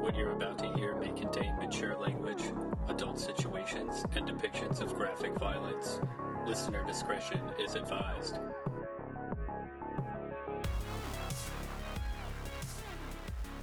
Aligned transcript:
What 0.00 0.16
you're 0.16 0.32
about 0.32 0.58
to 0.58 0.72
hear 0.74 0.94
may 0.96 1.08
contain 1.08 1.56
mature 1.56 1.98
language, 1.98 2.42
adult 2.88 3.18
situations, 3.18 4.04
and 4.14 4.26
depictions 4.26 4.80
of 4.80 4.94
graphic 4.94 5.34
violence. 5.38 6.00
Listener 6.46 6.84
discretion 6.86 7.40
is 7.58 7.74
advised. 7.74 8.38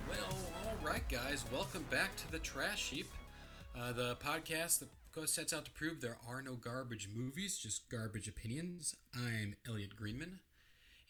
Well, 0.09 0.37
all 0.65 0.75
right, 0.85 1.07
guys, 1.09 1.45
welcome 1.51 1.85
back 1.89 2.15
to 2.17 2.31
the 2.31 2.39
Trash 2.39 2.89
Heap, 2.89 3.07
uh, 3.79 3.93
the 3.93 4.17
podcast 4.17 4.79
that 4.79 4.89
goes 5.13 5.31
sets 5.31 5.53
out 5.53 5.63
to 5.65 5.71
prove 5.71 6.01
there 6.01 6.17
are 6.29 6.41
no 6.41 6.55
garbage 6.55 7.07
movies, 7.15 7.57
just 7.57 7.89
garbage 7.89 8.27
opinions. 8.27 8.95
I'm 9.15 9.55
Elliot 9.67 9.95
Greenman, 9.95 10.39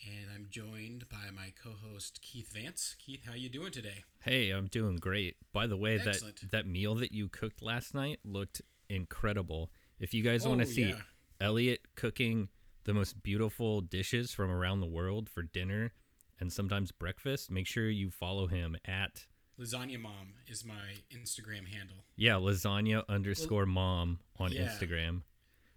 and 0.04 0.30
I'm 0.34 0.48
joined 0.50 1.07
by 1.09 1.32
my 1.36 1.54
co-host 1.62 2.20
Keith 2.21 2.52
Vance. 2.54 2.95
Keith, 3.00 3.25
how 3.25 3.34
you 3.34 3.50
doing 3.50 3.71
today? 3.71 4.04
Hey, 4.23 4.49
I'm 4.52 4.67
doing 4.67 4.98
great. 4.98 5.36
By 5.53 5.67
the 5.67 5.77
way, 5.77 5.95
Excellent. 5.99 6.41
that 6.41 6.52
that 6.52 6.67
meal 6.67 6.95
that 6.95 7.12
you 7.12 7.27
cooked 7.30 7.62
last 7.62 7.94
night 7.94 8.20
looked 8.23 8.62
incredible. 8.89 9.72
If 10.00 10.13
you 10.13 10.23
guys 10.23 10.45
Oh, 10.45 10.50
want 10.50 10.62
to 10.62 10.67
see 10.67 10.89
yeah. 10.89 10.95
Elliot 11.39 11.81
cooking 11.95 12.50
the 12.84 12.94
most 12.94 13.23
beautiful 13.23 13.81
dishes 13.81 14.31
from 14.31 14.52
around 14.52 14.80
the 14.80 14.86
world 14.88 15.30
for 15.30 15.41
dinner 15.41 15.94
and 16.39 16.52
sometimes 16.52 16.91
breakfast, 16.91 17.50
make 17.50 17.66
sure 17.67 17.89
you 17.89 18.09
follow 18.12 18.48
him 18.48 18.75
at 18.86 19.25
Lasagna 19.59 20.00
Mom 20.00 20.34
is 20.48 20.66
my 20.66 20.73
Instagram 21.09 21.66
handle. 21.67 22.03
yeah 22.17 22.34
lasagna 22.34 23.08
underscore 23.08 23.66
mom 23.66 24.20
on 24.38 24.52
yeah. 24.52 24.64
Instagram. 24.67 25.22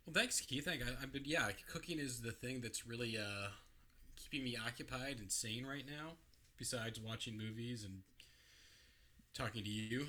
Well, 0.05 0.15
thanks, 0.15 0.41
Keith. 0.41 0.67
I, 0.67 0.73
I- 0.73 1.03
I've 1.03 1.13
been 1.13 1.23
yeah, 1.25 1.49
cooking 1.71 1.99
is 2.01 2.21
the 2.21 2.33
thing 2.33 2.61
that's 2.61 2.87
really 2.87 3.17
uh, 3.17 3.49
keeping 4.31 4.45
me 4.45 4.57
occupied 4.57 5.17
and 5.21 5.31
sane 5.31 5.67
right 5.67 5.85
now. 5.87 6.13
Besides 6.59 7.01
watching 7.01 7.37
movies 7.39 7.85
and 7.85 8.03
talking 9.35 9.63
to 9.63 9.71
you. 9.71 10.09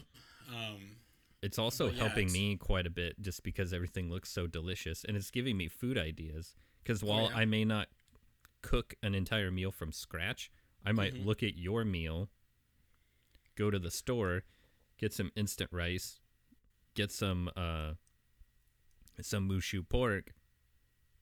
Um, 0.50 0.98
It's 1.42 1.60
also 1.60 1.90
yeah, 1.90 1.98
helping 2.00 2.26
it's- 2.28 2.34
me 2.34 2.56
quite 2.58 2.88
a 2.88 2.90
bit 2.90 3.22
just 3.22 3.44
because 3.44 3.72
everything 3.72 4.10
looks 4.10 4.30
so 4.32 4.48
delicious 4.48 5.04
and 5.06 5.16
it's 5.16 5.30
giving 5.32 5.58
me 5.58 5.68
food 5.68 5.98
ideas. 5.98 6.56
Because 6.84 7.04
while 7.04 7.28
Oh, 7.28 7.30
yeah. 7.30 7.38
I 7.38 7.46
may 7.46 7.66
not 7.66 7.90
cook 8.62 8.96
an 9.04 9.14
entire 9.14 9.52
meal 9.52 9.72
from 9.72 9.92
scratch, 9.92 10.50
I 10.84 10.92
might 10.92 11.14
Mhm. 11.14 11.26
look 11.26 11.44
at 11.44 11.56
your 11.56 11.86
meal, 11.86 12.30
go 13.56 13.70
to 13.70 13.78
the 13.80 13.92
store, 13.92 14.44
get 14.98 15.14
some 15.14 15.32
instant 15.36 15.72
rice, 15.72 16.20
get 16.96 17.12
some 17.12 17.50
uh, 17.56 17.94
some 19.22 19.48
mushu 19.48 19.88
pork, 19.88 20.34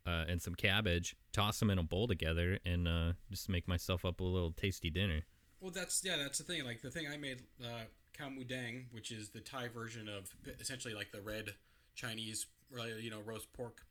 uh, 0.07 0.23
and 0.27 0.41
some 0.41 0.55
cabbage, 0.55 1.15
toss 1.33 1.59
them 1.59 1.69
in 1.69 1.77
a 1.77 1.83
bowl 1.83 2.07
together, 2.07 2.59
and 2.65 2.87
uh, 2.87 3.13
just 3.29 3.49
make 3.49 3.67
myself 3.67 4.05
up 4.05 4.21
a 4.21 4.23
little 4.23 4.51
tasty 4.51 4.89
dinner. 4.89 5.23
Well, 5.59 5.71
that's 5.71 6.01
yeah, 6.03 6.17
that's 6.17 6.37
the 6.37 6.43
thing. 6.43 6.63
Like 6.63 6.81
the 6.81 6.91
thing 6.91 7.07
I 7.11 7.17
made, 7.17 7.41
uh, 7.61 7.85
khao 8.17 8.33
mu 8.33 8.43
dang, 8.43 8.85
which 8.91 9.11
is 9.11 9.29
the 9.29 9.41
Thai 9.41 9.67
version 9.67 10.07
of 10.07 10.33
essentially 10.59 10.93
like 10.93 11.11
the 11.11 11.21
red 11.21 11.55
Chinese, 11.95 12.45
uh, 12.79 12.83
you 12.99 13.09
know, 13.09 13.19
roast 13.19 13.51
pork. 13.53 13.81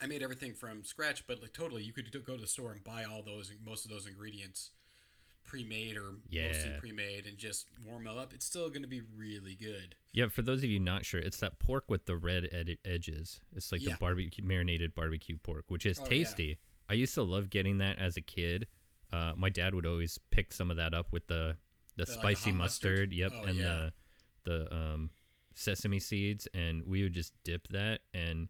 I 0.00 0.06
made 0.06 0.22
everything 0.22 0.52
from 0.52 0.84
scratch, 0.84 1.26
but 1.28 1.40
like 1.40 1.52
totally, 1.52 1.84
you 1.84 1.92
could 1.92 2.10
go 2.26 2.34
to 2.34 2.40
the 2.40 2.46
store 2.46 2.72
and 2.72 2.82
buy 2.82 3.04
all 3.04 3.22
those, 3.22 3.52
most 3.64 3.84
of 3.84 3.90
those 3.90 4.06
ingredients, 4.06 4.70
pre-made 5.44 5.96
or 5.96 6.12
mostly 6.32 6.72
pre-made, 6.78 7.26
and 7.26 7.36
just 7.38 7.66
warm 7.86 8.06
it 8.06 8.16
up. 8.16 8.32
It's 8.32 8.46
still 8.46 8.68
going 8.68 8.82
to 8.82 8.88
be 8.88 9.02
really 9.16 9.54
good. 9.54 9.94
Yeah, 10.12 10.28
for 10.28 10.42
those 10.42 10.58
of 10.62 10.70
you 10.70 10.78
not 10.80 11.04
sure, 11.04 11.20
it's 11.20 11.38
that 11.38 11.58
pork 11.58 11.84
with 11.88 12.06
the 12.06 12.16
red 12.16 12.48
ed- 12.52 12.78
edges. 12.84 13.40
It's 13.54 13.72
like 13.72 13.82
Yeah. 13.82 13.92
the 13.92 13.98
barbecue 13.98 14.44
marinated 14.44 14.94
barbecue 14.94 15.36
pork, 15.38 15.64
which 15.68 15.84
is 15.86 15.98
Oh, 15.98 16.02
yeah. 16.04 16.08
tasty. 16.08 16.58
I 16.88 16.94
used 16.94 17.14
to 17.14 17.22
love 17.22 17.50
getting 17.50 17.78
that 17.78 17.98
as 17.98 18.16
a 18.16 18.20
kid. 18.22 18.66
Uh, 19.12 19.34
my 19.36 19.48
dad 19.50 19.74
would 19.74 19.86
always 19.86 20.18
pick 20.30 20.52
some 20.52 20.70
of 20.70 20.76
that 20.78 20.94
up 20.94 21.12
with 21.12 21.26
the 21.26 21.56
the 21.96 22.06
The, 22.06 22.12
like, 22.12 22.20
spicy 22.20 22.50
hot 22.50 22.56
mustard? 22.56 23.10
mustard, 23.10 23.12
yep, 23.12 23.32
Oh, 23.34 23.42
and 23.44 23.58
yeah. 23.58 23.90
the 24.44 24.50
the 24.50 24.74
um, 24.74 25.10
sesame 25.54 26.00
seeds, 26.00 26.48
and 26.54 26.84
we 26.86 27.02
would 27.02 27.12
just 27.12 27.34
dip 27.44 27.68
that, 27.68 28.00
and 28.14 28.48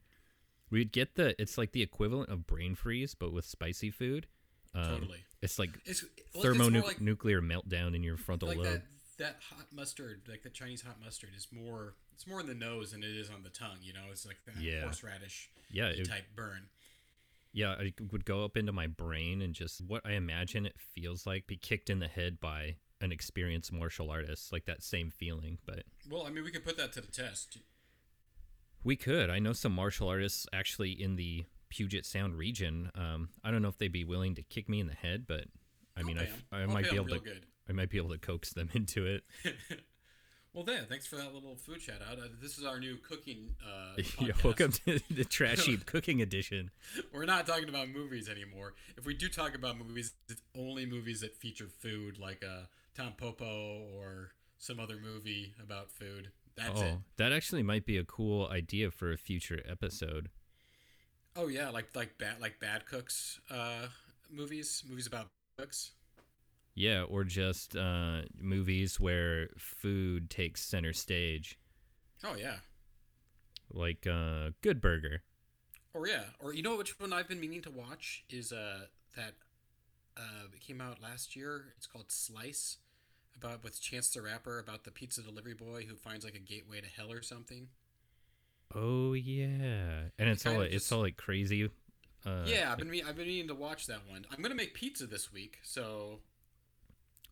we'd 0.70 0.92
get 0.92 1.16
the 1.16 1.40
it's 1.42 1.58
like 1.58 1.72
the 1.72 1.82
equivalent 1.82 2.30
of 2.30 2.46
brain 2.46 2.74
freeze, 2.76 3.14
but 3.16 3.32
with 3.32 3.44
spicy 3.44 3.90
food. 3.90 4.26
Um, 4.74 4.84
Totally. 5.00 5.18
It's 5.42 5.58
like 5.58 5.70
It's 5.84 6.04
well, 6.34 6.42
like, 6.82 7.00
meltdown 7.42 7.94
in 7.94 8.02
your 8.02 8.16
frontal 8.16 8.48
like 8.48 8.58
lobe. 8.58 8.66
that 8.66 8.82
that 9.18 9.36
hot 9.50 9.66
mustard, 9.72 10.22
like 10.28 10.42
the 10.42 10.50
Chinese 10.50 10.82
hot 10.82 10.96
mustard, 11.02 11.30
is 11.36 11.46
more. 11.52 11.94
It's 12.14 12.26
more 12.26 12.40
in 12.40 12.46
the 12.46 12.54
nose 12.54 12.92
than 12.92 13.02
it 13.02 13.10
is 13.14 13.28
on 13.30 13.42
the 13.42 13.50
tongue. 13.50 13.78
You 13.82 13.92
know, 13.92 14.04
it's 14.10 14.24
like 14.26 14.38
that 14.46 14.56
Yeah. 14.62 14.82
horseradish 14.82 15.50
Yeah, 15.70 15.88
it, 15.88 16.04
type 16.08 16.24
burn. 16.34 16.68
Yeah, 17.52 17.74
it 17.80 18.12
would 18.12 18.24
go 18.24 18.44
up 18.44 18.56
into 18.56 18.72
my 18.72 18.86
brain 18.86 19.42
and 19.42 19.54
just 19.54 19.80
what 19.84 20.00
I 20.06 20.12
imagine 20.12 20.64
it 20.64 20.78
feels 20.80 21.26
like 21.26 21.46
be 21.46 21.56
kicked 21.56 21.90
in 21.90 21.98
the 21.98 22.08
head 22.08 22.40
by 22.40 22.76
an 23.00 23.12
experienced 23.12 23.72
martial 23.72 24.10
artist, 24.10 24.52
like 24.52 24.64
that 24.66 24.82
same 24.82 25.10
feeling. 25.10 25.58
But 25.66 25.84
Well, 26.08 26.24
I 26.26 26.30
mean, 26.30 26.44
we 26.44 26.50
could 26.50 26.64
put 26.64 26.76
that 26.78 26.92
to 26.94 27.00
the 27.02 27.12
test. 27.12 27.58
we 28.84 28.96
could. 28.96 29.28
I 29.28 29.38
know 29.38 29.52
some 29.52 29.72
martial 29.72 30.08
artists 30.08 30.46
actually 30.52 30.92
in 30.92 31.16
the 31.16 31.44
Puget 31.72 32.04
Sound 32.04 32.36
region. 32.36 32.90
Um, 32.94 33.30
I 33.42 33.50
don't 33.50 33.62
know 33.62 33.68
if 33.68 33.78
they'd 33.78 33.90
be 33.90 34.04
willing 34.04 34.34
to 34.34 34.42
kick 34.42 34.68
me 34.68 34.78
in 34.78 34.86
the 34.86 34.94
head, 34.94 35.24
but 35.26 35.44
I 35.96 36.02
mean, 36.02 36.18
I, 36.18 36.28
I 36.54 36.66
might 36.66 36.90
be 36.90 36.96
able 36.96 37.08
to. 37.08 37.18
good. 37.18 37.46
I 37.66 37.72
might 37.72 37.88
be 37.88 37.96
able 37.96 38.10
to 38.10 38.18
coax 38.18 38.52
them 38.52 38.68
into 38.74 39.06
it. 39.06 39.24
Well, 40.54 40.64
there. 40.64 40.82
Thanks 40.82 41.06
for 41.06 41.16
that 41.16 41.32
little 41.32 41.56
food 41.56 41.80
shout 41.80 42.02
out. 42.06 42.18
Uh, 42.18 42.28
this 42.38 42.58
is 42.58 42.66
our 42.66 42.78
new 42.78 42.98
cooking. 42.98 43.56
Uh, 43.66 44.02
yeah, 44.20 44.34
welcome 44.44 44.70
to 44.84 45.00
the 45.10 45.24
Trash 45.24 45.64
Heap 45.64 45.86
Cooking 45.86 46.20
Edition. 46.20 46.70
We're 47.10 47.24
not 47.24 47.46
talking 47.46 47.70
about 47.70 47.88
movies 47.88 48.28
anymore. 48.28 48.74
If 48.98 49.06
we 49.06 49.14
do 49.14 49.30
talk 49.30 49.54
about 49.54 49.78
movies, 49.78 50.12
it's 50.28 50.42
only 50.54 50.84
movies 50.84 51.22
that 51.22 51.34
feature 51.34 51.68
food, 51.80 52.18
like 52.18 52.44
uh, 52.44 52.64
Tampopo 52.94 53.94
or 53.94 54.32
some 54.58 54.78
other 54.78 54.98
movie 55.02 55.54
about 55.58 55.90
food. 55.90 56.32
That's 56.54 56.82
oh, 56.82 56.84
it. 56.84 56.94
that 57.16 57.32
actually 57.32 57.62
might 57.62 57.86
be 57.86 57.96
a 57.96 58.04
cool 58.04 58.46
idea 58.48 58.90
for 58.90 59.10
a 59.10 59.16
future 59.16 59.62
episode. 59.66 60.28
Oh 61.36 61.48
yeah, 61.48 61.70
like 61.70 61.94
like 61.94 62.18
bad 62.18 62.40
like 62.40 62.60
bad 62.60 62.86
cooks 62.86 63.40
uh, 63.50 63.88
movies, 64.30 64.82
movies 64.88 65.06
about 65.06 65.28
cooks. 65.58 65.92
Yeah, 66.74 67.02
or 67.04 67.24
just 67.24 67.76
uh, 67.76 68.22
movies 68.38 68.98
where 69.00 69.48
food 69.58 70.30
takes 70.30 70.62
center 70.64 70.92
stage, 70.92 71.58
Oh 72.24 72.34
yeah. 72.36 72.58
like 73.72 74.06
uh, 74.06 74.50
Good 74.62 74.80
Burger. 74.80 75.22
Or 75.94 76.06
yeah, 76.06 76.24
or 76.40 76.52
you 76.54 76.62
know 76.62 76.76
which 76.76 76.98
one 76.98 77.12
I've 77.12 77.28
been 77.28 77.40
meaning 77.40 77.62
to 77.62 77.70
watch 77.70 78.24
is 78.30 78.52
uh 78.52 78.86
that 79.16 79.34
uh 80.16 80.46
it 80.52 80.60
came 80.60 80.80
out 80.80 81.02
last 81.02 81.36
year. 81.36 81.74
It's 81.76 81.86
called 81.86 82.10
Slice, 82.10 82.78
about 83.36 83.64
with 83.64 83.80
Chance 83.80 84.10
the 84.10 84.22
Rapper 84.22 84.58
about 84.58 84.84
the 84.84 84.90
pizza 84.90 85.22
delivery 85.22 85.54
boy 85.54 85.84
who 85.88 85.96
finds 85.96 86.24
like 86.24 86.34
a 86.34 86.38
gateway 86.40 86.80
to 86.80 86.88
hell 86.88 87.12
or 87.12 87.22
something. 87.22 87.68
Oh 88.74 89.12
yeah, 89.14 90.08
and 90.18 90.28
it's 90.28 90.46
all 90.46 90.60
it's 90.62 90.72
just- 90.74 90.92
all 90.92 91.00
like 91.00 91.16
crazy. 91.16 91.68
Uh, 92.24 92.44
yeah, 92.46 92.70
I've 92.70 92.78
been 92.78 92.88
I've 93.06 93.16
been 93.16 93.26
meaning 93.26 93.48
to 93.48 93.54
watch 93.54 93.86
that 93.86 94.00
one. 94.08 94.24
I'm 94.30 94.42
gonna 94.42 94.54
make 94.54 94.74
pizza 94.74 95.06
this 95.06 95.32
week, 95.32 95.58
so 95.64 96.20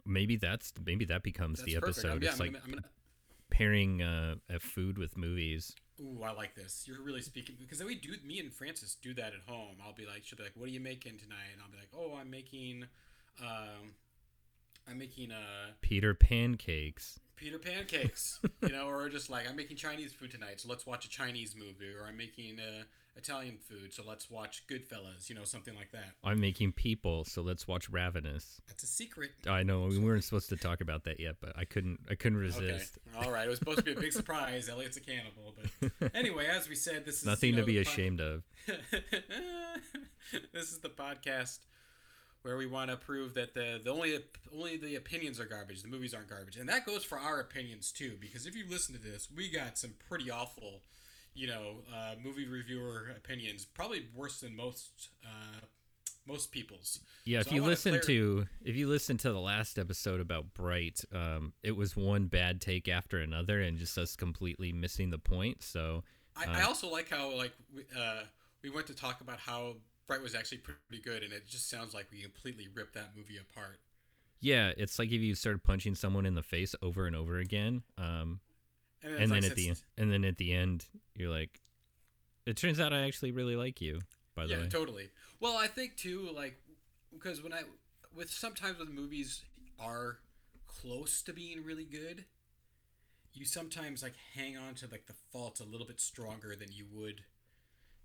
maybe 0.04 0.36
that's 0.36 0.72
maybe 0.84 1.04
that 1.06 1.22
becomes 1.22 1.60
that's 1.60 1.66
the 1.70 1.76
episode. 1.76 2.22
Yeah, 2.22 2.30
it's 2.30 2.40
I'm, 2.40 2.46
like 2.46 2.52
gonna, 2.54 2.64
I'm 2.64 2.70
gonna. 2.72 2.86
pairing 3.50 4.02
uh, 4.02 4.34
a 4.48 4.58
food 4.58 4.98
with 4.98 5.16
movies. 5.16 5.74
Ooh, 6.00 6.22
I 6.24 6.32
like 6.32 6.54
this. 6.56 6.84
You're 6.88 7.02
really 7.02 7.22
speaking 7.22 7.56
because 7.60 7.82
we 7.84 7.94
do. 7.94 8.14
Me 8.24 8.40
and 8.40 8.52
Francis 8.52 8.96
do 9.00 9.14
that 9.14 9.32
at 9.34 9.40
home. 9.46 9.76
I'll 9.84 9.94
be 9.94 10.06
like, 10.06 10.24
she'll 10.24 10.38
be 10.38 10.42
like, 10.44 10.56
"What 10.56 10.64
are 10.68 10.72
you 10.72 10.80
making 10.80 11.18
tonight?" 11.18 11.50
And 11.52 11.62
I'll 11.62 11.70
be 11.70 11.76
like, 11.76 11.90
"Oh, 11.94 12.16
I'm 12.18 12.30
making, 12.30 12.84
um, 13.40 13.94
I'm 14.88 14.98
making 14.98 15.30
uh 15.30 15.72
Peter 15.82 16.14
pancakes. 16.14 17.20
Peter 17.40 17.58
pancakes, 17.58 18.38
you 18.62 18.68
know, 18.68 18.86
or 18.86 19.08
just 19.08 19.30
like 19.30 19.48
I'm 19.48 19.56
making 19.56 19.78
Chinese 19.78 20.12
food 20.12 20.30
tonight, 20.30 20.60
so 20.60 20.68
let's 20.68 20.86
watch 20.86 21.06
a 21.06 21.08
Chinese 21.08 21.56
movie, 21.56 21.90
or 21.98 22.06
I'm 22.06 22.18
making 22.18 22.60
uh, 22.60 22.82
Italian 23.16 23.56
food, 23.56 23.94
so 23.94 24.02
let's 24.06 24.30
watch 24.30 24.62
Goodfellas, 24.68 25.30
you 25.30 25.34
know, 25.34 25.44
something 25.44 25.74
like 25.74 25.90
that. 25.92 26.10
I'm 26.22 26.38
making 26.38 26.72
people, 26.72 27.24
so 27.24 27.40
let's 27.40 27.66
watch 27.66 27.88
Ravenous. 27.88 28.60
That's 28.68 28.82
a 28.82 28.86
secret. 28.86 29.30
I 29.48 29.62
know 29.62 29.86
we 29.86 29.98
weren't 29.98 30.22
supposed 30.22 30.50
to 30.50 30.56
talk 30.56 30.82
about 30.82 31.04
that 31.04 31.18
yet, 31.18 31.36
but 31.40 31.54
I 31.56 31.64
couldn't. 31.64 32.00
I 32.10 32.14
couldn't 32.14 32.38
resist. 32.38 32.98
Okay, 33.16 33.24
all 33.26 33.32
right. 33.32 33.46
It 33.46 33.50
was 33.50 33.58
supposed 33.58 33.78
to 33.78 33.84
be 33.84 33.92
a 33.92 34.00
big 34.00 34.12
surprise. 34.20 34.68
Elliot's 34.68 34.98
a 34.98 35.00
cannibal, 35.00 35.54
but 35.80 36.14
anyway, 36.14 36.46
as 36.46 36.68
we 36.68 36.74
said, 36.74 37.06
this 37.06 37.20
is 37.20 37.24
Nothing 37.24 37.50
you 37.50 37.56
know, 37.56 37.62
to 37.62 37.66
be 37.66 37.82
pod- 37.82 37.86
ashamed 37.86 38.20
of. 38.20 38.42
this 40.52 40.70
is 40.70 40.80
the 40.80 40.90
podcast 40.90 41.60
where 42.42 42.56
we 42.56 42.66
want 42.66 42.90
to 42.90 42.96
prove 42.96 43.34
that 43.34 43.54
the, 43.54 43.80
the 43.84 43.90
only 43.90 44.18
only 44.54 44.76
the 44.76 44.96
opinions 44.96 45.38
are 45.38 45.44
garbage, 45.44 45.82
the 45.82 45.88
movies 45.88 46.14
aren't 46.14 46.28
garbage, 46.28 46.56
and 46.56 46.68
that 46.68 46.86
goes 46.86 47.04
for 47.04 47.18
our 47.18 47.40
opinions 47.40 47.92
too. 47.92 48.16
Because 48.20 48.46
if 48.46 48.56
you 48.56 48.64
listen 48.68 48.94
to 48.94 49.00
this, 49.00 49.28
we 49.34 49.50
got 49.50 49.76
some 49.78 49.94
pretty 50.08 50.30
awful, 50.30 50.82
you 51.34 51.46
know, 51.46 51.82
uh, 51.94 52.14
movie 52.22 52.46
reviewer 52.48 53.12
opinions, 53.16 53.64
probably 53.64 54.06
worse 54.14 54.40
than 54.40 54.56
most 54.56 55.10
uh, 55.24 55.60
most 56.26 56.52
people's. 56.52 57.00
Yeah, 57.24 57.42
So 57.42 57.48
if 57.48 57.52
I 57.52 57.56
you 57.56 57.62
listen 57.64 57.92
clear- 57.92 58.02
to 58.02 58.46
if 58.64 58.76
you 58.76 58.88
listen 58.88 59.16
to 59.18 59.32
the 59.32 59.40
last 59.40 59.78
episode 59.78 60.20
about 60.20 60.54
Bright, 60.54 61.04
um, 61.14 61.52
it 61.62 61.76
was 61.76 61.96
one 61.96 62.26
bad 62.26 62.60
take 62.60 62.88
after 62.88 63.18
another, 63.18 63.60
and 63.60 63.78
just 63.78 63.96
us 63.98 64.16
completely 64.16 64.72
missing 64.72 65.10
the 65.10 65.18
point. 65.18 65.62
So 65.62 66.04
I, 66.36 66.60
I 66.60 66.62
also 66.62 66.88
like 66.90 67.10
how 67.10 67.34
like 67.36 67.52
we, 67.74 67.82
uh, 67.98 68.22
we 68.62 68.70
went 68.70 68.86
to 68.86 68.94
talk 68.94 69.20
about 69.20 69.38
how 69.38 69.76
Was 70.18 70.34
actually 70.34 70.58
pretty 70.58 71.02
good, 71.02 71.22
and 71.22 71.32
it 71.32 71.46
just 71.48 71.70
sounds 71.70 71.94
like 71.94 72.06
we 72.10 72.20
completely 72.22 72.68
ripped 72.74 72.94
that 72.94 73.10
movie 73.16 73.38
apart. 73.38 73.78
Yeah, 74.40 74.72
it's 74.76 74.98
like 74.98 75.08
if 75.12 75.20
you 75.20 75.34
started 75.34 75.62
punching 75.62 75.94
someone 75.94 76.26
in 76.26 76.34
the 76.34 76.42
face 76.42 76.74
over 76.82 77.06
and 77.06 77.14
over 77.14 77.38
again, 77.38 77.82
um, 77.96 78.40
And, 79.02 79.12
and 79.14 79.22
it's 79.22 79.30
then 79.32 79.42
like 79.42 79.50
at 79.50 79.56
the 79.56 79.66
since- 79.66 79.84
and 79.96 80.12
then 80.12 80.24
at 80.24 80.36
the 80.36 80.52
end, 80.52 80.86
you're 81.14 81.30
like, 81.30 81.60
it 82.46 82.56
turns 82.56 82.80
out 82.80 82.92
I 82.92 83.02
actually 83.06 83.32
really 83.32 83.54
like 83.56 83.80
you. 83.80 84.00
By 84.34 84.44
the 84.46 84.50
yeah, 84.52 84.56
way, 84.58 84.62
yeah, 84.64 84.68
totally. 84.68 85.10
Well, 85.40 85.56
I 85.56 85.66
think 85.68 85.96
too, 85.96 86.28
like, 86.34 86.56
because 87.12 87.42
when 87.42 87.52
I, 87.52 87.62
with 88.14 88.30
sometimes 88.30 88.78
when 88.78 88.94
movies 88.94 89.42
are 89.78 90.18
close 90.66 91.22
to 91.22 91.32
being 91.32 91.64
really 91.64 91.84
good, 91.84 92.24
you 93.32 93.44
sometimes 93.44 94.02
like 94.02 94.14
hang 94.34 94.56
on 94.56 94.74
to 94.76 94.88
like 94.90 95.06
the 95.06 95.14
faults 95.32 95.60
a 95.60 95.64
little 95.64 95.86
bit 95.86 96.00
stronger 96.00 96.56
than 96.56 96.72
you 96.72 96.86
would 96.92 97.22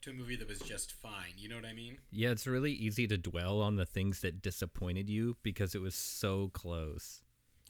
to 0.06 0.12
a 0.12 0.13
movie 0.13 0.36
that 0.38 0.48
was 0.48 0.60
just 0.60 0.92
fine. 0.94 1.34
You 1.38 1.50
know 1.50 1.56
what 1.56 1.66
I 1.66 1.74
mean? 1.74 1.98
yeah, 2.12 2.30
it's 2.31 2.48
really 2.48 2.72
easy 2.72 3.07
to 3.07 3.18
dwell 3.18 3.62
on 3.62 3.75
the 3.75 3.86
things 3.86 4.22
that 4.22 4.42
disappointed 4.42 5.10
you 5.10 5.38
because 5.44 5.75
it 5.75 5.81
was 5.81 5.96
so 5.96 6.50
close. 6.54 7.22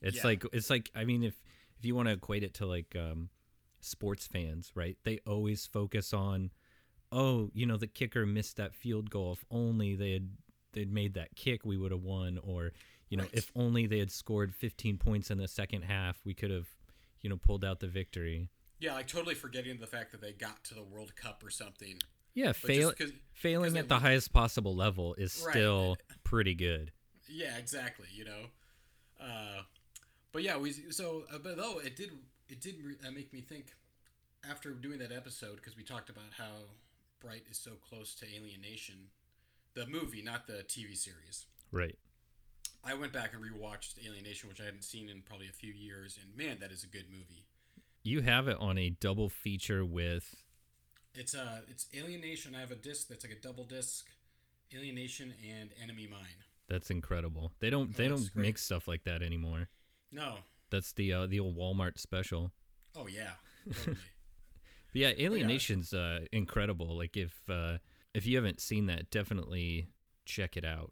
It's 0.01 0.17
Yeah. 0.17 0.23
like 0.27 0.43
it's 0.53 0.69
like 0.69 0.91
I 0.95 1.05
mean, 1.05 1.23
if 1.23 1.41
if 1.79 1.85
you 1.85 1.95
want 1.95 2.07
to 2.07 2.13
equate 2.13 2.43
it 2.43 2.53
to 2.55 2.65
like 2.65 2.95
um, 2.95 3.29
sports 3.81 4.27
fans, 4.27 4.71
right? 4.75 4.97
They 5.03 5.19
always 5.27 5.65
focus 5.65 6.13
on, 6.13 6.51
oh, 7.11 7.49
you 7.53 7.65
know, 7.65 7.77
the 7.77 7.87
kicker 7.87 8.25
missed 8.25 8.57
that 8.57 8.73
field 8.75 9.09
goal. 9.09 9.33
If 9.33 9.45
only 9.51 9.95
they 9.95 10.11
had 10.13 10.29
they'd 10.73 10.91
made 10.91 11.13
that 11.15 11.35
kick, 11.35 11.65
we 11.65 11.77
would 11.77 11.91
have 11.91 12.03
won. 12.03 12.37
Or 12.37 12.71
you 13.09 13.17
know, 13.17 13.23
Right. 13.23 13.33
if 13.33 13.51
only 13.55 13.85
they 13.87 13.99
had 13.99 14.11
scored 14.11 14.53
15 14.55 14.97
points 14.97 15.29
in 15.31 15.37
the 15.37 15.47
second 15.47 15.83
half, 15.83 16.19
we 16.25 16.33
could 16.33 16.49
have, 16.51 16.67
you 17.21 17.29
know, 17.29 17.37
pulled 17.37 17.63
out 17.63 17.79
the 17.79 17.87
victory. 17.87 18.49
Yeah, 18.79 18.93
like 18.93 19.07
totally 19.07 19.35
forgetting 19.35 19.77
the 19.77 19.87
fact 19.87 20.11
that 20.11 20.21
they 20.21 20.33
got 20.33 20.63
to 20.65 20.73
the 20.73 20.83
World 20.83 21.15
Cup 21.15 21.43
or 21.43 21.49
something. 21.49 21.99
Yeah, 22.35 22.51
fail, 22.51 22.93
failing 23.33 23.77
at 23.77 23.87
the 23.89 23.97
highest 23.99 24.31
possible 24.31 24.75
level 24.75 25.15
is 25.15 25.41
Right. 25.45 25.53
still 25.53 25.97
pretty 26.23 26.53
good. 26.53 26.91
Yeah, 27.27 27.57
exactly. 27.57 28.07
You 28.13 28.25
know, 28.25 28.45
uh, 29.19 29.61
but 30.31 30.43
yeah, 30.43 30.57
we 30.57 30.71
so 30.91 31.23
uh, 31.33 31.39
but 31.39 31.57
though 31.57 31.79
it 31.79 31.95
did 31.95 32.11
it 32.49 32.61
did 32.61 32.75
re- 32.83 32.97
uh, 33.07 33.11
make 33.11 33.33
me 33.33 33.41
think 33.41 33.73
after 34.47 34.71
doing 34.71 34.99
that 34.99 35.11
episode 35.11 35.55
because 35.55 35.75
we 35.75 35.83
talked 35.83 36.09
about 36.09 36.25
how 36.37 36.51
Bright 37.19 37.43
is 37.49 37.57
so 37.57 37.71
close 37.89 38.13
to 38.15 38.25
Alien 38.27 38.61
Nation, 38.61 38.95
the 39.73 39.87
movie, 39.87 40.21
not 40.21 40.45
the 40.45 40.63
TV 40.67 40.95
series. 40.95 41.47
Right. 41.71 41.97
I 42.83 42.93
went 42.93 43.13
back 43.13 43.33
and 43.33 43.41
rewatched 43.41 43.95
Alien 44.05 44.23
Nation, 44.25 44.47
which 44.47 44.61
I 44.61 44.65
hadn't 44.65 44.83
seen 44.83 45.09
in 45.09 45.23
probably 45.23 45.47
a 45.47 45.51
few 45.53 45.73
years, 45.73 46.19
and 46.21 46.35
man, 46.37 46.57
that 46.59 46.71
is 46.71 46.83
a 46.83 46.87
good 46.87 47.05
movie. 47.09 47.45
You 48.03 48.21
have 48.21 48.47
it 48.47 48.57
on 48.59 48.77
a 48.77 48.91
double 48.91 49.29
feature 49.29 49.83
with 49.83 50.35
It's 51.15 51.33
uh 51.35 51.61
it's 51.69 51.87
Alien 51.93 52.21
Nation. 52.21 52.55
I 52.55 52.59
have 52.59 52.71
a 52.71 52.75
disc 52.75 53.07
that's 53.07 53.23
like 53.25 53.33
a 53.33 53.41
double 53.41 53.63
disc, 53.63 54.05
Alien 54.73 54.95
Nation 54.95 55.33
and 55.59 55.69
Enemy 55.81 56.07
Mine. 56.11 56.43
that's 56.67 56.89
incredible. 56.89 57.51
They 57.59 57.69
don't 57.69 57.89
Oh, 57.89 57.97
they 57.97 58.07
don't 58.07 58.33
great. 58.33 58.41
make 58.43 58.57
stuff 58.57 58.87
like 58.87 59.03
that 59.05 59.21
anymore. 59.21 59.69
No, 60.11 60.37
That's 60.69 60.93
the 60.93 61.13
uh, 61.13 61.25
the 61.27 61.39
old 61.39 61.57
Walmart 61.57 61.99
special. 61.99 62.51
oh 62.95 63.07
yeah, 63.07 63.31
totally. 63.73 63.97
But 64.93 65.01
yeah, 65.01 65.11
Alien 65.17 65.47
Nation's 65.47 65.93
uh, 65.93 66.19
incredible. 66.31 66.97
Like 66.97 67.17
if 67.17 67.33
uh, 67.49 67.77
if 68.13 68.25
you 68.25 68.35
haven't 68.37 68.59
seen 68.61 68.85
that, 68.87 69.09
definitely 69.09 69.87
check 70.25 70.55
it 70.57 70.65
out. 70.65 70.91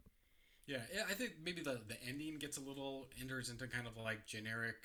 Yeah, 0.68 0.78
yeah, 0.94 1.04
I 1.10 1.14
think 1.14 1.34
maybe 1.44 1.62
the 1.62 1.82
the 1.88 2.02
ending 2.08 2.38
gets 2.38 2.58
a 2.58 2.62
little 2.62 3.08
enters 3.20 3.50
into 3.50 3.68
kind 3.68 3.88
of 3.88 3.98
like 3.98 4.26
generic 4.26 4.76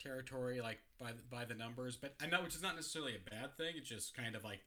territory, 0.00 0.60
like 0.60 0.80
by 1.00 1.12
the, 1.12 1.22
by 1.30 1.44
the 1.44 1.54
numbers. 1.54 1.96
But 1.96 2.14
I 2.22 2.26
know 2.26 2.42
which 2.42 2.54
is 2.54 2.62
not 2.62 2.74
necessarily 2.76 3.14
a 3.16 3.30
bad 3.30 3.56
thing. 3.56 3.74
It's 3.76 3.88
just 3.88 4.14
kind 4.14 4.34
of 4.34 4.42
like 4.44 4.60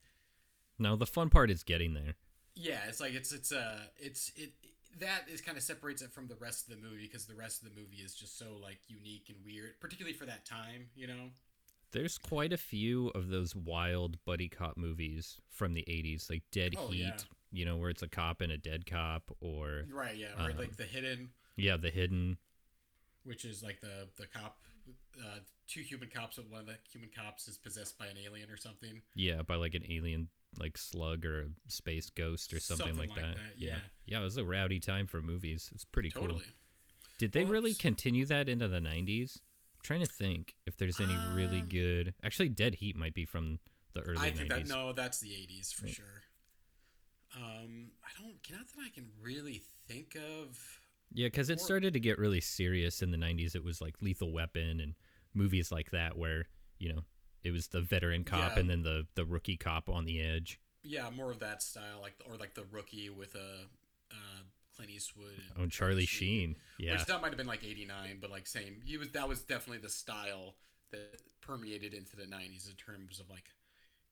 No, 0.80 0.96
the 0.96 1.06
fun 1.06 1.30
part 1.30 1.50
is 1.52 1.64
getting 1.64 1.94
there. 1.94 2.16
yeah, 2.56 2.82
it's 2.88 3.00
like 3.00 3.14
it's 3.14 3.32
it's 3.32 3.52
uh 3.52 3.80
it's 3.98 4.32
it 4.36 4.52
that 5.00 5.24
is 5.28 5.42
kind 5.42 5.58
of 5.58 5.64
separates 5.64 6.02
it 6.04 6.12
from 6.12 6.28
the 6.28 6.36
rest 6.36 6.70
of 6.70 6.76
the 6.76 6.82
movie 6.88 7.04
because 7.08 7.26
the 7.26 7.34
rest 7.36 7.64
of 7.64 7.70
the 7.74 7.80
movie 7.80 7.98
is 7.98 8.14
just 8.14 8.38
so 8.38 8.46
like 8.62 8.78
unique 8.88 9.26
and 9.30 9.38
weird, 9.44 9.80
particularly 9.80 10.16
for 10.16 10.26
that 10.26 10.46
time. 10.46 10.88
You 10.96 11.08
know. 11.08 11.30
There's 11.92 12.18
quite 12.18 12.52
a 12.52 12.58
few 12.58 13.10
of 13.10 13.28
those 13.30 13.56
wild 13.56 14.18
buddy 14.26 14.50
cop 14.50 14.78
movies 14.78 15.38
from 15.52 15.76
the 15.76 15.84
80s, 15.88 16.28
like 16.28 16.42
Dead 16.52 16.74
Oh, 16.76 16.88
Heat, 16.88 17.02
yeah. 17.02 17.18
you 17.52 17.66
know, 17.66 17.78
where 17.78 17.92
it's 17.92 18.02
a 18.02 18.08
cop 18.08 18.42
and 18.42 18.52
a 18.52 18.58
dead 18.58 18.88
cop, 18.88 19.30
or 19.42 19.84
Right. 19.92 20.16
Yeah. 20.18 20.34
Or 20.44 20.50
Um, 20.50 20.58
like 20.58 20.76
the 20.76 20.86
hidden, 20.86 21.30
yeah, 21.56 21.78
The 21.78 21.92
Hidden. 21.92 22.38
which 23.26 23.46
is 23.46 23.62
like 23.62 23.80
the 23.82 24.08
the 24.18 24.26
cop, 24.26 24.58
uh, 25.20 25.40
two 25.68 25.82
human 25.82 26.10
cops, 26.10 26.38
but 26.38 26.50
one 26.50 26.62
of 26.62 26.66
the 26.68 26.78
human 26.92 27.10
cops 27.16 27.48
is 27.48 27.58
possessed 27.58 27.98
by 27.98 28.08
an 28.08 28.18
alien 28.24 28.50
or 28.50 28.58
something. 28.58 29.02
Yeah, 29.16 29.42
by 29.42 29.56
like 29.56 29.76
an 29.76 29.84
alien 29.90 30.30
like 30.60 30.78
slug 30.78 31.26
or 31.26 31.42
a 31.42 31.48
space 31.72 32.10
ghost 32.12 32.54
or 32.54 32.60
something, 32.60 32.88
Something 32.88 33.00
like, 33.00 33.10
like 33.10 33.20
that. 33.26 33.36
that, 33.36 33.54
yeah. 33.58 33.70
yeah. 33.70 33.80
Yeah, 34.06 34.20
it 34.22 34.24
was 34.24 34.38
a 34.38 34.44
rowdy 34.46 34.80
time 34.80 35.08
for 35.08 35.22
movies. 35.22 35.70
It's 35.74 35.86
pretty 35.86 36.10
Totally. 36.12 36.42
cool. 36.42 36.42
Did 37.18 37.32
they 37.32 37.44
Well, 37.44 37.54
really 37.54 37.74
continue 37.74 38.26
that 38.28 38.48
into 38.50 38.68
the 38.68 38.80
90s? 38.80 39.38
I'm 39.38 39.82
trying 39.84 40.02
to 40.02 40.06
think 40.06 40.56
if 40.68 40.78
there's 40.78 41.00
any 41.00 41.16
really 41.34 41.62
Um, 41.62 41.70
good. 41.70 42.14
Actually, 42.24 42.50
Dead 42.50 42.76
Heat 42.76 42.96
might 42.96 43.14
be 43.16 43.26
from 43.26 43.60
the 43.94 44.02
early 44.02 44.20
I 44.20 44.32
think 44.32 44.52
90s. 44.52 44.68
that 44.68 44.68
no, 44.68 44.94
that's 44.94 45.20
the 45.20 45.30
'80s 45.34 45.74
for 45.74 45.86
Right. 45.86 45.96
sure. 45.96 46.24
Um, 47.36 47.92
I 48.04 48.10
don't, 48.22 48.38
not 48.52 48.68
that 48.68 48.82
I 48.86 48.90
can 48.90 49.10
really 49.20 49.64
think 49.88 50.16
of. 50.16 50.82
Yeah, 51.14 51.28
because 51.28 51.50
it 51.50 51.60
started 51.62 51.94
to 51.94 52.00
get 52.00 52.18
really 52.18 52.42
serious 52.42 53.02
in 53.02 53.12
the 53.12 53.18
90s. 53.18 53.56
It 53.56 53.64
was 53.64 53.82
like 53.82 53.96
Lethal 54.02 54.32
Weapon 54.32 54.80
and 54.80 54.96
movies 55.34 55.72
like 55.72 55.92
that 55.92 56.18
where, 56.18 56.48
you 56.80 56.94
know, 56.94 57.02
it 57.44 57.52
was 57.52 57.68
the 57.68 57.82
veteran 57.82 58.24
cop 58.24 58.54
Yeah. 58.54 58.60
and 58.60 58.70
then 58.70 58.84
the, 58.84 59.06
the 59.16 59.26
rookie 59.26 59.58
cop 59.58 59.90
on 59.90 60.06
the 60.06 60.22
edge. 60.22 60.60
Yeah, 60.84 61.10
more 61.10 61.32
of 61.32 61.40
that 61.40 61.62
style, 61.62 62.00
like 62.02 62.16
or 62.30 62.36
like 62.38 62.54
the 62.56 62.66
rookie 62.72 63.10
with 63.10 63.36
a 63.36 63.68
uh, 64.12 64.42
Clint 64.76 64.92
Eastwood. 64.92 65.32
and 65.56 65.66
Oh, 65.66 65.68
Charlie 65.70 66.06
Sheen. 66.06 66.56
Yeah. 66.78 66.94
Which 66.94 67.06
that 67.06 67.22
might 67.22 67.30
have 67.30 67.38
been 67.38 67.48
like 67.48 67.64
'89, 67.64 68.18
but 68.20 68.30
like 68.30 68.46
same. 68.48 68.82
He 68.84 68.98
was 68.98 69.10
that 69.12 69.30
was 69.30 69.42
definitely 69.44 69.78
the 69.78 69.90
style 69.90 70.56
that 70.92 71.22
permeated 71.42 71.94
into 71.94 72.18
the 72.18 72.24
'90s 72.24 72.70
in 72.70 72.76
terms 72.76 73.22
of 73.22 73.30
like 73.30 73.46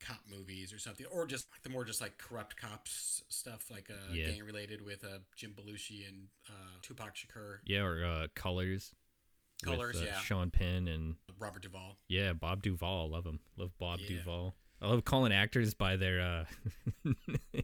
cop 0.06 0.19
movies 0.30 0.74
or 0.74 0.80
something, 0.80 1.06
or 1.12 1.25
just 1.25 1.48
the 1.63 1.69
more 1.69 1.86
just 1.86 2.01
like 2.01 2.18
corrupt 2.18 2.57
cops 2.57 3.24
stuff, 3.30 3.69
like 3.71 3.89
uh, 3.89 4.13
Yeah. 4.13 4.31
gang 4.31 4.44
related 4.44 4.83
with 4.86 5.03
uh, 5.03 5.19
Jim 5.36 5.53
Belushi 5.57 6.07
and 6.07 6.27
uh, 6.50 6.77
Tupac 6.81 7.15
Shakur, 7.15 7.57
Yeah, 7.65 7.81
or 7.81 8.03
uh, 8.06 8.27
Colors. 8.36 8.94
with, 9.65 9.74
Colors, 9.75 10.01
uh, 10.01 10.06
yeah. 10.06 10.19
Sean 10.19 10.50
Penn 10.50 10.88
and 10.88 11.15
Robert 11.39 11.62
Duvall. 11.63 11.98
Yeah, 12.07 12.33
Bob 12.33 12.63
Duvall. 12.63 13.09
Love 13.12 13.25
him. 13.25 13.39
Love 13.57 13.71
Bob 13.80 14.00
Yeah. 14.01 14.18
Duvall. 14.18 14.56
I 14.81 14.88
love 14.88 15.06
calling 15.06 15.31
actors 15.31 15.75
by 15.75 15.95
their 15.95 16.19
uh 16.21 16.45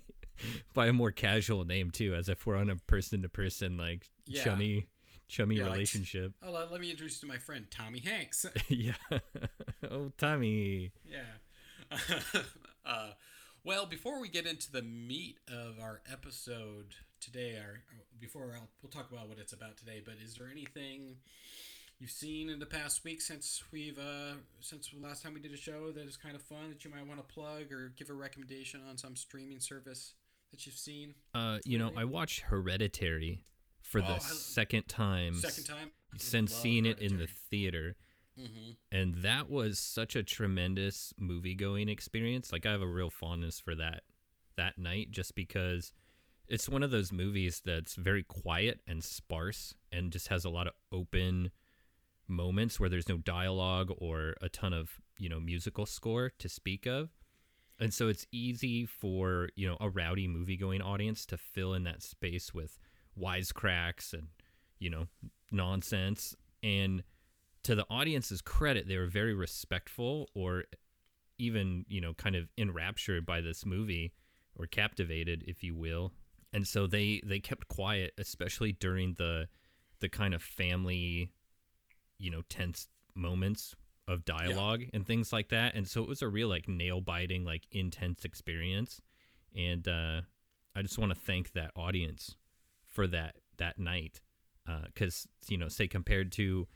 by 0.73 0.87
a 0.87 0.93
more 0.93 1.11
casual 1.11 1.65
name 1.65 1.89
too, 1.91 2.13
as 2.13 2.29
if 2.29 2.45
we're 2.45 2.55
on 2.57 2.69
a 2.69 2.75
person 2.75 3.23
to 3.23 3.29
person 3.29 3.77
like 3.77 4.07
Yeah. 4.27 4.43
chummy 4.43 4.87
chummy 5.27 5.55
Yeah, 5.55 5.63
like- 5.63 5.73
relationship. 5.73 6.33
Oh, 6.43 6.51
let, 6.51 6.71
let 6.71 6.79
me 6.79 6.91
introduce 6.91 7.15
you 7.21 7.27
to 7.27 7.33
my 7.33 7.39
friend 7.39 7.65
Tommy 7.69 7.99
Hanks. 7.99 8.45
yeah. 8.69 8.94
oh, 9.91 10.11
Tommy. 10.17 10.91
Yeah. 11.03 11.19
uh, 12.85 13.09
well, 13.63 13.85
before 13.85 14.19
we 14.21 14.29
get 14.29 14.45
into 14.45 14.71
the 14.71 14.81
meat 14.81 15.37
of 15.47 15.79
our 15.81 16.01
episode 16.11 16.95
today, 17.19 17.57
our 17.57 17.79
before 18.19 18.53
I'll, 18.56 18.69
we'll 18.81 18.89
talk 18.91 19.11
about 19.11 19.27
what 19.27 19.37
it's 19.39 19.53
about 19.53 19.77
today. 19.77 20.01
But 20.03 20.15
is 20.23 20.35
there 20.35 20.47
anything 20.51 21.17
you've 21.99 22.11
seen 22.11 22.49
in 22.49 22.59
the 22.59 22.65
past 22.65 23.03
week 23.03 23.21
since 23.21 23.63
we've 23.71 23.97
uh, 23.97 24.33
since 24.59 24.89
the 24.89 25.06
last 25.06 25.23
time 25.23 25.33
we 25.33 25.39
did 25.39 25.53
a 25.53 25.57
show 25.57 25.91
that 25.91 26.07
is 26.07 26.17
kind 26.17 26.35
of 26.35 26.41
fun 26.41 26.69
that 26.69 26.83
you 26.85 26.91
might 26.91 27.06
want 27.07 27.19
to 27.19 27.33
plug 27.33 27.71
or 27.71 27.94
give 27.97 28.09
a 28.09 28.13
recommendation 28.13 28.81
on 28.89 28.97
some 28.97 29.15
streaming 29.15 29.59
service 29.59 30.13
that 30.51 30.65
you've 30.65 30.75
seen? 30.77 31.13
Uh, 31.33 31.57
you 31.65 31.77
know, 31.77 31.91
I 31.95 32.06
watched 32.06 32.41
Hereditary 32.41 33.41
for 33.81 34.01
the 34.01 34.07
Oh, 34.11 34.15
I- 34.15 34.19
second 34.19 34.87
time 34.87 35.35
Second 35.35 35.65
time 35.65 35.91
since 36.17 36.53
seeing 36.53 36.85
it 36.85 36.99
in 36.99 37.17
the 37.17 37.27
theater. 37.27 37.95
Mm-hmm. 38.39 38.71
and 38.91 39.23
that 39.23 39.49
was 39.49 39.79
such 39.79 40.15
a 40.15 40.23
tremendous 40.23 41.13
movie 41.17 41.56
going 41.56 41.89
experience. 41.89 42.51
Like 42.51 42.65
i 42.65 42.71
have 42.71 42.81
a 42.81 42.87
real 42.87 43.09
fondness 43.09 43.59
for 43.59 43.75
that 43.75 44.03
that 44.57 44.77
night 44.77 45.11
just 45.11 45.35
because 45.35 45.91
it's 46.47 46.69
one 46.69 46.83
of 46.83 46.91
those 46.91 47.11
movies 47.11 47.61
that's 47.65 47.95
very 47.95 48.23
quiet 48.23 48.79
and 48.87 49.03
sparse 49.03 49.73
and 49.91 50.11
just 50.11 50.29
has 50.29 50.45
a 50.45 50.49
lot 50.49 50.67
of 50.67 50.73
open 50.91 51.51
moments 52.27 52.79
where 52.79 52.89
there's 52.89 53.09
no 53.09 53.17
dialogue 53.17 53.91
or 53.97 54.35
a 54.41 54.49
ton 54.49 54.73
of 54.73 54.89
you 55.17 55.29
know 55.29 55.39
musical 55.39 55.85
score 55.85 56.31
to 56.39 56.49
speak 56.49 56.85
of. 56.85 57.09
And 57.79 57.94
so 57.94 58.07
it's 58.07 58.25
easy 58.31 58.85
for 58.85 59.49
you 59.56 59.67
know 59.67 59.77
a 59.79 59.89
rowdy 59.89 60.27
movie 60.27 60.57
going 60.57 60.81
audience 60.81 61.25
to 61.27 61.37
fill 61.37 61.73
in 61.73 61.83
that 61.83 62.01
space 62.01 62.53
with 62.53 62.77
wisecracks 63.19 64.13
and 64.13 64.27
you 64.79 64.89
know 64.89 65.07
nonsense. 65.51 66.35
And 66.63 67.03
to 67.68 67.76
the 67.76 67.86
audience's 67.90 68.42
credit, 68.42 68.88
they 68.88 68.95
were 68.95 69.07
very 69.07 69.33
respectful 69.33 70.30
or 70.33 70.64
even, 71.38 71.83
you 71.90 72.00
know, 72.00 72.14
kind 72.14 72.33
of 72.33 72.47
enraptured 72.57 73.26
by 73.26 73.42
this 73.42 73.66
movie 73.66 74.14
or 74.56 74.68
captivated, 74.68 75.44
if 75.45 75.66
you 75.66 75.76
will. 75.76 76.14
And 76.54 76.66
so 76.66 76.88
they 76.88 77.21
they 77.26 77.42
kept 77.42 77.68
quiet, 77.68 78.14
especially 78.18 78.71
during 78.71 79.16
the 79.16 79.50
the 80.00 80.07
kind 80.07 80.33
of 80.33 80.42
family, 80.42 81.33
you 82.18 82.31
know, 82.31 82.42
tense 82.47 82.88
moments 83.14 83.76
of 84.07 84.24
dialogue 84.24 84.83
and 84.94 85.06
things 85.06 85.33
like 85.33 85.50
that. 85.50 85.76
And 85.76 85.90
so 85.90 86.02
it 86.02 86.07
was 86.07 86.21
a 86.21 86.30
real 86.30 86.47
like 86.47 86.69
nail 86.69 87.02
biting, 87.02 87.44
like 87.44 87.68
intense 87.74 88.24
experience. 88.24 89.02
And 89.54 89.86
uh 89.90 90.21
I 90.74 90.83
just 90.83 90.97
want 90.97 91.14
to 91.14 91.19
thank 91.19 91.52
that 91.52 91.71
audience 91.76 92.38
for 92.86 93.07
that 93.07 93.36
that 93.57 93.78
night 93.78 94.21
because 94.86 95.28
you 95.50 95.57
know, 95.57 95.68
say 95.68 95.90
compared 95.90 96.31
to 96.33 96.69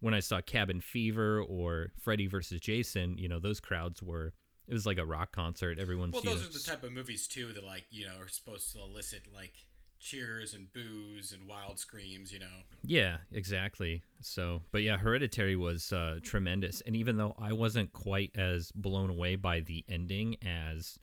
when 0.00 0.14
I 0.14 0.20
saw 0.20 0.40
Cabin 0.40 0.80
Fever 0.80 1.42
or 1.42 1.92
Freddy 2.02 2.26
versus 2.26 2.60
Jason, 2.60 3.16
you 3.18 3.28
know, 3.28 3.38
those 3.38 3.60
crowds 3.60 4.02
were 4.02 4.32
it 4.66 4.72
was 4.72 4.86
like 4.86 4.98
a 4.98 5.04
rock 5.04 5.32
concert. 5.32 5.78
Everyone's 5.78 6.14
Well, 6.14 6.22
those 6.22 6.42
know, 6.42 6.48
are 6.48 6.52
the 6.52 6.58
type 6.60 6.84
of 6.84 6.92
movies 6.92 7.26
too 7.26 7.52
that 7.52 7.64
like 7.64 7.86
you 7.90 8.06
know 8.06 8.14
are 8.20 8.28
supposed 8.28 8.72
to 8.72 8.80
elicit 8.80 9.22
like 9.34 9.52
cheers 9.98 10.54
and 10.54 10.72
boos 10.72 11.32
and 11.32 11.46
wild 11.46 11.78
screams. 11.78 12.32
You 12.32 12.38
know. 12.38 12.62
Yeah, 12.84 13.18
exactly. 13.32 14.02
So, 14.20 14.62
but 14.72 14.82
yeah, 14.82 14.96
Hereditary 14.96 15.56
was 15.56 15.92
uh, 15.92 16.20
tremendous, 16.22 16.82
and 16.82 16.96
even 16.96 17.16
though 17.16 17.34
I 17.38 17.52
wasn't 17.52 17.92
quite 17.92 18.30
as 18.36 18.70
blown 18.72 19.10
away 19.10 19.36
by 19.36 19.60
the 19.60 19.84
ending 19.88 20.36
as 20.46 20.98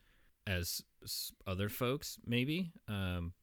as 0.46 0.82
other 1.46 1.68
folks, 1.68 2.18
maybe, 2.26 2.72
um, 2.88 3.34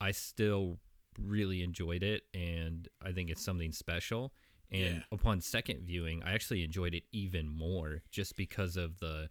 I 0.00 0.12
still 0.12 0.78
really 1.18 1.62
enjoyed 1.62 2.02
it, 2.02 2.22
and 2.32 2.88
I 3.04 3.12
think 3.12 3.28
it's 3.28 3.44
something 3.44 3.72
special. 3.72 4.32
And 4.72 4.96
Yeah. 4.96 5.02
upon 5.12 5.40
second 5.40 5.86
viewing, 5.86 6.22
I 6.22 6.32
actually 6.32 6.64
enjoyed 6.64 6.94
it 6.94 7.04
even 7.12 7.48
more, 7.48 8.02
just 8.10 8.36
because 8.36 8.76
of 8.76 8.98
the 8.98 9.28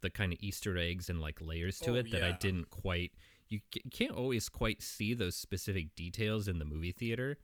the 0.00 0.10
kind 0.10 0.32
of 0.32 0.38
Easter 0.40 0.78
eggs 0.78 1.10
and 1.10 1.20
like 1.20 1.40
layers 1.40 1.80
to 1.80 1.92
Oh, 1.92 1.96
it 1.96 2.10
that 2.12 2.22
I 2.22 2.32
didn't 2.32 2.70
quite. 2.70 3.12
You 3.48 3.60
can't 3.90 4.12
always 4.12 4.48
quite 4.48 4.82
see 4.82 5.14
those 5.14 5.34
specific 5.36 5.94
details 5.96 6.48
in 6.48 6.58
the 6.58 6.64
movie 6.64 6.92
theater, 6.92 7.38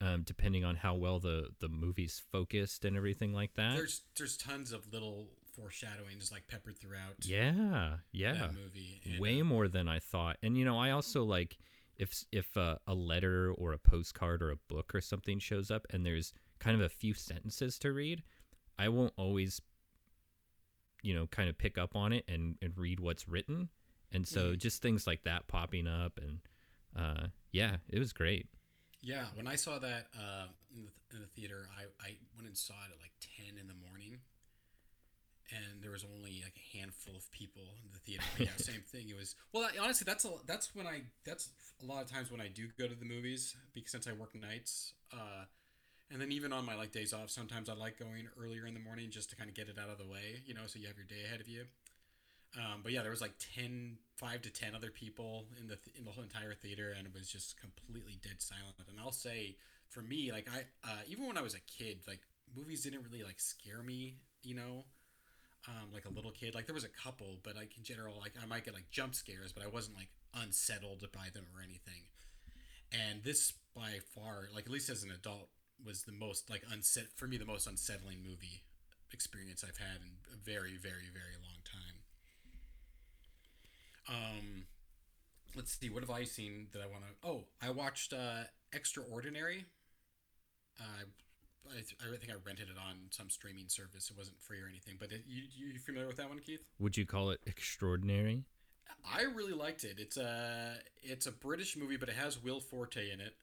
um, 0.00 0.22
depending 0.22 0.64
on 0.64 0.76
how 0.76 0.94
well 0.94 1.18
the 1.18 1.48
the 1.60 1.68
movie's 1.68 2.22
focused 2.30 2.84
and 2.84 2.96
everything 2.96 3.32
like 3.32 3.54
that. 3.54 3.74
There's 3.74 4.02
there's 4.16 4.36
tons 4.36 4.72
of 4.72 4.92
little 4.92 5.28
foreshadowings 5.54 6.30
like 6.30 6.46
peppered 6.48 6.78
throughout 6.78 7.14
yeah, 7.24 7.96
yeah, 8.12 8.48
movie. 8.54 9.00
and, 9.04 9.18
way 9.18 9.40
uh, 9.40 9.44
more 9.44 9.68
than 9.68 9.88
I 9.88 9.98
thought. 9.98 10.36
And 10.42 10.56
you 10.56 10.64
know, 10.64 10.78
I 10.78 10.90
also 10.90 11.24
like 11.24 11.56
if 11.96 12.24
if 12.30 12.56
uh, 12.56 12.76
a 12.86 12.94
letter 12.94 13.52
or 13.52 13.72
a 13.72 13.78
postcard 13.78 14.42
or 14.42 14.50
a 14.50 14.56
book 14.68 14.94
or 14.94 15.00
something 15.00 15.38
shows 15.38 15.70
up 15.70 15.86
and 15.90 16.04
there's 16.04 16.32
kind 16.58 16.74
of 16.74 16.82
a 16.82 16.88
few 16.88 17.14
sentences 17.14 17.78
to 17.80 17.92
read, 17.92 18.22
I 18.78 18.88
won't 18.88 19.12
always 19.16 19.60
you 21.02 21.14
know 21.14 21.26
kind 21.26 21.48
of 21.48 21.56
pick 21.58 21.78
up 21.78 21.94
on 21.94 22.12
it 22.12 22.24
and, 22.28 22.56
and 22.62 22.76
read 22.76 23.00
what's 23.00 23.28
written. 23.28 23.68
And 24.12 24.26
so 24.26 24.52
Mhm. 24.52 24.58
just 24.58 24.82
things 24.82 25.06
like 25.06 25.24
that 25.24 25.46
popping 25.48 25.86
up 25.86 26.18
and 26.18 26.40
uh, 26.96 27.28
yeah, 27.52 27.76
it 27.88 27.98
was 27.98 28.12
great. 28.12 28.48
Yeah, 29.02 29.26
when 29.34 29.46
I 29.46 29.56
saw 29.56 29.78
that 29.78 30.06
uh, 30.18 30.46
in, 30.74 30.84
the, 30.84 31.16
in 31.16 31.20
the 31.20 31.28
theater, 31.28 31.68
I, 31.78 31.82
I 32.04 32.16
went 32.34 32.46
and 32.48 32.56
saw 32.56 32.74
it 32.88 32.92
at 32.92 32.98
like 32.98 33.12
ten 33.20 33.58
in 33.58 33.68
the 33.68 33.74
morning, 33.88 34.18
and 35.50 35.82
there 35.82 35.90
was 35.92 36.04
only 36.04 36.42
like 36.42 36.56
a 36.56 36.78
handful 36.78 37.14
of 37.14 37.30
people 37.30 37.62
in 37.84 37.92
the 37.92 37.98
theater. 37.98 38.24
But 38.36 38.46
yeah, 38.46 38.52
same 38.56 38.82
thing. 38.90 39.08
It 39.08 39.16
was 39.16 39.36
well, 39.52 39.64
I, 39.64 39.78
honestly, 39.78 40.04
that's 40.06 40.24
a 40.24 40.30
that's 40.46 40.74
when 40.74 40.86
I 40.86 41.02
that's 41.24 41.50
a 41.82 41.84
lot 41.84 42.02
of 42.02 42.10
times 42.10 42.30
when 42.30 42.40
I 42.40 42.48
do 42.48 42.68
go 42.78 42.88
to 42.88 42.94
the 42.94 43.04
movies 43.04 43.54
because 43.74 43.92
since 43.92 44.08
I 44.08 44.12
work 44.12 44.34
nights, 44.34 44.94
uh, 45.12 45.44
and 46.10 46.20
then 46.20 46.30
even 46.32 46.52
on 46.52 46.64
my 46.64 46.74
like 46.74 46.92
days 46.92 47.12
off, 47.12 47.30
sometimes 47.30 47.68
I 47.68 47.74
like 47.74 47.98
going 47.98 48.28
earlier 48.40 48.66
in 48.66 48.74
the 48.74 48.80
morning 48.80 49.10
just 49.10 49.30
to 49.30 49.36
kind 49.36 49.50
of 49.50 49.56
get 49.56 49.68
it 49.68 49.76
out 49.78 49.90
of 49.90 49.98
the 49.98 50.06
way, 50.06 50.42
you 50.46 50.54
know, 50.54 50.62
so 50.66 50.78
you 50.78 50.86
have 50.86 50.96
your 50.96 51.06
day 51.06 51.24
ahead 51.26 51.40
of 51.40 51.48
you. 51.48 51.64
Um, 52.56 52.80
but 52.82 52.92
yeah, 52.92 53.02
there 53.02 53.10
was 53.10 53.20
like 53.20 53.34
10, 53.54 53.98
5 54.16 54.42
to 54.42 54.50
10 54.50 54.74
other 54.74 54.90
people 54.90 55.44
in 55.60 55.66
the, 55.66 55.76
th- 55.76 55.96
in 55.98 56.04
the 56.04 56.10
whole 56.10 56.22
entire 56.22 56.54
theater 56.54 56.94
and 56.96 57.06
it 57.06 57.12
was 57.12 57.28
just 57.28 57.60
completely 57.60 58.18
dead 58.22 58.40
silent. 58.40 58.76
And 58.88 58.98
I'll 59.00 59.12
say 59.12 59.56
for 59.88 60.00
me, 60.00 60.30
like 60.32 60.48
I, 60.48 60.60
uh, 60.88 61.02
even 61.08 61.26
when 61.26 61.36
I 61.36 61.42
was 61.42 61.54
a 61.54 61.60
kid, 61.60 61.98
like 62.06 62.20
movies 62.56 62.82
didn't 62.82 63.02
really 63.02 63.24
like 63.24 63.40
scare 63.40 63.82
me, 63.82 64.14
you 64.42 64.54
know, 64.54 64.84
um, 65.68 65.92
like 65.92 66.04
a 66.04 66.14
little 66.14 66.30
kid, 66.30 66.54
like 66.54 66.66
there 66.66 66.74
was 66.74 66.84
a 66.84 66.88
couple, 66.88 67.38
but 67.42 67.56
like 67.56 67.76
in 67.76 67.82
general, 67.82 68.14
like 68.20 68.32
I 68.40 68.46
might 68.46 68.64
get 68.64 68.74
like 68.74 68.90
jump 68.90 69.14
scares, 69.14 69.52
but 69.52 69.64
I 69.64 69.68
wasn't 69.68 69.96
like 69.96 70.08
unsettled 70.34 71.04
by 71.12 71.28
them 71.34 71.44
or 71.54 71.62
anything. 71.62 72.06
And 72.92 73.22
this 73.24 73.52
by 73.74 73.98
far, 74.14 74.48
like 74.54 74.66
at 74.66 74.70
least 74.70 74.88
as 74.88 75.02
an 75.02 75.10
adult, 75.10 75.48
was 75.84 76.02
the 76.02 76.12
most 76.12 76.50
like 76.50 76.62
unset 76.72 77.06
for 77.16 77.26
me 77.26 77.36
the 77.36 77.44
most 77.44 77.66
unsettling 77.66 78.18
movie 78.22 78.62
experience 79.12 79.64
I've 79.66 79.78
had 79.78 80.00
in 80.02 80.10
a 80.32 80.36
very, 80.44 80.76
very, 80.76 81.08
very 81.12 81.36
long 81.42 81.60
time. 81.64 81.96
Um, 84.08 84.64
let's 85.54 85.78
see, 85.78 85.90
what 85.90 86.02
have 86.02 86.10
I 86.10 86.24
seen 86.24 86.68
that 86.72 86.82
I 86.82 86.86
want 86.86 87.04
to? 87.04 87.28
Oh, 87.28 87.44
I 87.62 87.70
watched 87.70 88.12
uh, 88.12 88.44
Extraordinary. 88.72 89.64
Uh, 90.80 91.04
I, 91.70 91.78
I 91.78 92.16
think 92.16 92.30
I 92.30 92.36
rented 92.44 92.68
it 92.68 92.76
on 92.78 92.96
some 93.10 93.30
streaming 93.30 93.68
service. 93.68 94.10
It 94.10 94.16
wasn't 94.16 94.40
free 94.40 94.60
or 94.60 94.68
anything, 94.68 94.96
but 94.98 95.10
it, 95.10 95.22
you 95.26 95.44
you 95.54 95.78
familiar 95.78 96.06
with 96.06 96.16
that 96.18 96.28
one, 96.28 96.38
Keith? 96.38 96.62
Would 96.78 96.96
you 96.96 97.06
call 97.06 97.30
it 97.30 97.40
extraordinary? 97.46 98.44
I 99.04 99.22
really 99.22 99.52
liked 99.52 99.84
it. 99.84 99.96
It's 99.98 100.16
a 100.16 100.74
it's 101.02 101.26
a 101.26 101.32
British 101.32 101.76
movie, 101.76 101.96
but 101.96 102.08
it 102.08 102.16
has 102.16 102.42
Will 102.42 102.60
Forte 102.60 103.10
in 103.10 103.20
it, 103.20 103.34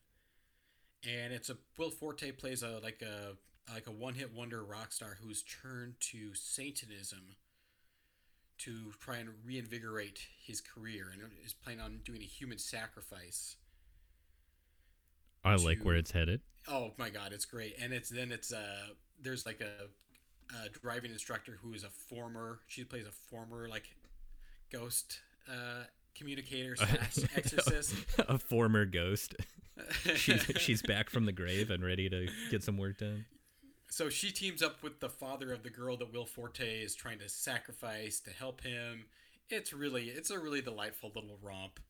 and 1.06 1.32
it's 1.32 1.50
a 1.50 1.56
Will 1.78 1.90
Forte 1.90 2.32
plays 2.32 2.62
a 2.62 2.80
like 2.82 3.02
a 3.02 3.36
like 3.72 3.86
a 3.86 3.92
one 3.92 4.14
hit 4.14 4.32
wonder 4.34 4.62
rock 4.62 4.92
star 4.92 5.18
who's 5.22 5.42
turned 5.42 5.94
to 6.00 6.34
Satanism 6.34 7.36
to 8.58 8.92
try 9.00 9.16
and 9.16 9.30
reinvigorate 9.44 10.20
his 10.46 10.60
career, 10.60 11.10
and 11.12 11.22
is 11.44 11.52
planning 11.52 11.82
on 11.82 12.00
doing 12.04 12.22
a 12.22 12.26
human 12.26 12.58
sacrifice. 12.58 13.56
I 15.44 15.56
like 15.56 15.82
where 15.82 15.96
it's 15.96 16.12
headed. 16.12 16.40
Oh 16.68 16.92
my 16.96 17.10
god, 17.10 17.32
it's 17.32 17.44
great. 17.44 17.76
And 17.80 17.92
it's 17.92 18.08
then 18.08 18.32
it's 18.32 18.52
uh 18.52 18.88
there's 19.20 19.44
like 19.44 19.60
a, 19.60 20.54
a 20.54 20.68
driving 20.70 21.10
instructor 21.10 21.58
who 21.62 21.74
is 21.74 21.84
a 21.84 21.90
former 21.90 22.60
she 22.66 22.84
plays 22.84 23.06
a 23.06 23.10
former 23.10 23.68
like 23.68 23.84
ghost 24.72 25.20
uh 25.48 25.84
communicator 26.14 26.76
slash 26.76 27.18
exorcist. 27.36 27.94
a 28.18 28.38
former 28.38 28.86
ghost. 28.86 29.34
She's 30.14 30.42
she's 30.58 30.82
back 30.82 31.10
from 31.10 31.26
the 31.26 31.32
grave 31.32 31.70
and 31.70 31.84
ready 31.84 32.08
to 32.08 32.28
get 32.50 32.62
some 32.62 32.78
work 32.78 32.98
done. 32.98 33.24
so 33.90 34.08
she 34.08 34.30
teams 34.30 34.62
up 34.62 34.82
with 34.82 35.00
the 35.00 35.08
father 35.08 35.52
of 35.52 35.62
the 35.62 35.70
girl 35.70 35.96
that 35.96 36.12
Will 36.12 36.26
Forte 36.26 36.82
is 36.82 36.94
trying 36.94 37.18
to 37.18 37.28
sacrifice 37.28 38.20
to 38.20 38.30
help 38.30 38.60
him. 38.62 39.06
It's 39.50 39.72
really 39.72 40.04
it's 40.08 40.30
a 40.30 40.38
really 40.38 40.60
delightful 40.62 41.10
little 41.14 41.38
romp. 41.42 41.80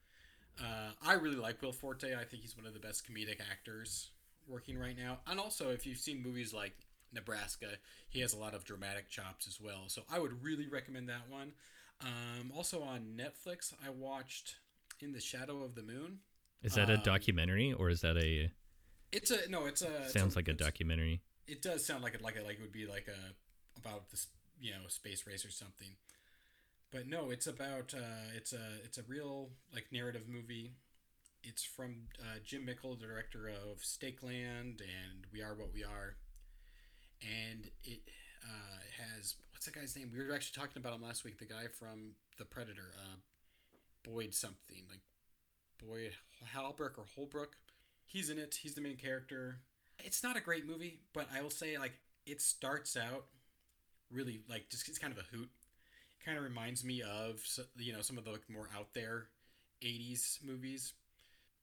Uh, 0.61 0.93
I 1.05 1.15
really 1.15 1.37
like 1.37 1.61
Will 1.63 1.73
Forte. 1.73 2.15
I 2.15 2.25
think 2.25 2.43
he's 2.43 2.57
one 2.57 2.67
of 2.67 2.75
the 2.75 2.81
best 2.81 3.05
comedic 3.11 3.41
actors 3.51 4.11
working 4.47 4.79
right 4.79 4.97
now. 4.97 5.19
And 5.27 5.41
also, 5.41 5.71
if 5.71 5.87
you've 5.87 5.99
seen 5.99 6.23
movies 6.23 6.53
like 6.53 6.75
Nebraska, 7.13 7.67
he 8.09 8.21
has 8.21 8.33
a 8.35 8.39
lot 8.39 8.55
of 8.55 8.65
dramatic 8.65 9.09
chops 9.09 9.47
as 9.49 9.61
well. 9.61 9.85
So 9.89 10.03
I 10.11 10.19
would 10.19 10.43
really 10.45 10.67
recommend 10.69 11.09
that 11.09 11.29
one. 11.29 11.53
Um, 12.01 12.53
also 12.55 12.83
on 12.83 13.17
Netflix, 13.17 13.73
I 13.85 13.91
watched 13.91 14.57
In 15.01 15.13
the 15.13 15.21
Shadow 15.21 15.63
of 15.63 15.75
the 15.75 15.83
Moon. 15.83 16.19
Is 16.65 16.75
that 16.75 16.91
a 16.91 16.95
Um, 16.95 17.03
documentary 17.03 17.73
or 17.73 17.91
is 17.91 18.01
that 18.01 18.17
a 18.17 18.51
It's 19.13 19.31
a 19.31 19.49
no. 19.49 19.67
It's 19.67 19.83
a 19.83 20.05
it's 20.05 20.13
sounds 20.13 20.35
like 20.35 20.49
a 20.49 20.55
documentary? 20.55 21.23
It 21.47 21.63
does 21.63 21.85
sound 21.85 22.03
like 22.03 22.15
it 22.15 22.23
like 22.23 22.37
it 22.37 22.45
like 22.45 22.57
it 22.57 22.63
would 22.63 22.73
be 22.73 22.87
like 22.87 23.07
a 23.07 23.79
about 23.79 24.11
this 24.11 24.29
you 24.59 24.73
know 24.73 24.89
space 24.89 25.27
race 25.27 25.45
or 25.45 25.51
something. 25.51 25.97
But 26.91 27.07
no, 27.07 27.31
it's 27.31 27.47
about 27.47 27.93
uh, 27.95 28.33
it's 28.35 28.53
a 28.53 28.81
it's 28.85 28.99
a 28.99 29.03
real 29.03 29.51
like 29.73 29.87
narrative 29.93 30.27
movie. 30.29 30.73
It's 31.43 31.63
from 31.63 32.09
uh, 32.19 32.39
Jim 32.43 32.65
Mickle, 32.65 32.97
the 32.97 33.07
director 33.07 33.49
of 33.49 33.85
Stake 33.85 34.23
Land 34.23 34.81
and 34.81 35.27
We 35.33 35.43
Are 35.43 35.55
What 35.55 35.75
We 35.75 35.85
Are, 35.85 36.17
and 37.21 37.71
it 37.85 38.01
uh, 38.43 38.81
has 38.99 39.37
what's 39.53 39.67
that 39.67 39.75
guy's 39.75 39.95
name? 39.97 40.11
We 40.13 40.25
were 40.25 40.35
actually 40.35 40.59
talking 40.61 40.81
about 40.81 40.95
him 40.95 41.03
last 41.03 41.25
week. 41.25 41.39
The 41.39 41.47
guy 41.47 41.67
from 41.79 42.13
The 42.39 42.47
Predator, 42.47 42.95
uh, 42.97 43.17
Boyd 44.03 44.35
something 44.35 44.85
like 44.89 45.01
Boyd 45.89 46.13
Halbrook 46.55 46.99
or 46.99 47.07
Holbrook. 47.15 47.57
He's 48.07 48.31
in 48.31 48.39
it. 48.39 48.59
He's 48.63 48.75
the 48.75 48.81
main 48.81 48.97
character. 48.97 49.59
It's 49.99 50.23
not 50.23 50.37
a 50.37 50.41
great 50.41 50.67
movie, 50.67 51.01
but 51.13 51.29
I 51.35 51.43
will 51.43 51.51
say 51.51 51.79
like 51.79 51.95
it 52.27 52.41
starts 52.41 52.97
out 52.97 53.27
really 54.11 54.41
like 54.49 54.69
just 54.71 54.89
it's 54.89 54.99
kind 54.99 55.13
of 55.13 55.19
a 55.19 55.37
hoot. 55.37 55.49
It 56.21 56.25
kind 56.25 56.39
of 56.39 56.45
reminds 56.45 56.85
me 56.85 57.03
of 57.03 57.43
you 57.77 57.93
know 57.93 58.01
some 58.01 58.19
of 58.19 58.25
the 58.25 58.31
like, 58.31 58.49
more 58.49 58.69
out 58.77 58.89
there 58.95 59.27
'80s 59.83 60.45
movies. 60.45 60.93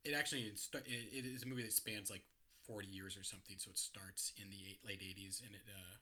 It 0.04 0.14
actually 0.14 0.42
it, 0.42 1.26
is 1.26 1.44
a 1.44 1.48
movie 1.48 1.64
that 1.64 1.74
spans 1.74 2.10
like 2.10 2.24
40 2.66 2.88
years 2.88 3.18
or 3.18 3.24
something, 3.24 3.58
so 3.60 3.70
it 3.72 3.78
starts 3.78 4.34
in 4.38 4.50
the 4.50 4.78
late 4.88 5.02
'80s, 5.02 5.42
and 5.46 5.56
it 5.56 5.62
uh, 5.68 5.96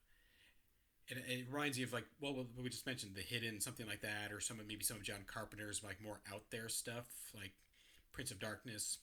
it, 1.08 1.40
it 1.40 1.48
reminds 1.52 1.78
you 1.78 1.86
of 1.86 1.94
like 1.94 2.06
well 2.22 2.46
we 2.62 2.70
just 2.70 2.86
mentioned, 2.86 3.16
The 3.16 3.22
Hidden, 3.22 3.62
something 3.62 3.88
like 3.88 4.02
that, 4.02 4.32
or 4.32 4.40
some 4.40 4.60
of 4.60 4.68
maybe 4.68 4.84
some 4.84 4.98
of 4.98 5.04
John 5.04 5.26
Carpenter's 5.28 5.84
like 5.84 6.02
more 6.04 6.20
out 6.34 6.44
there 6.52 6.70
stuff, 6.70 7.06
like 7.36 7.54
Prince 8.12 8.32
of 8.32 8.40
Darkness. 8.40 9.00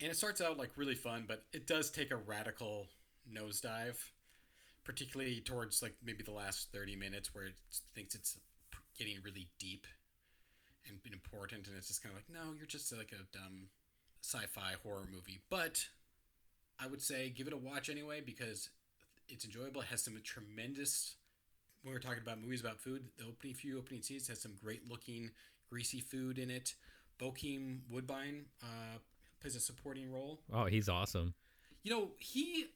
And 0.00 0.10
it 0.10 0.16
starts 0.16 0.40
out 0.40 0.58
like 0.58 0.70
really 0.76 0.94
fun, 0.94 1.24
but 1.28 1.44
it 1.52 1.66
does 1.66 1.90
take 1.90 2.10
a 2.10 2.16
radical 2.16 2.86
nosedive, 3.30 3.98
particularly 4.84 5.40
towards 5.40 5.82
like 5.82 5.94
maybe 6.04 6.22
the 6.24 6.32
last 6.32 6.72
30 6.72 6.96
minutes 6.96 7.34
where 7.34 7.46
it 7.46 7.54
thinks 7.94 8.14
it's 8.14 8.38
getting 8.98 9.16
really 9.22 9.48
deep 9.58 9.86
and 10.88 10.98
important. 11.12 11.66
And 11.66 11.76
it's 11.76 11.88
just 11.88 12.02
kind 12.02 12.14
of 12.14 12.18
like, 12.18 12.30
no, 12.30 12.54
you're 12.56 12.66
just 12.66 12.92
like 12.96 13.12
a 13.12 13.36
dumb 13.36 13.68
sci 14.22 14.46
fi 14.46 14.74
horror 14.82 15.06
movie. 15.10 15.40
But 15.50 15.84
I 16.78 16.86
would 16.86 17.02
say 17.02 17.30
give 17.30 17.46
it 17.46 17.52
a 17.52 17.58
watch 17.58 17.90
anyway 17.90 18.20
because 18.24 18.70
it's 19.28 19.44
enjoyable. 19.44 19.82
It 19.82 19.88
has 19.88 20.02
some 20.02 20.18
tremendous. 20.24 21.16
When 21.82 21.94
we're 21.94 22.00
talking 22.00 22.22
about 22.22 22.40
movies 22.40 22.60
about 22.60 22.80
food, 22.80 23.04
the 23.18 23.24
opening 23.24 23.54
few 23.54 23.78
opening 23.78 24.02
scenes 24.02 24.28
has 24.28 24.42
some 24.42 24.54
great 24.62 24.88
looking 24.88 25.30
greasy 25.70 26.00
food 26.00 26.38
in 26.38 26.50
it. 26.50 26.74
Bokeem 27.20 27.80
Woodbine 27.90 28.46
uh, 28.62 28.98
plays 29.40 29.56
a 29.56 29.60
supporting 29.60 30.10
role. 30.10 30.40
Oh, 30.52 30.66
he's 30.66 30.88
awesome. 30.88 31.34
You 31.82 31.90
know, 31.90 32.08
he 32.18 32.66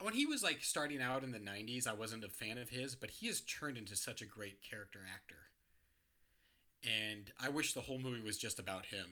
when 0.00 0.14
he 0.14 0.26
was 0.26 0.42
like 0.42 0.62
starting 0.62 1.00
out 1.00 1.24
in 1.24 1.32
the 1.32 1.38
90s, 1.38 1.86
I 1.86 1.94
wasn't 1.94 2.24
a 2.24 2.28
fan 2.28 2.58
of 2.58 2.68
his, 2.68 2.94
but 2.94 3.10
he 3.10 3.26
has 3.28 3.40
turned 3.40 3.78
into 3.78 3.96
such 3.96 4.20
a 4.20 4.26
great 4.26 4.58
character 4.62 5.00
actor. 5.12 5.36
And 6.84 7.30
I 7.40 7.48
wish 7.48 7.72
the 7.72 7.80
whole 7.80 7.98
movie 7.98 8.20
was 8.20 8.36
just 8.36 8.58
about 8.58 8.86
him, 8.86 9.06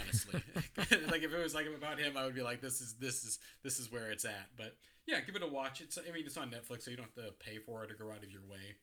honestly. 0.00 0.42
like 1.10 1.22
if 1.22 1.32
it 1.32 1.42
was 1.42 1.54
like 1.54 1.66
about 1.66 1.98
him, 1.98 2.16
I 2.16 2.24
would 2.24 2.34
be 2.34 2.42
like 2.42 2.60
this 2.60 2.80
is 2.80 2.94
this 2.94 3.24
is 3.24 3.38
this 3.62 3.78
is 3.78 3.92
where 3.92 4.10
it's 4.10 4.24
at. 4.24 4.48
But 4.56 4.76
yeah, 5.06 5.20
give 5.20 5.36
it 5.36 5.42
a 5.42 5.46
watch. 5.46 5.80
It's 5.80 5.98
I 5.98 6.12
mean 6.12 6.24
it's 6.26 6.36
on 6.36 6.50
Netflix, 6.50 6.82
so 6.82 6.90
you 6.90 6.96
don't 6.96 7.10
have 7.14 7.26
to 7.26 7.32
pay 7.38 7.58
for 7.58 7.84
it 7.84 7.90
or 7.90 7.94
go 7.94 8.10
out 8.10 8.24
of 8.24 8.30
your 8.30 8.42
way. 8.50 8.76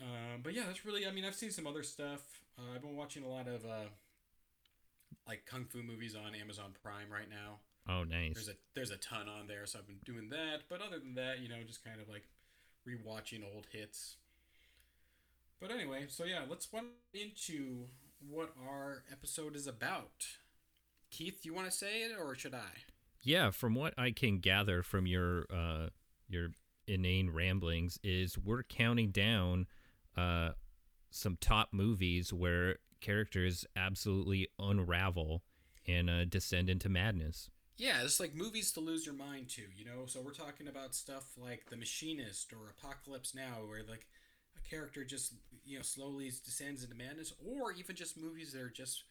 Um, 0.00 0.40
but 0.42 0.54
yeah, 0.54 0.62
that's 0.66 0.84
really. 0.84 1.06
I 1.06 1.10
mean, 1.10 1.24
I've 1.24 1.34
seen 1.34 1.50
some 1.50 1.66
other 1.66 1.82
stuff. 1.82 2.20
Uh, 2.58 2.74
I've 2.74 2.82
been 2.82 2.96
watching 2.96 3.24
a 3.24 3.28
lot 3.28 3.48
of 3.48 3.64
uh, 3.64 3.88
like 5.26 5.44
kung 5.46 5.64
fu 5.64 5.82
movies 5.82 6.14
on 6.14 6.34
Amazon 6.34 6.74
Prime 6.82 7.10
right 7.12 7.28
now. 7.28 7.58
Oh, 7.88 8.04
nice. 8.04 8.34
There's 8.34 8.48
a 8.48 8.56
there's 8.74 8.90
a 8.90 8.96
ton 8.96 9.28
on 9.28 9.46
there, 9.46 9.64
so 9.66 9.78
I've 9.78 9.86
been 9.86 10.00
doing 10.04 10.28
that. 10.30 10.62
But 10.68 10.80
other 10.80 10.98
than 10.98 11.14
that, 11.14 11.40
you 11.40 11.48
know, 11.48 11.56
just 11.66 11.84
kind 11.84 12.00
of 12.00 12.08
like 12.08 12.24
rewatching 12.86 13.42
old 13.54 13.66
hits. 13.72 14.16
But 15.60 15.70
anyway, 15.70 16.06
so 16.08 16.24
yeah, 16.24 16.42
let's 16.48 16.68
run 16.72 16.86
into 17.12 17.86
what 18.28 18.52
our 18.68 19.04
episode 19.10 19.56
is 19.56 19.66
about. 19.66 20.26
Keith, 21.10 21.44
you 21.44 21.54
want 21.54 21.66
to 21.66 21.76
say 21.76 22.02
it 22.02 22.12
or 22.18 22.34
should 22.34 22.54
I? 22.54 22.84
Yeah, 23.22 23.50
from 23.50 23.74
what 23.74 23.94
I 23.98 24.10
can 24.10 24.38
gather 24.38 24.82
from 24.82 25.06
your 25.06 25.46
uh, 25.52 25.88
your 26.28 26.48
inane 26.86 27.30
ramblings, 27.30 27.98
is 28.04 28.38
we're 28.38 28.62
counting 28.62 29.10
down 29.10 29.66
uh, 30.16 30.50
some 31.10 31.36
top 31.40 31.70
movies 31.72 32.32
where 32.32 32.76
characters 33.00 33.64
absolutely 33.76 34.48
unravel 34.58 35.42
and 35.86 36.10
uh, 36.10 36.24
descend 36.24 36.68
into 36.68 36.88
madness. 36.88 37.50
Yeah, 37.76 38.02
it's 38.02 38.18
like 38.18 38.34
movies 38.34 38.72
to 38.72 38.80
lose 38.80 39.06
your 39.06 39.14
mind 39.14 39.50
to, 39.50 39.62
you 39.76 39.84
know. 39.84 40.06
So 40.06 40.20
we're 40.20 40.32
talking 40.32 40.66
about 40.66 40.96
stuff 40.96 41.24
like 41.36 41.66
The 41.70 41.76
Machinist 41.76 42.52
or 42.52 42.74
Apocalypse 42.76 43.34
Now, 43.34 43.64
where 43.66 43.82
like 43.88 44.06
a 44.56 44.68
character 44.68 45.04
just 45.04 45.34
you 45.64 45.76
know 45.76 45.82
slowly 45.82 46.30
descends 46.44 46.82
into 46.82 46.96
madness, 46.96 47.32
or 47.46 47.72
even 47.72 47.94
just 47.94 48.20
movies 48.20 48.52
that 48.52 48.62
are 48.62 48.68
just 48.68 49.04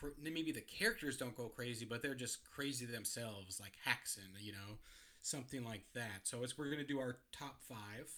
cr- 0.00 0.18
maybe 0.20 0.50
the 0.50 0.60
characters 0.60 1.16
don't 1.16 1.36
go 1.36 1.48
crazy, 1.48 1.84
but 1.84 2.02
they're 2.02 2.16
just 2.16 2.44
crazy 2.44 2.86
themselves, 2.86 3.60
like 3.60 3.74
Haxan, 3.86 4.28
you 4.40 4.50
know, 4.50 4.78
something 5.22 5.64
like 5.64 5.84
that. 5.94 6.22
So 6.24 6.42
it's 6.42 6.58
we're 6.58 6.70
gonna 6.70 6.82
do 6.84 6.98
our 6.98 7.18
top 7.32 7.62
five. 7.68 8.10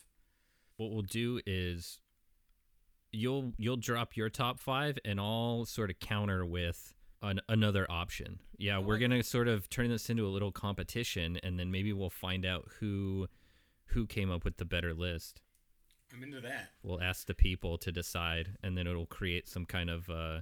What 0.78 0.92
we'll 0.92 1.02
do 1.02 1.40
is 1.44 1.98
you'll 3.12 3.52
you'll 3.58 3.76
drop 3.76 4.16
your 4.16 4.28
top 4.28 4.58
five, 4.60 4.98
and 5.04 5.20
I'll 5.20 5.64
sort 5.64 5.90
of 5.90 5.98
counter 6.00 6.44
with 6.44 6.94
an, 7.22 7.40
another 7.48 7.86
option. 7.90 8.38
Yeah, 8.56 8.78
we're 8.78 8.98
gonna 8.98 9.22
sort 9.22 9.48
of 9.48 9.68
turn 9.68 9.90
this 9.90 10.10
into 10.10 10.26
a 10.26 10.28
little 10.28 10.52
competition, 10.52 11.38
and 11.42 11.58
then 11.58 11.70
maybe 11.70 11.92
we'll 11.92 12.10
find 12.10 12.44
out 12.44 12.68
who 12.80 13.28
who 13.86 14.06
came 14.06 14.30
up 14.30 14.44
with 14.44 14.56
the 14.56 14.64
better 14.64 14.94
list. 14.94 15.40
I'm 16.12 16.22
into 16.22 16.40
that. 16.40 16.70
We'll 16.82 17.00
ask 17.00 17.26
the 17.26 17.34
people 17.34 17.78
to 17.78 17.92
decide, 17.92 18.56
and 18.62 18.76
then 18.76 18.86
it'll 18.86 19.06
create 19.06 19.48
some 19.48 19.64
kind 19.66 19.90
of 19.90 20.08
uh, 20.08 20.40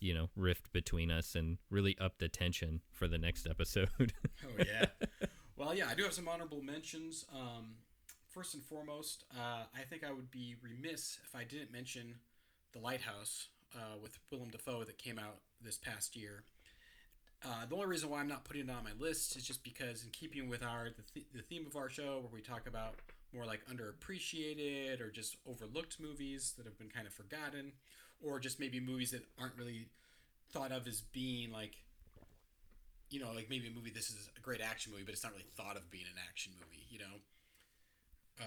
you 0.00 0.14
know 0.14 0.30
rift 0.36 0.72
between 0.72 1.10
us, 1.10 1.34
and 1.34 1.58
really 1.70 1.96
up 1.98 2.18
the 2.18 2.28
tension 2.28 2.80
for 2.90 3.08
the 3.08 3.18
next 3.18 3.46
episode. 3.48 3.90
Oh 4.42 4.64
yeah. 4.64 4.86
well, 5.56 5.74
yeah, 5.74 5.88
I 5.88 5.94
do 5.94 6.02
have 6.04 6.14
some 6.14 6.26
honorable 6.26 6.62
mentions. 6.62 7.26
Um, 7.34 7.74
first 8.30 8.54
and 8.54 8.62
foremost, 8.62 9.24
uh, 9.36 9.64
I 9.74 9.82
think 9.88 10.04
I 10.04 10.12
would 10.12 10.30
be 10.30 10.56
remiss 10.62 11.18
if 11.24 11.34
I 11.34 11.44
didn't 11.44 11.72
mention 11.72 12.14
The 12.72 12.78
Lighthouse 12.78 13.48
uh, 13.74 13.98
with 14.02 14.18
Willem 14.30 14.50
Dafoe 14.50 14.84
that 14.84 14.98
came 14.98 15.18
out 15.18 15.38
this 15.62 15.76
past 15.76 16.16
year. 16.16 16.44
Uh, 17.44 17.64
the 17.68 17.74
only 17.74 17.86
reason 17.86 18.10
why 18.10 18.20
I'm 18.20 18.28
not 18.28 18.44
putting 18.44 18.68
it 18.68 18.70
on 18.70 18.84
my 18.84 18.92
list 18.98 19.36
is 19.36 19.44
just 19.44 19.64
because, 19.64 20.04
in 20.04 20.10
keeping 20.10 20.48
with 20.48 20.62
our 20.62 20.90
the, 20.90 21.02
th- 21.14 21.26
the 21.34 21.42
theme 21.42 21.66
of 21.66 21.76
our 21.76 21.88
show, 21.88 22.20
where 22.20 22.30
we 22.32 22.42
talk 22.42 22.66
about 22.66 22.96
more 23.34 23.46
like 23.46 23.60
underappreciated 23.66 25.00
or 25.00 25.10
just 25.10 25.36
overlooked 25.48 25.98
movies 26.00 26.52
that 26.58 26.66
have 26.66 26.78
been 26.78 26.90
kind 26.90 27.06
of 27.06 27.14
forgotten, 27.14 27.72
or 28.22 28.38
just 28.38 28.60
maybe 28.60 28.78
movies 28.78 29.10
that 29.12 29.24
aren't 29.38 29.56
really 29.56 29.88
thought 30.52 30.70
of 30.70 30.86
as 30.86 31.00
being 31.00 31.50
like 31.50 31.76
you 33.08 33.18
know, 33.18 33.32
like 33.34 33.50
maybe 33.50 33.66
a 33.66 33.70
movie. 33.70 33.90
This 33.90 34.08
is 34.10 34.30
a 34.36 34.40
great 34.40 34.60
action 34.60 34.92
movie, 34.92 35.04
but 35.04 35.12
it's 35.12 35.24
not 35.24 35.32
really 35.32 35.46
thought 35.56 35.76
of 35.76 35.90
being 35.90 36.04
an 36.04 36.20
action 36.28 36.52
movie. 36.60 36.86
You 36.90 37.00
know. 37.00 37.14
Uh, 38.40 38.44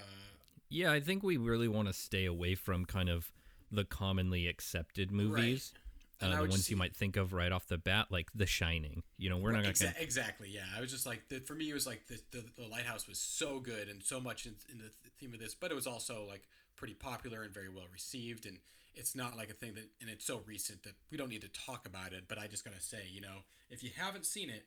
yeah, 0.68 0.92
I 0.92 1.00
think 1.00 1.22
we 1.22 1.36
really 1.36 1.68
want 1.68 1.88
to 1.88 1.94
stay 1.94 2.24
away 2.24 2.54
from 2.54 2.84
kind 2.84 3.08
of 3.08 3.32
the 3.70 3.84
commonly 3.84 4.48
accepted 4.48 5.10
movies. 5.10 5.72
I 6.20 6.26
Uh, 6.26 6.30
the 6.36 6.40
ones 6.42 6.54
just- 6.56 6.70
you 6.70 6.76
might 6.76 6.94
think 6.96 7.16
of 7.16 7.32
right 7.32 7.50
off 7.52 7.66
the 7.66 7.76
bat, 7.76 8.10
like 8.10 8.30
The 8.34 8.46
Shining. 8.46 9.02
You 9.18 9.28
know, 9.30 9.36
we're 9.36 9.50
not 9.52 9.64
Exa- 9.64 9.84
gonna. 9.92 9.94
exactly. 9.98 10.48
Yeah, 10.48 10.66
I 10.74 10.80
was 10.80 10.90
just 10.90 11.06
like, 11.06 11.28
the, 11.28 11.40
for 11.40 11.54
me, 11.54 11.68
it 11.70 11.74
was 11.74 11.86
like 11.86 12.06
the, 12.06 12.20
the 12.30 12.44
the 12.56 12.66
lighthouse 12.68 13.06
was 13.08 13.18
so 13.18 13.58
good 13.60 13.88
and 13.88 14.02
so 14.02 14.20
much 14.20 14.46
in, 14.46 14.54
in 14.70 14.78
the 14.78 14.90
theme 15.18 15.34
of 15.34 15.40
this, 15.40 15.54
but 15.54 15.70
it 15.70 15.74
was 15.74 15.86
also 15.86 16.24
like 16.24 16.46
pretty 16.76 16.94
popular 16.94 17.42
and 17.42 17.52
very 17.52 17.68
well 17.68 17.86
received. 17.92 18.46
And 18.46 18.58
it's 18.94 19.14
not 19.14 19.36
like 19.36 19.50
a 19.50 19.54
thing 19.54 19.74
that, 19.74 19.90
and 20.00 20.08
it's 20.08 20.24
so 20.24 20.42
recent 20.46 20.84
that 20.84 20.94
we 21.10 21.18
don't 21.18 21.28
need 21.28 21.42
to 21.42 21.48
talk 21.48 21.84
about 21.86 22.12
it. 22.12 22.24
But 22.28 22.38
I 22.38 22.46
just 22.46 22.64
gotta 22.64 22.80
say, 22.80 23.06
you 23.10 23.20
know, 23.20 23.44
if 23.68 23.82
you 23.82 23.90
haven't 23.96 24.24
seen 24.24 24.50
it, 24.50 24.66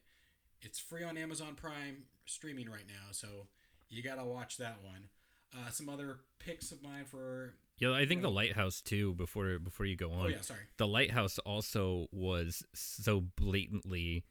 it's 0.62 0.80
free 0.80 1.04
on 1.04 1.18
Amazon 1.18 1.56
Prime 1.56 2.04
streaming 2.26 2.70
right 2.70 2.88
now, 2.88 3.12
so 3.12 3.48
you 3.90 4.04
gotta 4.04 4.26
watch 4.26 4.58
that 4.58 4.84
one. 4.84 5.10
Uh, 5.56 5.70
some 5.72 5.90
other 5.90 6.20
picks 6.40 6.72
of 6.72 6.82
mine 6.84 7.06
for 7.06 7.54
Yeah, 7.80 7.94
I 7.94 8.06
think 8.06 8.22
The 8.22 8.30
Lighthouse 8.32 8.82
too. 8.82 9.14
Before 9.16 9.60
before 9.60 9.86
you 9.86 9.96
go 9.96 10.12
on, 10.12 10.26
oh 10.26 10.30
yeah, 10.30 10.42
sorry. 10.42 10.62
The 10.78 10.88
Lighthouse 10.88 11.40
also 11.40 12.08
was 12.12 12.64
so 12.74 13.22
blatantly 13.36 14.26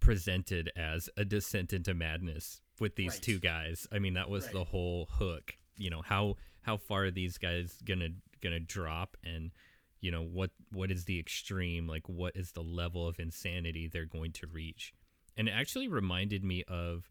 presented 0.00 0.70
as 0.76 1.08
a 1.16 1.24
descent 1.24 1.72
into 1.72 1.94
madness 1.94 2.60
with 2.80 2.96
these 2.96 3.14
Right. 3.14 3.22
two 3.22 3.38
guys. 3.40 3.86
I 3.92 3.98
mean, 3.98 4.14
that 4.14 4.30
was 4.30 4.44
Right. 4.44 4.52
the 4.52 4.64
whole 4.64 5.06
hook. 5.06 5.56
You 5.76 5.90
know 5.90 6.02
how 6.02 6.36
how 6.62 6.76
far 6.76 7.04
are 7.06 7.10
these 7.10 7.38
guys 7.38 7.80
gonna 7.84 8.10
gonna 8.40 8.60
drop, 8.60 9.16
and 9.24 9.52
you 10.00 10.10
know 10.10 10.22
what 10.22 10.50
what 10.70 10.90
is 10.90 11.04
the 11.04 11.18
extreme? 11.18 11.86
Like 11.86 12.08
what 12.08 12.36
is 12.36 12.52
the 12.52 12.62
level 12.62 13.06
of 13.06 13.18
insanity 13.18 13.86
they're 13.88 14.04
going 14.04 14.32
to 14.32 14.46
reach? 14.46 14.94
And 15.36 15.48
it 15.48 15.52
actually 15.52 15.88
reminded 15.88 16.42
me 16.44 16.64
of 16.64 17.10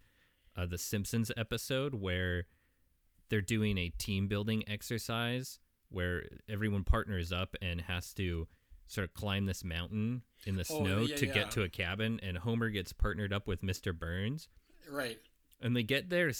uh, 0.55 0.65
the 0.65 0.77
Simpsons 0.77 1.31
episode 1.37 1.93
where 1.95 2.47
they're 3.29 3.41
doing 3.41 3.77
a 3.77 3.89
team 3.97 4.27
building 4.27 4.63
exercise 4.67 5.59
where 5.89 6.23
everyone 6.49 6.83
partners 6.83 7.31
up 7.31 7.55
and 7.61 7.81
has 7.81 8.13
to 8.13 8.47
sort 8.87 9.05
of 9.07 9.13
climb 9.13 9.45
this 9.45 9.63
mountain 9.63 10.21
in 10.45 10.55
the 10.55 10.65
Oh, 10.69 10.83
snow 10.83 11.01
yeah, 11.01 11.15
to 11.17 11.27
yeah. 11.27 11.33
get 11.33 11.51
to 11.51 11.63
a 11.63 11.69
cabin 11.69 12.19
and 12.23 12.37
Homer 12.37 12.69
gets 12.69 12.93
partnered 12.93 13.33
up 13.33 13.47
with 13.47 13.61
Mr. 13.61 13.97
Burns 13.97 14.47
Right. 14.89 15.19
and 15.61 15.75
they 15.75 15.83
get 15.83 16.09
there 16.09 16.31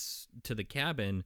to 0.44 0.56
the 0.56 0.64
cabin 0.64 1.24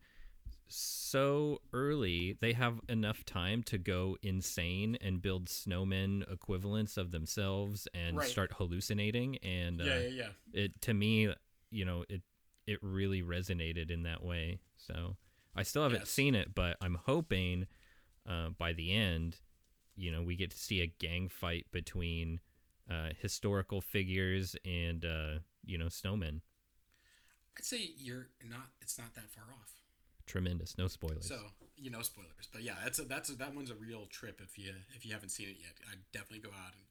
so 0.67 1.59
early 1.73 2.37
they 2.39 2.53
have 2.53 2.79
enough 2.87 3.25
time 3.25 3.61
to 3.63 3.77
go 3.77 4.17
insane 4.23 4.97
and 5.01 5.21
build 5.21 5.47
snowmen 5.47 6.23
equivalents 6.31 6.95
of 6.97 7.11
themselves 7.11 7.87
and 7.93 8.17
Right. 8.17 8.27
start 8.29 8.53
hallucinating 8.53 9.37
and 9.43 9.81
uh, 9.81 9.85
Yeah, 9.85 9.99
yeah, 9.99 10.07
yeah. 10.53 10.61
it 10.63 10.81
to 10.83 10.93
me 10.93 11.33
you 11.71 11.85
know 11.85 12.05
it 12.09 12.21
it 12.67 12.79
really 12.81 13.21
resonated 13.21 13.91
in 13.91 14.03
that 14.03 14.23
way 14.23 14.59
so 14.77 15.17
i 15.55 15.63
still 15.63 15.83
haven't 15.83 15.99
Yes. 16.01 16.09
seen 16.09 16.35
it 16.35 16.53
but 16.55 16.77
i'm 16.81 16.95
hoping 17.05 17.67
uh, 18.29 18.49
by 18.49 18.73
the 18.73 18.93
end 18.93 19.37
you 19.95 20.11
know 20.11 20.21
we 20.21 20.35
get 20.35 20.51
to 20.51 20.57
see 20.57 20.81
a 20.81 20.87
gang 20.87 21.27
fight 21.29 21.65
between 21.71 22.39
uh, 22.89 23.09
historical 23.21 23.81
figures 23.81 24.55
and 24.65 25.05
uh, 25.05 25.39
you 25.65 25.77
know 25.77 25.85
snowmen 25.87 26.41
I'd 27.57 27.65
say 27.65 27.91
you're 27.97 28.29
not. 28.49 28.67
It's 28.81 28.97
not 28.97 29.13
that 29.15 29.29
far 29.29 29.43
off. 29.53 29.73
tremendous 30.25 30.77
no 30.77 30.87
spoilers 30.87 31.27
So 31.27 31.37
you 31.77 31.89
know 31.91 32.01
spoilers, 32.01 32.47
but 32.51 32.63
yeah, 32.63 32.75
that's 32.83 32.99
a, 32.99 33.03
that's 33.03 33.29
a, 33.29 33.35
that 33.35 33.53
one's 33.53 33.69
a 33.71 33.75
real 33.75 34.05
trip 34.09 34.39
if 34.43 34.57
you 34.57 34.71
if 34.95 35.05
you 35.05 35.13
haven't 35.13 35.29
seen 35.29 35.49
it 35.49 35.57
yet. 35.59 35.73
I'd 35.91 35.99
definitely 36.13 36.39
go 36.39 36.49
out 36.49 36.73
and 36.73 36.83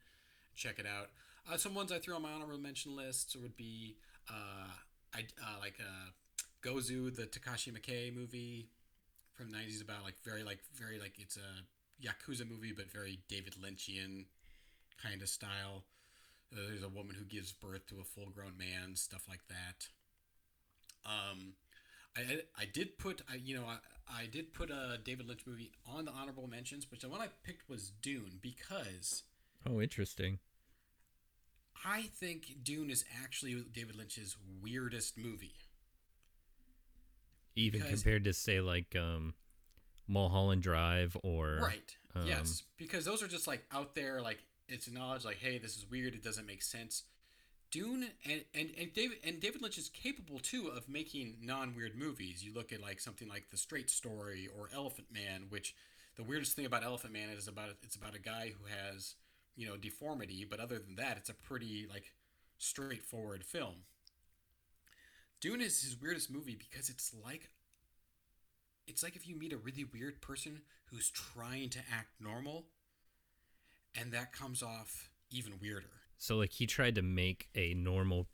check 0.55 0.79
it 0.79 0.87
out. 0.87 1.09
Uh, 1.51 1.57
some 1.57 1.75
ones 1.75 1.91
I 1.93 1.99
threw 1.99 2.15
on 2.15 2.23
my 2.23 2.31
honorable 2.33 2.59
mention 2.59 2.95
list 2.95 3.37
would 3.41 3.57
be 3.57 3.97
uh, 4.29 4.69
I 5.15 5.21
uh, 5.43 5.59
like 5.61 5.77
uh, 5.81 6.11
Gozu, 6.63 7.15
the 7.15 7.23
Takashi 7.23 7.73
Miike 7.73 8.15
movie 8.15 8.69
from 9.35 9.51
the 9.51 9.59
'90s 9.59 9.83
about 9.83 10.05
like 10.05 10.17
very 10.25 10.43
like 10.43 10.61
very 10.75 10.99
like 10.99 11.15
it's 11.19 11.37
a 11.37 12.07
yakuza 12.07 12.49
movie, 12.49 12.73
but 12.73 12.91
very 12.91 13.21
David 13.29 13.55
Lynchian 13.63 14.25
kind 15.03 15.23
of 15.23 15.29
style. 15.29 15.85
Uh, 16.53 16.67
there's 16.69 16.83
a 16.83 16.89
woman 16.89 17.15
who 17.17 17.25
gives 17.25 17.53
birth 17.53 17.87
to 17.87 18.01
a 18.01 18.05
full-grown 18.05 18.59
man, 18.59 18.97
stuff 18.97 19.27
like 19.29 19.47
that. 19.49 19.87
Um, 21.07 21.55
I, 22.17 22.21
I 22.21 22.63
I 22.63 22.65
did 22.73 22.99
put 22.99 23.23
I 23.31 23.37
you 23.37 23.57
know 23.57 23.65
I, 23.67 24.23
I 24.23 24.27
did 24.27 24.53
put 24.53 24.71
a 24.71 24.99
David 25.03 25.27
Lynch 25.27 25.43
movie 25.47 25.73
on 25.87 26.05
the 26.05 26.13
honorable 26.13 26.47
mentions, 26.47 26.85
but 26.85 27.01
the 27.01 27.09
one 27.09 27.21
I 27.21 27.29
picked 27.45 27.69
was 27.69 27.91
Dune 28.03 28.39
because 28.43 29.23
oh 29.67 29.81
interesting 29.81 30.39
I 31.85 32.03
think 32.03 32.63
Dune 32.63 32.91
is 32.91 33.05
actually 33.23 33.65
David 33.73 33.97
Lynch's 33.97 34.37
weirdest 34.63 35.17
movie. 35.17 35.55
Even 37.57 37.81
Because- 37.81 38.03
compared 38.03 38.25
to 38.25 38.33
say 38.33 38.61
like 38.61 38.95
um 38.97 39.35
mulholland 40.07 40.63
drive 40.63 41.17
or 41.23 41.59
Right. 41.63 41.97
um, 42.15 42.27
yes, 42.27 42.65
because 42.77 43.05
those 43.05 43.23
are 43.23 43.29
just 43.29 43.47
like 43.47 43.65
out 43.71 43.95
there 43.95 44.21
like 44.21 44.43
it's 44.69 44.89
knowledge 44.91 45.25
like 45.25 45.39
hey 45.39 45.59
this 45.59 45.77
is 45.77 45.89
weird 45.91 46.15
it 46.15 46.23
doesn't 46.23 46.47
make 46.47 46.63
sense. 46.63 47.05
Dune 47.71 48.11
and, 48.25 48.45
and, 48.53 48.71
and 48.77 48.93
David 48.93 49.19
and 49.23 49.39
David 49.41 49.63
Lynch 49.63 49.79
is 49.79 49.89
capable 49.89 50.41
too 50.41 50.69
of 50.69 50.89
making 50.89 51.37
non 51.41 51.75
weird 51.77 51.95
movies. 51.97 52.43
You 52.45 52.53
look 52.53 52.73
at 52.73 52.81
like 52.81 52.99
something 53.01 53.29
like 53.29 53.51
The 53.51 53.57
Straight 53.57 53.89
Story 53.91 54.49
or 54.59 54.69
Elephant 54.75 55.07
Man, 55.13 55.45
which 55.51 55.75
the 56.17 56.25
weirdest 56.25 56.57
thing 56.57 56.67
about 56.67 56.83
Elephant 56.83 57.13
Man 57.13 57.29
is 57.31 57.47
about 57.47 57.69
it's 57.85 57.95
about 57.95 58.17
a 58.17 58.19
guy 58.19 58.53
who 58.59 58.67
has 58.67 59.15
you 59.55 59.69
know 59.69 59.77
deformity, 59.77 60.45
but 60.49 60.59
other 60.59 60.81
than 60.81 60.97
that, 60.97 61.17
it's 61.17 61.29
a 61.31 61.35
pretty 61.35 61.87
like 61.89 62.13
straightforward 62.59 63.45
film. 63.45 63.85
Dune 65.41 65.61
is 65.61 65.83
his 65.83 66.01
weirdest 66.01 66.31
movie 66.31 66.57
because 66.57 66.89
it's 66.89 67.15
like 67.25 67.49
it's 68.87 69.03
like 69.03 69.17
if 69.17 69.27
you 69.27 69.37
meet 69.39 69.53
a 69.53 69.57
really 69.57 69.85
weird 69.85 70.21
person 70.21 70.61
who's 70.87 71.11
trying 71.11 71.71
to 71.71 71.79
act 71.93 72.09
normal 72.21 72.67
and 73.99 74.13
that 74.13 74.33
comes 74.33 74.63
off 74.63 75.11
even 75.31 75.55
weirder. 75.61 75.87
So 76.19 76.37
like 76.37 76.53
he 76.53 76.67
tried 76.67 76.95
to 76.97 77.03
make 77.03 77.49
a 77.55 77.75
normal 77.75 78.27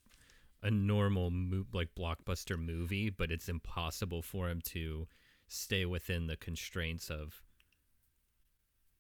a 0.63 0.71
normal 0.71 1.31
mo- 1.31 1.67
like 1.73 1.95
blockbuster 1.95 2.59
movie, 2.59 3.11
but 3.11 3.31
it's 3.31 3.49
impossible 3.49 4.23
for 4.23 4.49
him 4.49 4.61
to 4.65 5.07
stay 5.47 5.85
within 5.85 6.27
the 6.27 6.37
constraints 6.37 7.09
of 7.09 7.43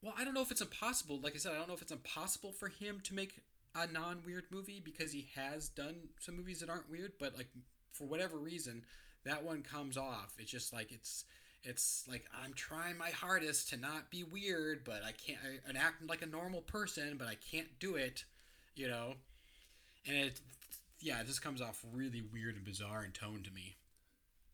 Well, 0.03 0.14
I 0.16 0.25
don't 0.25 0.35
know 0.35 0.42
if 0.42 0.53
it's 0.53 0.61
impossible. 0.61 1.19
Like 1.21 1.35
I 1.35 1.38
said, 1.38 1.53
I 1.53 1.57
don't 1.57 1.69
know 1.69 1.75
if 1.75 1.83
it's 1.83 1.92
impossible 1.92 2.53
for 2.53 2.69
him 2.69 3.01
to 3.05 3.14
make 3.14 3.40
a 3.75 3.87
non-weird 3.87 4.45
movie 4.53 4.81
because 4.83 5.12
he 5.12 5.29
has 5.35 5.69
done 5.69 5.97
some 6.21 6.37
movies 6.37 6.61
that 6.61 6.71
aren't 6.71 6.88
weird, 6.90 7.12
but 7.19 7.37
like 7.37 7.49
for 7.96 8.04
whatever 8.04 8.37
reason, 8.37 8.85
that 9.24 9.44
one 9.44 9.62
comes 9.62 9.96
off. 9.96 10.35
It's 10.38 10.50
just 10.50 10.72
like 10.72 10.92
it's 10.92 11.24
it's 11.64 12.04
like 12.09 12.24
I'm 12.44 12.52
trying 12.52 12.96
my 12.96 13.11
hardest 13.11 13.70
to 13.70 13.76
not 13.76 14.11
be 14.11 14.22
weird, 14.24 14.85
but 14.85 15.02
I 15.04 15.12
can't 15.12 15.38
I, 15.44 15.68
and 15.68 15.76
act 15.76 16.06
like 16.09 16.22
a 16.22 16.26
normal 16.26 16.61
person, 16.61 17.16
but 17.18 17.26
I 17.28 17.35
can't 17.50 17.68
do 17.80 17.96
it, 17.96 18.24
you 18.74 18.88
know. 18.88 19.14
And 20.06 20.16
it 20.16 20.40
yeah, 21.00 21.20
it 21.20 21.26
just 21.26 21.42
comes 21.42 21.61
off 21.61 21.85
really 21.92 22.22
weird 22.32 22.54
and 22.56 22.64
bizarre 22.64 23.04
in 23.04 23.11
tone 23.12 23.42
to 23.44 23.50
me. 23.52 23.76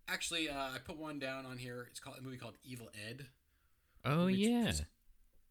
Actually, 0.08 0.48
uh, 0.48 0.54
I 0.74 0.78
put 0.84 0.96
one 0.98 1.18
down 1.18 1.46
on 1.46 1.58
here. 1.58 1.86
It's 1.90 2.00
called 2.00 2.16
a 2.18 2.22
movie 2.22 2.36
called 2.36 2.54
Evil 2.64 2.88
Ed. 3.08 3.26
Oh 4.04 4.26
yeah. 4.26 4.66
was- 4.66 4.82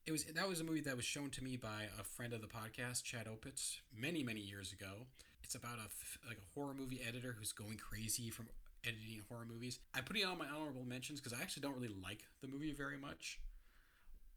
it 0.07 0.11
was 0.11 0.23
that 0.25 0.49
was 0.49 0.59
a 0.59 0.63
movie 0.63 0.81
that 0.81 0.95
was 0.95 1.05
shown 1.05 1.29
to 1.29 1.43
me 1.43 1.57
by 1.57 1.83
a 1.99 2.03
friend 2.03 2.33
of 2.33 2.41
the 2.41 2.47
podcast, 2.47 3.03
Chad 3.03 3.27
Opitz, 3.27 3.77
many 3.95 4.23
many 4.23 4.41
years 4.41 4.73
ago. 4.73 5.05
It's 5.53 5.61
about 5.61 5.79
a 5.79 6.29
like 6.29 6.37
a 6.37 6.53
horror 6.57 6.73
movie 6.73 7.01
editor 7.05 7.35
who's 7.37 7.51
going 7.51 7.75
crazy 7.75 8.29
from 8.29 8.47
editing 8.85 9.21
horror 9.27 9.45
movies. 9.45 9.79
I 9.93 9.99
put 9.99 10.15
it 10.15 10.23
on 10.23 10.37
my 10.37 10.45
honorable 10.47 10.85
mentions 10.85 11.19
because 11.19 11.37
I 11.37 11.41
actually 11.41 11.63
don't 11.63 11.75
really 11.75 11.93
like 12.01 12.23
the 12.39 12.47
movie 12.47 12.71
very 12.71 12.95
much. 12.95 13.37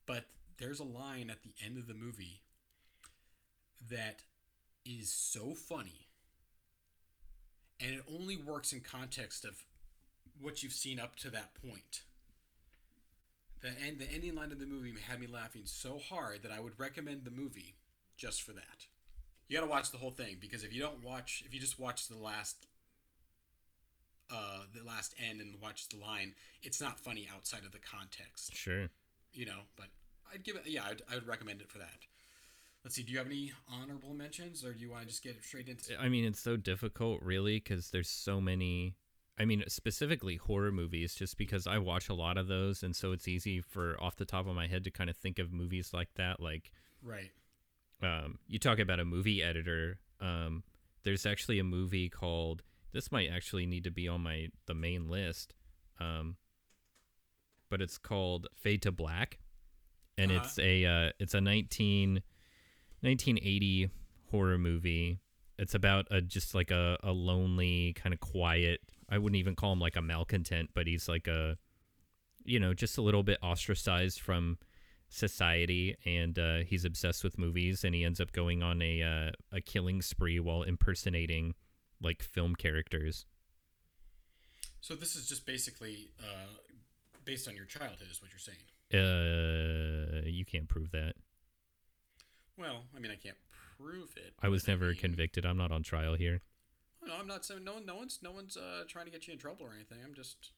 But 0.06 0.24
there's 0.58 0.80
a 0.80 0.84
line 0.84 1.30
at 1.30 1.44
the 1.44 1.52
end 1.64 1.78
of 1.78 1.86
the 1.86 1.94
movie 1.94 2.42
that 3.88 4.24
is 4.84 5.08
so 5.12 5.54
funny, 5.54 6.08
and 7.78 7.94
it 7.94 8.02
only 8.12 8.36
works 8.36 8.72
in 8.72 8.80
context 8.80 9.44
of 9.44 9.62
what 10.40 10.64
you've 10.64 10.72
seen 10.72 10.98
up 10.98 11.14
to 11.18 11.30
that 11.30 11.54
point. 11.54 12.02
The 13.60 13.68
end, 13.86 14.00
the 14.00 14.12
ending 14.12 14.34
line 14.34 14.50
of 14.50 14.58
the 14.58 14.66
movie 14.66 14.92
had 15.08 15.20
me 15.20 15.28
laughing 15.28 15.62
so 15.66 16.00
hard 16.10 16.42
that 16.42 16.50
I 16.50 16.58
would 16.58 16.76
recommend 16.76 17.22
the 17.22 17.30
movie 17.30 17.76
just 18.16 18.42
for 18.42 18.52
that. 18.54 18.86
You 19.48 19.58
got 19.58 19.64
to 19.64 19.70
watch 19.70 19.90
the 19.90 19.98
whole 19.98 20.10
thing 20.10 20.36
because 20.40 20.64
if 20.64 20.72
you 20.72 20.80
don't 20.80 21.04
watch, 21.04 21.42
if 21.46 21.52
you 21.54 21.60
just 21.60 21.78
watch 21.78 22.08
the 22.08 22.16
last, 22.16 22.66
uh, 24.30 24.60
the 24.74 24.82
last 24.84 25.14
end 25.28 25.40
and 25.40 25.54
watch 25.60 25.88
the 25.88 25.98
line, 25.98 26.34
it's 26.62 26.80
not 26.80 26.98
funny 26.98 27.28
outside 27.34 27.64
of 27.64 27.72
the 27.72 27.78
context, 27.78 28.54
Sure. 28.56 28.88
you 29.32 29.44
know. 29.46 29.60
But 29.76 29.86
I'd 30.32 30.44
give 30.44 30.56
it, 30.56 30.62
yeah, 30.66 30.84
I'd, 30.84 31.02
I 31.10 31.14
would 31.16 31.26
recommend 31.26 31.60
it 31.60 31.68
for 31.68 31.78
that. 31.78 32.06
Let's 32.84 32.96
see. 32.96 33.02
Do 33.02 33.12
you 33.12 33.18
have 33.18 33.26
any 33.26 33.52
honorable 33.70 34.12
mentions, 34.14 34.62
or 34.64 34.72
do 34.74 34.80
you 34.80 34.90
want 34.90 35.02
to 35.02 35.08
just 35.08 35.22
get 35.22 35.42
straight 35.42 35.68
into? 35.68 35.98
I 35.98 36.08
mean, 36.08 36.24
it's 36.24 36.40
so 36.40 36.56
difficult, 36.56 37.22
really, 37.22 37.56
because 37.56 37.90
there's 37.90 38.10
so 38.10 38.40
many. 38.40 38.96
I 39.38 39.44
mean, 39.46 39.64
specifically 39.68 40.36
horror 40.36 40.70
movies, 40.70 41.14
just 41.14 41.36
because 41.38 41.66
I 41.66 41.78
watch 41.78 42.08
a 42.08 42.14
lot 42.14 42.36
of 42.36 42.46
those, 42.46 42.82
and 42.82 42.94
so 42.94 43.12
it's 43.12 43.26
easy 43.26 43.60
for 43.60 44.00
off 44.00 44.16
the 44.16 44.24
top 44.26 44.46
of 44.46 44.54
my 44.54 44.66
head 44.68 44.84
to 44.84 44.90
kind 44.90 45.08
of 45.10 45.16
think 45.16 45.38
of 45.38 45.52
movies 45.52 45.92
like 45.92 46.10
that. 46.16 46.40
Like, 46.40 46.70
Right. 47.02 47.30
Um, 48.02 48.38
you 48.46 48.58
talk 48.58 48.78
about 48.78 49.00
a 49.00 49.04
movie 49.04 49.42
editor. 49.42 49.98
Um, 50.20 50.62
there's 51.04 51.26
actually 51.26 51.58
a 51.58 51.64
movie 51.64 52.08
called. 52.08 52.62
This 52.92 53.10
might 53.10 53.28
actually 53.30 53.66
need 53.66 53.84
to 53.84 53.90
be 53.90 54.06
on 54.08 54.22
my 54.22 54.48
the 54.66 54.74
main 54.74 55.08
list, 55.08 55.54
um, 56.00 56.36
but 57.70 57.80
it's 57.82 57.98
called 57.98 58.46
Fade 58.54 58.82
to 58.82 58.92
Black, 58.92 59.38
and 60.16 60.30
Uh-huh. 60.30 60.40
it's 60.44 60.58
a 60.58 60.84
uh, 60.84 61.10
it's 61.18 61.34
a 61.34 61.40
19, 61.40 62.22
1980 63.00 63.90
horror 64.30 64.58
movie. 64.58 65.18
It's 65.58 65.74
about 65.74 66.06
a 66.10 66.20
just 66.20 66.54
like 66.54 66.70
a, 66.70 66.98
a 67.02 67.12
lonely 67.12 67.92
kind 67.94 68.12
of 68.12 68.20
quiet. 68.20 68.80
I 69.08 69.18
wouldn't 69.18 69.38
even 69.38 69.54
call 69.54 69.72
him 69.72 69.80
like 69.80 69.96
a 69.96 70.02
malcontent, 70.02 70.70
but 70.74 70.86
he's 70.86 71.08
like 71.08 71.26
a, 71.28 71.58
you 72.44 72.58
know, 72.58 72.74
just 72.74 72.98
a 72.98 73.02
little 73.02 73.22
bit 73.22 73.38
ostracized 73.42 74.20
from 74.20 74.58
society, 75.14 75.96
and 76.04 76.38
uh, 76.38 76.58
he's 76.58 76.84
obsessed 76.84 77.22
with 77.24 77.38
movies, 77.38 77.84
and 77.84 77.94
he 77.94 78.04
ends 78.04 78.20
up 78.20 78.32
going 78.32 78.62
on 78.62 78.82
a 78.82 79.02
uh, 79.02 79.30
a 79.56 79.60
killing 79.60 80.02
spree 80.02 80.40
while 80.40 80.62
impersonating 80.62 81.54
like 82.02 82.22
film 82.22 82.54
characters. 82.54 83.24
So 84.80 84.94
this 84.94 85.16
is 85.16 85.28
just 85.28 85.46
basically 85.46 86.10
uh, 86.20 86.58
based 87.24 87.48
on 87.48 87.56
your 87.56 87.64
childhood, 87.64 88.08
is 88.10 88.20
what 88.20 88.30
you're 88.30 88.38
saying. 88.38 88.58
Uh, 88.92 90.20
you 90.26 90.44
can't 90.44 90.68
prove 90.68 90.90
that. 90.90 91.14
Well, 92.58 92.82
I 92.94 93.00
mean, 93.00 93.10
I 93.10 93.16
can't 93.16 93.36
prove 93.78 94.14
it. 94.16 94.34
I 94.42 94.48
was 94.48 94.68
never 94.68 94.88
mean- 94.88 94.96
convicted. 94.96 95.46
I'm 95.46 95.56
not 95.56 95.72
on 95.72 95.82
trial 95.82 96.14
here. 96.14 96.42
No, 97.06 97.14
I'm 97.18 97.26
not 97.26 97.44
saying 97.44 97.64
no 97.64 97.74
one. 97.74 97.86
No 97.86 97.96
one's 97.96 98.18
no 98.22 98.32
one's 98.32 98.56
uh, 98.56 98.84
trying 98.88 99.04
to 99.06 99.10
get 99.10 99.26
you 99.26 99.32
in 99.32 99.38
trouble 99.38 99.66
or 99.66 99.74
anything. 99.74 99.98
I'm 100.04 100.14
just, 100.14 100.52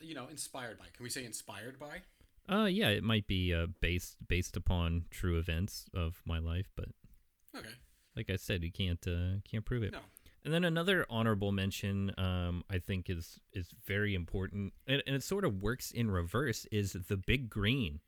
you 0.00 0.14
know, 0.14 0.26
inspired 0.30 0.78
by. 0.78 0.86
Can 0.94 1.02
we 1.04 1.10
say 1.10 1.24
inspired 1.24 1.78
by? 1.78 2.02
Uh, 2.50 2.64
yeah, 2.64 2.88
it 2.88 3.02
might 3.04 3.26
be 3.26 3.52
uh 3.52 3.66
based 3.80 4.16
based 4.26 4.56
upon 4.56 5.04
true 5.10 5.38
events 5.38 5.86
of 5.94 6.22
my 6.24 6.38
life, 6.38 6.70
but 6.76 6.86
Okay. 7.56 7.68
like 8.16 8.30
I 8.30 8.36
said, 8.36 8.62
you 8.62 8.72
can't 8.72 9.04
uh 9.06 9.40
can't 9.50 9.64
prove 9.64 9.82
it. 9.82 9.92
No. 9.92 10.00
And 10.44 10.54
then 10.54 10.64
another 10.64 11.04
honorable 11.10 11.52
mention, 11.52 12.12
um, 12.16 12.64
I 12.70 12.78
think 12.78 13.10
is 13.10 13.38
is 13.52 13.68
very 13.86 14.14
important, 14.14 14.72
and, 14.86 15.02
and 15.06 15.16
it 15.16 15.22
sort 15.22 15.44
of 15.44 15.60
works 15.62 15.90
in 15.90 16.10
reverse. 16.10 16.66
Is 16.72 16.92
the 16.92 17.16
Big 17.18 17.50
Green? 17.50 18.00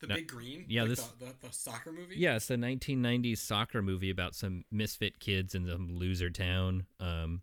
The 0.00 0.08
No, 0.08 0.14
Big 0.16 0.26
Green. 0.26 0.64
yeah, 0.68 0.80
like 0.82 0.90
this- 0.90 1.06
the, 1.20 1.26
the, 1.26 1.34
the 1.46 1.52
soccer 1.52 1.92
movie. 1.92 2.16
Yeah, 2.16 2.34
it's 2.36 2.50
a 2.50 2.56
1990s 2.56 3.38
soccer 3.38 3.82
movie 3.82 4.10
about 4.10 4.34
some 4.34 4.64
misfit 4.72 5.20
kids 5.20 5.54
in 5.54 5.68
some 5.68 5.94
loser 5.94 6.28
town, 6.30 6.86
um, 6.98 7.42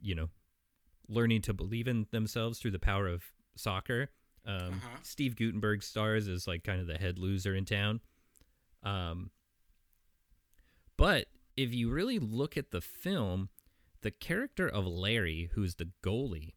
you 0.00 0.16
know, 0.16 0.28
learning 1.08 1.42
to 1.42 1.52
believe 1.54 1.86
in 1.86 2.06
themselves 2.10 2.58
through 2.58 2.72
the 2.72 2.80
power 2.80 3.06
of 3.06 3.22
soccer. 3.54 4.10
Um, 4.46 4.74
Uh-huh. 4.74 4.96
Steve 5.02 5.36
Guttenberg 5.36 5.82
stars 5.82 6.28
as 6.28 6.46
like 6.46 6.64
kind 6.64 6.80
of 6.80 6.86
the 6.86 6.98
head 6.98 7.18
loser 7.18 7.54
in 7.54 7.64
town. 7.64 8.00
Um, 8.82 9.30
but 10.96 11.26
if 11.56 11.74
you 11.74 11.90
really 11.90 12.18
look 12.18 12.56
at 12.56 12.70
the 12.70 12.80
film, 12.80 13.48
the 14.02 14.10
character 14.10 14.66
of 14.68 14.86
Larry, 14.86 15.50
who's 15.54 15.74
the 15.76 15.90
goalie, 16.02 16.54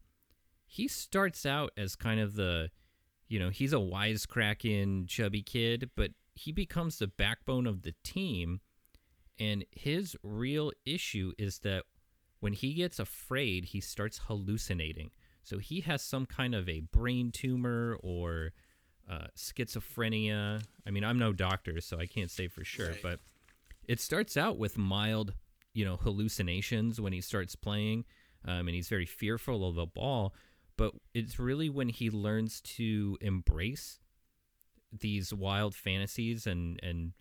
he 0.66 0.88
starts 0.88 1.44
out 1.46 1.70
as 1.76 1.94
kind 1.96 2.20
of 2.20 2.34
the, 2.34 2.70
you 3.28 3.38
know, 3.38 3.50
he's 3.50 3.72
a 3.72 3.76
wisecracking, 3.76 5.06
chubby 5.08 5.42
kid, 5.42 5.90
but 5.94 6.12
he 6.34 6.52
becomes 6.52 6.98
the 6.98 7.06
backbone 7.06 7.66
of 7.66 7.82
the 7.82 7.94
team. 8.02 8.60
And 9.38 9.64
his 9.70 10.16
real 10.22 10.72
issue 10.86 11.32
is 11.38 11.60
that 11.60 11.84
when 12.40 12.52
he 12.54 12.74
gets 12.74 12.98
afraid, 12.98 13.66
he 13.66 13.80
starts 13.80 14.20
hallucinating. 14.26 15.10
So 15.44 15.58
he 15.58 15.80
has 15.82 16.02
some 16.02 16.26
kind 16.26 16.54
of 16.54 16.68
a 16.68 16.80
brain 16.80 17.30
tumor 17.30 17.98
or 18.02 18.52
uh, 19.10 19.26
schizophrenia. 19.36 20.62
I 20.86 20.90
mean, 20.90 21.04
I'm 21.04 21.18
no 21.18 21.32
doctor, 21.32 21.80
so 21.80 21.98
I 21.98 22.06
can't 22.06 22.30
say 22.30 22.48
for 22.48 22.64
sure, 22.64 22.88
Right. 22.90 23.02
but 23.02 23.20
it 23.86 24.00
starts 24.00 24.36
out 24.36 24.58
with 24.58 24.78
mild, 24.78 25.34
you 25.74 25.84
know, 25.84 25.96
hallucinations 25.96 27.00
when 27.00 27.12
he 27.12 27.20
starts 27.20 27.54
playing, 27.54 28.04
um, 28.46 28.66
and 28.68 28.70
he's 28.70 28.88
very 28.88 29.06
fearful 29.06 29.68
of 29.68 29.74
the 29.74 29.86
ball. 29.86 30.34
But 30.76 30.92
it's 31.12 31.38
really 31.38 31.68
when 31.68 31.88
he 31.90 32.10
learns 32.10 32.60
to 32.62 33.18
embrace 33.20 34.00
these 34.90 35.32
wild 35.34 35.74
fantasies 35.74 36.46
and 36.46 36.80
and 36.82 37.12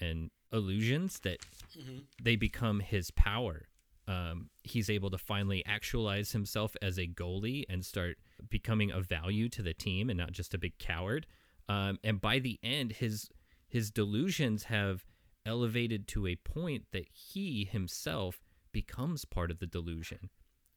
and 0.00 0.30
illusions 0.52 1.20
that 1.20 1.38
hmm 1.74 1.98
they 2.22 2.36
become 2.36 2.80
his 2.80 3.10
power. 3.12 3.66
Um, 4.06 4.50
he's 4.62 4.90
able 4.90 5.10
to 5.10 5.18
finally 5.18 5.64
actualize 5.66 6.32
himself 6.32 6.76
as 6.82 6.98
a 6.98 7.06
goalie 7.06 7.64
and 7.68 7.84
start 7.84 8.18
becoming 8.50 8.90
a 8.90 9.00
value 9.00 9.48
to 9.50 9.62
the 9.62 9.72
team 9.72 10.10
and 10.10 10.18
not 10.18 10.32
just 10.32 10.52
a 10.52 10.58
big 10.58 10.78
coward. 10.78 11.26
Um, 11.68 11.98
and 12.04 12.20
by 12.20 12.38
the 12.38 12.58
end, 12.62 12.92
his 12.92 13.30
his 13.66 13.90
delusions 13.90 14.64
have 14.64 15.04
elevated 15.46 16.06
to 16.08 16.26
a 16.26 16.36
point 16.36 16.84
that 16.92 17.06
he 17.10 17.64
himself 17.64 18.42
becomes 18.72 19.24
part 19.24 19.50
of 19.50 19.58
the 19.58 19.66
delusion. 19.66 20.30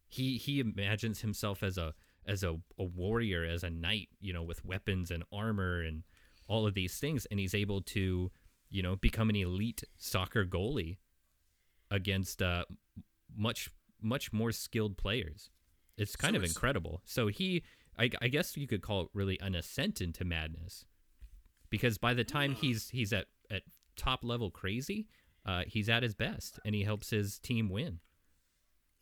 He 0.07 0.37
he 0.37 0.59
imagines 0.59 1.21
himself 1.21 1.63
as 1.63 1.77
a 1.77 1.93
as 2.25 2.43
a, 2.43 2.55
a 2.77 2.83
warrior, 2.83 3.45
as 3.45 3.63
a 3.63 3.69
knight, 3.69 4.09
you 4.19 4.33
know, 4.33 4.43
with 4.43 4.65
weapons 4.65 5.11
and 5.11 5.23
armor 5.31 5.81
and 5.81 6.03
all 6.47 6.67
of 6.67 6.73
these 6.73 6.97
things, 6.97 7.25
and 7.29 7.39
he's 7.39 7.55
able 7.55 7.81
to, 7.81 8.31
you 8.69 8.81
know, 8.81 8.95
become 8.95 9.29
an 9.29 9.35
elite 9.35 9.83
soccer 9.97 10.45
goalie 10.45 10.97
against 11.89 12.41
uh, 12.41 12.65
much 13.37 13.69
much 14.01 14.33
more 14.33 14.51
skilled 14.51 14.97
players. 14.97 15.49
It's 15.97 16.15
kind 16.15 16.33
So 16.33 16.37
of 16.37 16.43
it's- 16.43 16.55
incredible. 16.55 17.01
So 17.05 17.27
he, 17.27 17.63
I, 17.97 18.09
I 18.21 18.27
guess 18.27 18.55
you 18.57 18.67
could 18.67 18.81
call 18.81 19.01
it 19.03 19.07
really 19.13 19.39
an 19.39 19.55
ascent 19.55 20.01
into 20.01 20.23
madness, 20.25 20.85
because 21.69 21.97
by 21.97 22.13
the 22.13 22.23
time 22.23 22.53
he's 22.53 22.89
he's 22.89 23.13
at 23.13 23.25
at 23.49 23.63
top 23.95 24.23
level 24.23 24.51
crazy, 24.51 25.07
uh, 25.45 25.63
he's 25.65 25.89
at 25.89 26.03
his 26.03 26.13
best, 26.13 26.59
and 26.65 26.75
he 26.75 26.83
helps 26.83 27.09
his 27.09 27.39
team 27.39 27.69
win. 27.69 27.99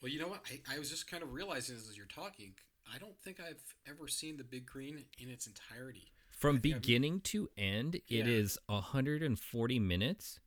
Well, 0.01 0.11
you 0.11 0.19
know 0.19 0.27
what? 0.27 0.41
I, 0.49 0.75
I 0.75 0.79
was 0.79 0.89
just 0.89 1.09
kind 1.09 1.23
of 1.23 1.33
realizing 1.33 1.75
as 1.75 1.97
you're 1.97 2.05
talking. 2.05 2.53
I 2.93 2.99
don't 2.99 3.17
think 3.17 3.39
I've 3.39 3.63
ever 3.89 4.07
seen 4.07 4.37
the 4.37 4.43
Big 4.43 4.65
Green 4.67 5.03
in 5.17 5.29
its 5.29 5.47
entirety. 5.47 6.11
From 6.29 6.57
I 6.57 6.59
beginning 6.59 7.21
to 7.21 7.49
end, 7.57 7.95
it 7.95 8.03
Yeah. 8.07 8.25
is 8.25 8.59
140 8.67 9.79
minutes. 9.79 10.39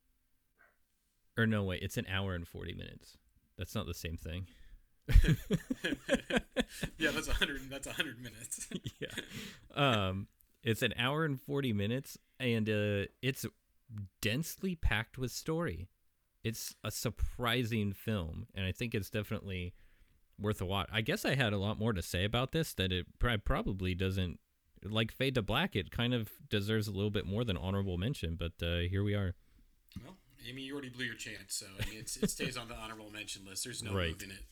Or 1.37 1.47
no, 1.47 1.65
wait, 1.65 1.83
it's 1.83 1.97
an 1.97 2.07
hour 2.09 2.35
and 2.35 2.47
40 2.47 2.75
minutes. 2.75 3.17
That's 3.59 3.75
not 3.75 3.87
the 3.87 3.95
same 3.95 4.17
thing. 4.17 4.47
yeah, 6.99 7.11
that's 7.11 7.29
a 7.29 7.33
hundred. 7.33 7.63
That's 7.69 7.87
a 7.87 7.93
hundred 7.93 8.23
minutes. 8.23 8.69
yeah. 9.01 9.09
Um, 9.75 10.29
it's 10.63 10.83
an 10.83 10.95
hour 10.99 11.25
and 11.25 11.41
40 11.41 11.73
minutes, 11.73 12.19
and 12.39 12.69
uh, 12.69 13.07
it's 13.23 13.47
densely 14.21 14.75
packed 14.75 15.19
with 15.19 15.31
story. 15.31 15.89
It's 16.45 16.75
a 16.85 16.91
surprising 16.91 17.93
film, 17.93 18.47
and 18.55 18.65
I 18.65 18.73
think 18.73 18.95
it's 18.95 19.11
definitely 19.11 19.75
worth 20.39 20.61
a 20.61 20.67
watch. 20.67 20.89
I 20.93 21.01
guess 21.01 21.25
I 21.25 21.35
had 21.35 21.53
a 21.53 21.59
lot 21.59 21.79
more 21.79 21.93
to 21.93 22.03
say 22.03 22.25
about 22.25 22.53
this 22.53 22.75
that 22.75 22.93
it 22.93 23.07
probably 23.19 23.95
doesn't. 23.95 24.39
Like 24.85 25.11
Fade 25.11 25.35
to 25.35 25.43
Black, 25.43 25.75
it 25.75 25.91
kind 25.91 26.15
of 26.15 26.31
deserves 26.49 26.87
a 26.87 26.93
little 26.93 27.11
bit 27.11 27.27
more 27.27 27.45
than 27.45 27.57
honorable 27.57 27.99
mention, 27.99 28.37
but 28.37 28.53
uh, 28.65 28.81
here 28.89 29.03
we 29.03 29.15
are. 29.15 29.35
well, 30.05 30.17
Amy, 30.47 30.63
you 30.63 30.73
already 30.73 30.89
blew 30.91 31.05
your 31.05 31.15
chance, 31.15 31.55
so 31.55 31.67
I 31.81 31.89
mean, 31.89 31.99
it's, 32.01 32.17
it 32.17 32.31
stays 32.31 32.57
on 32.57 32.69
the 32.69 32.75
honorable 32.75 33.11
mention 33.11 33.43
list. 33.47 33.65
There's 33.65 33.83
no 33.83 33.93
Right. 33.95 34.11
moving 34.11 34.31
it. 34.31 34.45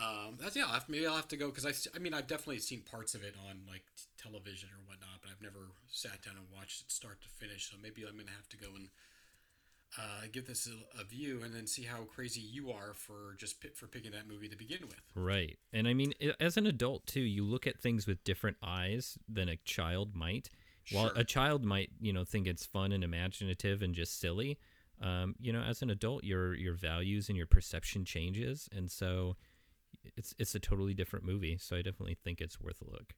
Um, 0.00 0.36
that's 0.40 0.54
yeah. 0.56 0.64
I'll 0.66 0.74
have, 0.74 0.88
maybe 0.88 1.06
I'll 1.06 1.16
have 1.16 1.28
to 1.28 1.36
go 1.36 1.48
because 1.50 1.66
I. 1.66 1.72
I 1.96 1.98
mean, 1.98 2.14
I've 2.14 2.28
definitely 2.28 2.60
seen 2.60 2.80
parts 2.82 3.14
of 3.14 3.22
it 3.24 3.34
on 3.48 3.62
like 3.68 3.82
t- 3.96 4.04
television 4.22 4.68
or 4.70 4.78
whatnot, 4.88 5.20
but 5.20 5.30
I've 5.30 5.42
never 5.42 5.72
sat 5.88 6.22
down 6.22 6.34
and 6.36 6.46
watched 6.54 6.82
it 6.82 6.90
start 6.92 7.20
to 7.22 7.28
finish. 7.28 7.70
So 7.70 7.76
maybe 7.82 8.02
I'm 8.08 8.16
gonna 8.16 8.30
have 8.36 8.48
to 8.50 8.56
go 8.56 8.68
and 8.76 8.88
uh, 9.98 10.26
give 10.30 10.46
this 10.46 10.68
a, 10.68 11.00
a 11.00 11.04
view 11.04 11.40
and 11.44 11.52
then 11.52 11.66
see 11.66 11.82
how 11.82 12.04
crazy 12.04 12.40
you 12.40 12.70
are 12.70 12.94
for 12.94 13.34
just 13.38 13.60
pi- 13.60 13.70
for 13.74 13.88
picking 13.88 14.12
that 14.12 14.28
movie 14.28 14.48
to 14.48 14.56
begin 14.56 14.82
with. 14.82 15.00
Right. 15.16 15.58
And 15.72 15.88
I 15.88 15.94
mean, 15.94 16.14
as 16.38 16.56
an 16.56 16.66
adult, 16.66 17.06
too, 17.06 17.20
you 17.20 17.44
look 17.44 17.66
at 17.66 17.80
things 17.80 18.06
with 18.06 18.22
different 18.22 18.58
eyes 18.62 19.18
than 19.28 19.48
a 19.48 19.56
child 19.56 20.14
might. 20.14 20.48
While 20.92 21.08
Sure. 21.08 21.18
a 21.18 21.24
child 21.24 21.64
might, 21.64 21.90
you 22.00 22.12
know, 22.12 22.24
think 22.24 22.46
it's 22.46 22.64
fun 22.64 22.92
and 22.92 23.02
imaginative 23.04 23.82
and 23.82 23.94
just 23.94 24.18
silly, 24.20 24.58
um, 25.00 25.34
you 25.40 25.52
know, 25.52 25.62
as 25.62 25.82
an 25.82 25.90
adult, 25.90 26.24
your 26.24 26.54
your 26.54 26.74
values 26.74 27.28
and 27.28 27.36
your 27.36 27.46
perception 27.46 28.04
changes, 28.04 28.68
and 28.74 28.90
so 28.90 29.36
it's 30.16 30.34
it's 30.38 30.54
a 30.54 30.60
totally 30.60 30.94
different 30.94 31.24
movie. 31.24 31.56
So 31.58 31.76
I 31.76 31.82
definitely 31.82 32.16
think 32.22 32.40
it's 32.40 32.60
worth 32.60 32.80
a 32.82 32.90
look. 32.90 33.14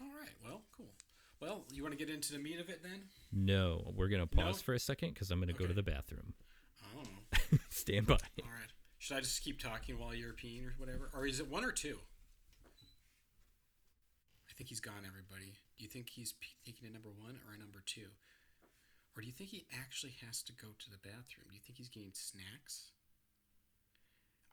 All 0.00 0.08
right. 0.20 0.30
Well, 0.44 0.62
cool. 0.76 0.92
Well, 1.40 1.64
you 1.72 1.82
want 1.82 1.92
to 1.96 2.04
get 2.04 2.12
into 2.14 2.32
the 2.32 2.38
meat 2.38 2.58
of 2.60 2.68
it 2.68 2.82
then? 2.82 3.02
No, 3.32 3.92
we're 3.94 4.08
gonna 4.08 4.28
No? 4.34 4.42
pause 4.42 4.62
for 4.62 4.74
a 4.74 4.78
second 4.78 5.10
because 5.14 5.30
I'm 5.30 5.40
gonna 5.40 5.52
go 5.52 5.66
to 5.66 5.74
the 5.74 5.82
bathroom. 5.82 6.34
Oh. 6.96 7.58
Stand 7.70 8.06
by. 8.06 8.14
All 8.14 8.48
right. 8.50 8.70
Should 8.98 9.16
I 9.18 9.20
just 9.20 9.42
keep 9.42 9.60
talking 9.60 9.98
while 9.98 10.14
you're 10.14 10.32
peeing 10.32 10.66
or 10.66 10.74
whatever? 10.78 11.10
Or 11.12 11.26
is 11.26 11.38
it 11.40 11.50
one 11.50 11.64
or 11.64 11.72
two? 11.72 11.98
I 14.48 14.52
think 14.56 14.68
he's 14.68 14.80
gone, 14.80 15.02
everybody. 15.06 15.52
Do 15.76 15.84
you 15.84 15.88
think 15.90 16.08
he's 16.08 16.32
taking 16.64 16.88
a 16.88 16.92
number 16.92 17.08
one 17.10 17.40
or 17.46 17.54
a 17.54 17.58
number 17.58 17.82
two? 17.84 18.06
Or 19.14 19.22
do 19.22 19.30
you 19.30 19.36
think 19.36 19.50
he 19.50 19.70
actually 19.78 20.18
has 20.26 20.42
to 20.50 20.52
go 20.58 20.74
to 20.74 20.88
the 20.90 20.98
bathroom? 20.98 21.46
Do 21.46 21.54
you 21.54 21.62
think 21.62 21.78
he's 21.78 21.92
getting 21.92 22.14
snacks? 22.14 22.90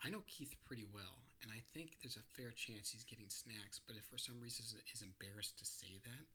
I 0.05 0.09
know 0.09 0.21
Keith 0.25 0.53
pretty 0.65 0.85
well, 0.89 1.25
and 1.41 1.49
I 1.53 1.61
think 1.73 1.97
there's 2.01 2.17
a 2.17 2.31
fair 2.37 2.53
chance 2.53 2.89
he's 2.89 3.05
getting 3.05 3.29
snacks, 3.29 3.81
but 3.85 3.97
if 3.97 4.05
for 4.09 4.17
some 4.17 4.41
reason 4.41 4.65
is 4.65 5.05
embarrassed 5.05 5.57
to 5.61 5.65
say 5.65 6.01
that, 6.05 6.25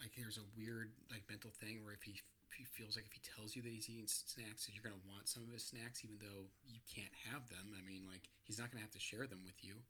like 0.00 0.12
there's 0.12 0.36
a 0.36 0.44
weird 0.56 0.92
like 1.08 1.24
mental 1.28 1.52
thing 1.56 1.80
where 1.80 1.96
if 1.96 2.04
he 2.04 2.20
if 2.48 2.52
he 2.52 2.64
feels 2.68 3.00
like 3.00 3.08
if 3.08 3.16
he 3.16 3.24
tells 3.24 3.56
you 3.56 3.64
that 3.64 3.72
he's 3.72 3.88
eating 3.88 4.08
snacks, 4.08 4.68
that 4.68 4.76
you're 4.76 4.84
gonna 4.84 5.08
want 5.08 5.28
some 5.28 5.44
of 5.44 5.52
his 5.52 5.64
snacks, 5.64 6.04
even 6.04 6.20
though 6.20 6.52
you 6.68 6.84
can't 6.84 7.12
have 7.32 7.48
them. 7.48 7.72
I 7.72 7.80
mean, 7.80 8.04
like 8.04 8.28
he's 8.44 8.60
not 8.60 8.68
gonna 8.68 8.84
have 8.84 8.92
to 8.96 9.00
share 9.00 9.24
them 9.24 9.40
with 9.44 9.56
you. 9.64 9.80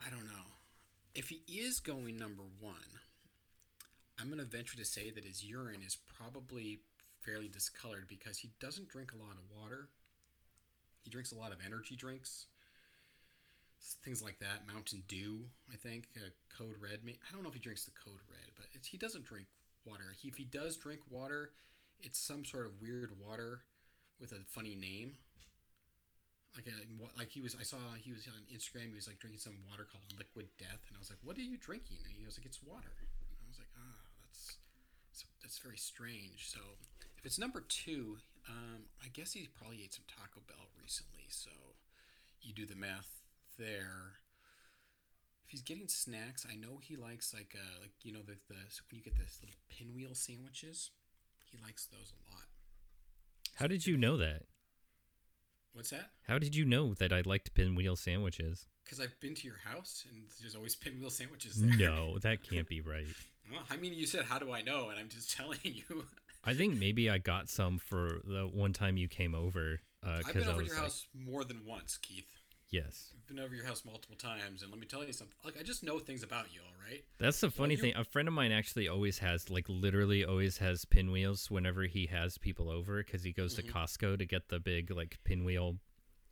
I 0.00 0.08
don't 0.08 0.24
know. 0.24 0.48
If 1.12 1.28
he 1.28 1.44
is 1.48 1.80
going 1.80 2.16
number 2.16 2.44
one, 2.60 2.92
I'm 4.20 4.30
gonna 4.30 4.44
venture 4.44 4.76
to 4.76 4.84
say 4.84 5.10
that 5.10 5.24
his 5.24 5.44
urine 5.44 5.82
is 5.86 5.96
probably 6.18 6.80
fairly 7.20 7.48
discolored 7.48 8.06
because 8.08 8.38
he 8.38 8.50
doesn't 8.60 8.88
drink 8.88 9.12
a 9.12 9.16
lot 9.16 9.36
of 9.36 9.60
water. 9.60 9.88
He 11.02 11.10
drinks 11.10 11.32
a 11.32 11.36
lot 11.36 11.52
of 11.52 11.58
energy 11.64 11.96
drinks, 11.96 12.46
things 14.04 14.22
like 14.22 14.38
that. 14.40 14.66
Mountain 14.66 15.04
Dew, 15.08 15.44
I 15.72 15.76
think. 15.76 16.08
Uh, 16.16 16.30
Code 16.56 16.76
Red. 16.80 17.00
I 17.06 17.32
don't 17.32 17.42
know 17.42 17.48
if 17.48 17.54
he 17.54 17.60
drinks 17.60 17.84
the 17.84 17.92
Code 17.92 18.20
Red, 18.30 18.50
but 18.56 18.66
he 18.84 18.96
doesn't 18.96 19.24
drink 19.24 19.46
water. 19.84 20.14
He, 20.18 20.28
if 20.28 20.36
he 20.36 20.44
does 20.44 20.76
drink 20.76 21.00
water, 21.10 21.50
it's 22.00 22.18
some 22.18 22.44
sort 22.44 22.66
of 22.66 22.80
weird 22.80 23.12
water 23.20 23.62
with 24.20 24.32
a 24.32 24.42
funny 24.48 24.74
name. 24.74 25.14
Like 26.54 26.66
a, 26.72 26.76
like 27.18 27.30
he 27.30 27.42
was, 27.42 27.54
I 27.54 27.62
saw 27.62 27.76
he 28.00 28.12
was 28.12 28.26
on 28.26 28.40
Instagram. 28.48 28.88
He 28.88 28.96
was 28.96 29.06
like 29.06 29.18
drinking 29.18 29.40
some 29.40 29.60
water 29.68 29.84
called 29.84 30.08
Liquid 30.16 30.48
Death, 30.58 30.80
and 30.88 30.96
I 30.96 30.98
was 30.98 31.10
like, 31.10 31.20
"What 31.22 31.36
are 31.36 31.44
you 31.44 31.58
drinking?" 31.60 32.00
And 32.08 32.16
he 32.16 32.24
was 32.24 32.38
like, 32.40 32.46
"It's 32.46 32.64
water." 32.64 32.96
And 32.96 33.36
I 33.44 33.46
was 33.46 33.60
like, 33.60 33.68
"Ah, 33.76 34.00
that's 34.24 34.56
that's, 35.46 35.58
very 35.58 35.78
strange." 35.78 36.50
So 36.50 36.60
if 37.18 37.24
it's 37.24 37.38
number 37.38 37.62
two, 37.68 38.18
um, 38.48 38.90
I 39.02 39.08
guess 39.08 39.32
he 39.32 39.48
probably 39.56 39.82
ate 39.82 39.94
some 39.94 40.04
Taco 40.06 40.40
Bell 40.46 40.66
recently. 40.80 41.26
So 41.28 41.50
you 42.42 42.52
do 42.52 42.66
the 42.66 42.76
math 42.76 43.22
there. 43.58 44.18
If 45.46 45.50
he's 45.52 45.62
getting 45.62 45.88
snacks, 45.88 46.44
I 46.50 46.56
know 46.56 46.78
he 46.82 46.96
likes 46.96 47.32
like 47.32 47.54
uh 47.54 47.80
like 47.80 47.92
you 48.02 48.12
know 48.12 48.22
the 48.26 48.36
the 48.48 48.58
when 48.90 48.98
you 48.98 49.02
get 49.02 49.16
this 49.16 49.38
little 49.40 49.56
pinwheel 49.70 50.14
sandwiches, 50.14 50.90
he 51.44 51.58
likes 51.62 51.86
those 51.86 52.12
a 52.12 52.32
lot. 52.34 52.46
How 53.54 53.66
did 53.66 53.86
you 53.86 53.96
know 53.96 54.16
that? 54.16 54.42
What's 55.72 55.90
that? 55.90 56.10
How 56.26 56.38
did 56.38 56.56
you 56.56 56.64
know 56.64 56.94
that 56.94 57.12
I 57.12 57.22
liked 57.26 57.54
pinwheel 57.54 57.96
sandwiches? 57.96 58.66
Because 58.84 58.98
I've 58.98 59.18
been 59.20 59.34
to 59.34 59.46
your 59.46 59.58
house 59.62 60.04
and 60.10 60.22
there's 60.40 60.56
always 60.56 60.74
pinwheel 60.84 61.10
sandwiches 61.10 61.60
there. 61.60 61.76
No, 61.76 62.18
that 62.18 62.42
can't 62.42 62.66
be 62.66 62.80
right. 62.80 63.06
Well, 63.50 63.62
I 63.70 63.76
mean, 63.76 63.94
you 63.94 64.06
said, 64.06 64.24
"How 64.24 64.38
do 64.38 64.52
I 64.52 64.62
know?" 64.62 64.88
And 64.90 64.98
I'm 64.98 65.08
just 65.08 65.30
telling 65.36 65.58
you. 65.62 66.06
I 66.44 66.54
think 66.54 66.78
maybe 66.78 67.10
I 67.10 67.18
got 67.18 67.48
some 67.48 67.78
for 67.78 68.20
the 68.24 68.48
one 68.52 68.72
time 68.72 68.96
you 68.96 69.08
came 69.08 69.34
over. 69.34 69.80
I've 70.02 70.18
Because 70.26 70.44
been 70.44 70.52
over 70.52 70.62
your 70.62 70.74
like, 70.74 70.82
house 70.84 71.06
more 71.14 71.42
than 71.42 71.62
once, 71.66 71.96
Keith. 71.96 72.30
yes, 72.70 73.12
I've 73.16 73.26
been 73.26 73.40
over 73.40 73.52
your 73.54 73.64
house 73.66 73.84
multiple 73.84 74.16
times, 74.16 74.62
and 74.62 74.70
let 74.70 74.78
me 74.80 74.86
tell 74.86 75.04
you 75.04 75.12
something. 75.12 75.34
Like, 75.44 75.58
I 75.58 75.64
just 75.64 75.82
know 75.82 75.98
things 75.98 76.22
about 76.22 76.52
you. 76.54 76.60
All 76.60 76.90
right. 76.92 77.02
that's 77.18 77.40
the 77.40 77.50
funny 77.50 77.74
you- 77.74 77.80
thing. 77.80 77.94
A 77.96 78.04
friend 78.04 78.28
of 78.28 78.34
mine 78.34 78.52
actually 78.52 78.86
always 78.86 79.18
has, 79.18 79.50
like, 79.50 79.68
literally 79.68 80.24
always 80.24 80.58
has 80.58 80.84
pinwheels 80.84 81.50
whenever 81.50 81.82
he 81.82 82.06
has 82.06 82.38
people 82.38 82.70
over 82.70 83.02
because 83.02 83.24
he 83.24 83.32
goes 83.32 83.54
Mhm. 83.54 83.56
to 83.66 83.72
Costco 83.72 84.18
to 84.20 84.24
get 84.26 84.46
the 84.48 84.60
big 84.60 84.90
like 84.92 85.18
pinwheel 85.24 85.78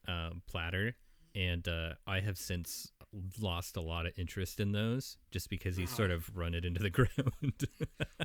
um, 0.06 0.42
platter. 0.46 0.94
And 1.34 1.66
uh, 1.66 1.94
I 2.06 2.20
have 2.20 2.38
since 2.38 2.92
lost 3.40 3.76
a 3.76 3.80
lot 3.80 4.06
of 4.06 4.12
interest 4.16 4.58
in 4.60 4.72
those 4.72 5.16
just 5.30 5.48
because 5.50 5.76
he's 5.76 5.90
sort 5.90 6.10
of 6.10 6.28
run 6.34 6.54
it 6.54 6.64
into 6.64 6.80
the 6.82 6.90
ground. 6.90 7.68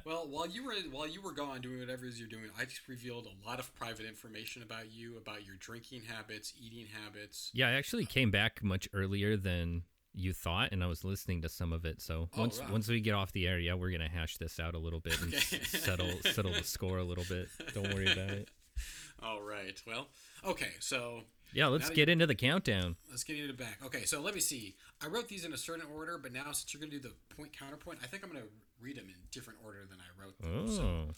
Well, 0.06 0.28
while 0.28 0.48
you 0.48 0.64
were 0.66 0.74
while 0.92 1.08
you 1.08 1.22
were 1.22 1.32
gone 1.34 1.62
doing 1.62 1.80
whatever 1.80 2.06
it 2.06 2.10
is 2.10 2.20
you're 2.20 2.30
doing, 2.30 2.50
I 2.60 2.66
just 2.66 2.88
revealed 2.88 3.28
a 3.28 3.48
lot 3.48 3.60
of 3.60 3.74
private 3.76 4.06
information 4.06 4.64
about 4.64 4.92
you, 4.92 5.18
about 5.18 5.46
your 5.46 5.56
drinking 5.60 6.04
habits, 6.08 6.54
eating 6.60 6.88
habits. 7.04 7.52
yeah, 7.54 7.68
I 7.70 7.74
actually 7.74 8.06
came 8.06 8.32
back 8.32 8.64
much 8.64 8.88
earlier 8.94 9.38
than 9.38 9.84
you 10.14 10.34
thought, 10.34 10.70
and 10.72 10.84
I 10.84 10.88
was 10.88 11.04
listening 11.04 11.42
to 11.44 11.50
some 11.50 11.72
of 11.72 11.86
it. 11.86 12.02
So 12.02 12.30
Oh, 12.36 12.42
once 12.42 12.60
wow. 12.60 12.68
once 12.72 12.88
we 12.88 13.00
get 13.02 13.14
off 13.14 13.32
the 13.32 13.48
air, 13.48 13.60
yeah, 13.60 13.76
we're 13.76 13.92
gonna 13.92 14.10
hash 14.10 14.38
this 14.38 14.60
out 14.60 14.74
a 14.74 14.80
little 14.80 15.00
bit 15.00 15.20
and 15.22 15.34
Okay. 15.34 15.64
settle 15.64 16.10
settle 16.24 16.54
the 16.54 16.64
score 16.64 16.98
a 16.98 17.04
little 17.04 17.26
bit. 17.26 17.50
Don't 17.74 17.94
worry 17.94 18.12
about 18.12 18.32
it. 18.32 18.50
All 19.22 19.42
right. 19.42 19.80
Well, 19.86 20.08
okay. 20.46 20.72
So 20.80 21.22
Yeah, 21.54 21.68
let's 21.68 21.90
Now 21.90 21.96
get 21.96 22.10
into 22.10 22.28
the 22.28 22.36
countdown. 22.36 22.96
let's 23.10 23.24
get 23.24 23.38
into 23.38 23.50
it 23.50 23.58
back. 23.58 23.80
Okay. 23.84 24.04
So 24.06 24.22
let 24.22 24.36
me 24.36 24.40
see. 24.42 24.76
I 25.04 25.08
wrote 25.08 25.28
these 25.28 25.46
in 25.46 25.54
a 25.54 25.58
certain 25.58 25.86
order, 25.96 26.18
but 26.18 26.32
now 26.32 26.52
since 26.52 26.74
you're 26.74 26.80
going 26.82 26.92
to 26.92 27.00
do 27.00 27.10
the 27.10 27.36
point 27.36 27.54
counterpoint, 27.58 28.00
I 28.04 28.08
think 28.08 28.24
I'm 28.24 28.32
going 28.32 28.44
to 28.44 28.50
read 28.80 28.98
them 28.98 29.06
in 29.08 29.16
different 29.32 29.60
order 29.64 29.80
than 29.90 29.98
I 30.00 30.22
wrote 30.24 30.38
them. 30.40 30.68
So 30.72 30.82
Oh, 30.84 31.14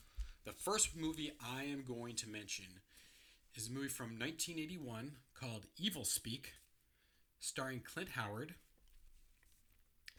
the 0.46 0.54
first 0.54 0.96
movie 0.96 1.32
I 1.44 1.64
am 1.66 1.84
going 1.84 2.16
to 2.16 2.30
mention 2.30 2.66
is 3.56 3.68
a 3.68 3.72
movie 3.72 3.90
from 3.90 4.18
1981 4.18 5.12
called 5.34 5.66
Evil 5.78 6.06
Speak, 6.06 6.54
starring 7.40 7.82
Clint 7.82 8.10
Howard, 8.12 8.56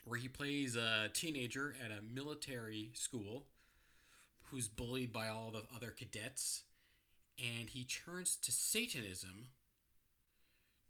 where 0.04 0.18
he 0.18 0.28
plays 0.28 0.76
a 0.76 1.08
teenager 1.12 1.74
at 1.82 1.90
a 1.90 2.02
military 2.02 2.90
school 2.94 3.46
who's 4.50 4.68
bullied 4.68 5.12
by 5.12 5.28
all 5.28 5.50
the 5.50 5.62
other 5.74 5.90
cadets, 5.90 6.64
and 7.38 7.70
he 7.70 7.84
turns 7.84 8.36
to 8.36 8.52
Satanism 8.52 9.46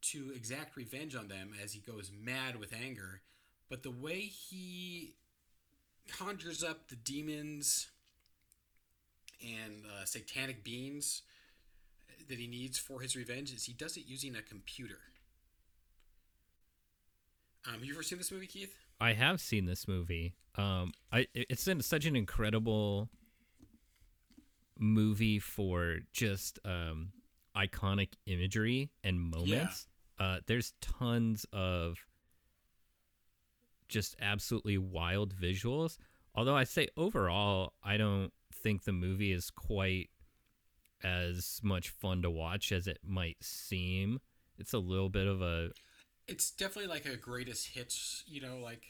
to 0.03 0.33
exact 0.35 0.77
revenge 0.77 1.15
on 1.15 1.29
them 1.29 1.53
as 1.62 1.73
he 1.73 1.81
goes 1.81 2.11
mad 2.12 2.59
with 2.59 2.73
anger. 2.73 3.21
But 3.69 3.83
the 3.83 3.91
way 3.91 4.21
he 4.21 5.15
conjures 6.09 6.62
up 6.62 6.88
the 6.88 6.97
demons 6.97 7.88
and 9.43 9.85
uh, 9.87 10.05
satanic 10.05 10.65
beings 10.65 11.23
that 12.29 12.38
he 12.38 12.47
needs 12.47 12.79
for 12.79 13.01
his 13.01 13.17
revenge 13.17 13.53
is 13.53 13.65
he 13.65 13.73
does 13.73 13.97
it 13.97 14.05
using 14.07 14.37
a 14.37 14.43
computer. 14.43 14.99
Um, 17.67 17.75
have 17.75 17.85
you 17.85 17.95
ever 17.95 18.03
seen 18.03 18.19
this 18.19 18.31
movie, 18.31 18.47
Keith? 18.47 18.75
I 19.01 19.12
have 19.12 19.41
seen 19.41 19.67
this 19.67 19.87
movie. 19.88 20.35
Um, 20.57 20.93
I 21.12 21.27
it's 21.35 21.67
in 21.67 21.81
such 21.81 22.05
an 22.05 22.15
incredible 22.15 23.09
movie 24.79 25.38
for 25.38 25.99
just 26.12 26.59
um 26.65 27.12
iconic 27.57 28.15
imagery 28.27 28.91
and 29.05 29.21
moments. 29.21 29.87
Uh, 30.23 30.39
there's 30.47 30.73
tons 30.81 31.45
of 31.53 31.99
just 33.89 34.15
absolutely 34.23 34.79
wild 34.79 35.35
visuals. 35.35 35.99
Although 36.33 36.55
I 36.55 36.63
say 36.63 36.87
overall, 36.97 37.73
I 37.83 37.97
don't 37.97 38.33
think 38.55 38.85
the 38.85 38.93
movie 38.93 39.33
is 39.33 39.51
quite 39.51 40.11
as 41.03 41.59
much 41.65 41.89
fun 41.89 42.23
to 42.23 42.31
watch 42.31 42.71
as 42.71 42.87
it 42.87 42.99
might 43.05 43.39
seem. 43.43 44.21
It's 44.59 44.73
a 44.73 44.79
little 44.79 45.09
bit 45.09 45.27
of 45.27 45.43
a 45.43 45.71
It's 46.29 46.53
definitely 46.53 46.89
like 46.89 47.05
a 47.05 47.17
greatest 47.17 47.67
hits, 47.75 48.23
you 48.29 48.41
know, 48.41 48.59
like 48.63 48.85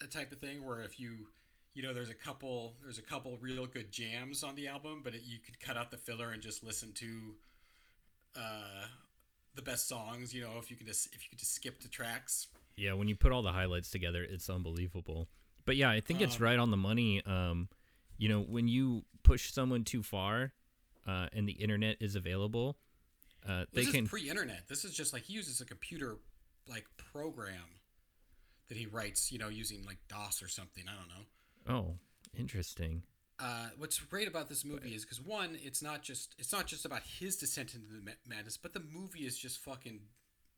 a 0.00 0.06
type 0.06 0.30
of 0.30 0.38
thing 0.38 0.64
where 0.64 0.82
if 0.82 1.00
you, 1.00 1.26
you 1.74 1.82
know, 1.82 1.92
there's 1.92 2.10
a 2.10 2.14
couple, 2.14 2.74
there's 2.80 2.98
a 2.98 3.02
couple 3.02 3.36
real 3.40 3.66
good 3.66 3.90
jams 3.90 4.44
on 4.44 4.54
the 4.54 4.68
album, 4.68 5.00
but 5.02 5.16
it, 5.16 5.22
you 5.24 5.38
could 5.44 5.58
cut 5.58 5.76
out 5.76 5.90
the 5.90 5.96
filler 5.96 6.30
and 6.30 6.40
just 6.40 6.62
listen 6.62 6.92
to 6.92 7.34
uh, 8.36 8.86
the 9.54 9.62
best 9.62 9.88
songs. 9.88 10.34
You 10.34 10.42
know, 10.42 10.52
if 10.58 10.70
you 10.70 10.76
could 10.76 10.86
just 10.86 11.06
if 11.14 11.22
you 11.24 11.30
could 11.30 11.38
just 11.38 11.54
skip 11.54 11.80
the 11.80 11.88
tracks. 11.88 12.48
Yeah, 12.76 12.94
when 12.94 13.06
you 13.08 13.14
put 13.14 13.30
all 13.32 13.42
the 13.42 13.52
highlights 13.52 13.90
together, 13.90 14.22
it's 14.22 14.50
unbelievable. 14.50 15.28
But 15.64 15.76
yeah, 15.76 15.90
I 15.90 16.00
think 16.00 16.20
it's 16.20 16.36
Um, 16.36 16.42
right 16.42 16.58
on 16.58 16.70
the 16.70 16.76
money. 16.76 17.24
Um, 17.24 17.68
you 18.18 18.28
know, 18.28 18.40
when 18.40 18.68
you 18.68 19.04
push 19.22 19.52
someone 19.52 19.84
too 19.84 20.02
far, 20.02 20.52
uh, 21.06 21.28
and 21.32 21.48
the 21.48 21.52
internet 21.52 21.96
is 22.00 22.16
available, 22.16 22.76
uh, 23.46 23.66
they 23.72 23.84
This 23.84 23.92
can. 23.92 24.06
pre-internet. 24.06 24.66
This 24.68 24.84
is 24.84 24.94
just 24.94 25.12
like 25.12 25.22
he 25.24 25.32
uses 25.34 25.60
a 25.60 25.64
computer 25.64 26.16
like 26.66 26.86
program 26.96 27.78
that 28.68 28.76
he 28.78 28.86
writes, 28.86 29.30
you 29.30 29.38
know, 29.38 29.48
using 29.48 29.84
like 29.84 29.98
DOS 30.08 30.42
or 30.42 30.48
something. 30.48 30.84
I 30.88 30.94
don't 30.96 31.08
know. 31.08 31.74
oh, 31.74 31.98
interesting. 32.38 33.02
Uh, 33.40 33.68
what's 33.78 33.98
great 33.98 34.28
about 34.28 34.48
this 34.48 34.64
movie 34.64 34.94
is 34.94 35.04
because 35.04 35.20
one, 35.20 35.58
it's 35.62 35.82
not 35.82 36.02
just 36.02 36.34
it's 36.38 36.52
not 36.52 36.66
just 36.66 36.84
about 36.84 37.02
his 37.02 37.36
descent 37.36 37.74
into 37.74 37.86
the 37.88 38.12
madness, 38.28 38.56
but 38.56 38.72
the 38.72 38.82
movie 38.92 39.26
is 39.26 39.36
just 39.36 39.58
fucking 39.58 40.00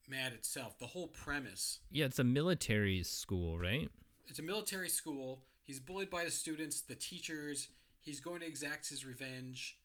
mad 0.08 0.32
itself. 0.32 0.78
The 0.78 0.86
whole 0.86 1.08
premise. 1.08 1.80
Yeah, 1.90 2.04
it's 2.04 2.18
a 2.18 2.24
military 2.24 3.02
school, 3.02 3.58
right? 3.58 3.88
It's 4.28 4.38
a 4.38 4.42
military 4.42 4.88
school. 4.88 5.42
He's 5.62 5.80
bullied 5.80 6.10
by 6.10 6.24
the 6.24 6.30
students, 6.30 6.82
the 6.82 6.94
teachers. 6.94 7.68
He's 8.02 8.20
going 8.20 8.40
to 8.40 8.46
exact 8.46 8.88
his 8.88 9.04
revenge, 9.04 9.78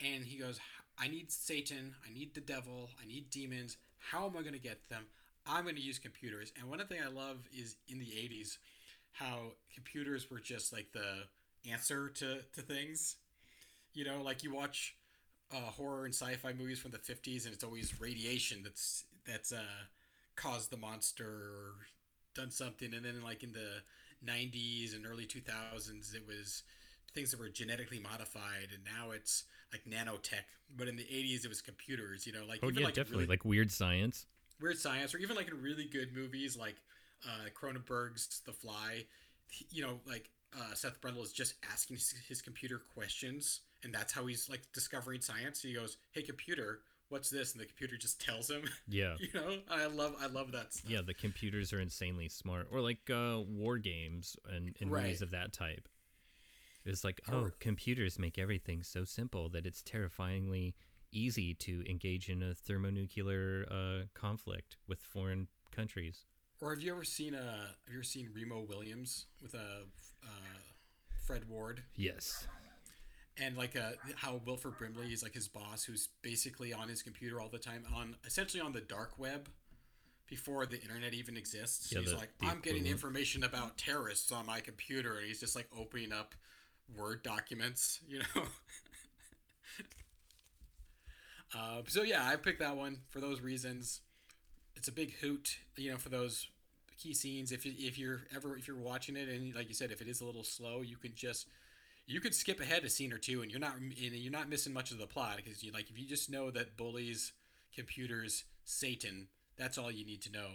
and 0.00 0.24
he 0.24 0.38
goes, 0.38 0.60
"I 0.98 1.08
need 1.08 1.32
Satan. 1.32 1.94
I 2.06 2.12
need 2.12 2.34
the 2.34 2.40
devil. 2.40 2.90
I 3.02 3.06
need 3.06 3.30
demons. 3.30 3.78
How 3.98 4.26
am 4.26 4.36
I 4.36 4.42
going 4.42 4.52
to 4.52 4.60
get 4.60 4.88
them? 4.90 5.06
I'm 5.46 5.64
going 5.64 5.76
to 5.76 5.82
use 5.82 5.98
computers." 5.98 6.52
And 6.58 6.68
one 6.68 6.80
of 6.80 6.88
the 6.88 6.94
things 6.94 7.06
I 7.08 7.12
love 7.12 7.48
is 7.56 7.76
in 7.88 7.98
the 7.98 8.04
'80s, 8.04 8.58
how 9.12 9.52
computers 9.74 10.30
were 10.30 10.40
just 10.40 10.74
like 10.74 10.92
the 10.92 11.24
answer 11.70 12.08
to 12.10 12.42
to 12.54 12.62
things. 12.62 13.16
You 13.94 14.04
know, 14.04 14.22
like 14.22 14.42
you 14.42 14.54
watch 14.54 14.96
uh, 15.52 15.56
horror 15.72 16.04
and 16.04 16.14
sci-fi 16.14 16.52
movies 16.52 16.78
from 16.78 16.92
the 16.92 16.98
50s, 16.98 17.46
and 17.46 17.54
it's 17.54 17.64
always 17.64 18.00
radiation 18.00 18.62
that's 18.62 19.04
that's 19.26 19.52
uh, 19.52 19.84
caused 20.36 20.70
the 20.70 20.76
monster 20.76 21.26
or 21.26 21.74
done 22.34 22.50
something, 22.50 22.94
and 22.94 23.04
then 23.04 23.22
like 23.22 23.42
in 23.42 23.52
the 23.52 23.82
90s 24.22 24.94
and 24.94 25.06
early 25.06 25.26
2000s, 25.26 26.14
it 26.14 26.26
was 26.26 26.62
things 27.14 27.30
that 27.30 27.40
were 27.40 27.48
genetically 27.48 28.00
modified, 28.00 28.68
and 28.74 28.84
now 28.84 29.10
it's 29.12 29.44
like 29.72 29.84
nanotech. 29.84 30.46
But 30.76 30.88
in 30.88 30.96
the 30.96 31.04
80s, 31.04 31.44
it 31.44 31.48
was 31.48 31.60
computers. 31.62 32.26
You 32.26 32.32
know, 32.34 32.44
like 32.46 32.62
Oh 32.62 32.68
yeah, 32.68 32.86
like 32.86 32.94
definitely. 32.94 33.26
really 33.26 33.26
Like 33.26 33.44
weird 33.44 33.70
science. 33.70 34.26
weird 34.60 34.78
science, 34.78 35.14
or 35.14 35.18
even 35.18 35.36
like 35.36 35.48
in 35.48 35.60
really 35.62 35.84
good 35.84 36.14
movies 36.14 36.56
like 36.56 36.76
uh, 37.26 37.48
Cronenberg's 37.60 38.40
The 38.44 38.52
Fly. 38.52 39.04
You 39.70 39.82
know, 39.82 40.00
like 40.06 40.30
uh, 40.56 40.74
Seth 40.74 41.00
Brundle 41.00 41.22
is 41.22 41.32
just 41.32 41.54
asking 41.72 41.96
his, 41.96 42.14
his 42.28 42.42
computer 42.42 42.80
questions, 42.94 43.60
and 43.82 43.92
that's 43.94 44.12
how 44.12 44.26
he's 44.26 44.48
like 44.48 44.62
discovering 44.72 45.20
science. 45.20 45.62
He 45.62 45.74
goes, 45.74 45.96
"Hey, 46.12 46.22
computer, 46.22 46.80
what's 47.08 47.30
this?" 47.30 47.52
And 47.52 47.60
the 47.60 47.66
computer 47.66 47.96
just 47.96 48.20
tells 48.20 48.50
him. 48.50 48.62
Yeah. 48.88 49.16
you 49.18 49.28
know, 49.34 49.58
I 49.70 49.86
love, 49.86 50.14
I 50.20 50.26
love 50.26 50.52
that 50.52 50.72
stuff. 50.74 50.90
Yeah, 50.90 51.02
the 51.06 51.14
computers 51.14 51.72
are 51.72 51.80
insanely 51.80 52.28
smart, 52.28 52.68
or 52.72 52.80
like 52.80 53.10
uh, 53.10 53.40
war 53.46 53.78
games 53.78 54.36
and, 54.50 54.74
and 54.80 54.90
Right. 54.90 55.04
movies 55.04 55.22
of 55.22 55.30
that 55.32 55.52
type. 55.52 55.88
It's 56.84 57.04
like, 57.04 57.20
oh, 57.30 57.40
Or- 57.44 57.54
computers 57.60 58.18
make 58.18 58.38
everything 58.38 58.82
so 58.82 59.04
simple 59.04 59.50
that 59.50 59.66
it's 59.66 59.82
terrifyingly 59.82 60.74
easy 61.12 61.54
to 61.54 61.84
engage 61.88 62.28
in 62.30 62.42
a 62.42 62.54
thermonuclear 62.54 63.66
uh, 63.70 64.04
conflict 64.14 64.76
with 64.86 65.00
foreign 65.00 65.48
countries. 65.70 66.24
Or 66.60 66.70
have 66.70 66.82
you 66.82 66.92
ever 66.92 67.04
seen 67.04 67.34
uh 67.34 67.40
have 67.66 67.88
you 67.92 67.94
ever 67.94 68.02
seen 68.02 68.30
Remo 68.34 68.60
Williams 68.68 69.26
with 69.42 69.54
a 69.54 69.82
uh, 70.24 70.28
Fred 71.26 71.48
Ward 71.48 71.82
Yes. 71.96 72.46
and 73.40 73.56
like 73.56 73.76
uh 73.76 73.92
how 74.16 74.40
Wilford 74.44 74.76
Brimley 74.78 75.12
is 75.12 75.22
like 75.22 75.34
his 75.34 75.48
boss 75.48 75.84
who's 75.84 76.08
basically 76.22 76.72
on 76.72 76.88
his 76.88 77.02
computer 77.02 77.40
all 77.40 77.48
the 77.48 77.58
time 77.58 77.84
on 77.94 78.16
essentially 78.26 78.60
on 78.60 78.72
the 78.72 78.80
dark 78.80 79.18
web 79.18 79.48
before 80.26 80.66
the 80.66 80.80
internet 80.82 81.14
even 81.14 81.36
exists. 81.36 81.90
Yeah, 81.92 82.00
he's 82.00 82.10
the- 82.10 82.16
like 82.18 82.36
the 82.38 82.46
I'm 82.46 82.60
getting 82.60 82.86
information 82.86 83.44
about 83.44 83.78
terrorists 83.78 84.32
on 84.32 84.44
my 84.46 84.60
computer 84.60 85.18
and 85.18 85.26
he's 85.26 85.40
just 85.40 85.54
like 85.56 85.68
opening 85.78 86.12
up 86.12 86.34
word 86.96 87.22
documents, 87.22 88.00
you 88.08 88.18
know. 88.34 88.42
uh, 91.58 91.82
so 91.86 92.02
yeah, 92.02 92.26
I 92.26 92.36
picked 92.36 92.60
that 92.60 92.76
one 92.76 92.98
for 93.10 93.20
those 93.20 93.40
reasons 93.40 94.00
it's 94.78 94.88
a 94.88 94.92
big 94.92 95.14
hoot, 95.16 95.58
you 95.76 95.90
know, 95.90 95.96
for 95.96 96.08
those 96.08 96.46
key 96.96 97.12
scenes. 97.12 97.50
If 97.52 97.66
if 97.66 97.98
you're 97.98 98.22
ever 98.34 98.56
if 98.56 98.68
you're 98.68 98.76
watching 98.76 99.16
it 99.16 99.28
and 99.28 99.54
like 99.54 99.68
you 99.68 99.74
said, 99.74 99.90
if 99.90 100.00
it 100.00 100.08
is 100.08 100.20
a 100.20 100.24
little 100.24 100.44
slow, 100.44 100.80
you 100.82 100.96
can 100.96 101.12
just 101.14 101.48
you 102.06 102.20
could 102.20 102.34
skip 102.34 102.60
ahead 102.60 102.84
a 102.84 102.88
scene 102.88 103.12
or 103.12 103.18
two, 103.18 103.42
and 103.42 103.50
you're 103.50 103.60
not 103.60 103.76
and 103.76 103.92
you're 103.96 104.32
not 104.32 104.48
missing 104.48 104.72
much 104.72 104.92
of 104.92 104.98
the 104.98 105.06
plot 105.06 105.36
because 105.36 105.62
you 105.62 105.72
like 105.72 105.90
if 105.90 105.98
you 105.98 106.06
just 106.06 106.30
know 106.30 106.50
that 106.52 106.76
bullies, 106.76 107.32
computers, 107.74 108.44
Satan, 108.64 109.26
that's 109.56 109.76
all 109.76 109.90
you 109.90 110.06
need 110.06 110.22
to 110.22 110.32
know. 110.32 110.48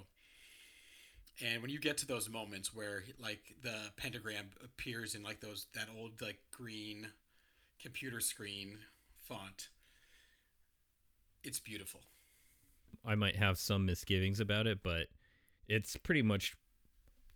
And 1.44 1.62
when 1.62 1.72
you 1.72 1.80
get 1.80 1.98
to 1.98 2.08
those 2.08 2.30
moments 2.30 2.74
where 2.74 3.04
like 3.20 3.56
the 3.62 3.92
pentagram 3.98 4.52
appears 4.64 5.16
in 5.16 5.24
like 5.24 5.42
those 5.42 5.68
that 5.76 5.90
old 6.00 6.22
like 6.22 6.40
green 6.52 7.10
computer 7.82 8.22
screen 8.22 8.78
font, 9.28 9.68
it's 11.44 11.60
beautiful. 11.60 12.02
I 13.06 13.16
might 13.16 13.36
have 13.36 13.58
some 13.58 13.86
misgivings 13.86 14.40
about 14.40 14.68
it, 14.68 14.80
but 14.84 15.08
it's 15.68 15.98
pretty 15.98 16.22
much 16.22 16.56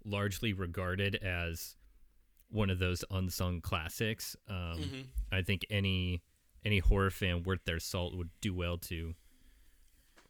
largely 0.05 0.53
regarded 0.53 1.15
as 1.15 1.75
one 2.49 2.69
of 2.69 2.79
those 2.79 3.03
unsung 3.11 3.59
classics. 3.61 4.35
Um, 4.47 4.79
Mhm. 4.79 5.05
I 5.31 5.41
think 5.41 5.65
any 5.69 6.21
any 6.65 6.79
horror 6.79 7.11
fan 7.11 7.43
worth 7.43 7.63
their 7.65 7.79
salt 7.79 8.15
would 8.15 8.29
do 8.41 8.53
well 8.53 8.77
to 8.77 9.15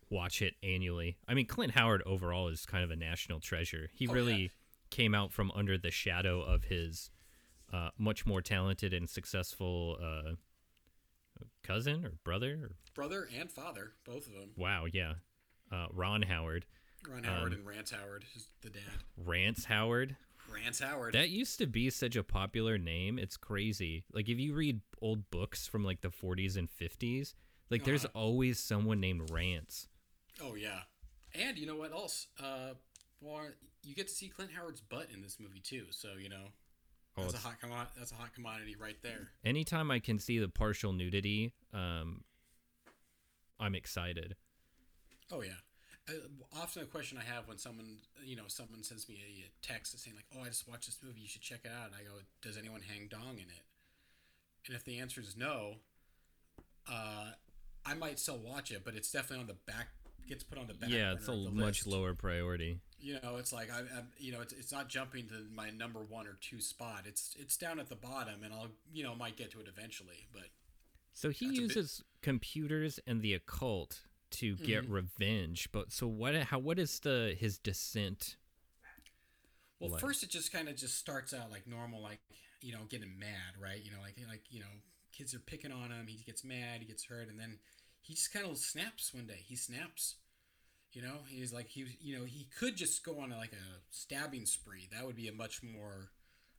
watch 0.10 0.42
it 0.42 0.56
annually. 0.62 1.18
I 1.28 1.34
mean, 1.34 1.46
Clint 1.48 1.74
Howard 1.74 2.02
overall 2.06 2.48
is 2.50 2.66
kind 2.66 2.84
of 2.84 2.92
a 2.92 2.96
national 2.96 3.40
treasure. 3.40 3.90
He 3.94 4.08
Oh, 4.08 4.14
really 4.14 4.42
yeah. 4.44 4.48
came 4.90 5.16
out 5.16 5.32
from 5.32 5.52
under 5.52 5.78
the 5.78 5.92
shadow 5.92 6.42
of 6.42 6.66
his 6.66 7.10
uh, 7.74 7.90
much 7.98 8.26
more 8.26 8.42
talented 8.42 8.94
and 8.94 9.10
successful 9.10 9.98
uh, 10.02 10.36
cousin 11.64 12.06
or 12.06 12.14
brother. 12.24 12.60
Or, 12.64 12.72
Brother 12.94 13.28
and 13.40 13.52
father, 13.52 13.92
both 14.06 14.28
of 14.28 14.34
them. 14.34 14.52
wow, 14.56 14.86
yeah, 14.92 15.14
uh, 15.72 15.88
Ron 15.92 16.24
Howard. 16.24 16.66
Ron 17.08 17.24
Howard 17.24 17.54
Um, 17.54 17.60
and 17.60 17.68
Rance 17.68 17.92
Howard 17.92 18.26
is 18.36 18.48
the 18.62 18.70
dad. 18.72 18.82
Rance 19.18 19.66
Howard. 19.66 20.16
Rance 20.52 20.80
Howard. 20.80 21.14
That 21.14 21.30
used 21.30 21.58
to 21.60 21.68
be 21.68 21.90
such 21.90 22.16
a 22.16 22.24
popular 22.24 22.78
name. 22.78 23.20
It's 23.20 23.38
crazy. 23.38 24.04
Like 24.12 24.30
if 24.30 24.40
you 24.40 24.54
read 24.56 24.82
old 25.02 25.30
books 25.30 25.68
from 25.68 25.84
like 25.84 26.02
the 26.02 26.10
40s 26.10 26.58
and 26.58 26.70
50s, 26.70 27.34
like 27.70 27.84
there's 27.84 28.06
Uh-huh. 28.06 28.18
always 28.20 28.58
someone 28.60 29.00
named 29.00 29.30
Rance. 29.30 29.88
oh 30.42 30.56
yeah, 30.56 30.82
and 31.36 31.58
you 31.58 31.66
know 31.68 31.76
what 31.76 31.92
else? 31.92 32.28
Uh, 32.40 32.74
well, 33.22 33.48
you 33.84 33.94
get 33.94 34.08
to 34.08 34.14
see 34.14 34.28
Clint 34.30 34.52
Howard's 34.52 34.82
butt 34.82 35.08
in 35.14 35.22
this 35.22 35.38
movie 35.40 35.60
too. 35.60 35.86
So 35.92 36.10
you 36.20 36.30
know, 36.30 36.46
Oh, 37.18 37.24
that's 37.24 37.34
a 37.34 37.38
hot 37.38 37.56
commo- 37.62 37.88
that's 37.98 38.12
a 38.12 38.16
hot 38.16 38.34
commodity 38.34 38.76
right 38.80 38.98
there. 39.02 39.30
Anytime 39.44 39.90
I 39.90 40.00
can 40.00 40.20
see 40.20 40.38
the 40.38 40.48
partial 40.50 40.94
nudity, 40.94 41.54
um, 41.74 42.24
I'm 43.60 43.76
excited. 43.76 44.36
Oh 45.32 45.42
yeah. 45.42 45.52
Uh, 46.08 46.14
often 46.56 46.84
a 46.84 46.86
question 46.86 47.18
I 47.18 47.24
have 47.24 47.48
when 47.48 47.58
someone 47.58 47.98
you 48.24 48.36
know 48.36 48.44
someone 48.48 48.84
sends 48.84 49.10
me 49.10 49.16
a 49.46 49.66
text 49.66 49.98
saying 50.00 50.16
like, 50.16 50.26
"Oh, 50.38 50.44
I 50.44 50.48
just 50.48 50.68
watched 50.68 50.86
this 50.86 51.00
movie. 51.04 51.22
You 51.22 51.28
should 51.28 51.42
check 51.42 51.62
it 51.64 51.72
out." 51.72 51.88
And 51.88 51.96
I 51.96 52.04
go, 52.04 52.22
"Does 52.42 52.58
anyone 52.58 52.82
hang 52.82 53.08
dong 53.08 53.34
in 53.36 53.50
it?" 53.50 53.66
And 54.68 54.76
if 54.76 54.84
the 54.86 55.00
answer 55.00 55.22
is 55.22 55.36
no, 55.36 55.76
uh, 56.90 57.32
I 57.86 57.94
might 57.96 58.20
still 58.20 58.38
watch 58.38 58.72
it, 58.72 58.84
but 58.86 58.96
it's 58.96 59.12
definitely 59.12 59.42
on 59.42 59.48
the 59.48 59.72
back. 59.72 59.90
Gets 60.28 60.44
put 60.44 60.58
on 60.58 60.68
the 60.68 60.74
back. 60.74 60.90
yeah, 60.90 61.14
it's 61.14 61.28
a 61.30 61.36
much 61.36 61.86
list. 61.86 61.88
lower 61.88 62.14
priority. 62.14 62.80
You 63.00 63.20
know, 63.22 63.36
it's 63.38 63.54
like 63.54 63.70
I, 63.72 63.80
I 63.82 64.02
you 64.18 64.32
know, 64.32 64.42
it's, 64.42 64.54
it's 64.54 64.72
not 64.72 64.90
jumping 64.90 65.28
to 65.28 65.46
my 65.54 65.70
number 65.70 66.00
one 66.00 66.26
or 66.28 66.38
two 66.42 66.60
spot. 66.60 67.04
It's 67.06 67.36
it's 67.40 67.56
down 67.58 67.80
at 67.80 67.90
the 67.90 67.96
bottom, 67.96 68.44
and 68.44 68.54
I'll 68.54 68.70
you 68.92 69.04
know 69.04 69.14
might 69.16 69.38
get 69.38 69.52
to 69.52 69.60
it 69.60 69.68
eventually. 69.68 70.28
But 70.34 70.50
So 71.14 71.30
he 71.30 71.46
a 71.46 71.50
bit- 71.50 71.58
uses 71.60 72.04
computers 72.22 73.00
and 73.06 73.22
the 73.22 73.34
occult 73.34 74.02
to 74.32 74.56
get 74.56 74.84
Mm-hmm. 74.86 74.94
revenge. 74.94 75.70
But 75.72 75.92
so 75.94 76.08
what? 76.08 76.34
How? 76.36 76.58
What 76.60 76.80
is 76.80 77.00
the 77.00 77.36
his 77.40 77.58
descent? 77.60 78.36
Well, 79.80 79.92
Like- 79.92 80.02
first 80.02 80.24
it 80.24 80.30
just 80.32 80.52
kind 80.52 80.68
of 80.68 80.76
just 80.76 80.98
starts 80.98 81.34
out 81.34 81.52
like 81.52 81.68
normal, 81.68 82.02
like 82.02 82.20
you 82.62 82.74
know, 82.74 82.86
getting 82.90 83.20
mad, 83.20 83.62
right? 83.62 83.84
You 83.84 83.92
know, 83.92 84.00
like 84.02 84.16
like 84.28 84.42
you 84.50 84.60
know, 84.62 84.66
kids 85.16 85.36
are 85.36 85.40
picking 85.40 85.72
on 85.72 85.92
him. 85.92 86.08
He 86.08 86.24
gets 86.24 86.44
mad, 86.44 86.80
he 86.80 86.86
gets 86.88 87.06
hurt, 87.06 87.30
and 87.30 87.40
then 87.40 87.60
he 88.02 88.16
just 88.16 88.34
kind 88.34 88.48
of 88.50 88.58
snaps 88.58 89.14
one 89.14 89.28
day. 89.28 89.44
He 89.46 89.56
snaps. 89.56 90.16
You 90.94 91.02
know, 91.04 91.18
he's 91.30 91.54
like 91.54 91.68
he, 91.68 91.86
you 92.02 92.18
know, 92.18 92.26
he 92.26 92.48
could 92.60 92.76
just 92.76 93.04
go 93.06 93.20
on 93.20 93.30
like 93.32 93.52
a 93.52 93.82
stabbing 93.92 94.46
spree. 94.46 94.88
That 94.92 95.06
would 95.06 95.16
be 95.16 95.28
a 95.28 95.34
much 95.34 95.62
more, 95.62 96.10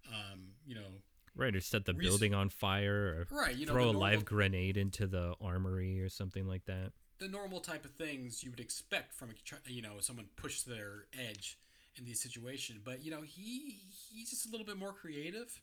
um, 0.09 0.53
you 0.67 0.75
know, 0.75 1.03
Right, 1.35 1.55
or 1.55 1.61
set 1.61 1.85
the 1.85 1.93
Reason- 1.95 2.11
building 2.11 2.35
on 2.35 2.49
fire, 2.49 3.27
or 3.31 3.37
right. 3.37 3.57
You 3.57 3.67
know, 3.67 3.73
throw 3.73 3.85
the 3.85 3.91
a 3.91 3.93
normal, 3.93 4.01
live 4.11 4.25
grenade 4.25 4.77
into 4.77 5.07
the 5.07 5.35
armory 5.41 6.01
or 6.01 6.09
something 6.09 6.47
like 6.47 6.65
that. 6.67 6.93
the 7.19 7.29
normal 7.29 7.61
type 7.61 7.85
of 7.85 7.91
things 7.93 8.45
you 8.45 8.51
would 8.51 8.61
expect 8.61 9.13
from 9.15 9.31
a, 9.31 9.71
you 9.73 9.83
know 9.83 9.95
someone 10.01 10.27
push 10.37 10.63
their 10.63 11.07
edge 11.19 11.59
in 11.97 12.05
these 12.05 12.21
situations. 12.23 12.81
But 12.85 13.03
you 13.05 13.11
know, 13.11 13.23
he 13.23 13.81
he's 14.13 14.31
just 14.31 14.47
a 14.47 14.51
little 14.51 14.67
bit 14.67 14.77
more 14.77 14.93
creative. 14.93 15.61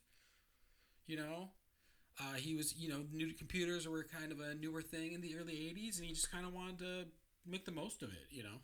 You 1.06 1.16
know, 1.18 1.50
uh, 2.20 2.34
he 2.34 2.54
was 2.56 2.74
you 2.76 2.88
know 2.88 3.04
new 3.12 3.28
to 3.28 3.34
computers 3.34 3.86
were 3.88 4.04
kind 4.04 4.32
of 4.32 4.40
a 4.40 4.54
newer 4.54 4.82
thing 4.82 5.12
in 5.12 5.20
the 5.20 5.36
early 5.36 5.54
'80s, 5.54 5.96
and 5.98 6.06
he 6.06 6.12
just 6.12 6.30
kind 6.30 6.44
of 6.46 6.52
wanted 6.52 6.78
to 6.80 7.04
make 7.46 7.64
the 7.64 7.72
most 7.72 8.02
of 8.02 8.10
it. 8.10 8.26
You 8.30 8.42
know. 8.42 8.58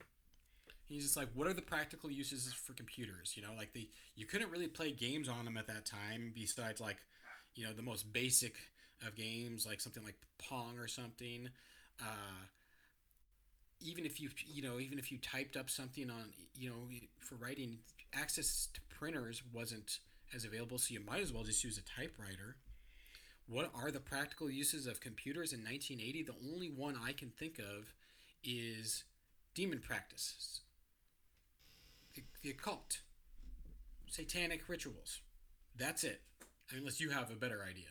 He's 0.89 1.05
just 1.05 1.17
like, 1.17 1.29
what 1.33 1.47
are 1.47 1.55
the 1.55 1.63
practical 1.63 2.11
uses 2.11 2.53
for 2.53 2.75
computers? 2.75 3.33
You 3.35 3.43
know, 3.43 3.55
like 3.57 3.73
the 3.73 3.89
you 4.15 4.27
couldn't 4.27 4.51
really 4.51 4.67
play 4.67 4.93
games 4.93 5.29
on 5.29 5.47
them 5.47 5.57
at 5.57 5.67
that 5.69 5.87
time, 5.87 6.33
besides 6.35 6.81
like, 6.81 6.99
you 7.55 7.65
know, 7.65 7.73
the 7.73 7.83
most 7.83 8.13
basic 8.13 8.57
of 9.07 9.15
games, 9.15 9.65
like 9.67 9.81
something 9.81 10.05
like 10.05 10.17
Pong 10.39 10.79
or 10.79 10.89
something. 10.89 11.49
Uh, 11.99 12.45
even 13.85 14.05
if 14.05 14.21
you 14.21 14.31
you 14.47 14.63
know 14.63 14.79
even 14.79 14.99
if 14.99 15.11
you 15.11 15.19
typed 15.19 15.57
up 15.57 15.69
something 15.69 16.11
on 16.11 16.31
you 16.55 16.71
know 16.71 16.77
for 17.21 17.35
writing 17.37 17.79
access 18.15 18.69
to 18.73 18.81
printers 18.89 19.43
wasn't 19.53 19.99
as 20.35 20.45
available 20.45 20.79
so 20.79 20.93
you 20.95 21.01
might 21.01 21.21
as 21.21 21.33
well 21.33 21.43
just 21.43 21.65
use 21.65 21.79
a 21.79 22.01
typewriter 22.01 22.57
what 23.49 23.71
are 23.75 23.91
the 23.91 24.01
practical 24.01 24.51
uses 24.51 24.87
of 24.87 25.01
computers 25.01 25.53
in 25.53 25.61
1980 25.61 26.23
the 26.23 26.53
only 26.53 26.69
one 26.69 26.97
i 27.05 27.13
can 27.13 27.31
think 27.31 27.59
of 27.59 27.93
is 28.45 29.05
demon 29.55 29.81
practices. 29.81 30.61
The, 32.15 32.23
the 32.43 32.51
occult 32.51 33.01
satanic 34.09 34.69
rituals. 34.69 35.21
That's 35.77 36.05
it. 36.05 36.21
Unless 36.71 37.01
you 37.01 37.11
have 37.11 37.31
a 37.31 37.35
better 37.35 37.65
idea. 37.69 37.89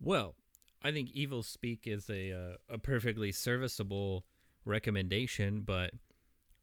Well, 0.00 0.34
I 0.82 0.92
think 0.92 1.10
Evilspeak 1.14 1.80
is 1.86 2.08
a 2.08 2.32
uh, 2.32 2.56
a 2.74 2.78
perfectly 2.78 3.32
serviceable 3.32 4.24
recommendation, 4.64 5.62
but 5.62 5.92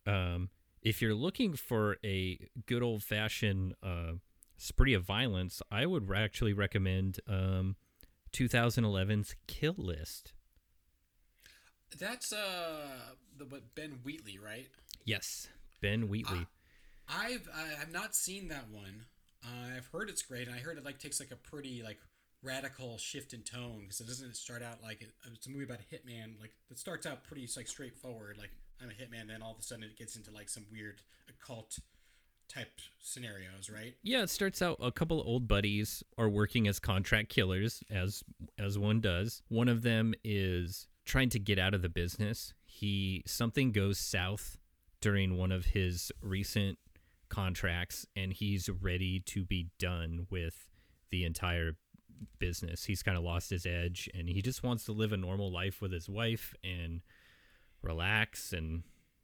um, 0.05 0.49
if 0.81 1.01
you're 1.01 1.15
looking 1.15 1.55
for 1.55 1.97
a 2.03 2.49
good 2.65 2.83
old 2.83 3.03
fashioned 3.03 3.73
uh, 3.83 4.13
spree 4.57 4.93
of 4.93 5.03
violence, 5.03 5.61
I 5.71 5.85
would 5.85 6.09
actually 6.15 6.53
recommend 6.53 7.19
um, 7.27 7.75
2011's 8.31 9.35
Kill 9.47 9.75
List. 9.77 10.33
That's 11.99 12.33
uh 12.33 12.87
the 13.37 13.45
what 13.45 13.75
ben 13.75 13.99
wheatley 14.03 14.37
right 14.37 14.67
Yes, 15.05 15.47
Ben 15.81 16.09
Wheatley. 16.09 16.47
I've 17.07 17.47
I 17.55 17.79
have 17.79 17.91
not 17.91 18.15
seen 18.15 18.47
that 18.47 18.69
one. 18.71 19.05
Uh, 19.43 19.77
I've 19.77 19.85
heard 19.87 20.09
it's 20.09 20.23
great, 20.23 20.47
and 20.47 20.55
I 20.55 20.59
heard 20.59 20.79
it 20.79 20.83
like 20.83 20.97
takes 20.97 21.19
like 21.19 21.29
a 21.29 21.35
pretty 21.35 21.83
like 21.83 21.99
radical 22.41 22.97
shift 22.97 23.33
in 23.33 23.41
tone 23.43 23.81
because 23.81 24.01
it 24.01 24.07
doesn't 24.07 24.35
start 24.35 24.63
out 24.63 24.81
like 24.81 25.01
it, 25.03 25.09
it's 25.31 25.45
a 25.45 25.51
movie 25.51 25.63
about 25.63 25.79
a 25.79 25.95
hitman. 25.95 26.39
Like 26.41 26.53
it 26.71 26.79
starts 26.79 27.05
out 27.05 27.23
pretty 27.23 27.47
like 27.55 27.67
straightforward, 27.67 28.37
like 28.39 28.49
I'm 28.81 28.89
a 28.89 28.93
hitman. 28.93 29.27
Then 29.27 29.43
all 29.43 29.51
of 29.51 29.59
a 29.59 29.61
sudden 29.61 29.83
it 29.83 29.95
gets 29.95 30.15
into 30.15 30.31
like 30.31 30.49
some 30.49 30.65
weird 30.71 31.01
occult 31.29 31.77
type 32.51 32.79
scenarios, 32.99 33.69
right? 33.69 33.93
Yeah, 34.01 34.23
it 34.23 34.31
starts 34.31 34.63
out 34.63 34.77
a 34.81 34.91
couple 34.91 35.21
of 35.21 35.27
old 35.27 35.47
buddies 35.47 36.03
are 36.17 36.29
working 36.29 36.67
as 36.67 36.79
contract 36.79 37.29
killers 37.29 37.83
as 37.91 38.23
as 38.57 38.79
one 38.79 39.01
does. 39.01 39.43
One 39.49 39.69
of 39.69 39.83
them 39.83 40.15
is 40.23 40.87
trying 41.05 41.29
to 41.29 41.39
get 41.39 41.59
out 41.59 41.73
of 41.73 41.81
the 41.81 41.89
business. 41.89 42.53
He 42.65 43.23
something 43.25 43.71
goes 43.71 43.97
south 43.97 44.57
during 45.01 45.37
one 45.37 45.51
of 45.51 45.67
his 45.67 46.11
recent 46.21 46.79
contracts 47.29 48.05
and 48.15 48.33
he's 48.33 48.69
ready 48.69 49.19
to 49.19 49.43
be 49.43 49.69
done 49.79 50.27
with 50.29 50.69
the 51.11 51.23
entire 51.23 51.75
business. 52.39 52.85
He's 52.85 53.03
kind 53.03 53.17
of 53.17 53.23
lost 53.23 53.49
his 53.49 53.65
edge 53.65 54.09
and 54.13 54.27
he 54.27 54.41
just 54.41 54.63
wants 54.63 54.85
to 54.85 54.91
live 54.91 55.13
a 55.13 55.17
normal 55.17 55.51
life 55.51 55.81
with 55.81 55.91
his 55.91 56.09
wife 56.09 56.53
and 56.63 57.01
relax 57.81 58.51
and 58.51 58.83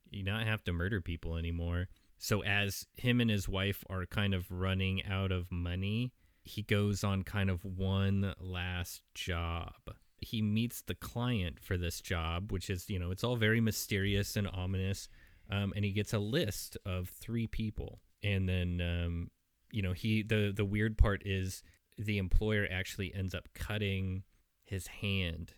you 0.10 0.24
not 0.24 0.46
have 0.46 0.64
to 0.66 0.74
murder 0.74 1.02
people 1.02 1.36
anymore. 1.36 1.88
So 2.18 2.44
as 2.44 2.86
him 2.96 3.20
and 3.20 3.32
his 3.32 3.50
wife 3.50 3.84
are 3.90 4.06
kind 4.06 4.34
of 4.34 4.52
running 4.52 5.04
out 5.06 5.32
of 5.32 5.52
money, 5.52 6.14
he 6.44 6.62
goes 6.62 7.04
on 7.04 7.24
kind 7.24 7.50
of 7.50 7.66
one 7.66 8.36
last 8.40 9.02
job. 9.16 9.74
He 10.22 10.42
meets 10.42 10.82
the 10.82 10.96
client 10.96 11.60
for 11.60 11.78
this 11.78 12.00
job, 12.00 12.52
which 12.52 12.70
is, 12.70 12.90
you 12.90 13.00
know, 13.00 13.12
it's 13.12 13.24
all 13.24 13.36
very 13.36 13.60
mysterious 13.60 14.36
and 14.36 14.48
ominous. 14.48 15.10
Um, 15.50 15.74
and 15.76 15.84
he 15.84 15.92
gets 15.92 16.14
a 16.14 16.20
list 16.20 16.78
of 16.86 17.10
three 17.10 17.48
people. 17.48 18.00
And 18.24 18.48
then, 18.48 18.82
um, 18.82 19.32
you 19.72 19.82
know, 19.82 19.94
he 19.94 20.22
the 20.24 20.54
the 20.56 20.66
weird 20.66 20.98
part 20.98 21.24
is 21.26 21.64
the 21.98 22.18
employer 22.18 22.68
actually 22.72 23.14
ends 23.14 23.34
up 23.36 23.50
cutting 23.54 24.24
his 24.64 24.88
hand, 24.88 25.54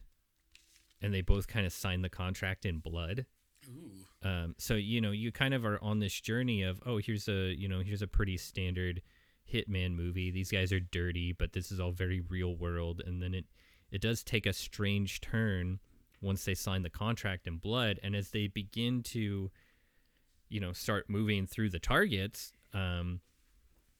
and 1.01 1.13
they 1.13 1.21
both 1.21 1.47
kind 1.47 1.65
of 1.65 1.73
sign 1.73 2.01
the 2.01 2.09
contract 2.09 2.65
in 2.65 2.79
blood. 2.79 3.25
Ooh, 3.67 4.27
Um, 4.27 4.55
so 4.57 4.75
you 4.75 5.01
know, 5.01 5.11
you 5.11 5.31
kind 5.31 5.53
of 5.53 5.65
are 5.65 5.81
on 5.81 5.99
this 5.99 6.19
journey 6.19 6.63
of, 6.63 6.81
oh, 6.85 6.97
here's 6.97 7.27
a 7.27 7.53
you 7.53 7.67
know, 7.67 7.81
here's 7.81 8.01
a 8.01 8.07
pretty 8.07 8.37
standard 8.37 9.01
hitman 9.51 9.95
movie. 9.95 10.31
These 10.31 10.51
guys 10.51 10.71
are 10.71 10.79
dirty, 10.79 11.33
but 11.33 11.53
this 11.53 11.71
is 11.71 11.79
all 11.79 11.91
very 11.91 12.21
real 12.21 12.55
world. 12.55 13.01
And 13.05 13.21
then 13.21 13.33
it 13.33 13.45
it 13.93 14.01
does 14.01 14.23
take 14.23 14.47
a 14.47 14.53
strange 14.53 15.21
turn 15.21 15.79
once 16.19 16.45
they 16.45 16.55
sign 16.55 16.81
the 16.81 16.89
contract 16.89 17.45
in 17.45 17.57
blood, 17.57 17.99
and 18.01 18.15
as 18.15 18.31
they 18.31 18.47
begin 18.47 19.03
to, 19.03 19.51
you 20.49 20.59
know, 20.59 20.73
start 20.73 21.05
moving 21.09 21.45
through 21.45 21.69
the 21.69 21.79
targets, 21.79 22.53
um, 22.73 23.21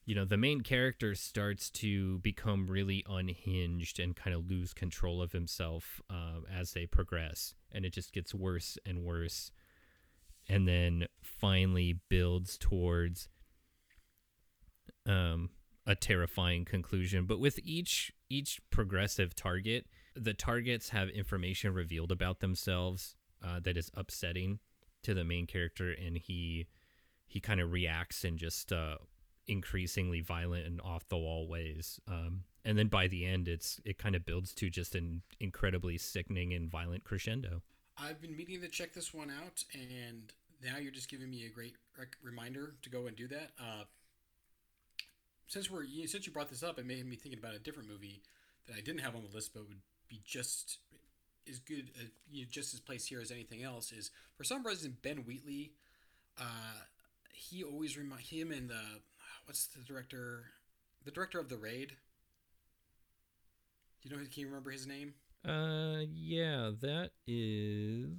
you 0.04 0.16
know, 0.16 0.26
the 0.26 0.36
main 0.36 0.62
character 0.62 1.14
starts 1.14 1.70
to 1.70 2.18
become 2.20 2.66
really 2.66 3.06
unhinged 3.08 4.00
and 4.00 4.16
kind 4.16 4.36
of 4.36 4.50
lose 4.50 4.74
control 4.74 5.22
of 5.22 5.32
himself 5.32 6.02
uh, 6.10 6.40
as 6.52 6.72
they 6.74 6.88
progress, 6.88 7.54
and 7.72 7.86
it 7.86 7.94
just 7.94 8.12
gets 8.12 8.34
worse 8.34 8.80
and 8.88 9.04
worse. 9.04 9.52
And 10.50 10.68
then 10.68 11.06
finally 11.22 12.00
builds 12.10 12.58
towards 12.58 13.30
um, 15.06 15.52
a 15.86 15.96
terrifying 15.96 16.66
conclusion. 16.66 17.26
But 17.26 17.40
with 17.40 17.60
each 17.64 18.12
each 18.34 18.60
progressive 18.72 19.36
target, 19.36 19.86
the 20.16 20.34
targets 20.34 20.90
have 20.90 21.10
information 21.10 21.74
revealed 21.74 22.12
about 22.12 22.40
themselves 22.40 23.16
uh, 23.44 23.60
that 23.60 23.78
is 23.78 23.92
upsetting 23.94 24.60
to 25.04 25.14
the 25.14 25.24
main 25.24 25.46
character, 25.46 25.92
and 25.92 26.18
he 26.18 26.68
he 27.28 27.40
kind 27.40 27.60
of 27.60 27.72
reacts 27.72 28.24
in 28.24 28.38
just 28.38 28.72
uh, 28.72 28.98
increasingly 29.48 30.22
violent 30.22 30.66
and 30.66 30.82
off 30.82 31.08
the 31.10 31.18
wall 31.18 31.48
ways. 31.48 32.00
Um, 32.08 32.44
and 32.66 32.78
then 32.78 32.88
by 32.88 33.08
the 33.08 33.26
end, 33.26 33.48
it's 33.48 33.80
it 33.86 33.98
kind 33.98 34.16
of 34.16 34.26
builds 34.26 34.54
to 34.56 34.70
just 34.70 34.96
an 34.96 35.22
incredibly 35.40 35.98
sickening 35.98 36.54
and 36.54 36.70
violent 36.70 37.04
crescendo. 37.04 37.62
I've 37.98 38.22
been 38.22 38.36
meaning 38.36 38.62
to 38.62 38.68
check 38.68 38.94
this 38.94 39.14
one 39.14 39.30
out, 39.30 39.64
and 39.74 40.34
now 40.64 40.78
you're 40.78 40.92
just 40.92 41.10
giving 41.10 41.30
me 41.30 41.46
a 41.46 41.50
great 41.50 41.76
reminder 42.24 42.74
to 42.82 42.90
go 42.90 43.06
and 43.06 43.16
do 43.16 43.28
that. 43.28 43.52
Uh, 43.60 43.84
since 45.54 45.70
we're 45.70 45.84
you, 45.84 46.08
since 46.08 46.26
you 46.26 46.34
brought 46.34 46.50
this 46.50 46.64
up, 46.64 46.80
it 46.80 46.86
made 46.86 47.06
me 47.06 47.16
thinking 47.16 47.40
about 47.40 47.54
a 47.54 47.60
different 47.60 47.88
movie 47.88 48.24
that 48.68 48.76
I 48.76 48.82
didn't 48.82 49.02
have 49.02 49.16
on 49.16 49.22
the 49.22 49.34
list, 49.36 49.54
but 49.54 49.68
would 49.68 49.82
be 50.10 50.20
just 50.26 50.80
as 51.48 51.60
good, 51.60 51.92
uh, 52.00 52.06
you 52.32 52.42
know, 52.42 52.48
just 52.50 52.74
as 52.74 52.80
placed 52.80 53.08
here 53.08 53.22
as 53.22 53.30
anything 53.30 53.64
else. 53.64 53.92
Is 53.92 54.10
for 54.36 54.44
some 54.44 54.66
reason 54.66 54.98
Ben 55.04 55.18
Wheatley, 55.18 55.74
uh, 56.40 56.82
he 57.32 57.64
always 57.64 57.96
remind 57.96 58.24
him 58.24 58.52
and 58.52 58.68
the 58.68 58.82
what's 59.46 59.68
the 59.68 59.84
director, 59.84 60.46
the 61.06 61.12
director 61.12 61.40
of 61.40 61.50
the 61.50 61.58
Raid. 61.58 61.98
Do 64.02 64.10
you 64.10 64.16
know? 64.16 64.24
Can 64.24 64.42
you 64.42 64.48
remember 64.48 64.72
his 64.72 64.88
name? 64.88 65.14
Uh, 65.48 66.06
yeah, 66.12 66.72
that 66.82 67.12
is 67.28 68.18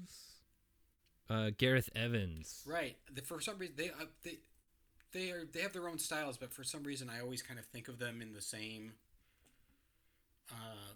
uh 1.28 1.50
Gareth 1.58 1.88
Evans. 1.96 2.62
Right. 2.64 2.96
The, 3.12 3.22
for 3.22 3.40
some 3.40 3.58
reason, 3.58 3.74
they 3.76 3.88
uh, 3.88 4.04
they 4.22 4.38
they 5.14 5.30
are 5.30 5.44
they 5.50 5.60
have 5.60 5.72
their 5.72 5.88
own 5.88 5.98
styles, 5.98 6.36
but 6.36 6.52
for 6.52 6.64
some 6.64 6.82
reason, 6.82 7.08
I 7.08 7.20
always 7.20 7.40
kind 7.40 7.58
of 7.58 7.64
think 7.66 7.88
of 7.88 7.98
them 7.98 8.20
in 8.20 8.34
the 8.34 8.42
same 8.42 8.92
uh, 10.50 10.92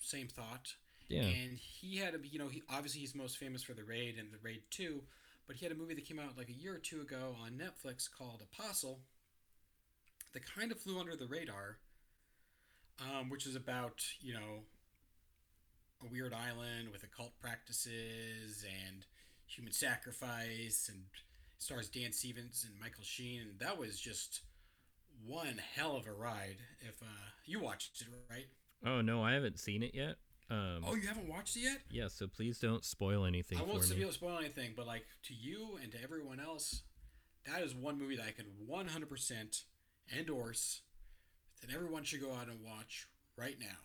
same 0.00 0.26
thought. 0.26 0.74
Yeah. 1.08 1.22
And 1.22 1.58
he 1.58 1.98
had 1.98 2.14
a 2.14 2.18
you 2.28 2.38
know 2.38 2.48
he 2.48 2.62
obviously 2.68 3.02
he's 3.02 3.14
most 3.14 3.38
famous 3.38 3.62
for 3.62 3.74
the 3.74 3.84
Raid 3.84 4.16
and 4.18 4.32
the 4.32 4.38
Raid 4.42 4.62
Two, 4.70 5.02
but 5.46 5.56
he 5.56 5.64
had 5.64 5.72
a 5.72 5.78
movie 5.78 5.94
that 5.94 6.04
came 6.04 6.18
out 6.18 6.36
like 6.36 6.48
a 6.48 6.52
year 6.52 6.74
or 6.74 6.78
two 6.78 7.00
ago 7.00 7.36
on 7.44 7.52
Netflix 7.52 8.08
called 8.10 8.42
Apostle. 8.52 8.98
That 10.32 10.42
kind 10.46 10.72
of 10.72 10.78
flew 10.78 10.98
under 10.98 11.16
the 11.16 11.26
radar, 11.26 11.78
um, 13.00 13.28
which 13.28 13.46
is 13.46 13.56
about 13.56 14.02
you 14.20 14.32
know 14.32 14.64
a 16.02 16.10
weird 16.10 16.32
island 16.32 16.88
with 16.92 17.02
occult 17.02 17.32
practices 17.40 18.64
and 18.64 19.04
human 19.46 19.72
sacrifice, 19.72 20.88
and 20.88 21.02
stars 21.60 21.88
Dan 21.88 22.12
Stevens 22.12 22.66
and 22.68 22.78
Michael 22.80 23.04
Sheen. 23.04 23.42
And 23.42 23.58
that 23.60 23.78
was 23.78 24.00
just 24.00 24.40
one 25.24 25.60
hell 25.76 25.96
of 25.96 26.06
a 26.06 26.12
ride. 26.12 26.56
If 26.80 27.00
uh, 27.02 27.06
you 27.44 27.60
watched 27.60 28.00
it, 28.02 28.08
right? 28.28 28.46
Oh 28.84 29.00
no, 29.00 29.22
I 29.22 29.34
haven't 29.34 29.60
seen 29.60 29.82
it 29.82 29.94
yet. 29.94 30.16
Um, 30.50 30.82
Oh, 30.84 30.94
you 30.96 31.06
haven't 31.06 31.28
watched 31.28 31.56
it 31.56 31.60
yet? 31.60 31.78
yeah, 31.90 32.08
so 32.08 32.26
please 32.26 32.58
don't 32.58 32.84
spoil 32.84 33.24
anything 33.24 33.58
I 33.58 33.62
won't 33.62 33.84
for 33.84 33.94
me. 33.94 34.00
spoil 34.00 34.12
spoil 34.12 34.38
anything, 34.38 34.72
but 34.76 34.84
like 34.86 35.04
to 35.24 35.34
you 35.34 35.78
and 35.80 35.92
to 35.92 36.02
everyone 36.02 36.40
else, 36.40 36.82
that 37.46 37.62
is 37.62 37.72
one 37.72 37.98
movie 38.00 38.16
that 38.16 38.26
I 38.26 38.32
can 38.32 38.46
100% 38.68 39.62
endorse 40.18 40.80
that 41.60 41.72
everyone 41.72 42.02
should 42.02 42.20
go 42.20 42.32
out 42.32 42.48
and 42.48 42.64
watch 42.64 43.06
right 43.36 43.56
now. 43.60 43.78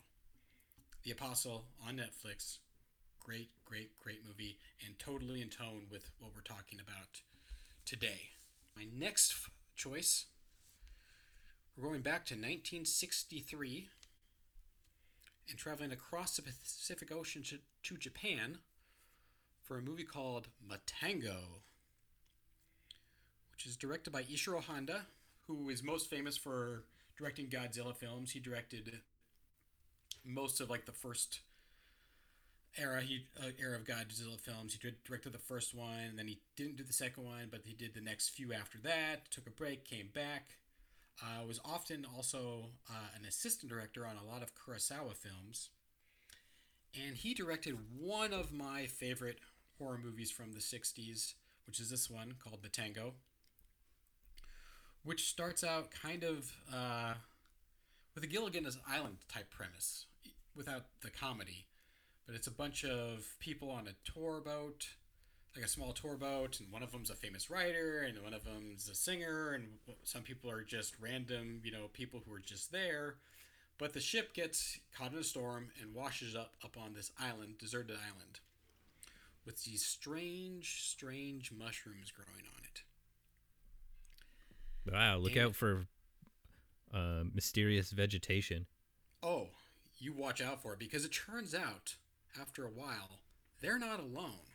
The 1.03 1.11
Apostle 1.11 1.65
on 1.87 1.97
Netflix. 1.97 2.57
Great, 3.19 3.49
great, 3.65 3.95
great 3.97 4.25
movie 4.25 4.57
and 4.85 4.97
totally 4.97 5.41
in 5.41 5.49
tone 5.49 5.83
with 5.91 6.09
what 6.19 6.31
we're 6.35 6.41
talking 6.41 6.79
about 6.79 7.21
today. 7.85 8.29
My 8.75 8.87
next 8.97 9.35
choice, 9.75 10.25
we're 11.77 11.87
going 11.87 12.01
back 12.01 12.25
to 12.25 12.33
1963 12.33 13.89
and 15.49 15.57
traveling 15.57 15.91
across 15.91 16.35
the 16.35 16.41
Pacific 16.41 17.11
Ocean 17.11 17.43
to, 17.43 17.59
to 17.83 17.97
Japan 17.97 18.57
for 19.61 19.77
a 19.77 19.81
movie 19.81 20.03
called 20.03 20.47
Matango, 20.67 21.61
which 23.51 23.67
is 23.67 23.77
directed 23.77 24.11
by 24.11 24.23
Ishiro 24.23 24.63
Honda, 24.63 25.01
who 25.47 25.69
is 25.69 25.83
most 25.83 26.09
famous 26.09 26.35
for 26.35 26.85
directing 27.17 27.47
Godzilla 27.47 27.95
films. 27.95 28.31
He 28.31 28.39
directed 28.39 29.01
most 30.25 30.59
of 30.59 30.71
like 30.71 30.87
the 30.87 30.91
first 30.91 31.41
era 32.77 33.01
he 33.01 33.25
uh, 33.41 33.51
era 33.59 33.75
of 33.77 33.85
Godzilla 33.85 34.39
films. 34.39 34.77
He 34.79 34.91
directed 35.05 35.33
the 35.33 35.39
first 35.39 35.73
one, 35.73 36.03
and 36.09 36.19
then 36.19 36.27
he 36.27 36.39
didn't 36.55 36.77
do 36.77 36.83
the 36.83 36.93
second 36.93 37.23
one, 37.23 37.47
but 37.49 37.61
he 37.63 37.73
did 37.73 37.93
the 37.93 38.01
next 38.01 38.29
few 38.29 38.53
after 38.53 38.77
that. 38.79 39.31
Took 39.31 39.47
a 39.47 39.51
break, 39.51 39.85
came 39.85 40.09
back. 40.13 40.57
Uh, 41.21 41.45
was 41.47 41.61
often 41.63 42.05
also 42.15 42.71
uh, 42.89 43.17
an 43.17 43.25
assistant 43.25 43.71
director 43.71 44.05
on 44.05 44.17
a 44.17 44.29
lot 44.29 44.41
of 44.41 44.51
Kurosawa 44.53 45.15
films. 45.15 45.69
And 46.93 47.15
he 47.15 47.33
directed 47.33 47.77
one 47.97 48.33
of 48.33 48.51
my 48.51 48.85
favorite 48.85 49.39
horror 49.77 49.99
movies 50.01 50.31
from 50.31 50.53
the 50.53 50.59
60s, 50.59 51.33
which 51.67 51.79
is 51.79 51.89
this 51.89 52.09
one 52.09 52.35
called 52.43 52.61
Matango, 52.61 53.11
which 55.03 55.29
starts 55.29 55.63
out 55.63 55.91
kind 55.91 56.23
of 56.23 56.53
uh, 56.73 57.13
with 58.13 58.23
a 58.23 58.27
Gilligan's 58.27 58.77
Island 58.89 59.17
type 59.31 59.49
premise 59.49 60.05
without 60.55 60.85
the 61.01 61.09
comedy. 61.09 61.65
But 62.25 62.35
it's 62.35 62.47
a 62.47 62.51
bunch 62.51 62.83
of 62.83 63.35
people 63.39 63.69
on 63.69 63.87
a 63.87 64.11
tour 64.11 64.41
boat, 64.43 64.87
like 65.55 65.63
a 65.65 65.67
small 65.69 65.93
tour 65.93 66.15
boat, 66.17 66.59
and 66.59 66.71
one 66.71 66.81
of 66.83 66.91
them's 66.91 67.09
a 67.11 67.15
famous 67.15 67.49
writer, 67.49 68.01
and 68.01 68.21
one 68.23 68.33
of 68.33 68.43
them's 68.43 68.89
a 68.89 68.95
singer, 68.95 69.51
and 69.53 69.67
some 70.03 70.23
people 70.23 70.49
are 70.49 70.63
just 70.63 70.95
random, 70.99 71.61
you 71.63 71.71
know, 71.71 71.87
people 71.93 72.23
who 72.25 72.33
are 72.33 72.39
just 72.39 72.71
there. 72.71 73.15
But 73.77 73.93
the 73.93 73.99
ship 73.99 74.33
gets 74.33 74.79
caught 74.97 75.11
in 75.11 75.19
a 75.19 75.23
storm 75.23 75.69
and 75.81 75.93
washes 75.93 76.35
up 76.35 76.53
up 76.63 76.77
on 76.77 76.93
this 76.93 77.11
island, 77.19 77.57
deserted 77.59 77.95
island, 77.97 78.39
with 79.45 79.63
these 79.65 79.85
strange, 79.85 80.81
strange 80.89 81.51
mushrooms 81.51 82.11
growing 82.11 82.45
on 82.55 82.63
it. 82.63 82.81
Wow, 84.91 85.17
look 85.17 85.31
And- 85.35 85.41
out 85.47 85.55
for 85.55 85.87
uh, 86.93 87.23
mysterious 87.33 87.91
vegetation. 87.91 88.65
Oh, 89.21 89.49
you 89.97 90.13
watch 90.13 90.41
out 90.41 90.61
for 90.61 90.73
it 90.73 90.79
because 90.79 91.03
it 91.05 91.11
turns 91.11 91.53
out 91.53 91.95
after 92.39 92.65
a 92.65 92.69
while 92.69 93.19
they're 93.61 93.79
not 93.79 93.99
alone. 93.99 94.45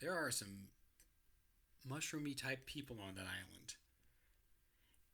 There 0.00 0.14
are 0.14 0.30
some 0.30 0.68
mushroomy 1.90 2.36
type 2.36 2.66
people 2.66 2.96
on 3.06 3.14
that 3.14 3.26
island. 3.26 3.76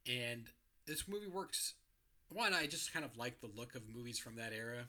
And 0.09 0.47
this 0.87 1.07
movie 1.07 1.29
works 1.29 1.75
one, 2.33 2.55
I 2.55 2.67
just 2.67 2.93
kind 2.93 3.05
of 3.05 3.17
like 3.17 3.41
the 3.41 3.51
look 3.57 3.75
of 3.75 3.83
movies 3.93 4.19
from 4.19 4.37
that 4.37 4.53
era. 4.53 4.85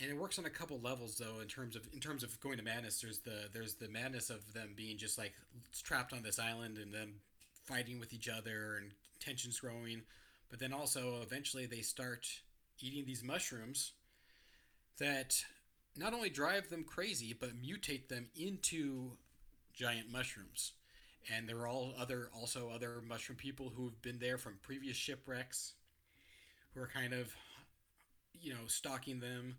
And 0.00 0.10
it 0.10 0.16
works 0.16 0.38
on 0.38 0.44
a 0.44 0.50
couple 0.50 0.78
levels 0.80 1.16
though 1.16 1.40
in 1.40 1.48
terms 1.48 1.76
of 1.76 1.88
in 1.92 2.00
terms 2.00 2.22
of 2.22 2.38
going 2.40 2.58
to 2.58 2.64
madness. 2.64 3.00
There's 3.00 3.20
the 3.20 3.48
there's 3.52 3.74
the 3.74 3.88
madness 3.88 4.28
of 4.28 4.52
them 4.52 4.74
being 4.76 4.98
just 4.98 5.16
like 5.18 5.32
trapped 5.82 6.12
on 6.12 6.22
this 6.22 6.38
island 6.38 6.78
and 6.78 6.92
them 6.92 7.14
fighting 7.64 7.98
with 7.98 8.12
each 8.12 8.28
other 8.28 8.76
and 8.80 8.90
tensions 9.20 9.60
growing. 9.60 10.02
But 10.50 10.58
then 10.58 10.72
also 10.72 11.22
eventually 11.22 11.66
they 11.66 11.80
start 11.80 12.28
eating 12.80 13.06
these 13.06 13.24
mushrooms 13.24 13.92
that 14.98 15.44
not 15.96 16.14
only 16.14 16.30
drive 16.30 16.68
them 16.70 16.84
crazy 16.84 17.34
but 17.38 17.60
mutate 17.60 18.08
them 18.08 18.28
into 18.36 19.12
giant 19.74 20.10
mushrooms. 20.10 20.72
And 21.34 21.48
there 21.48 21.58
are 21.58 21.68
all 21.68 21.94
other 21.98 22.30
also 22.34 22.70
other 22.72 23.02
mushroom 23.06 23.36
people 23.36 23.72
who 23.74 23.84
have 23.84 24.00
been 24.02 24.18
there 24.18 24.38
from 24.38 24.58
previous 24.62 24.96
shipwrecks 24.96 25.74
who 26.74 26.80
are 26.80 26.88
kind 26.88 27.12
of 27.12 27.34
you 28.40 28.52
know 28.52 28.66
stalking 28.66 29.20
them 29.20 29.56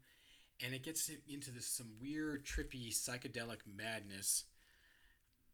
and 0.63 0.73
it 0.73 0.83
gets 0.83 1.11
into 1.27 1.51
this 1.51 1.67
some 1.67 1.87
weird 2.01 2.45
trippy 2.45 2.89
psychedelic 2.89 3.59
madness 3.75 4.45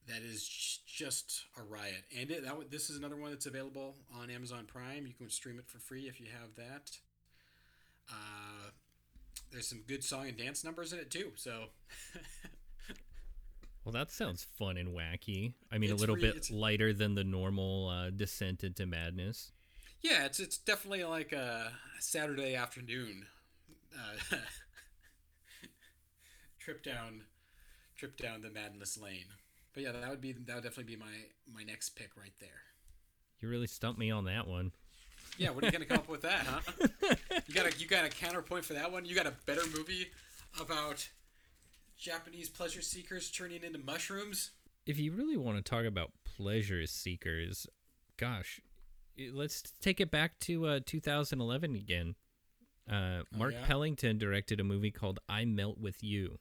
that 0.08 0.22
is 0.22 0.80
just 0.86 1.46
a 1.58 1.64
riot. 1.64 2.04
And 2.18 2.30
it, 2.30 2.44
that 2.44 2.72
this 2.72 2.90
is 2.90 2.98
another 2.98 3.16
one 3.16 3.32
that's 3.32 3.46
available 3.46 3.96
on 4.20 4.30
Amazon 4.30 4.66
Prime. 4.66 5.06
You 5.08 5.14
can 5.14 5.30
stream 5.30 5.60
it 5.60 5.68
for 5.68 5.80
free 5.80 6.08
if 6.08 6.20
you 6.20 6.28
have 6.28 6.56
that. 6.56 6.92
Uh, 8.10 8.72
there's 9.54 9.68
some 9.68 9.82
good 9.88 10.04
song 10.04 10.28
and 10.28 10.38
dance 10.38 10.64
numbers 10.64 10.94
in 10.94 11.00
it 11.00 11.10
too. 11.10 11.32
So 11.36 11.66
Well, 13.86 13.92
that 13.94 14.12
sounds 14.12 14.44
fun 14.58 14.78
and 14.78 14.90
wacky. 14.96 15.54
I 15.72 15.78
mean, 15.78 15.92
a 15.92 15.96
little 15.96 16.16
bit 16.16 16.50
lighter 16.50 16.94
than 16.94 17.16
the 17.16 17.24
normal 17.24 17.90
uh, 17.90 18.10
descent 18.12 18.64
into 18.64 18.86
madness. 18.86 19.52
yeah, 20.02 20.26
it's 20.26 20.40
it's 20.40 20.58
definitely 20.58 21.04
like 21.04 21.34
a 21.34 21.72
Saturday 22.00 22.56
afternoon 22.56 23.26
uh, 23.94 24.38
trip 26.60 26.82
down 26.84 27.24
trip 27.98 28.16
down 28.18 28.42
the 28.42 28.50
madness 28.50 28.98
lane. 28.98 29.26
But 29.74 29.84
yeah, 29.84 29.92
that 29.92 30.10
would 30.10 30.22
be 30.22 30.32
that 30.32 30.56
would 30.56 30.64
definitely 30.64 30.96
be 30.96 31.00
my 31.00 31.26
my 31.54 31.64
next 31.64 31.90
pick 31.90 32.16
right 32.16 32.34
there. 32.40 32.50
You 33.42 33.50
really 33.50 33.68
stumped 33.68 34.00
me 34.00 34.12
on 34.12 34.24
that 34.26 34.48
one. 34.48 34.72
Yeah, 35.38 35.50
what 35.50 35.64
are 35.64 35.68
you 35.68 35.72
gonna 35.72 35.86
come 35.86 35.98
up 35.98 36.10
with 36.10 36.22
that, 36.22 36.46
huh? 36.46 37.16
You 37.48 37.54
got 37.54 37.66
a 37.66 37.78
you 37.78 37.88
got 37.88 38.06
a 38.06 38.10
counterpoint 38.10 38.66
for 38.66 38.74
that 38.74 38.92
one. 38.92 39.06
You 39.06 39.16
got 39.16 39.28
a 39.28 39.34
better 39.46 39.64
movie 39.76 40.12
about 40.60 41.10
Japanese 41.98 42.50
pleasure 42.50 42.82
seekers 42.82 43.32
turning 43.32 43.64
into 43.64 43.80
mushrooms. 43.80 44.52
If 44.86 45.00
you 45.00 45.12
really 45.12 45.38
want 45.38 45.58
to 45.58 45.64
talk 45.64 45.86
about 45.86 46.12
pleasure 46.24 46.86
seekers, 46.86 47.68
gosh, 48.18 48.60
let's 49.32 49.62
take 49.82 50.00
it 50.00 50.12
back 50.12 50.40
to 50.42 50.66
uh, 50.66 50.80
2011 50.86 51.76
again. 51.76 52.16
Uh, 52.90 53.22
Mark 53.36 53.54
yeah? 53.54 53.66
Pellington 53.66 54.18
directed 54.18 54.60
a 54.60 54.64
movie 54.64 54.92
called 54.92 55.20
I 55.30 55.46
Melt 55.46 55.80
with 55.80 56.04
You. 56.04 56.38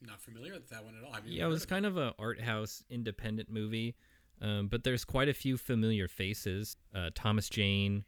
Not 0.00 0.20
familiar 0.20 0.52
with 0.52 0.68
that 0.70 0.84
one 0.84 0.94
at 0.96 1.04
all. 1.04 1.14
I've 1.14 1.26
Yeah, 1.26 1.46
it 1.46 1.48
was 1.48 1.66
kind 1.66 1.86
of 1.86 1.96
an 1.96 2.12
art 2.18 2.40
house 2.40 2.82
independent 2.90 3.50
movie, 3.50 3.96
um, 4.40 4.68
but 4.68 4.84
there's 4.84 5.04
quite 5.04 5.28
a 5.28 5.34
few 5.34 5.56
familiar 5.56 6.08
faces. 6.08 6.76
Uh, 6.94 7.10
Thomas 7.14 7.48
Jane, 7.48 8.04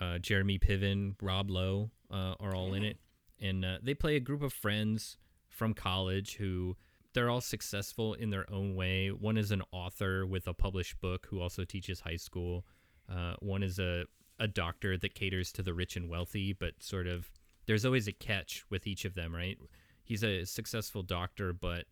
uh, 0.00 0.18
Jeremy 0.18 0.58
Piven, 0.58 1.14
Rob 1.20 1.50
Lowe 1.50 1.90
uh, 2.10 2.34
are 2.40 2.54
all 2.54 2.74
in 2.74 2.84
it, 2.84 2.98
and 3.40 3.64
uh, 3.64 3.78
they 3.82 3.94
play 3.94 4.16
a 4.16 4.20
group 4.20 4.42
of 4.42 4.52
friends 4.52 5.16
from 5.48 5.74
college 5.74 6.36
who 6.36 6.76
they're 7.14 7.30
all 7.30 7.40
successful 7.40 8.12
in 8.12 8.28
their 8.28 8.50
own 8.52 8.74
way. 8.74 9.08
One 9.08 9.38
is 9.38 9.50
an 9.50 9.62
author 9.72 10.26
with 10.26 10.46
a 10.46 10.52
published 10.52 11.00
book 11.00 11.26
who 11.30 11.40
also 11.40 11.64
teaches 11.64 12.00
high 12.00 12.16
school. 12.16 12.66
Uh, 13.10 13.34
one 13.40 13.62
is 13.62 13.78
a 13.78 14.04
a 14.38 14.46
doctor 14.46 14.98
that 14.98 15.14
caters 15.14 15.50
to 15.52 15.62
the 15.62 15.72
rich 15.72 15.96
and 15.96 16.10
wealthy, 16.10 16.52
but 16.52 16.74
sort 16.80 17.06
of 17.06 17.30
there's 17.64 17.86
always 17.86 18.06
a 18.06 18.12
catch 18.12 18.64
with 18.68 18.86
each 18.86 19.06
of 19.06 19.14
them, 19.14 19.34
right? 19.34 19.58
He's 20.04 20.22
a 20.22 20.44
successful 20.44 21.02
doctor, 21.02 21.54
but 21.54 21.86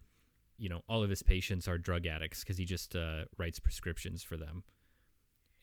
you 0.58 0.68
know 0.68 0.82
all 0.88 1.02
of 1.02 1.10
his 1.10 1.22
patients 1.22 1.66
are 1.66 1.78
drug 1.78 2.06
addicts 2.06 2.40
because 2.40 2.58
he 2.58 2.64
just 2.64 2.94
uh, 2.94 3.24
writes 3.38 3.58
prescriptions 3.58 4.22
for 4.22 4.36
them. 4.36 4.62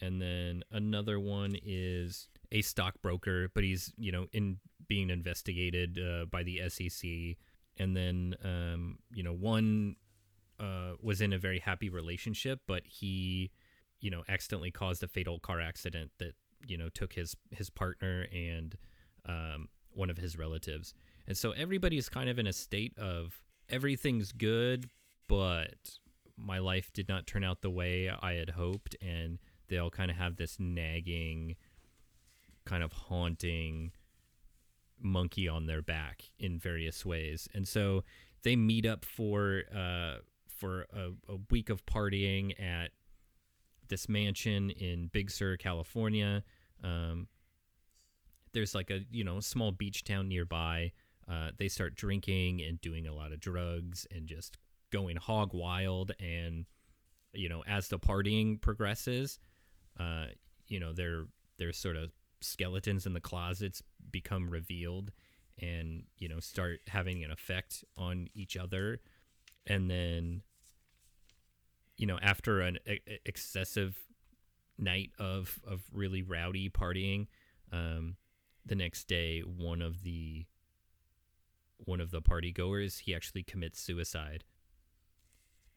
And 0.01 0.19
then 0.19 0.63
another 0.71 1.19
one 1.19 1.55
is 1.63 2.27
a 2.51 2.61
stockbroker, 2.61 3.49
but 3.53 3.63
he's 3.63 3.93
you 3.97 4.11
know 4.11 4.27
in 4.33 4.57
being 4.87 5.09
investigated 5.09 5.99
uh, 5.99 6.25
by 6.25 6.43
the 6.43 6.61
SEC. 6.69 7.09
And 7.77 7.95
then 7.95 8.35
um, 8.43 8.99
you 9.13 9.23
know 9.23 9.33
one 9.33 9.95
uh, 10.59 10.93
was 11.01 11.21
in 11.21 11.33
a 11.33 11.37
very 11.37 11.59
happy 11.59 11.89
relationship, 11.89 12.59
but 12.67 12.83
he 12.85 13.51
you 13.99 14.09
know 14.09 14.23
accidentally 14.27 14.71
caused 14.71 15.03
a 15.03 15.07
fatal 15.07 15.39
car 15.39 15.61
accident 15.61 16.11
that 16.19 16.33
you 16.67 16.77
know 16.77 16.89
took 16.89 17.13
his 17.13 17.35
his 17.51 17.69
partner 17.69 18.27
and 18.33 18.75
um, 19.27 19.67
one 19.93 20.09
of 20.09 20.17
his 20.17 20.37
relatives. 20.37 20.93
And 21.27 21.37
so 21.37 21.51
everybody's 21.51 22.09
kind 22.09 22.29
of 22.29 22.39
in 22.39 22.47
a 22.47 22.53
state 22.53 22.97
of 22.97 23.41
everything's 23.69 24.31
good, 24.31 24.89
but 25.27 25.75
my 26.37 26.59
life 26.59 26.91
did 26.93 27.07
not 27.07 27.27
turn 27.27 27.43
out 27.43 27.61
the 27.61 27.69
way 27.69 28.09
I 28.09 28.33
had 28.33 28.51
hoped. 28.51 28.95
And 29.01 29.39
they 29.69 29.77
all 29.77 29.89
kind 29.89 30.11
of 30.11 30.17
have 30.17 30.35
this 30.35 30.57
nagging, 30.59 31.55
kind 32.71 32.83
of 32.83 32.93
haunting 32.93 33.91
monkey 34.97 35.49
on 35.49 35.65
their 35.65 35.81
back 35.81 36.23
in 36.39 36.57
various 36.57 37.05
ways. 37.05 37.49
And 37.53 37.67
so 37.67 38.05
they 38.43 38.55
meet 38.55 38.85
up 38.85 39.03
for 39.03 39.63
uh, 39.75 40.19
for 40.47 40.87
a, 40.93 41.09
a 41.27 41.37
week 41.49 41.69
of 41.69 41.85
partying 41.85 42.57
at 42.61 42.91
this 43.89 44.07
mansion 44.07 44.69
in 44.69 45.09
Big 45.11 45.29
Sur, 45.29 45.57
California. 45.57 46.43
Um, 46.81 47.27
there's 48.53 48.73
like 48.73 48.89
a 48.89 49.01
you 49.11 49.25
know 49.25 49.41
small 49.41 49.73
beach 49.73 50.05
town 50.05 50.29
nearby. 50.29 50.93
Uh, 51.29 51.49
they 51.57 51.67
start 51.67 51.95
drinking 51.95 52.61
and 52.61 52.79
doing 52.79 53.05
a 53.05 53.13
lot 53.13 53.33
of 53.33 53.39
drugs 53.41 54.07
and 54.15 54.27
just 54.27 54.57
going 54.91 55.17
hog 55.17 55.53
wild. 55.53 56.13
And 56.21 56.65
you 57.33 57.49
know, 57.49 57.63
as 57.67 57.89
the 57.89 57.99
partying 57.99 58.61
progresses, 58.61 59.39
uh, 59.99 60.27
you 60.69 60.79
know, 60.79 60.93
their 60.93 61.25
their 61.57 61.73
sort 61.73 61.97
of 61.97 62.11
skeletons 62.41 63.05
in 63.05 63.13
the 63.13 63.21
closets 63.21 63.81
become 64.11 64.49
revealed 64.49 65.11
and 65.59 66.03
you 66.17 66.27
know 66.27 66.39
start 66.39 66.81
having 66.87 67.23
an 67.23 67.31
effect 67.31 67.83
on 67.97 68.27
each 68.33 68.57
other. 68.57 68.99
And 69.67 69.89
then 69.89 70.41
you 71.97 72.07
know 72.07 72.17
after 72.21 72.61
an 72.61 72.79
e- 72.87 72.99
excessive 73.25 73.97
night 74.77 75.11
of 75.19 75.59
of 75.67 75.83
really 75.93 76.23
rowdy 76.23 76.69
partying 76.69 77.27
um 77.71 78.15
the 78.65 78.75
next 78.75 79.07
day 79.07 79.41
one 79.41 79.81
of 79.81 80.01
the 80.03 80.45
one 81.77 81.99
of 81.99 82.11
the 82.11 82.21
party 82.21 82.51
goers 82.51 82.99
he 82.99 83.13
actually 83.15 83.43
commits 83.43 83.79
suicide. 83.79 84.43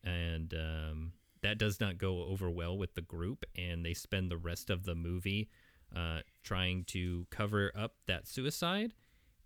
And 0.03 0.55
um 0.55 1.13
that 1.43 1.59
does 1.59 1.79
not 1.79 1.99
go 1.99 2.25
over 2.25 2.51
well 2.51 2.77
with 2.77 2.95
the 2.95 3.03
group 3.03 3.45
and 3.57 3.85
they 3.85 3.93
spend 3.93 4.31
the 4.31 4.39
rest 4.39 4.71
of 4.71 4.85
the 4.85 4.95
movie 4.95 5.51
uh, 5.95 6.21
trying 6.43 6.85
to 6.85 7.27
cover 7.31 7.73
up 7.77 7.93
that 8.07 8.27
suicide 8.27 8.93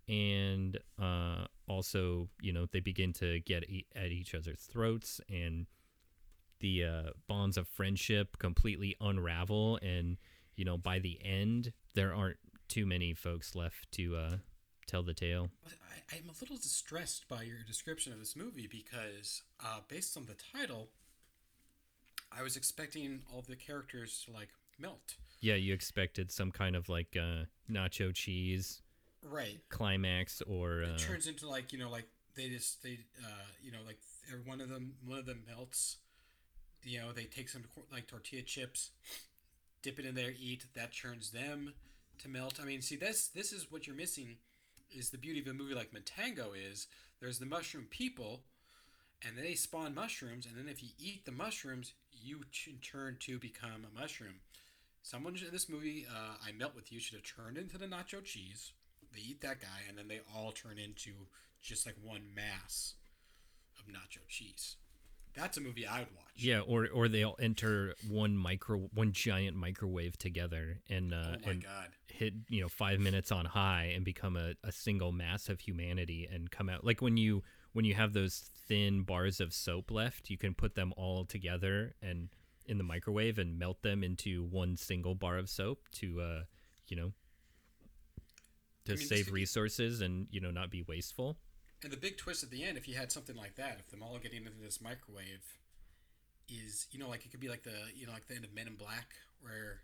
and 0.07 0.79
uh, 1.01 1.45
also 1.67 2.27
you 2.41 2.51
know 2.51 2.65
they 2.71 2.79
begin 2.79 3.13
to 3.13 3.39
get 3.41 3.69
e- 3.69 3.85
at 3.95 4.11
each 4.11 4.33
other's 4.33 4.61
throats 4.61 5.21
and 5.29 5.67
the 6.59 6.83
uh, 6.83 7.09
bonds 7.27 7.57
of 7.57 7.67
friendship 7.67 8.37
completely 8.39 8.95
unravel 8.99 9.77
and 9.81 10.17
you 10.55 10.65
know 10.65 10.77
by 10.77 10.99
the 10.99 11.19
end 11.23 11.71
there 11.93 12.13
aren't 12.13 12.37
too 12.67 12.85
many 12.85 13.13
folks 13.13 13.55
left 13.55 13.91
to 13.91 14.15
uh, 14.15 14.37
tell 14.87 15.03
the 15.03 15.13
tale 15.13 15.49
I, 15.67 16.15
I'm 16.17 16.29
a 16.29 16.33
little 16.41 16.57
distressed 16.57 17.27
by 17.29 17.43
your 17.43 17.59
description 17.67 18.11
of 18.13 18.19
this 18.19 18.35
movie 18.35 18.67
because, 18.67 19.43
uh, 19.63 19.79
based 19.87 20.17
on 20.17 20.25
the 20.25 20.35
title, 20.57 20.89
I 22.31 22.41
was 22.41 22.55
expecting 22.55 23.21
all 23.31 23.43
the 23.47 23.55
characters 23.55 24.23
to 24.25 24.31
like 24.33 24.49
melt. 24.79 25.15
Yeah 25.39 25.55
you 25.55 25.73
expected 25.73 26.31
some 26.31 26.51
kind 26.51 26.75
of 26.75 26.89
like 26.89 27.15
uh, 27.19 27.45
nacho 27.71 28.13
cheese 28.13 28.81
Right. 29.23 29.59
climax 29.69 30.41
or 30.47 30.83
uh, 30.83 30.93
It 30.95 30.99
turns 30.99 31.27
into 31.27 31.47
like 31.47 31.73
you 31.73 31.79
know 31.79 31.89
like 31.89 32.07
they 32.35 32.47
just 32.49 32.81
they 32.83 32.99
uh 33.23 33.45
you 33.61 33.71
know 33.71 33.79
like 33.85 33.97
every 34.31 34.43
one 34.43 34.61
of 34.61 34.69
them 34.69 34.93
one 35.05 35.19
of 35.19 35.25
them 35.25 35.43
melts. 35.47 35.97
You 36.83 36.99
know 37.01 37.11
they 37.11 37.25
take 37.25 37.49
some 37.49 37.63
like 37.91 38.07
tortilla 38.07 38.43
chips, 38.43 38.91
dip 39.83 39.99
it 39.99 40.05
in 40.05 40.15
there, 40.15 40.31
eat. 40.39 40.65
That 40.73 40.91
churns 40.91 41.31
them 41.31 41.73
to 42.19 42.29
melt. 42.29 42.59
I 42.61 42.65
mean, 42.65 42.81
see 42.81 42.95
this 42.95 43.27
this 43.27 43.51
is 43.51 43.69
what 43.69 43.85
you're 43.87 43.95
missing, 43.95 44.37
is 44.89 45.09
the 45.09 45.17
beauty 45.17 45.41
of 45.41 45.47
a 45.47 45.53
movie 45.53 45.75
like 45.75 45.91
Matango 45.91 46.51
is 46.55 46.87
there's 47.19 47.39
the 47.39 47.45
mushroom 47.45 47.87
people, 47.89 48.43
and 49.27 49.37
they 49.37 49.53
spawn 49.55 49.93
mushrooms, 49.93 50.45
and 50.45 50.55
then 50.57 50.69
if 50.69 50.81
you 50.81 50.89
eat 50.97 51.25
the 51.25 51.33
mushrooms, 51.33 51.91
you 52.13 52.43
ch- 52.53 52.69
turn 52.81 53.17
to 53.19 53.37
become 53.37 53.85
a 53.85 53.99
mushroom. 53.99 54.35
Someone 55.09 55.35
in 55.35 55.51
this 55.51 55.67
movie, 55.67 56.05
uh, 56.07 56.35
I 56.47 56.51
Melt 56.51 56.75
With 56.75 56.91
You, 56.91 56.99
should 56.99 57.15
have 57.15 57.23
turned 57.23 57.57
into 57.57 57.79
the 57.79 57.87
nacho 57.87 58.23
cheese. 58.23 58.73
They 59.11 59.21
eat 59.21 59.41
that 59.41 59.59
guy, 59.59 59.81
and 59.87 59.97
then 59.97 60.07
they 60.07 60.19
all 60.35 60.51
turn 60.51 60.77
into 60.77 61.09
just 61.59 61.87
like 61.87 61.95
one 62.03 62.21
mass 62.35 62.93
of 63.79 63.91
nacho 63.91 64.19
cheese. 64.27 64.75
That's 65.33 65.57
a 65.57 65.61
movie 65.61 65.87
I 65.87 66.01
would 66.01 66.15
watch. 66.15 66.27
Yeah, 66.35 66.59
or 66.59 66.87
or 66.93 67.07
they'll 67.07 67.37
enter 67.41 67.95
one 68.07 68.37
micro 68.37 68.77
one 68.93 69.11
giant 69.11 69.57
microwave 69.57 70.15
together 70.19 70.81
and 70.87 71.11
uh, 71.11 71.17
Oh 71.17 71.35
my 71.43 71.51
and 71.53 71.63
god. 71.63 71.87
hit 72.07 72.33
you 72.47 72.61
know 72.61 72.67
five 72.69 72.99
minutes 72.99 73.31
on 73.31 73.45
high 73.45 73.91
and 73.95 74.05
become 74.05 74.37
a, 74.37 74.53
a 74.63 74.71
single 74.71 75.11
mass 75.11 75.49
of 75.49 75.59
humanity 75.59 76.29
and 76.31 76.51
come 76.51 76.69
out 76.69 76.83
like 76.83 77.01
when 77.01 77.17
you 77.17 77.41
when 77.73 77.83
you 77.83 77.95
have 77.95 78.13
those 78.13 78.49
thin 78.67 79.01
bars 79.01 79.39
of 79.39 79.53
soap 79.53 79.89
left, 79.89 80.29
you 80.29 80.37
can 80.37 80.53
put 80.53 80.75
them 80.75 80.93
all 80.97 81.25
together 81.25 81.95
and 82.01 82.29
in 82.69 82.77
the 82.77 82.83
microwave 82.83 83.39
and 83.39 83.57
melt 83.57 83.81
them 83.81 84.03
into 84.03 84.45
one 84.45 84.77
single 84.77 85.15
bar 85.15 85.37
of 85.37 85.49
soap 85.49 85.89
to 85.91 86.21
uh 86.21 86.41
you 86.87 86.95
know 86.95 87.11
to 88.85 88.93
I 88.93 88.95
mean, 88.95 89.07
save 89.07 89.31
resources 89.31 90.01
and 90.01 90.27
you 90.31 90.39
know 90.39 90.51
not 90.51 90.69
be 90.69 90.83
wasteful. 90.83 91.37
And 91.83 91.91
the 91.91 91.97
big 91.97 92.17
twist 92.17 92.43
at 92.43 92.51
the 92.51 92.63
end, 92.63 92.77
if 92.77 92.87
you 92.87 92.95
had 92.95 93.11
something 93.11 93.35
like 93.35 93.55
that, 93.55 93.77
if 93.79 93.89
them 93.89 94.03
all 94.03 94.17
getting 94.21 94.45
into 94.45 94.59
this 94.61 94.81
microwave, 94.81 95.57
is 96.47 96.87
you 96.91 96.99
know 96.99 97.09
like 97.09 97.25
it 97.25 97.31
could 97.31 97.39
be 97.39 97.49
like 97.49 97.63
the 97.63 97.75
you 97.95 98.05
know 98.05 98.13
like 98.13 98.27
the 98.27 98.35
end 98.35 98.45
of 98.45 98.53
Men 98.53 98.67
in 98.67 98.75
Black, 98.75 99.13
where 99.41 99.81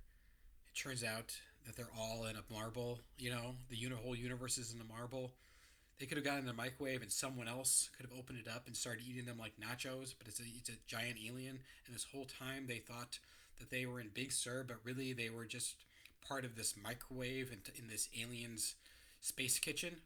it 0.68 0.78
turns 0.78 1.04
out 1.04 1.36
that 1.66 1.76
they're 1.76 1.92
all 1.98 2.26
in 2.26 2.36
a 2.36 2.54
marble. 2.54 3.00
You 3.18 3.32
know, 3.32 3.56
the 3.70 3.76
uni- 3.76 3.96
whole 3.96 4.16
universe 4.16 4.58
is 4.58 4.74
in 4.74 4.82
a 4.82 4.84
marble. 4.84 5.32
They 6.00 6.06
could 6.06 6.18
have 6.18 6.26
gotten 6.26 6.44
in 6.44 6.50
a 6.50 6.54
microwave, 6.54 7.02
and 7.02 7.12
someone 7.12 7.48
else 7.48 7.90
could 7.96 8.06
have 8.06 8.18
opened 8.18 8.40
it 8.40 8.50
up 8.50 8.68
and 8.68 8.76
started 8.76 9.04
eating 9.08 9.26
them 9.26 9.38
like 9.38 9.54
nachos. 9.60 10.14
But 10.18 10.28
it's 10.28 10.40
a 10.40 10.44
it's 10.44 10.70
a 10.70 10.74
giant 10.88 11.18
alien, 11.26 11.60
and 11.86 11.96
this 11.96 12.08
whole 12.12 12.26
time 12.26 12.66
they 12.68 12.80
thought 12.80 13.20
that 13.60 13.72
they 13.72 13.86
were 13.86 14.00
in 14.00 14.10
Big 14.14 14.32
Sur, 14.32 14.66
but 14.68 14.78
really 14.84 15.14
they 15.14 15.30
were 15.30 15.46
just 15.46 15.76
part 16.28 16.44
of 16.44 16.56
this 16.56 16.76
microwave 16.82 17.52
and 17.52 17.62
in 17.76 17.88
this 17.88 18.10
alien's 18.20 18.76
space 19.22 19.60
kitchen. 19.60 19.98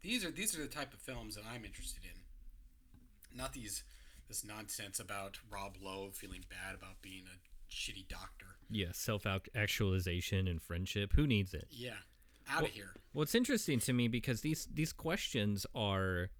These 0.00 0.24
are 0.24 0.30
these 0.30 0.58
are 0.58 0.62
the 0.62 0.68
type 0.68 0.92
of 0.92 1.00
films 1.00 1.34
that 1.34 1.44
I'm 1.52 1.64
interested 1.64 2.04
in. 2.04 3.36
Not 3.36 3.52
these 3.52 3.84
this 4.28 4.44
nonsense 4.44 4.98
about 4.98 5.38
Rob 5.50 5.76
Lowe 5.82 6.10
feeling 6.12 6.44
bad 6.48 6.74
about 6.74 7.02
being 7.02 7.24
a 7.26 7.72
shitty 7.72 8.08
doctor. 8.08 8.46
Yeah, 8.70 8.92
self 8.92 9.26
actualization 9.54 10.48
and 10.48 10.60
friendship. 10.60 11.12
Who 11.14 11.26
needs 11.26 11.54
it? 11.54 11.66
Yeah, 11.70 12.00
out 12.50 12.62
of 12.64 12.68
here. 12.70 12.94
Well, 13.14 13.22
it's 13.22 13.34
interesting 13.34 13.78
to 13.80 13.92
me 13.92 14.08
because 14.08 14.40
these 14.40 14.68
these 14.72 14.92
questions 14.92 15.66
are 15.74 16.30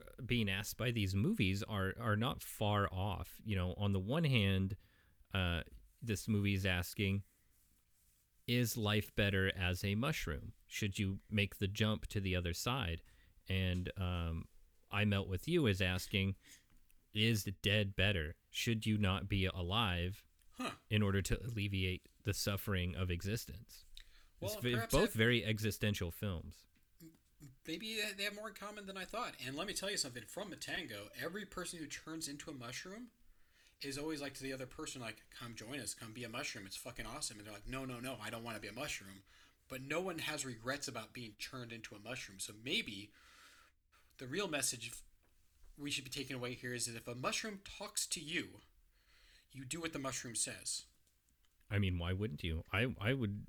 uh, 0.00 0.22
being 0.24 0.48
asked 0.48 0.76
by 0.78 0.90
these 0.90 1.14
movies 1.14 1.62
are 1.68 1.94
are 2.00 2.16
not 2.16 2.42
far 2.42 2.88
off. 2.92 3.36
You 3.44 3.56
know, 3.56 3.74
on 3.76 3.92
the 3.92 4.00
one 4.00 4.24
hand, 4.24 4.76
uh, 5.34 5.60
this 6.02 6.28
movie 6.28 6.54
is 6.54 6.64
asking, 6.66 7.22
is 8.46 8.76
life 8.76 9.14
better 9.14 9.52
as 9.58 9.84
a 9.84 9.94
mushroom? 9.94 10.52
Should 10.66 10.98
you 10.98 11.18
make 11.30 11.58
the 11.58 11.68
jump 11.68 12.06
to 12.08 12.20
the 12.20 12.34
other 12.36 12.54
side? 12.54 13.02
And 13.48 13.90
um, 13.98 14.44
I 14.90 15.04
melt 15.04 15.28
with 15.28 15.48
you 15.48 15.66
is 15.66 15.80
asking, 15.80 16.34
is 17.14 17.44
the 17.44 17.54
dead 17.62 17.94
better? 17.96 18.36
Should 18.50 18.86
you 18.86 18.96
not 18.98 19.28
be 19.28 19.46
alive 19.46 20.22
Huh. 20.60 20.70
in 20.90 21.02
order 21.02 21.22
to 21.22 21.38
alleviate 21.46 22.02
the 22.24 22.34
suffering 22.34 22.96
of 22.96 23.10
existence? 23.10 23.84
Well, 24.40 24.52
it's 24.52 24.60
perhaps 24.60 24.92
both 24.92 25.10
I've- 25.10 25.18
very 25.18 25.44
existential 25.44 26.10
films. 26.10 26.54
Maybe 27.66 28.00
they 28.16 28.24
have 28.24 28.34
more 28.34 28.48
in 28.48 28.54
common 28.54 28.86
than 28.86 28.96
I 28.96 29.04
thought. 29.04 29.34
And 29.46 29.54
let 29.54 29.66
me 29.66 29.74
tell 29.74 29.90
you 29.90 29.98
something 29.98 30.22
from 30.26 30.50
Matango, 30.50 31.10
every 31.22 31.44
person 31.44 31.78
who 31.78 31.86
turns 31.86 32.26
into 32.26 32.50
a 32.50 32.54
mushroom 32.54 33.08
is 33.82 33.98
always 33.98 34.22
like 34.22 34.32
to 34.34 34.42
the 34.42 34.54
other 34.54 34.64
person, 34.64 35.02
like, 35.02 35.18
come 35.38 35.54
join 35.54 35.78
us, 35.78 35.92
come 35.92 36.12
be 36.14 36.24
a 36.24 36.28
mushroom. 36.30 36.64
It's 36.66 36.76
fucking 36.78 37.04
awesome. 37.04 37.36
And 37.36 37.46
they're 37.46 37.52
like, 37.52 37.68
no, 37.68 37.84
no, 37.84 38.00
no, 38.00 38.16
I 38.22 38.30
don't 38.30 38.42
want 38.42 38.56
to 38.56 38.62
be 38.62 38.68
a 38.68 38.72
mushroom. 38.72 39.22
But 39.68 39.82
no 39.82 40.00
one 40.00 40.18
has 40.20 40.46
regrets 40.46 40.88
about 40.88 41.12
being 41.12 41.32
turned 41.38 41.70
into 41.70 41.94
a 41.94 41.98
mushroom. 41.98 42.38
So 42.40 42.54
maybe 42.64 43.10
the 44.16 44.26
real 44.26 44.48
message 44.48 44.90
we 45.76 45.90
should 45.90 46.04
be 46.04 46.10
taking 46.10 46.36
away 46.36 46.54
here 46.54 46.72
is 46.72 46.86
that 46.86 46.96
if 46.96 47.06
a 47.06 47.14
mushroom 47.14 47.60
talks 47.78 48.06
to 48.06 48.20
you, 48.20 48.62
you 49.52 49.66
do 49.66 49.80
what 49.80 49.92
the 49.92 49.98
mushroom 49.98 50.34
says. 50.34 50.84
I 51.70 51.78
mean, 51.78 51.98
why 51.98 52.14
wouldn't 52.14 52.42
you? 52.42 52.64
I 52.72 52.86
I 52.98 53.12
would 53.12 53.44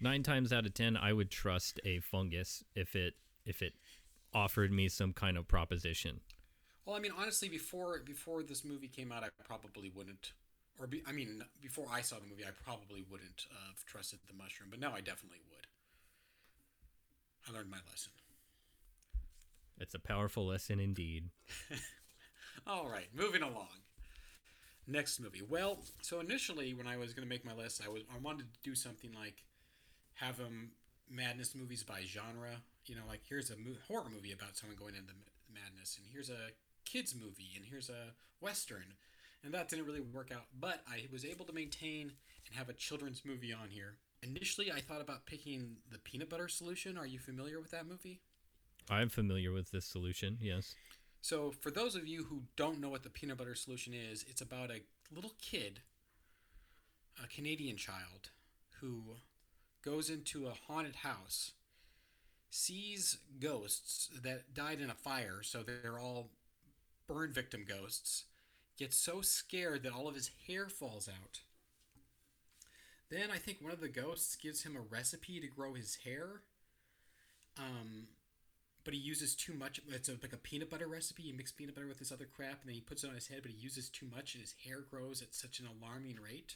nine 0.00 0.22
times 0.22 0.52
out 0.52 0.66
of 0.66 0.74
ten 0.74 0.96
I 0.96 1.12
would 1.12 1.30
trust 1.30 1.80
a 1.84 2.00
fungus 2.00 2.64
if 2.74 2.94
it 2.94 3.14
if 3.44 3.62
it 3.62 3.74
offered 4.32 4.72
me 4.72 4.88
some 4.88 5.12
kind 5.12 5.36
of 5.36 5.48
proposition. 5.48 6.20
Well, 6.84 6.96
I 6.96 7.00
mean, 7.00 7.12
honestly, 7.16 7.48
before 7.48 8.00
before 8.04 8.42
this 8.42 8.64
movie 8.64 8.88
came 8.88 9.12
out, 9.12 9.22
I 9.22 9.28
probably 9.44 9.90
wouldn't, 9.94 10.32
or 10.78 10.86
be, 10.86 11.02
I 11.06 11.12
mean, 11.12 11.44
before 11.62 11.86
I 11.92 12.00
saw 12.00 12.16
the 12.16 12.26
movie, 12.26 12.44
I 12.44 12.50
probably 12.64 13.04
wouldn't 13.10 13.46
have 13.68 13.84
trusted 13.84 14.20
the 14.26 14.34
mushroom, 14.34 14.70
but 14.70 14.80
now 14.80 14.92
I 14.94 15.00
definitely 15.00 15.40
would. 15.50 15.66
I 17.48 17.56
learned 17.56 17.70
my 17.70 17.78
lesson. 17.88 18.12
It's 19.78 19.94
a 19.94 19.98
powerful 19.98 20.46
lesson 20.46 20.78
indeed. 20.78 21.30
All 22.66 22.88
right, 22.88 23.06
moving 23.14 23.42
along. 23.42 23.68
Next 24.86 25.20
movie. 25.20 25.42
Well, 25.48 25.78
so 26.02 26.20
initially 26.20 26.74
when 26.74 26.86
I 26.86 26.96
was 26.96 27.14
going 27.14 27.26
to 27.26 27.28
make 27.28 27.44
my 27.44 27.54
list, 27.54 27.80
I 27.84 27.88
was 27.88 28.02
I 28.14 28.18
wanted 28.18 28.52
to 28.52 28.60
do 28.62 28.74
something 28.74 29.12
like 29.12 29.44
have 30.14 30.38
them 30.38 30.72
madness 31.08 31.54
movies 31.54 31.82
by 31.82 32.02
genre. 32.06 32.62
You 32.86 32.96
know, 32.96 33.02
like 33.08 33.22
here's 33.28 33.50
a 33.50 33.56
mo- 33.56 33.76
horror 33.88 34.10
movie 34.12 34.32
about 34.32 34.56
someone 34.56 34.76
going 34.76 34.94
into 34.94 35.12
madness, 35.52 35.98
and 35.98 36.06
here's 36.12 36.30
a 36.30 36.52
kids 36.84 37.14
movie, 37.14 37.52
and 37.56 37.64
here's 37.64 37.88
a 37.88 38.14
western, 38.40 38.94
and 39.44 39.52
that 39.54 39.68
didn't 39.68 39.86
really 39.86 40.00
work 40.00 40.30
out. 40.32 40.46
But 40.58 40.82
I 40.88 41.06
was 41.12 41.24
able 41.24 41.44
to 41.46 41.52
maintain 41.52 42.12
and 42.46 42.56
have 42.56 42.68
a 42.68 42.72
children's 42.72 43.22
movie 43.24 43.52
on 43.52 43.68
here, 43.70 43.96
initially 44.22 44.70
I 44.70 44.80
thought 44.80 45.00
about 45.00 45.26
picking 45.26 45.76
the 45.90 45.98
peanut 45.98 46.30
butter 46.30 46.48
solution. 46.48 46.98
Are 46.98 47.06
you 47.06 47.18
familiar 47.18 47.60
with 47.60 47.70
that 47.70 47.86
movie? 47.86 48.20
I'm 48.88 49.08
familiar 49.08 49.52
with 49.52 49.70
this 49.70 49.84
solution. 49.84 50.38
Yes. 50.40 50.74
So, 51.22 51.52
for 51.60 51.70
those 51.70 51.94
of 51.94 52.08
you 52.08 52.24
who 52.24 52.42
don't 52.56 52.80
know 52.80 52.88
what 52.88 53.02
the 53.02 53.10
peanut 53.10 53.36
butter 53.38 53.54
solution 53.54 53.92
is, 53.92 54.24
it's 54.28 54.40
about 54.40 54.70
a 54.70 54.82
little 55.14 55.32
kid, 55.40 55.80
a 57.22 57.26
Canadian 57.26 57.76
child, 57.76 58.30
who 58.80 59.16
goes 59.82 60.10
into 60.10 60.46
a 60.46 60.56
haunted 60.66 60.96
house, 60.96 61.52
sees 62.50 63.18
ghosts 63.40 64.10
that 64.22 64.54
died 64.54 64.80
in 64.80 64.90
a 64.90 64.94
fire, 64.94 65.40
so 65.42 65.62
they're 65.62 65.98
all 65.98 66.30
burn 67.06 67.32
victim 67.32 67.64
ghosts, 67.66 68.24
gets 68.78 68.96
so 68.96 69.20
scared 69.20 69.82
that 69.82 69.92
all 69.92 70.08
of 70.08 70.14
his 70.14 70.30
hair 70.46 70.68
falls 70.68 71.08
out. 71.08 71.40
Then 73.10 73.30
I 73.32 73.38
think 73.38 73.58
one 73.60 73.72
of 73.72 73.80
the 73.80 73.88
ghosts 73.88 74.36
gives 74.36 74.62
him 74.62 74.76
a 74.76 74.94
recipe 74.94 75.40
to 75.40 75.46
grow 75.48 75.74
his 75.74 75.96
hair. 76.04 76.42
Um, 77.58 78.06
but 78.84 78.94
he 78.94 79.00
uses 79.00 79.34
too 79.34 79.52
much. 79.52 79.80
It's 79.88 80.08
a, 80.08 80.12
like 80.22 80.32
a 80.32 80.38
peanut 80.38 80.70
butter 80.70 80.86
recipe. 80.86 81.24
He 81.24 81.32
mixes 81.32 81.56
peanut 81.56 81.74
butter 81.74 81.88
with 81.88 81.98
this 81.98 82.12
other 82.12 82.24
crap, 82.24 82.60
and 82.62 82.68
then 82.68 82.74
he 82.74 82.80
puts 82.80 83.04
it 83.04 83.08
on 83.08 83.14
his 83.14 83.26
head. 83.26 83.40
But 83.42 83.50
he 83.50 83.58
uses 83.58 83.88
too 83.88 84.06
much, 84.14 84.34
and 84.34 84.40
his 84.40 84.54
hair 84.64 84.78
grows 84.88 85.20
at 85.22 85.34
such 85.34 85.60
an 85.60 85.66
alarming 85.66 86.18
rate. 86.22 86.54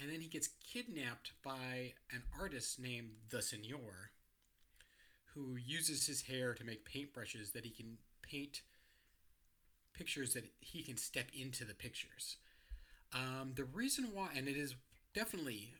And 0.00 0.10
then 0.10 0.20
he 0.20 0.28
gets 0.28 0.48
kidnapped 0.72 1.32
by 1.44 1.92
an 2.10 2.22
artist 2.38 2.80
named 2.80 3.10
the 3.30 3.42
Signor, 3.42 4.10
who 5.34 5.56
uses 5.56 6.06
his 6.06 6.22
hair 6.22 6.54
to 6.54 6.64
make 6.64 6.88
paintbrushes 6.88 7.52
that 7.52 7.64
he 7.64 7.70
can 7.70 7.98
paint 8.22 8.62
pictures 9.92 10.32
that 10.32 10.44
he 10.60 10.82
can 10.82 10.96
step 10.96 11.26
into 11.38 11.64
the 11.64 11.74
pictures. 11.74 12.36
Um, 13.12 13.52
the 13.54 13.64
reason 13.64 14.08
why, 14.14 14.28
and 14.34 14.48
it 14.48 14.56
is 14.56 14.74
definitely 15.14 15.74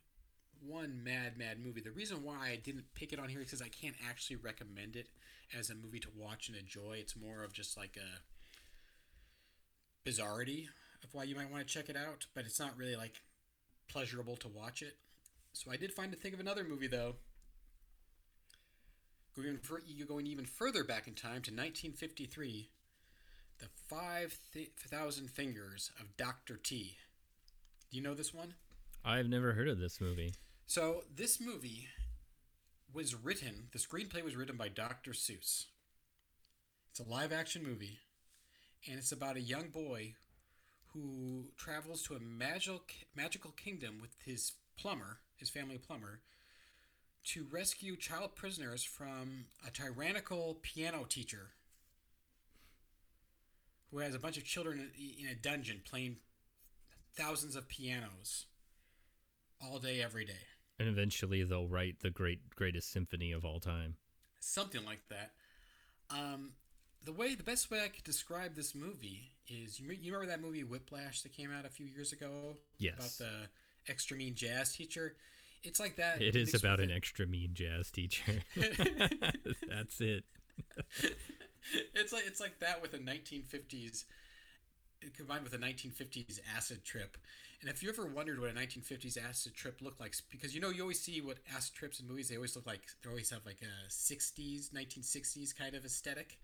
one 0.62 1.02
mad, 1.02 1.38
mad 1.38 1.64
movie. 1.64 1.80
The 1.80 1.90
reason 1.90 2.22
why 2.22 2.50
I 2.50 2.60
didn't 2.62 2.84
pick 2.94 3.12
it 3.14 3.18
on 3.18 3.28
here 3.30 3.40
is 3.40 3.46
because 3.46 3.62
I 3.62 3.68
can't 3.68 3.96
actually 4.06 4.36
recommend 4.36 4.96
it 4.96 5.08
as 5.58 5.70
a 5.70 5.74
movie 5.74 6.00
to 6.00 6.08
watch 6.14 6.48
and 6.48 6.56
enjoy. 6.56 6.98
It's 6.98 7.16
more 7.16 7.42
of 7.42 7.52
just 7.52 7.76
like 7.76 7.96
a 7.96 8.20
bizarrety 10.08 10.66
of 11.02 11.14
why 11.14 11.24
you 11.24 11.34
might 11.34 11.50
want 11.50 11.66
to 11.66 11.72
check 11.72 11.88
it 11.88 11.96
out, 11.96 12.26
but 12.34 12.44
it's 12.44 12.60
not 12.60 12.76
really 12.76 12.96
like 12.96 13.22
pleasurable 13.90 14.36
to 14.36 14.48
watch 14.48 14.82
it. 14.82 14.96
So 15.52 15.70
I 15.70 15.76
did 15.76 15.92
find 15.92 16.12
to 16.12 16.18
think 16.18 16.34
of 16.34 16.40
another 16.40 16.64
movie 16.64 16.86
though. 16.86 17.16
Going, 19.36 19.58
for, 19.58 19.80
going 20.06 20.26
even 20.26 20.44
further 20.44 20.84
back 20.84 21.06
in 21.06 21.14
time 21.14 21.42
to 21.42 21.52
1953, 21.52 22.68
The 23.58 23.66
5,000 23.88 25.30
Fingers 25.30 25.90
of 26.00 26.16
Dr. 26.16 26.56
T. 26.56 26.96
Do 27.90 27.96
you 27.96 28.02
know 28.02 28.14
this 28.14 28.34
one? 28.34 28.54
I've 29.04 29.28
never 29.28 29.52
heard 29.52 29.68
of 29.68 29.78
this 29.78 30.00
movie. 30.00 30.34
So 30.66 31.04
this 31.14 31.40
movie 31.40 31.88
was 32.92 33.14
written. 33.14 33.68
The 33.72 33.78
screenplay 33.78 34.22
was 34.22 34.36
written 34.36 34.56
by 34.56 34.68
Dr. 34.68 35.12
Seuss. 35.12 35.66
It's 36.90 37.00
a 37.00 37.08
live 37.08 37.32
action 37.32 37.62
movie, 37.62 37.98
and 38.88 38.98
it's 38.98 39.12
about 39.12 39.36
a 39.36 39.40
young 39.40 39.68
boy 39.68 40.14
who 40.92 41.44
travels 41.56 42.02
to 42.02 42.14
a 42.14 42.20
magical 42.20 42.80
magical 43.14 43.50
kingdom 43.52 43.98
with 44.00 44.16
his 44.24 44.52
plumber, 44.76 45.18
his 45.36 45.50
family 45.50 45.78
plumber, 45.78 46.20
to 47.24 47.46
rescue 47.50 47.96
child 47.96 48.34
prisoners 48.34 48.82
from 48.82 49.46
a 49.66 49.70
tyrannical 49.70 50.58
piano 50.62 51.04
teacher 51.08 51.50
who 53.90 53.98
has 53.98 54.14
a 54.14 54.18
bunch 54.18 54.36
of 54.36 54.44
children 54.44 54.90
in 55.20 55.26
a 55.28 55.34
dungeon 55.34 55.80
playing 55.88 56.16
thousands 57.14 57.56
of 57.56 57.68
pianos 57.68 58.46
all 59.62 59.78
day, 59.78 60.02
every 60.02 60.24
day. 60.24 60.46
And 60.78 60.88
eventually 60.88 61.44
they'll 61.44 61.68
write 61.68 62.00
the 62.00 62.10
great 62.10 62.54
greatest 62.54 62.90
symphony 62.92 63.32
of 63.32 63.44
all 63.44 63.60
time. 63.60 63.96
Something 64.40 64.84
like 64.84 65.02
that. 65.10 65.32
Um, 66.08 66.52
the 67.04 67.12
way, 67.12 67.34
the 67.34 67.42
best 67.42 67.70
way 67.70 67.82
I 67.84 67.88
could 67.88 68.04
describe 68.04 68.54
this 68.54 68.74
movie 68.74 69.32
is 69.50 69.78
you, 69.78 69.90
you 69.90 70.12
remember 70.12 70.30
that 70.32 70.40
movie 70.40 70.64
Whiplash 70.64 71.22
that 71.22 71.32
came 71.32 71.50
out 71.52 71.66
a 71.66 71.68
few 71.68 71.86
years 71.86 72.12
ago? 72.12 72.56
Yes. 72.78 72.94
About 72.96 73.28
the 73.28 73.90
extra 73.90 74.16
mean 74.16 74.34
jazz 74.34 74.72
teacher. 74.72 75.16
It's 75.62 75.80
like 75.80 75.96
that. 75.96 76.22
It 76.22 76.36
is 76.36 76.54
about 76.54 76.80
an 76.80 76.90
it. 76.90 76.96
extra 76.96 77.26
mean 77.26 77.50
jazz 77.52 77.90
teacher. 77.90 78.42
That's 78.56 80.00
it. 80.00 80.24
it's 81.94 82.12
like 82.12 82.24
it's 82.26 82.40
like 82.40 82.58
that 82.60 82.80
with 82.80 82.94
a 82.94 82.98
1950s 82.98 84.04
combined 85.16 85.44
with 85.44 85.54
a 85.54 85.58
1950s 85.58 86.40
acid 86.56 86.84
trip. 86.84 87.16
And 87.60 87.68
if 87.68 87.82
you 87.82 87.90
ever 87.90 88.06
wondered 88.06 88.40
what 88.40 88.50
a 88.50 88.54
1950s 88.54 89.18
acid 89.22 89.54
trip 89.54 89.80
looked 89.82 90.00
like, 90.00 90.14
because 90.30 90.54
you 90.54 90.60
know 90.60 90.70
you 90.70 90.82
always 90.82 91.00
see 91.00 91.20
what 91.20 91.38
acid 91.54 91.74
trips 91.74 92.00
in 92.00 92.08
movies, 92.08 92.28
they 92.28 92.36
always 92.36 92.56
look 92.56 92.66
like 92.66 92.82
they 93.02 93.10
always 93.10 93.30
have 93.30 93.44
like 93.44 93.60
a 93.62 93.88
60s, 93.88 94.70
1960s 94.70 95.56
kind 95.56 95.74
of 95.74 95.84
aesthetic. 95.84 96.38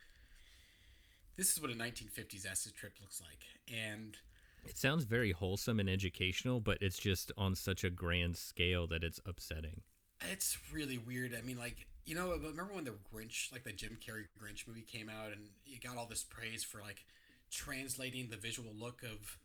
This 1.37 1.53
is 1.53 1.61
what 1.61 1.71
a 1.71 1.75
1950s 1.75 2.51
acid 2.51 2.75
trip 2.75 2.95
looks 3.01 3.21
like, 3.21 3.41
and 3.75 4.17
It 4.65 4.79
sounds 4.79 5.05
very 5.05 5.33
wholesome 5.33 5.79
and 5.81 5.89
educational, 5.89 6.61
but 6.61 6.79
it's 6.81 6.99
just 6.99 7.31
on 7.37 7.55
such 7.55 7.85
a 7.85 7.91
grand 7.91 8.37
scale 8.37 8.87
that 8.89 9.05
it's 9.05 9.21
upsetting. 9.27 9.83
it's 10.23 10.57
really 10.73 10.99
weird. 10.99 11.35
I 11.37 11.43
mean, 11.43 11.59
like 11.59 11.87
you 12.07 12.15
know, 12.15 12.31
remember 12.31 12.73
when 12.73 12.85
the 12.85 12.93
Grinch, 13.13 13.51
like 13.53 13.65
the 13.65 13.73
Jim 13.73 13.99
Carrey 14.01 14.27
Grinch 14.41 14.67
movie 14.69 14.83
came 14.83 15.09
out, 15.11 15.33
and 15.33 15.49
it 15.67 15.83
got 15.83 15.97
all 15.97 16.07
this 16.07 16.25
praise 16.25 16.63
for 16.65 16.81
like 16.81 17.05
translating 17.51 18.29
the 18.29 18.37
visual 18.37 18.71
look 18.79 19.03
of 19.03 19.39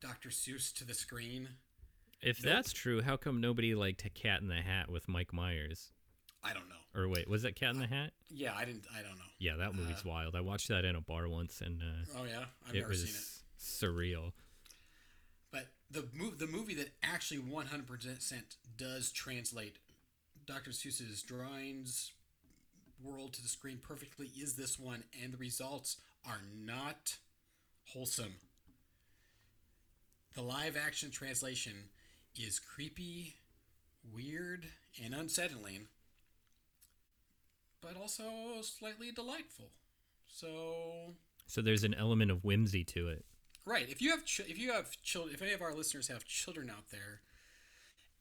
Dr. 0.00 0.28
Seuss 0.30 0.72
to 0.74 0.84
the 0.84 0.94
screen. 0.94 1.48
If 2.22 2.42
Nope. 2.42 2.54
that's 2.54 2.72
true, 2.72 3.02
how 3.02 3.16
come 3.16 3.40
nobody 3.40 3.74
liked 3.74 4.02
Cat 4.14 4.40
in 4.40 4.48
the 4.48 4.54
Hat 4.62 4.88
with 4.90 5.08
Mike 5.08 5.32
Myers? 5.32 5.90
I 6.42 6.52
don't 6.54 6.68
know. 6.68 6.74
Or 7.00 7.08
wait, 7.08 7.28
was 7.28 7.42
that 7.42 7.56
Cat 7.56 7.74
in 7.74 7.80
the 7.80 7.86
Hat? 7.86 8.12
Yeah, 8.30 8.54
I 8.56 8.64
didn't. 8.64 8.86
I 8.96 9.02
don't 9.02 9.16
know. 9.18 9.24
Yeah, 9.44 9.56
that 9.56 9.74
movie's 9.74 10.02
wild. 10.06 10.34
I 10.34 10.40
watched 10.40 10.68
that 10.68 10.86
in 10.86 10.96
a 10.96 11.02
bar 11.02 11.28
once, 11.28 11.60
and 11.60 11.82
uh, 11.82 12.18
Oh 12.20 12.24
yeah, 12.24 12.44
I've 12.66 12.74
it 12.74 12.78
never 12.78 12.88
was 12.88 13.02
seen 13.04 13.14
it. 13.14 13.60
surreal. 13.60 14.32
But 15.52 15.66
the 15.90 16.06
move, 16.14 16.38
the 16.38 16.46
movie 16.46 16.74
that 16.76 16.92
actually 17.02 17.40
100% 17.40 18.56
does 18.78 19.12
translate 19.12 19.76
Dr. 20.46 20.70
Seuss's 20.70 21.22
drawings 21.22 22.12
world 23.02 23.34
to 23.34 23.42
the 23.42 23.48
screen 23.48 23.78
perfectly 23.82 24.28
is 24.28 24.54
this 24.56 24.78
one, 24.78 25.04
and 25.22 25.30
the 25.34 25.36
results 25.36 25.98
are 26.26 26.40
not 26.56 27.18
wholesome. 27.88 28.36
The 30.34 30.42
live 30.42 30.74
action 30.74 31.10
translation 31.10 31.74
is 32.34 32.58
creepy, 32.58 33.34
weird, 34.10 34.64
and 35.04 35.14
unsettling, 35.14 35.88
but 37.84 38.00
also 38.00 38.24
slightly 38.62 39.12
delightful. 39.12 39.66
So 40.28 41.14
So 41.46 41.60
there's 41.60 41.84
an 41.84 41.94
element 41.94 42.30
of 42.30 42.44
whimsy 42.44 42.84
to 42.84 43.08
it. 43.08 43.24
Right. 43.66 43.88
If 43.88 44.00
you 44.02 44.10
have 44.10 44.24
ch- 44.24 44.40
if 44.40 44.58
you 44.58 44.72
have 44.72 44.90
children, 45.02 45.34
if 45.34 45.42
any 45.42 45.52
of 45.52 45.62
our 45.62 45.74
listeners 45.74 46.08
have 46.08 46.24
children 46.24 46.70
out 46.70 46.90
there, 46.90 47.20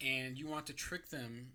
and 0.01 0.37
you 0.37 0.47
want 0.47 0.67
to 0.67 0.73
trick 0.73 1.09
them 1.09 1.53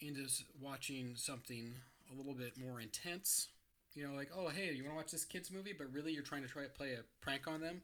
into 0.00 0.26
watching 0.60 1.14
something 1.16 1.74
a 2.10 2.16
little 2.16 2.34
bit 2.34 2.56
more 2.58 2.80
intense, 2.80 3.48
you 3.94 4.06
know, 4.06 4.14
like 4.14 4.30
oh 4.36 4.48
hey, 4.48 4.72
you 4.72 4.82
want 4.84 4.94
to 4.94 4.96
watch 4.96 5.12
this 5.12 5.24
kids 5.24 5.50
movie, 5.50 5.74
but 5.76 5.92
really 5.92 6.12
you're 6.12 6.22
trying 6.22 6.42
to 6.42 6.48
try 6.48 6.62
to 6.62 6.68
play 6.68 6.92
a 6.92 7.04
prank 7.20 7.46
on 7.46 7.60
them. 7.60 7.82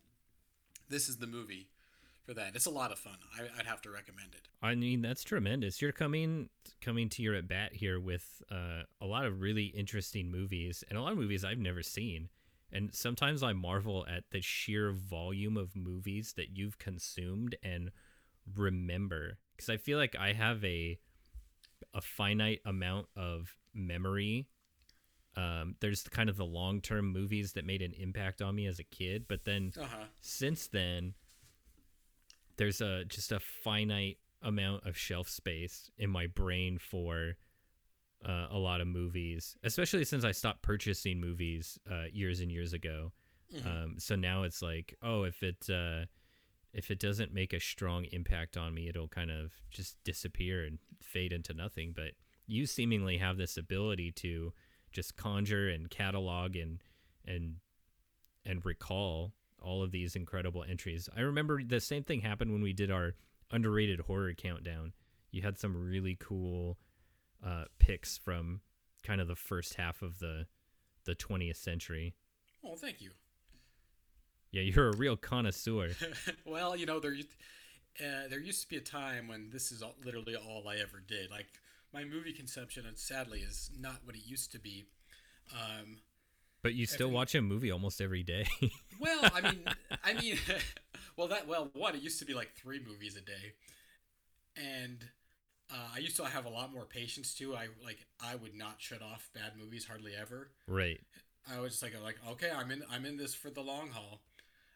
This 0.88 1.08
is 1.08 1.18
the 1.18 1.26
movie 1.26 1.68
for 2.28 2.34
that. 2.34 2.54
It's 2.54 2.66
a 2.66 2.70
lot 2.70 2.92
of 2.92 2.98
fun. 2.98 3.16
I, 3.38 3.44
I'd 3.58 3.66
have 3.66 3.80
to 3.82 3.90
recommend 3.90 4.34
it. 4.34 4.48
I 4.62 4.74
mean, 4.74 5.00
that's 5.00 5.24
tremendous. 5.24 5.80
You're 5.80 5.92
coming 5.92 6.50
coming 6.82 7.08
to 7.10 7.22
your 7.22 7.34
at 7.34 7.48
bat 7.48 7.72
here 7.72 7.98
with 7.98 8.42
uh, 8.52 8.82
a 9.00 9.06
lot 9.06 9.24
of 9.24 9.40
really 9.40 9.64
interesting 9.66 10.30
movies 10.30 10.84
and 10.88 10.98
a 10.98 11.02
lot 11.02 11.12
of 11.12 11.18
movies 11.18 11.44
I've 11.44 11.58
never 11.58 11.82
seen. 11.82 12.28
And 12.70 12.94
sometimes 12.94 13.42
I 13.42 13.54
marvel 13.54 14.04
at 14.06 14.24
the 14.30 14.42
sheer 14.42 14.92
volume 14.92 15.56
of 15.56 15.74
movies 15.74 16.34
that 16.36 16.50
you've 16.54 16.76
consumed 16.78 17.56
and 17.62 17.90
remember 18.54 19.38
because 19.56 19.70
I 19.70 19.78
feel 19.78 19.96
like 19.98 20.14
I 20.14 20.32
have 20.34 20.62
a 20.64 20.98
a 21.94 22.00
finite 22.02 22.60
amount 22.66 23.06
of 23.16 23.54
memory. 23.72 24.48
Um, 25.36 25.76
there's 25.80 26.02
kind 26.02 26.28
of 26.28 26.36
the 26.36 26.44
long 26.44 26.80
term 26.82 27.10
movies 27.10 27.52
that 27.54 27.64
made 27.64 27.80
an 27.80 27.94
impact 27.98 28.42
on 28.42 28.54
me 28.54 28.66
as 28.66 28.78
a 28.78 28.84
kid, 28.84 29.24
but 29.28 29.44
then 29.46 29.72
Uh 29.80 29.84
huh. 29.84 30.04
since 30.20 30.66
then 30.66 31.14
there's 32.58 32.80
a 32.80 33.04
just 33.06 33.32
a 33.32 33.40
finite 33.40 34.18
amount 34.42 34.86
of 34.86 34.96
shelf 34.96 35.28
space 35.28 35.90
in 35.96 36.10
my 36.10 36.26
brain 36.26 36.78
for 36.78 37.36
uh, 38.28 38.46
a 38.50 38.58
lot 38.58 38.80
of 38.80 38.86
movies 38.86 39.56
especially 39.62 40.04
since 40.04 40.24
i 40.24 40.32
stopped 40.32 40.62
purchasing 40.62 41.20
movies 41.20 41.78
uh, 41.90 42.04
years 42.12 42.40
and 42.40 42.50
years 42.52 42.72
ago. 42.72 43.12
Um, 43.64 43.94
so 43.98 44.14
now 44.14 44.42
it's 44.42 44.60
like 44.60 44.94
oh 45.02 45.22
if 45.22 45.42
it 45.42 45.68
uh, 45.70 46.04
if 46.74 46.90
it 46.90 47.00
doesn't 47.00 47.32
make 47.32 47.52
a 47.52 47.60
strong 47.60 48.04
impact 48.12 48.56
on 48.56 48.74
me 48.74 48.88
it'll 48.88 49.08
kind 49.08 49.30
of 49.30 49.52
just 49.70 49.96
disappear 50.04 50.64
and 50.64 50.78
fade 51.02 51.32
into 51.32 51.54
nothing. 51.54 51.92
But 51.94 52.12
you 52.46 52.66
seemingly 52.66 53.18
have 53.18 53.38
this 53.38 53.56
ability 53.56 54.12
to 54.12 54.52
just 54.92 55.16
conjure 55.16 55.68
and 55.68 55.88
catalog 55.88 56.56
and 56.56 56.82
and 57.26 57.56
and 58.44 58.64
recall 58.64 59.32
all 59.62 59.82
of 59.82 59.90
these 59.90 60.16
incredible 60.16 60.64
entries. 60.68 61.08
I 61.16 61.20
remember 61.20 61.62
the 61.62 61.80
same 61.80 62.04
thing 62.04 62.20
happened 62.20 62.52
when 62.52 62.62
we 62.62 62.72
did 62.72 62.90
our 62.90 63.14
underrated 63.50 64.00
horror 64.00 64.34
countdown. 64.34 64.92
You 65.30 65.42
had 65.42 65.58
some 65.58 65.76
really 65.76 66.16
cool 66.18 66.78
uh, 67.44 67.64
picks 67.78 68.16
from 68.18 68.60
kind 69.02 69.20
of 69.20 69.28
the 69.28 69.36
first 69.36 69.74
half 69.74 70.02
of 70.02 70.18
the 70.18 70.46
the 71.04 71.14
20th 71.14 71.56
century. 71.56 72.14
Oh, 72.62 72.76
thank 72.76 73.00
you. 73.00 73.12
Yeah, 74.50 74.62
you're 74.62 74.88
a 74.88 74.96
real 74.96 75.16
connoisseur. 75.16 75.90
well, 76.44 76.76
you 76.76 76.84
know 76.86 77.00
there, 77.00 77.12
used- 77.12 77.36
uh, 78.00 78.28
there 78.28 78.40
used 78.40 78.62
to 78.62 78.68
be 78.68 78.76
a 78.76 78.80
time 78.80 79.28
when 79.28 79.48
this 79.50 79.72
is 79.72 79.82
all, 79.82 79.94
literally 80.04 80.36
all 80.36 80.68
I 80.68 80.76
ever 80.76 81.02
did. 81.06 81.30
Like 81.30 81.46
my 81.92 82.04
movie 82.04 82.32
consumption, 82.32 82.84
and 82.86 82.98
sadly, 82.98 83.40
is 83.40 83.70
not 83.78 84.00
what 84.04 84.16
it 84.16 84.22
used 84.26 84.52
to 84.52 84.58
be. 84.58 84.84
Um, 85.52 85.98
But 86.62 86.74
you 86.74 86.86
still 86.86 87.06
Every- 87.06 87.14
watch 87.14 87.34
a 87.34 87.42
movie 87.42 87.70
almost 87.70 88.00
every 88.00 88.22
day. 88.22 88.46
well, 89.00 89.30
I 89.34 89.40
mean, 89.40 89.60
I 90.04 90.12
mean, 90.14 90.38
well, 91.16 91.28
that 91.28 91.46
well, 91.46 91.70
one, 91.72 91.94
it 91.94 92.02
used 92.02 92.18
to 92.18 92.24
be 92.24 92.34
like 92.34 92.52
three 92.56 92.80
movies 92.84 93.16
a 93.16 93.20
day, 93.20 93.52
and 94.56 95.04
uh, 95.70 95.88
I 95.94 95.98
used 95.98 96.16
to 96.16 96.24
have 96.24 96.46
a 96.46 96.48
lot 96.50 96.72
more 96.72 96.84
patience 96.84 97.34
too. 97.34 97.54
I 97.54 97.68
like 97.84 98.06
I 98.20 98.34
would 98.34 98.54
not 98.54 98.76
shut 98.78 99.02
off 99.02 99.30
bad 99.34 99.52
movies 99.58 99.84
hardly 99.86 100.12
ever. 100.20 100.50
right. 100.66 101.00
I 101.50 101.60
was 101.60 101.72
just 101.72 101.82
like, 101.82 101.94
like 102.02 102.16
okay, 102.32 102.50
I'm 102.54 102.70
in, 102.70 102.82
I'm 102.90 103.06
in 103.06 103.16
this 103.16 103.34
for 103.34 103.48
the 103.50 103.62
long 103.62 103.88
haul. 103.88 104.20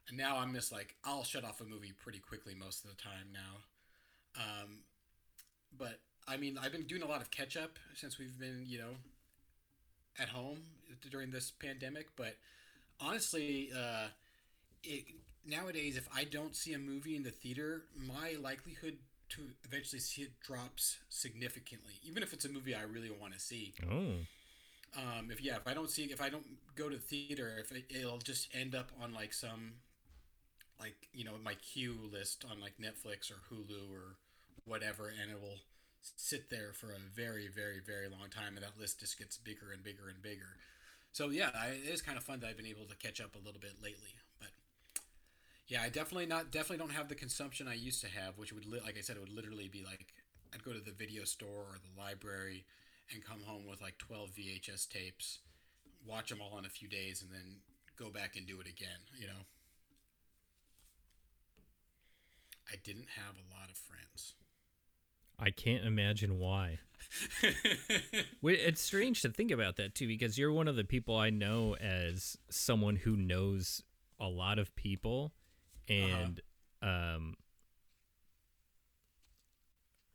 And 0.09 0.17
now 0.17 0.39
I'm 0.39 0.55
just 0.55 0.73
like, 0.73 0.97
I'll 1.05 1.23
shut 1.23 1.45
off 1.45 1.61
a 1.61 1.65
movie 1.65 1.93
pretty 1.93 2.19
quickly 2.19 2.55
most 2.55 2.83
of 2.85 2.91
the 2.91 2.97
time 2.97 3.29
now. 3.33 4.41
Um, 4.43 4.79
but 5.77 6.01
I 6.27 6.37
mean, 6.39 6.59
I've 6.61 6.73
been 6.73 6.85
doing 6.87 7.03
a 7.03 7.07
lot 7.07 7.21
of 7.21 7.31
catch 7.31 7.57
up 7.57 7.79
since 7.95 8.19
we've 8.19 8.39
been, 8.39 8.65
you 8.67 8.79
know, 8.79 8.95
at 10.19 10.29
home 10.29 10.61
during 11.11 11.31
this 11.31 11.51
pandemic. 11.51 12.09
But 12.17 12.37
honestly, 13.01 13.71
uh, 13.77 14.09
it 14.85 15.05
nowadays, 15.47 15.97
if 15.97 16.09
I 16.15 16.25
don't 16.25 16.55
see 16.55 16.73
a 16.73 16.79
movie 16.79 17.17
in 17.17 17.23
the 17.23 17.31
theater, 17.31 17.83
my 17.97 18.37
likelihood 18.41 18.99
to 19.31 19.43
eventually 19.65 20.01
see 20.01 20.23
it 20.23 20.41
drops 20.41 20.99
significantly, 21.09 21.95
even 22.05 22.23
if 22.23 22.33
it's 22.33 22.45
a 22.45 22.51
movie 22.51 22.75
I 22.75 22.83
really 22.83 23.11
want 23.11 23.33
to 23.33 23.41
see 23.41 23.73
Oh. 23.91 24.27
um, 24.95 25.31
if 25.31 25.41
yeah, 25.41 25.57
if 25.57 25.67
I 25.67 25.73
don't 25.73 25.89
see, 25.91 26.05
if 26.05 26.21
I 26.21 26.29
don't 26.29 26.45
go 26.77 26.89
to 26.91 26.97
the 26.97 27.01
theater, 27.03 27.57
if 27.59 27.73
it, 27.73 27.85
it'll 27.89 28.19
just 28.19 28.49
end 28.55 28.75
up 28.75 28.91
on 29.03 29.15
like 29.15 29.33
some, 29.33 29.73
like 30.79 31.09
you 31.15 31.25
know, 31.25 31.33
my 31.43 31.55
queue 31.55 31.97
list 32.13 32.45
on 32.51 32.61
like 32.61 32.75
Netflix 32.79 33.31
or 33.31 33.37
Hulu 33.51 33.91
or 33.91 34.17
whatever, 34.67 35.09
and 35.09 35.31
it 35.31 35.41
will 35.41 35.59
sit 36.03 36.51
there 36.51 36.73
for 36.75 36.89
a 36.93 36.99
very, 37.15 37.49
very, 37.49 37.81
very 37.85 38.09
long 38.09 38.29
time, 38.31 38.57
and 38.57 38.65
that 38.65 38.79
list 38.79 39.01
just 39.01 39.19
gets 39.19 39.39
bigger 39.39 39.71
and 39.73 39.83
bigger 39.83 40.09
and 40.09 40.23
bigger. 40.23 40.57
So 41.13 41.29
yeah, 41.29 41.51
I, 41.55 41.69
it 41.69 41.93
is 41.93 42.01
kind 42.01 42.17
of 42.17 42.25
fun 42.25 42.41
that 42.41 42.49
I've 42.49 42.57
been 42.57 42.67
able 42.67 42.87
to 42.87 42.97
catch 42.97 43.21
up 43.21 43.35
a 43.35 43.45
little 43.45 43.61
bit 43.61 43.75
lately, 43.83 44.17
but 44.41 44.49
yeah, 45.69 45.83
I 45.83 45.89
definitely 45.91 46.27
not 46.27 46.51
definitely 46.51 46.79
don't 46.79 46.93
have 46.93 47.09
the 47.09 47.15
consumption 47.15 47.69
I 47.69 47.75
used 47.75 48.01
to 48.01 48.09
have, 48.09 48.39
which 48.39 48.53
would 48.53 48.65
li- 48.67 48.81
like 48.85 48.97
I 48.97 49.03
said, 49.03 49.17
it 49.17 49.21
would 49.21 49.35
literally 49.35 49.69
be 49.69 49.85
like 49.85 50.07
I'd 50.55 50.65
go 50.65 50.73
to 50.73 50.81
the 50.81 50.93
video 50.93 51.25
store 51.25 51.69
or 51.69 51.77
the 51.79 52.01
library 52.01 52.65
and 53.13 53.25
come 53.25 53.43
home 53.45 53.67
with 53.69 53.83
like 53.83 53.99
12 53.99 54.31
VHS 54.31 54.89
tapes, 54.89 55.41
watch 56.07 56.31
them 56.31 56.41
all 56.41 56.59
in 56.59 56.65
a 56.65 56.71
few 56.71 56.89
days, 56.89 57.23
and 57.23 57.31
then 57.31 57.61
go 57.99 58.11
back 58.11 58.37
and 58.37 58.47
do 58.47 58.59
it 58.61 58.67
again, 58.67 59.05
you 59.19 59.27
know? 59.27 59.45
I 62.71 62.77
didn't 62.83 63.09
have 63.17 63.37
a 63.37 63.47
lot 63.53 63.69
of 63.71 63.77
friends. 63.77 64.35
I 65.45 65.51
can't 65.51 65.85
imagine 65.85 66.39
why. 66.39 66.79
It's 68.45 68.81
strange 68.81 69.23
to 69.23 69.29
think 69.29 69.51
about 69.51 69.77
that 69.77 69.95
too, 69.95 70.07
because 70.07 70.39
you're 70.39 70.53
one 70.53 70.69
of 70.69 70.77
the 70.77 70.85
people 70.85 71.17
I 71.17 71.31
know 71.31 71.75
as 71.77 72.37
someone 72.49 72.97
who 72.97 73.17
knows 73.17 73.83
a 74.21 74.29
lot 74.29 74.59
of 74.59 74.75
people, 74.77 75.33
and 75.89 76.41
um, 76.81 77.35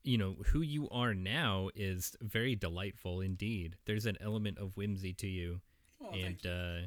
you 0.04 0.18
know 0.18 0.38
who 0.48 0.62
you 0.62 0.88
are 0.90 1.14
now 1.14 1.70
is 1.76 2.16
very 2.22 2.56
delightful 2.56 3.20
indeed. 3.22 3.76
There's 3.86 4.06
an 4.06 4.18
element 4.22 4.58
of 4.58 4.76
whimsy 4.78 5.14
to 5.16 5.28
you, 5.28 5.62
Well, 6.00 6.12
and 6.14 6.38
you. 6.44 6.50
uh, 6.50 6.80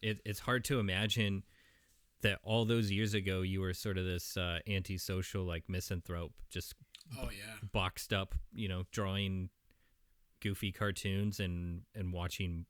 it, 0.00 0.20
it's 0.24 0.40
hard 0.40 0.64
to 0.66 0.78
imagine 0.78 1.42
that 2.22 2.38
all 2.42 2.64
those 2.64 2.90
years 2.90 3.14
ago 3.14 3.42
you 3.42 3.60
were 3.60 3.74
sort 3.74 3.98
of 3.98 4.04
this 4.04 4.36
uh, 4.36 4.58
antisocial 4.68 5.44
like 5.44 5.64
misanthrope, 5.68 6.32
just 6.50 6.74
oh, 7.18 7.30
yeah. 7.30 7.68
boxed 7.72 8.12
up, 8.12 8.34
you 8.52 8.68
know, 8.68 8.84
drawing 8.92 9.50
goofy 10.40 10.72
cartoons 10.72 11.38
and 11.38 11.82
and 11.94 12.12
watching 12.12 12.64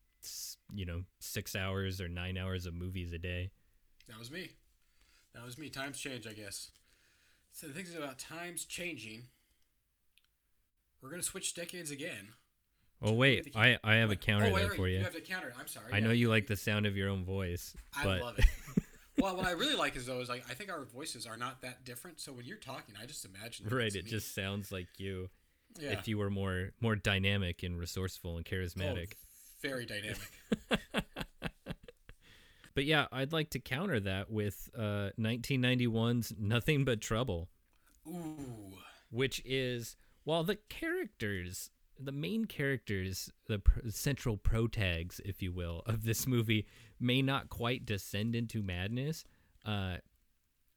you 0.74 0.84
know 0.84 1.02
six 1.18 1.56
hours 1.56 2.00
or 2.00 2.08
nine 2.08 2.36
hours 2.36 2.66
of 2.66 2.74
movies 2.74 3.12
a 3.12 3.18
day. 3.18 3.50
That 4.08 4.18
was 4.18 4.30
me. 4.30 4.50
That 5.34 5.44
was 5.44 5.56
me. 5.56 5.68
Times 5.68 5.98
change, 5.98 6.26
I 6.26 6.32
guess. 6.32 6.70
So 7.52 7.66
the 7.66 7.72
thing 7.72 7.84
is 7.84 7.94
about 7.94 8.18
times 8.18 8.64
changing. 8.64 9.24
We're 11.00 11.10
gonna 11.10 11.22
switch 11.22 11.54
decades 11.54 11.90
again. 11.90 12.28
Oh 13.02 13.12
wait, 13.12 13.52
I 13.56 13.78
I 13.82 13.94
have 13.94 14.10
a 14.10 14.16
counter 14.16 14.46
oh, 14.46 14.52
wait, 14.52 14.60
there 14.60 14.68
wait, 14.70 14.76
for 14.76 14.88
you. 14.88 14.98
You 14.98 15.04
have 15.04 15.14
the 15.14 15.20
counter. 15.20 15.52
I'm 15.58 15.66
sorry. 15.66 15.92
I 15.92 16.00
know 16.00 16.10
you 16.10 16.28
like 16.28 16.46
the 16.46 16.56
sound 16.56 16.86
of 16.86 16.96
your 16.96 17.08
own 17.08 17.24
voice, 17.24 17.74
I 17.96 18.04
but 18.04 18.20
love 18.20 18.38
it. 18.38 18.44
well, 19.20 19.36
what 19.36 19.46
I 19.46 19.52
really 19.52 19.76
like 19.76 19.96
is 19.96 20.06
though 20.06 20.20
is 20.20 20.28
like 20.28 20.44
I 20.50 20.54
think 20.54 20.70
our 20.70 20.84
voices 20.84 21.26
are 21.26 21.36
not 21.36 21.60
that 21.62 21.84
different. 21.84 22.20
So 22.20 22.32
when 22.32 22.44
you're 22.46 22.56
talking, 22.56 22.94
I 23.00 23.06
just 23.06 23.24
imagine. 23.24 23.66
right, 23.70 23.94
it 23.94 24.04
me. 24.04 24.10
just 24.10 24.34
sounds 24.34 24.70
like 24.72 24.88
you. 24.98 25.28
yeah. 25.78 25.90
If 25.90 26.08
you 26.08 26.18
were 26.18 26.30
more 26.30 26.70
more 26.80 26.96
dynamic 26.96 27.62
and 27.62 27.78
resourceful 27.78 28.36
and 28.36 28.46
Oh, 28.50 28.54
charismatic. 28.54 29.12
very 29.62 29.86
dynamic. 29.86 30.30
But 32.72 32.84
yeah, 32.84 33.06
I'd 33.10 33.32
like 33.32 33.50
to 33.50 33.58
counter 33.58 33.98
that 34.00 34.30
with 34.30 34.70
uh, 34.78 35.10
1991's 35.18 36.32
Nothing 36.38 36.84
But 36.84 37.00
Trouble. 37.00 37.48
Ooh. 38.06 38.72
which 39.10 39.42
is 39.44 39.96
while 40.24 40.44
the 40.44 40.56
characters 40.68 41.70
the 42.02 42.12
main 42.12 42.44
characters 42.46 43.30
the 43.46 43.58
pr- 43.58 43.80
central 43.90 44.36
protags 44.36 45.20
if 45.24 45.42
you 45.42 45.52
will 45.52 45.82
of 45.86 46.04
this 46.04 46.26
movie 46.26 46.66
may 46.98 47.20
not 47.22 47.48
quite 47.48 47.84
descend 47.84 48.34
into 48.34 48.62
madness 48.62 49.24
uh 49.66 49.96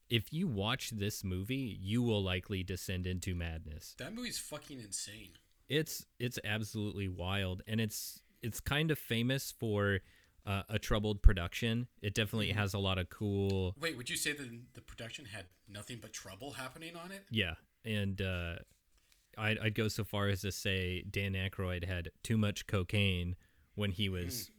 if 0.10 0.32
you 0.34 0.48
watch 0.48 0.92
this 0.92 1.24
movie 1.24 1.78
you 1.82 2.02
will 2.04 2.22
likely 2.24 2.62
descend 2.64 3.08
into 3.08 3.34
madness 3.34 3.96
That 3.98 4.14
movie's 4.14 4.38
fucking 4.38 4.80
insane. 4.80 5.30
it's 5.70 6.06
it's 6.20 6.38
absolutely 6.44 7.08
wild 7.08 7.62
and 7.68 7.80
it's 7.80 8.22
it's 8.42 8.60
kind 8.60 8.92
of 8.92 9.00
famous 9.00 9.54
for 9.58 10.00
uh, 10.46 10.64
a 10.68 10.78
troubled 10.78 11.22
production 11.22 11.88
it 12.02 12.14
definitely 12.14 12.52
has 12.52 12.74
a 12.74 12.78
lot 12.80 12.98
of 12.98 13.10
cool 13.10 13.74
Wait, 13.80 13.96
would 13.96 14.10
you 14.10 14.18
say 14.18 14.34
that 14.34 14.50
the 14.74 14.82
production 14.82 15.24
had 15.24 15.46
nothing 15.70 16.00
but 16.02 16.12
trouble 16.12 16.52
happening 16.52 16.98
on 16.98 17.12
it? 17.14 17.24
Yeah, 17.32 17.54
and 17.86 18.22
uh, 18.22 18.56
I'd, 19.38 19.60
I'd 19.60 19.76
go 19.76 19.88
so 19.88 20.04
far 20.04 20.28
as 20.28 20.42
to 20.42 20.52
say 20.52 21.04
Dan 21.10 21.34
Aykroyd 21.34 21.86
had 21.86 22.10
too 22.24 22.38
much 22.38 22.68
cocaine 22.68 23.36
when 23.76 23.92
he 23.92 24.10
was 24.10 24.52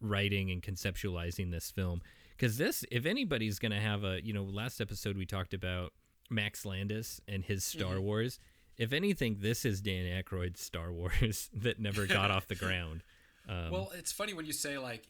writing 0.00 0.50
and 0.50 0.62
conceptualizing 0.62 1.50
this 1.50 1.70
film. 1.70 2.02
Because 2.36 2.58
this, 2.58 2.84
if 2.90 3.06
anybody's 3.06 3.58
gonna 3.58 3.80
have 3.80 4.04
a, 4.04 4.24
you 4.24 4.32
know, 4.32 4.42
last 4.42 4.80
episode 4.80 5.16
we 5.16 5.26
talked 5.26 5.54
about 5.54 5.92
Max 6.30 6.64
Landis 6.64 7.20
and 7.28 7.44
his 7.44 7.64
Star 7.64 8.00
Wars. 8.00 8.38
If 8.76 8.92
anything, 8.92 9.36
this 9.40 9.64
is 9.64 9.80
Dan 9.80 10.04
Aykroyd's 10.04 10.60
Star 10.60 10.92
Wars 10.92 11.48
that 11.54 11.78
never 11.78 12.06
got 12.06 12.30
off 12.30 12.48
the 12.48 12.54
ground. 12.54 13.02
Um, 13.46 13.70
well, 13.70 13.92
it's 13.94 14.10
funny 14.10 14.32
when 14.32 14.46
you 14.46 14.54
say 14.54 14.78
like 14.78 15.06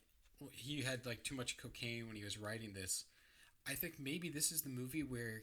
he 0.50 0.82
had 0.82 1.06
like 1.06 1.22
too 1.22 1.36
much 1.36 1.56
cocaine 1.56 2.08
when 2.08 2.16
he 2.16 2.24
was 2.24 2.36
writing 2.36 2.72
this. 2.72 3.04
I 3.64 3.74
think 3.74 3.94
maybe 4.00 4.28
this 4.28 4.50
is 4.50 4.62
the 4.62 4.70
movie 4.70 5.04
where 5.04 5.42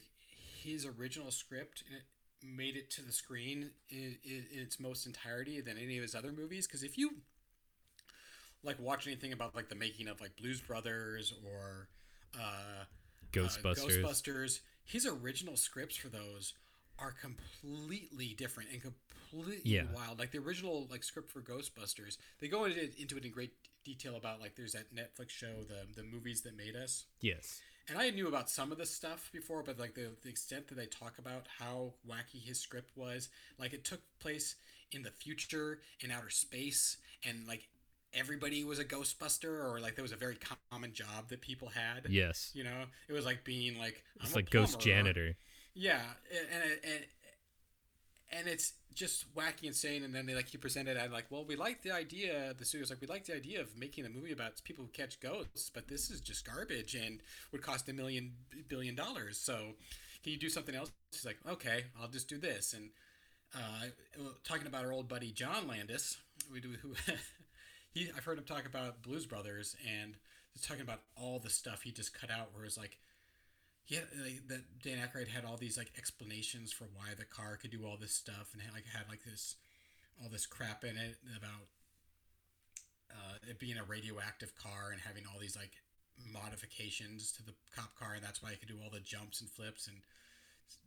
his 0.61 0.85
original 0.85 1.31
script 1.31 1.85
made 2.43 2.75
it 2.75 2.89
to 2.91 3.01
the 3.01 3.11
screen 3.11 3.71
in, 3.89 4.17
in, 4.23 4.45
in 4.53 4.59
its 4.59 4.79
most 4.79 5.05
entirety 5.05 5.61
than 5.61 5.77
any 5.77 5.97
of 5.97 6.01
his 6.01 6.15
other 6.15 6.31
movies. 6.31 6.67
Because 6.67 6.83
if 6.83 6.97
you 6.97 7.11
like 8.63 8.79
watch 8.79 9.07
anything 9.07 9.33
about 9.33 9.55
like 9.55 9.69
the 9.69 9.75
making 9.75 10.07
of 10.07 10.21
like 10.21 10.35
Blues 10.37 10.61
Brothers 10.61 11.33
or 11.45 11.87
uh, 12.37 12.41
uh, 12.41 12.85
Ghostbusters. 13.31 14.01
Ghostbusters, 14.01 14.59
his 14.83 15.05
original 15.05 15.55
scripts 15.57 15.95
for 15.95 16.09
those 16.09 16.53
are 16.99 17.13
completely 17.19 18.35
different 18.37 18.69
and 18.71 18.81
completely 18.81 19.61
Yeah. 19.63 19.85
wild. 19.93 20.19
Like 20.19 20.31
the 20.31 20.37
original 20.37 20.87
like 20.91 21.03
script 21.03 21.31
for 21.31 21.41
Ghostbusters, 21.41 22.17
they 22.39 22.47
go 22.47 22.65
into, 22.65 22.89
into 22.99 23.17
it 23.17 23.25
in 23.25 23.31
great 23.31 23.53
detail 23.83 24.15
about 24.15 24.39
like 24.39 24.55
there's 24.55 24.73
that 24.73 24.93
Netflix 24.93 25.29
show, 25.29 25.63
the 25.67 25.87
the 25.95 26.03
movies 26.03 26.41
that 26.41 26.55
made 26.55 26.75
us. 26.75 27.05
yes. 27.21 27.61
And 27.91 27.99
I 27.99 28.09
knew 28.09 28.29
about 28.29 28.49
some 28.49 28.71
of 28.71 28.77
this 28.77 28.89
stuff 28.89 29.29
before, 29.33 29.63
but 29.63 29.77
like 29.77 29.95
the, 29.95 30.11
the 30.23 30.29
extent 30.29 30.69
that 30.69 30.75
they 30.75 30.85
talk 30.85 31.17
about 31.19 31.47
how 31.59 31.91
wacky 32.09 32.41
his 32.41 32.57
script 32.57 32.91
was, 32.95 33.27
like 33.59 33.73
it 33.73 33.83
took 33.83 33.99
place 34.19 34.55
in 34.93 35.03
the 35.03 35.11
future, 35.11 35.79
in 35.99 36.09
outer 36.09 36.29
space, 36.29 36.97
and 37.27 37.45
like 37.49 37.67
everybody 38.13 38.63
was 38.63 38.79
a 38.79 38.85
Ghostbuster, 38.85 39.69
or 39.69 39.81
like 39.81 39.95
there 39.95 40.03
was 40.03 40.13
a 40.13 40.17
very 40.17 40.37
common 40.71 40.93
job 40.93 41.27
that 41.29 41.41
people 41.41 41.67
had. 41.67 42.07
Yes. 42.09 42.51
You 42.53 42.63
know, 42.63 42.85
it 43.09 43.13
was 43.13 43.25
like 43.25 43.43
being 43.43 43.77
like 43.77 44.01
It's 44.21 44.35
like 44.35 44.49
Ghost. 44.49 44.79
Janitor. 44.79 45.35
Yeah, 45.73 45.99
and 46.31 46.47
and 46.63 46.71
and 46.83 47.05
it's 48.47 48.73
just 48.93 49.33
wacky 49.35 49.63
insane. 49.63 50.03
And 50.03 50.13
then 50.13 50.25
they 50.25 50.35
like 50.35 50.47
he 50.47 50.57
presented 50.57 50.97
it 50.97 51.11
like, 51.11 51.25
well, 51.29 51.45
we 51.45 51.55
like 51.55 51.81
the 51.81 51.91
idea. 51.91 52.53
The 52.57 52.65
studio's 52.65 52.89
like, 52.89 53.01
we 53.01 53.07
like 53.07 53.25
the 53.25 53.35
idea 53.35 53.61
of 53.61 53.77
making 53.77 54.05
a 54.05 54.09
movie 54.09 54.31
about 54.31 54.61
people 54.63 54.85
who 54.85 54.91
catch 54.91 55.19
ghosts, 55.19 55.69
but 55.73 55.87
this 55.87 56.09
is 56.09 56.21
just 56.21 56.45
garbage 56.45 56.95
and 56.95 57.19
would 57.51 57.61
cost 57.61 57.89
a 57.89 57.93
million 57.93 58.33
billion 58.67 58.95
dollars. 58.95 59.37
So, 59.37 59.75
can 60.23 60.33
you 60.33 60.39
do 60.39 60.49
something 60.49 60.75
else? 60.75 60.91
He's 61.11 61.25
like, 61.25 61.39
okay, 61.49 61.85
I'll 61.99 62.07
just 62.07 62.29
do 62.29 62.37
this. 62.37 62.73
And 62.73 62.89
uh, 63.55 63.87
talking 64.43 64.67
about 64.67 64.85
our 64.85 64.91
old 64.91 65.07
buddy 65.07 65.31
John 65.31 65.67
Landis, 65.67 66.17
we 66.51 66.61
do 66.61 66.69
who 66.81 66.93
he 67.93 68.09
I've 68.15 68.23
heard 68.23 68.37
him 68.37 68.45
talk 68.45 68.65
about 68.65 69.01
Blues 69.01 69.25
Brothers 69.25 69.75
and 70.01 70.15
he's 70.53 70.63
talking 70.63 70.81
about 70.81 71.01
all 71.15 71.39
the 71.39 71.49
stuff 71.49 71.81
he 71.81 71.91
just 71.91 72.13
cut 72.13 72.31
out 72.31 72.49
where 72.53 72.65
it's 72.65 72.77
like 72.77 72.97
he 73.85 73.95
had 73.95 74.05
like, 74.23 74.47
that 74.47 74.61
Dan 74.83 74.97
Aykroyd 74.99 75.27
had 75.27 75.45
all 75.45 75.57
these 75.57 75.77
like 75.77 75.91
explanations 75.97 76.71
for 76.71 76.85
why 76.95 77.13
the 77.17 77.25
car 77.25 77.57
could 77.57 77.71
do 77.71 77.85
all 77.85 77.97
this 77.99 78.13
stuff 78.13 78.49
and 78.53 78.61
had, 78.61 78.73
like 78.73 78.85
had 78.93 79.03
like 79.09 79.23
this 79.23 79.55
all 80.21 80.29
this 80.29 80.45
crap 80.45 80.83
in 80.83 80.97
it 80.97 81.17
about 81.37 81.67
uh, 83.11 83.35
it 83.49 83.59
being 83.59 83.77
a 83.77 83.83
radioactive 83.83 84.53
car 84.55 84.91
and 84.91 85.01
having 85.01 85.23
all 85.33 85.39
these 85.39 85.55
like 85.57 85.71
modifications 86.31 87.31
to 87.31 87.43
the 87.43 87.53
cop 87.75 87.95
car 87.97 88.13
and 88.15 88.23
that's 88.23 88.41
why 88.43 88.51
it 88.51 88.59
could 88.59 88.69
do 88.69 88.77
all 88.83 88.89
the 88.91 88.99
jumps 88.99 89.41
and 89.41 89.49
flips 89.49 89.87
and 89.87 89.97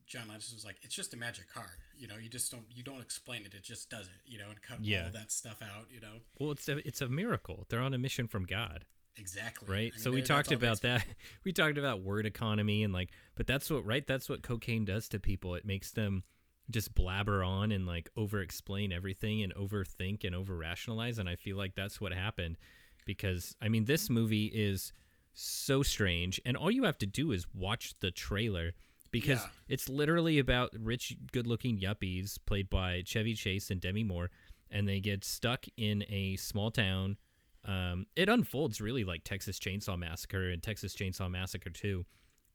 John 0.06 0.28
Landis 0.28 0.52
was 0.52 0.66
like, 0.66 0.76
it's 0.82 0.94
just 0.94 1.14
a 1.14 1.16
magic 1.16 1.50
car. 1.52 1.70
You 1.96 2.06
know, 2.08 2.16
you 2.22 2.28
just 2.28 2.50
don't 2.52 2.64
you 2.70 2.82
don't 2.82 3.00
explain 3.00 3.46
it. 3.46 3.54
It 3.54 3.62
just 3.62 3.88
does 3.88 4.06
it. 4.06 4.20
You 4.26 4.38
know, 4.38 4.50
and 4.50 4.60
cut 4.60 4.80
Yeah. 4.82 5.04
all 5.06 5.12
that 5.12 5.32
stuff 5.32 5.62
out. 5.62 5.86
You 5.90 6.00
know, 6.00 6.20
Well, 6.38 6.50
it's 6.52 6.68
a 6.68 6.86
it's 6.86 7.00
a 7.00 7.08
miracle. 7.08 7.64
They're 7.68 7.80
on 7.80 7.94
a 7.94 7.98
mission 7.98 8.28
from 8.28 8.44
God, 8.44 8.84
exactly. 9.16 9.68
right? 9.68 9.92
I 9.92 9.96
mean, 9.96 9.98
so 9.98 10.10
we 10.10 10.22
talked 10.22 10.52
about 10.52 10.82
that. 10.82 11.04
We 11.44 11.52
talked 11.52 11.76
about 11.78 12.00
word 12.02 12.24
economy 12.26 12.82
and 12.84 12.92
like, 12.92 13.10
but 13.36 13.46
that's 13.46 13.68
what 13.70 13.84
right. 13.84 14.06
That's 14.06 14.28
what 14.28 14.42
cocaine 14.42 14.84
does 14.84 15.08
to 15.10 15.18
people. 15.20 15.54
It 15.54 15.64
makes 15.66 15.90
them 15.90 16.22
just 16.70 16.94
blabber 16.94 17.44
on 17.44 17.70
and 17.72 17.86
like 17.86 18.08
over 18.16 18.40
explain 18.40 18.92
everything 18.92 19.42
and 19.42 19.54
overthink 19.54 20.24
and 20.24 20.34
over 20.34 20.56
rationalize. 20.56 21.18
And 21.18 21.28
I 21.28 21.36
feel 21.36 21.56
like 21.58 21.74
that's 21.74 22.00
what 22.00 22.12
happened 22.12 22.56
because 23.04 23.54
I 23.60 23.68
mean, 23.68 23.84
this 23.84 24.08
movie 24.08 24.46
is 24.46 24.92
so 25.34 25.82
strange, 25.82 26.40
and 26.46 26.56
all 26.56 26.70
you 26.70 26.84
have 26.84 26.96
to 26.98 27.06
do 27.06 27.32
is 27.32 27.46
watch 27.52 27.94
the 28.00 28.10
trailer 28.10 28.72
because 29.10 29.40
Yeah. 29.40 29.48
it's 29.68 29.88
literally 29.88 30.38
about 30.38 30.70
rich, 30.78 31.16
good-looking 31.32 31.78
yuppies 31.80 32.38
played 32.46 32.70
by 32.70 33.02
Chevy 33.04 33.34
Chase 33.34 33.70
and 33.70 33.80
Demi 33.80 34.04
Moore, 34.04 34.30
and 34.70 34.88
they 34.88 35.00
get 35.00 35.24
stuck 35.24 35.66
in 35.76 36.04
a 36.08 36.36
small 36.36 36.70
town. 36.70 37.16
Um, 37.64 38.06
it 38.14 38.28
unfolds 38.28 38.80
really 38.80 39.04
like 39.04 39.24
Texas 39.24 39.58
Chainsaw 39.58 39.98
Massacre 39.98 40.50
and 40.50 40.62
Texas 40.62 40.94
Chainsaw 40.94 41.30
Massacre 41.30 41.70
2, 41.70 42.04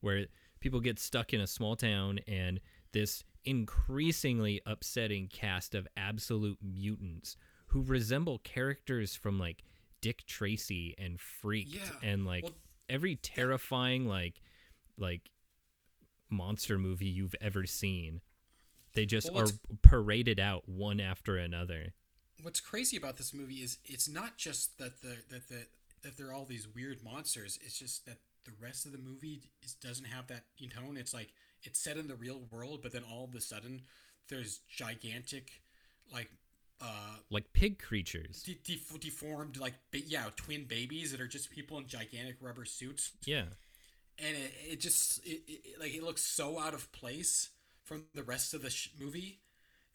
where 0.01 0.25
people 0.59 0.79
get 0.79 0.99
stuck 0.99 1.33
in 1.33 1.41
a 1.41 1.47
small 1.47 1.75
town 1.75 2.19
and 2.27 2.59
this 2.91 3.23
increasingly 3.45 4.61
upsetting 4.65 5.27
cast 5.27 5.73
of 5.73 5.87
absolute 5.97 6.57
mutants 6.61 7.37
who 7.67 7.81
resemble 7.83 8.39
characters 8.39 9.15
from 9.15 9.39
like 9.39 9.63
Dick 10.01 10.25
Tracy 10.25 10.95
and 10.97 11.19
Freaked 11.19 11.75
Yeah, 11.75 11.81
and 12.03 12.25
like 12.25 12.43
well- 12.43 12.53
every 12.89 13.15
terrifying 13.15 14.05
like 14.07 14.41
like 14.97 15.29
monster 16.29 16.77
movie 16.77 17.05
you've 17.07 17.35
ever 17.41 17.65
seen. 17.65 18.21
They 18.93 19.05
just 19.05 19.31
Well, 19.33 19.43
are 19.47 19.51
paraded 19.81 20.39
out 20.39 20.67
one 20.67 20.99
after 20.99 21.37
another. 21.37 21.93
What's 22.41 22.59
crazy 22.59 22.97
about 22.97 23.17
this 23.17 23.33
movie 23.33 23.55
is 23.55 23.77
it's 23.85 24.09
not 24.09 24.37
just 24.37 24.77
that 24.79 25.01
the 25.01 25.17
that 25.29 25.47
the 25.49 25.65
that 26.03 26.17
they're 26.17 26.33
all 26.33 26.45
these 26.45 26.67
weird 26.73 27.03
monsters. 27.03 27.59
It's 27.61 27.77
just 27.77 28.05
that 28.05 28.17
the 28.45 28.51
rest 28.61 28.85
of 28.85 28.91
the 28.93 28.97
movie 28.97 29.41
is, 29.61 29.73
doesn't 29.73 30.05
have 30.05 30.27
that 30.27 30.43
you 30.57 30.69
tone. 30.69 30.97
It's 30.97 31.13
like 31.13 31.29
it's 31.63 31.79
set 31.79 31.97
in 31.97 32.07
the 32.07 32.15
real 32.15 32.41
world, 32.51 32.79
but 32.81 32.91
then 32.91 33.03
all 33.03 33.25
of 33.25 33.35
a 33.35 33.41
sudden 33.41 33.81
there's 34.29 34.59
gigantic, 34.69 35.51
like 36.13 36.29
uh, 36.81 37.17
Like 37.29 37.51
pig 37.51 37.79
creatures. 37.79 38.43
de- 38.43 38.53
de- 38.63 38.97
deformed 38.99 39.57
like 39.57 39.73
yeah 39.91 40.25
twin 40.37 40.63
babies 40.65 41.11
that 41.11 41.19
are 41.19 41.27
just 41.27 41.49
people 41.51 41.77
in 41.77 41.87
gigantic 41.87 42.37
rubber 42.41 42.63
suits, 42.63 43.11
Yeah. 43.25 43.45
and 44.17 44.37
it, 44.37 44.53
it 44.71 44.79
just 44.79 45.19
it, 45.25 45.41
it, 45.47 45.79
like 45.79 45.93
it 45.93 46.03
looks 46.03 46.21
so 46.23 46.57
out 46.59 46.73
of 46.73 46.89
place 46.93 47.49
from 47.83 48.05
the 48.13 48.23
rest 48.23 48.53
of 48.53 48.61
the 48.61 48.69
sh- 48.69 48.89
movie. 48.99 49.39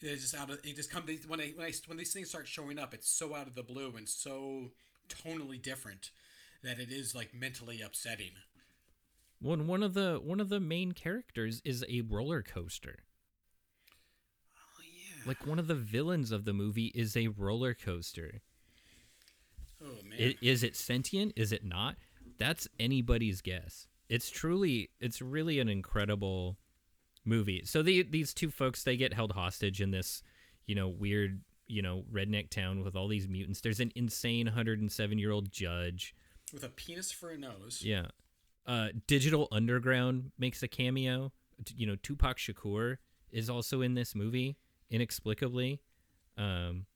It's 0.00 0.22
just 0.22 0.34
out 0.34 0.50
of 0.50 0.58
it 0.64 0.76
just 0.76 0.90
come 0.90 1.04
when 1.28 1.40
I 1.40 1.52
when 1.56 1.66
I 1.66 1.72
when 1.86 1.96
these 1.98 2.12
things 2.12 2.28
start 2.28 2.46
showing 2.46 2.78
up, 2.78 2.92
it's 2.94 3.08
so 3.10 3.34
out 3.34 3.46
of 3.46 3.54
the 3.54 3.62
blue 3.62 3.94
and 3.96 4.08
so 4.08 4.70
tonally 5.08 5.60
different 5.62 6.10
that 6.62 6.78
it 6.78 6.90
is 6.90 7.14
like 7.14 7.34
mentally 7.34 7.80
upsetting. 7.80 8.32
One 9.40 9.66
one 9.66 9.82
of 9.82 9.94
the 9.94 10.20
one 10.22 10.40
of 10.40 10.48
the 10.48 10.60
main 10.60 10.92
characters 10.92 11.60
is 11.64 11.84
a 11.88 12.02
roller 12.02 12.42
coaster. 12.42 13.00
Oh 14.56 14.82
yeah. 14.82 15.22
Like 15.26 15.46
one 15.46 15.58
of 15.58 15.66
the 15.68 15.74
villains 15.74 16.30
of 16.32 16.44
the 16.44 16.52
movie 16.52 16.92
is 16.94 17.16
a 17.16 17.28
roller 17.28 17.74
coaster. 17.74 18.40
oh 19.82 20.02
man. 20.08 20.18
I- 20.20 20.36
Is 20.40 20.62
it 20.62 20.76
sentient? 20.76 21.32
Is 21.36 21.52
it 21.52 21.64
not? 21.64 21.96
That's 22.38 22.68
anybody's 22.80 23.40
guess. 23.40 23.86
It's 24.08 24.28
truly, 24.30 24.90
it's 25.00 25.22
really 25.22 25.60
an 25.60 25.68
incredible 25.68 26.58
movie. 27.24 27.62
So 27.64 27.82
the, 27.82 28.02
these 28.02 28.34
two 28.34 28.50
folks, 28.50 28.82
they 28.82 28.96
get 28.96 29.14
held 29.14 29.32
hostage 29.32 29.80
in 29.80 29.90
this, 29.90 30.22
you 30.66 30.74
know, 30.74 30.88
weird, 30.88 31.40
you 31.66 31.82
know, 31.82 32.04
redneck 32.12 32.50
town 32.50 32.84
with 32.84 32.96
all 32.96 33.08
these 33.08 33.28
mutants. 33.28 33.60
There's 33.60 33.80
an 33.80 33.92
insane 33.94 34.46
107 34.46 35.18
year 35.18 35.30
old 35.30 35.50
judge. 35.50 36.14
With 36.52 36.64
a 36.64 36.68
penis 36.68 37.10
for 37.10 37.30
a 37.30 37.38
nose. 37.38 37.82
Yeah. 37.84 38.06
Uh, 38.66 38.88
Digital 39.06 39.48
Underground 39.52 40.30
makes 40.38 40.62
a 40.62 40.68
cameo. 40.68 41.32
You 41.76 41.86
know, 41.86 41.96
Tupac 42.02 42.38
Shakur 42.38 42.96
is 43.30 43.50
also 43.50 43.80
in 43.80 43.94
this 43.94 44.14
movie 44.14 44.56
inexplicably. 44.90 45.80
Um, 46.36 46.86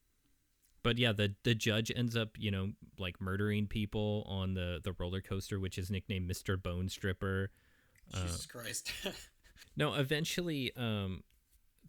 but 0.83 0.99
yeah, 0.99 1.12
the 1.12 1.35
the 1.43 1.55
judge 1.55 1.93
ends 1.95 2.16
up, 2.16 2.31
you 2.39 2.51
know, 2.51 2.70
like 2.99 3.20
murdering 3.20 3.66
people 3.66 4.24
on 4.29 4.55
the 4.55 4.81
the 4.83 4.93
roller 4.99 5.20
coaster, 5.20 5.61
which 5.61 5.76
is 5.79 5.91
nicknamed 5.91 6.31
Mr. 6.31 6.61
Bone 6.61 6.89
Stripper. 6.89 7.51
Jesus 8.14 8.47
Christ. 8.47 8.91
No, 9.77 9.95
eventually, 9.95 10.73
um, 10.77 11.23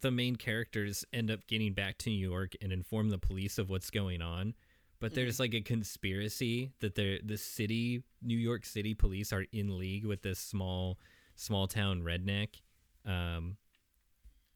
the 0.00 0.10
main 0.10 0.36
characters 0.36 1.04
end 1.12 1.30
up 1.30 1.46
getting 1.46 1.72
back 1.72 1.98
to 1.98 2.10
New 2.10 2.28
York 2.28 2.54
and 2.60 2.72
inform 2.72 3.10
the 3.10 3.18
police 3.18 3.58
of 3.58 3.68
what's 3.68 3.90
going 3.90 4.22
on. 4.22 4.54
But 5.00 5.14
there's 5.14 5.40
like 5.40 5.54
a 5.54 5.62
conspiracy 5.62 6.72
that 6.80 6.94
the 6.94 7.20
the 7.24 7.38
city, 7.38 8.02
New 8.22 8.36
York 8.36 8.66
City 8.66 8.92
police, 8.92 9.32
are 9.32 9.46
in 9.50 9.78
league 9.78 10.04
with 10.04 10.22
this 10.22 10.38
small 10.38 10.98
small 11.36 11.66
town 11.66 12.02
redneck. 12.02 12.60
Um, 13.06 13.56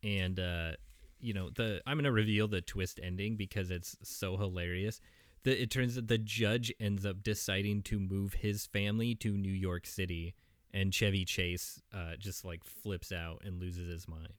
and 0.03 0.39
uh, 0.39 0.73
you 1.19 1.33
know 1.33 1.49
the 1.49 1.81
I'm 1.87 1.97
gonna 1.97 2.13
reveal 2.13 2.47
the 2.47 2.61
twist 2.61 3.01
ending 3.03 3.37
because 3.37 3.71
it's 3.71 3.97
so 4.03 4.37
hilarious. 4.37 5.01
The, 5.45 5.63
it 5.63 5.71
turns 5.71 5.97
out 5.97 6.09
the 6.09 6.19
judge 6.19 6.73
ends 6.79 7.07
up 7.07 7.23
deciding 7.23 7.83
to 7.85 7.99
move 7.99 8.35
his 8.35 8.67
family 8.67 9.15
to 9.17 9.33
New 9.33 9.53
York 9.53 9.87
City, 9.87 10.35
and 10.75 10.93
Chevy 10.93 11.25
Chase 11.25 11.81
uh, 11.95 12.17
just 12.19 12.45
like 12.45 12.65
flips 12.65 13.13
out 13.13 13.43
and 13.45 13.61
loses 13.61 13.91
his 13.91 14.09
mind. 14.09 14.35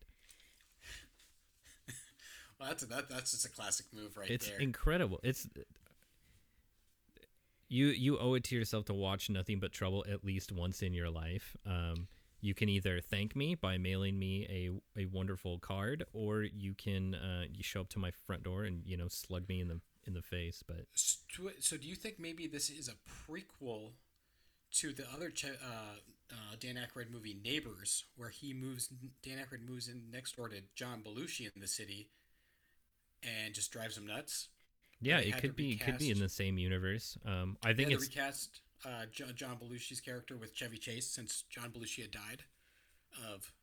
well, 2.60 2.70
that's 2.70 2.84
a, 2.84 2.86
that, 2.88 3.10
that's 3.10 3.32
just 3.32 3.46
a 3.46 3.50
classic 3.50 3.88
move 3.94 4.18
right 4.18 4.30
it's 4.30 4.46
there. 4.46 4.56
It's 4.56 4.64
incredible. 4.64 5.20
It's 5.24 5.48
you 7.70 7.88
you 7.88 8.20
owe 8.20 8.36
it 8.36 8.44
to 8.46 8.56
yourself 8.56 8.86
to 8.86 8.94
watch 8.94 9.30
Nothing 9.30 9.60
But 9.60 9.72
Trouble 9.72 10.06
at 10.12 10.24
least 10.24 10.52
once 10.52 10.84
in 10.84 10.94
your 10.94 11.10
life. 11.10 11.56
Um, 11.66 12.08
you 12.42 12.54
can 12.54 12.70
either 12.70 13.02
thank 13.02 13.36
me 13.36 13.56
by 13.56 13.78
mailing 13.78 14.20
me 14.20 14.46
a, 14.96 15.02
a 15.02 15.06
wonderful 15.08 15.58
card, 15.58 16.04
or 16.14 16.44
you 16.44 16.76
can 16.76 17.16
uh, 17.16 17.46
you 17.52 17.64
show 17.64 17.82
up 17.82 17.90
to 17.90 18.00
my 18.00 18.12
front 18.12 18.44
door 18.44 18.66
and 18.66 18.84
you 18.86 18.98
know 18.98 19.08
slug 19.08 19.48
me 19.48 19.62
in 19.62 19.70
the 19.70 19.80
in 20.06 20.14
the 20.14 20.22
face. 20.22 20.62
But 20.68 20.86
so, 20.94 21.50
so 21.60 21.78
do 21.78 21.88
you 21.88 21.96
think 21.96 22.20
maybe 22.20 22.46
this 22.46 22.70
is 22.70 22.90
a 22.90 23.32
prequel 23.32 23.94
to 24.74 24.94
the 24.94 25.06
other 25.16 25.30
Ch- 25.30 25.46
uh, 25.46 25.96
uh, 26.32 26.56
Dan 26.60 26.76
Aykroyd 26.76 27.12
movie 27.12 27.38
Neighbors, 27.44 28.06
where 28.16 28.30
he 28.30 28.54
moves 28.54 28.90
Dan 29.24 29.38
Aykroyd 29.38 29.68
moves 29.68 29.88
in 29.88 30.04
next 30.12 30.36
door 30.36 30.50
to 30.50 30.62
John 30.76 31.02
Belushi 31.04 31.50
in 31.54 31.62
the 31.62 31.68
city, 31.68 32.10
and 33.24 33.54
just 33.54 33.72
drives 33.72 33.98
him 33.98 34.08
nuts? 34.08 34.50
yeah, 35.02 35.20
it 35.20 35.38
could 35.40 35.56
be 35.56 35.74
be 35.74 35.76
could 35.78 35.98
be 35.98 36.10
in 36.10 36.20
the 36.20 36.30
same 36.30 36.58
universe. 36.58 37.18
Um, 37.26 37.58
I 37.64 37.74
think 37.74 37.92
it's 37.92 38.04
recast 38.04 38.62
uh, 38.86 39.06
John 39.12 39.58
Belushi's 39.58 40.02
character 40.02 40.36
with 40.38 40.54
Chevy 40.54 40.78
Chase 40.78 41.08
since 41.08 41.44
John 41.50 41.72
Belushi 41.72 42.02
had 42.02 42.12
died 42.12 42.44
of 43.32 43.54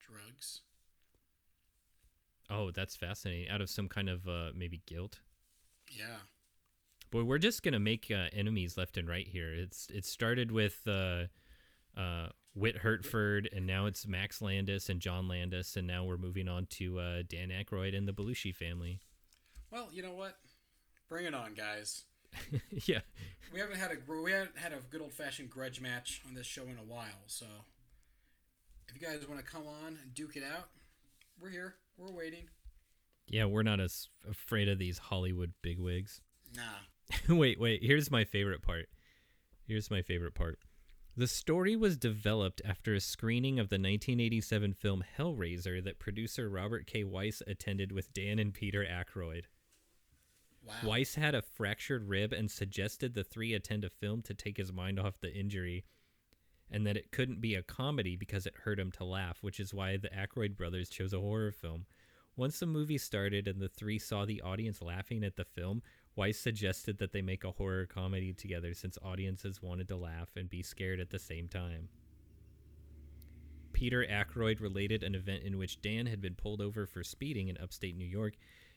drugs. 0.00 0.62
oh 2.50 2.70
that's 2.70 2.96
fascinating. 2.96 3.48
Out 3.48 3.60
of 3.60 3.70
some 3.70 3.88
kind 3.88 4.08
of 4.08 4.26
uh, 4.26 4.50
maybe 4.54 4.82
guilt. 4.86 5.20
Yeah. 5.88 6.18
Boy, 7.10 7.24
we're 7.24 7.38
just 7.38 7.62
gonna 7.62 7.80
make 7.80 8.10
uh, 8.10 8.28
enemies 8.32 8.76
left 8.76 8.96
and 8.96 9.08
right 9.08 9.28
here. 9.28 9.52
It's 9.52 9.88
it 9.90 10.04
started 10.04 10.50
with 10.50 10.80
uh, 10.86 11.24
uh, 11.96 12.28
Whit 12.54 12.78
Hertford, 12.78 13.48
and 13.54 13.66
now 13.66 13.86
it's 13.86 14.06
Max 14.06 14.42
Landis 14.42 14.88
and 14.88 15.00
John 15.00 15.28
Landis, 15.28 15.76
and 15.76 15.86
now 15.86 16.04
we're 16.04 16.18
moving 16.18 16.48
on 16.48 16.66
to 16.70 16.98
uh, 16.98 17.22
Dan 17.28 17.50
Aykroyd 17.50 17.96
and 17.96 18.06
the 18.06 18.12
Belushi 18.12 18.54
family. 18.54 19.00
Well, 19.70 19.88
you 19.92 20.02
know 20.02 20.12
what? 20.12 20.36
Bring 21.08 21.24
it 21.26 21.34
on, 21.34 21.54
guys. 21.54 22.04
yeah, 22.86 23.00
We 23.52 23.60
haven't 23.60 23.76
had 23.76 23.90
a 23.90 23.96
we 24.22 24.32
haven't 24.32 24.56
had 24.56 24.72
a 24.72 24.78
good 24.90 25.02
old 25.02 25.12
fashioned 25.12 25.50
grudge 25.50 25.80
match 25.82 26.22
on 26.26 26.34
this 26.34 26.46
show 26.46 26.62
in 26.62 26.78
a 26.78 26.84
while, 26.90 27.24
so 27.26 27.44
if 28.88 28.98
you 28.98 29.06
guys 29.06 29.26
want 29.28 29.38
to 29.38 29.46
come 29.46 29.64
on 29.66 29.98
and 30.02 30.14
duke 30.14 30.36
it 30.36 30.42
out, 30.42 30.68
we're 31.40 31.50
here. 31.50 31.74
We're 31.98 32.10
waiting. 32.10 32.44
yeah, 33.28 33.44
we're 33.44 33.62
not 33.62 33.80
as 33.80 34.08
afraid 34.28 34.68
of 34.68 34.78
these 34.78 34.96
Hollywood 34.98 35.52
bigwigs. 35.62 36.22
Nah. 36.56 36.62
wait, 37.36 37.60
wait. 37.60 37.82
Here's 37.82 38.10
my 38.10 38.24
favorite 38.24 38.62
part. 38.62 38.86
Here's 39.66 39.90
my 39.90 40.00
favorite 40.00 40.34
part. 40.34 40.58
The 41.14 41.26
story 41.26 41.76
was 41.76 41.98
developed 41.98 42.62
after 42.64 42.94
a 42.94 43.00
screening 43.00 43.58
of 43.58 43.68
the 43.68 43.74
1987 43.74 44.72
film 44.72 45.04
Hellraiser 45.18 45.84
that 45.84 45.98
producer 45.98 46.48
Robert 46.48 46.86
K. 46.86 47.04
Weiss 47.04 47.42
attended 47.46 47.92
with 47.92 48.14
Dan 48.14 48.38
and 48.38 48.54
Peter 48.54 48.82
Aykroyd. 48.82 49.44
Wow. 50.66 50.74
Weiss 50.84 51.16
had 51.16 51.34
a 51.34 51.42
fractured 51.42 52.08
rib 52.08 52.32
and 52.32 52.50
suggested 52.50 53.12
the 53.12 53.24
three 53.24 53.52
attend 53.52 53.84
a 53.84 53.90
film 53.90 54.22
to 54.22 54.32
take 54.32 54.56
his 54.56 54.72
mind 54.72 54.98
off 54.98 55.20
the 55.20 55.34
injury, 55.34 55.84
and 56.70 56.86
that 56.86 56.96
it 56.96 57.12
couldn't 57.12 57.42
be 57.42 57.56
a 57.56 57.62
comedy 57.62 58.16
because 58.16 58.46
it 58.46 58.54
hurt 58.64 58.80
him 58.80 58.90
to 58.92 59.04
laugh, 59.04 59.38
which 59.42 59.60
is 59.60 59.74
why 59.74 59.98
the 59.98 60.08
Aykroyd 60.08 60.56
brothers 60.56 60.88
chose 60.88 61.12
a 61.12 61.20
horror 61.20 61.52
film. 61.52 61.84
Once 62.36 62.58
the 62.58 62.66
movie 62.66 62.96
started 62.96 63.46
and 63.46 63.60
the 63.60 63.68
three 63.68 63.98
saw 63.98 64.24
the 64.24 64.40
audience 64.40 64.80
laughing 64.80 65.22
at 65.24 65.36
the 65.36 65.44
film, 65.44 65.82
Weiss 66.14 66.38
suggested 66.38 66.98
that 66.98 67.12
they 67.12 67.22
make 67.22 67.44
a 67.44 67.52
horror 67.52 67.86
comedy 67.86 68.32
together 68.32 68.74
since 68.74 68.98
audiences 69.02 69.62
wanted 69.62 69.88
to 69.88 69.96
laugh 69.96 70.30
and 70.36 70.48
be 70.48 70.62
scared 70.62 71.00
at 71.00 71.10
the 71.10 71.18
same 71.18 71.48
time. 71.48 71.88
Peter 73.72 74.06
Aykroyd 74.08 74.60
related 74.60 75.02
an 75.02 75.14
event 75.14 75.42
in 75.42 75.56
which 75.56 75.80
Dan 75.80 76.06
had 76.06 76.20
been 76.20 76.34
pulled 76.34 76.60
over 76.60 76.86
for 76.86 77.02
speeding 77.02 77.48
in 77.48 77.56
upstate 77.56 77.96
New 77.96 78.04
York 78.04 78.34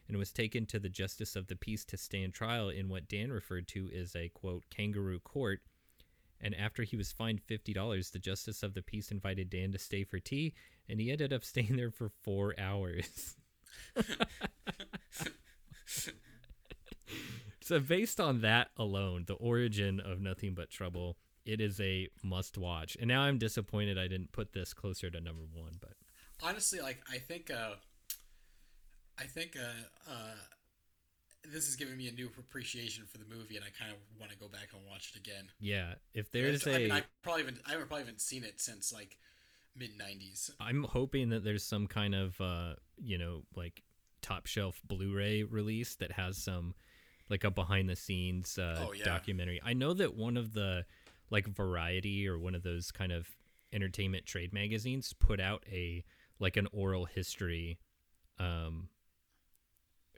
and 0.08 0.18
was 0.18 0.32
taken 0.32 0.66
to 0.68 0.80
the 0.80 0.90
justice 0.90 1.36
of 1.36 1.48
the 1.48 1.56
peace 1.56 1.84
to 1.86 1.98
stand 1.98 2.34
trial 2.34 2.70
in 2.70 2.90
what 2.90 3.10
Dan 3.10 3.32
referred 3.32 3.68
to 3.70 3.90
as 3.92 4.16
a 4.16 4.30
quote 4.30 4.64
kangaroo 4.70 5.20
court. 5.20 5.62
And 6.40 6.56
after 6.56 6.84
he 6.84 6.96
was 6.96 7.12
fined 7.12 7.42
$50, 7.46 8.12
the 8.12 8.20
justice 8.20 8.64
of 8.64 8.74
the 8.74 8.82
peace 8.82 9.12
invited 9.12 9.50
Dan 9.50 9.72
to 9.72 9.80
stay 9.80 10.04
for 10.04 10.20
tea, 10.20 10.54
and 10.88 11.00
he 11.00 11.12
ended 11.12 11.34
up 11.34 11.44
staying 11.44 11.76
there 11.76 11.92
for 11.92 12.10
four 12.24 12.54
hours. 12.60 13.36
so, 17.66 17.80
based 17.80 18.20
on 18.20 18.42
that 18.42 18.70
alone, 18.78 19.24
the 19.26 19.34
origin 19.34 20.00
of 20.00 20.22
Nothing 20.22 20.54
But 20.54 20.70
Trouble, 20.70 21.18
it 21.46 21.60
is 21.60 21.82
a 21.82 22.10
must 22.24 22.60
watch. 22.60 22.96
And 23.00 23.08
now 23.08 23.22
I'm 23.22 23.40
disappointed 23.40 23.98
I 23.98 24.08
didn't 24.08 24.32
put 24.32 24.54
this 24.54 24.72
closer 24.72 25.10
to 25.10 25.20
number 25.20 25.42
one, 25.52 25.78
but 25.82 25.94
honestly, 26.44 26.80
like 26.80 27.02
I 27.12 27.18
think, 27.18 27.50
uh, 27.50 27.72
I 29.18 29.24
think 29.24 29.58
uh, 29.58 30.12
uh, 30.12 30.36
this 31.52 31.68
is 31.68 31.76
giving 31.76 31.98
me 31.98 32.08
a 32.08 32.12
new 32.12 32.30
appreciation 32.38 33.06
for 33.06 33.18
the 33.18 33.26
movie, 33.26 33.56
and 33.56 33.66
I 33.66 33.70
kind 33.80 33.92
of 33.92 33.98
want 34.20 34.32
to 34.32 34.38
go 34.38 34.48
back 34.48 34.70
and 34.74 34.82
watch 34.88 35.14
it 35.16 35.20
again. 35.20 35.50
yeah, 35.60 35.96
if 36.14 36.32
there's 36.32 36.68
I 36.68 36.72
a 36.72 36.80
mean, 36.80 36.92
I 36.92 37.02
probably 37.24 37.44
haven't, 37.44 37.62
I 37.66 37.72
haven't 37.72 37.88
probably 37.88 38.04
haven't 38.04 38.22
seen 38.22 38.44
it 38.44 38.62
since 38.62 38.94
like 38.94 39.18
mid 39.76 39.98
'90s. 39.98 40.52
I'm 40.60 40.84
hoping 40.84 41.30
that 41.30 41.44
there's 41.44 41.64
some 41.64 41.88
kind 41.88 42.14
of 42.14 42.40
uh, 42.40 42.76
you 43.02 43.18
know, 43.18 43.42
like 43.56 43.82
top 44.22 44.46
shelf 44.46 44.82
Blu-ray 44.88 45.44
release 45.44 45.96
that 45.96 46.12
has 46.12 46.38
some 46.38 46.74
like 47.30 47.44
a 47.44 47.52
behind 47.52 47.90
the 47.90 47.96
scenes 47.96 48.58
uh, 48.58 48.86
Oh, 48.88 48.94
yeah. 48.94 49.04
documentary. 49.06 49.60
I 49.64 49.74
know 49.74 49.94
that 49.94 50.16
one 50.16 50.38
of 50.38 50.54
the 50.54 50.86
like 51.32 51.48
Variety 51.48 52.28
or 52.28 52.38
one 52.38 52.56
of 52.56 52.64
those 52.64 52.92
kind 52.92 53.12
of 53.12 53.28
entertainment 53.74 54.26
trade 54.26 54.54
magazines 54.54 55.14
put 55.14 55.40
out 55.40 55.64
a 55.72 56.04
like 56.40 56.56
an 56.56 56.68
oral 56.72 57.06
history 57.06 57.78
um 58.40 58.90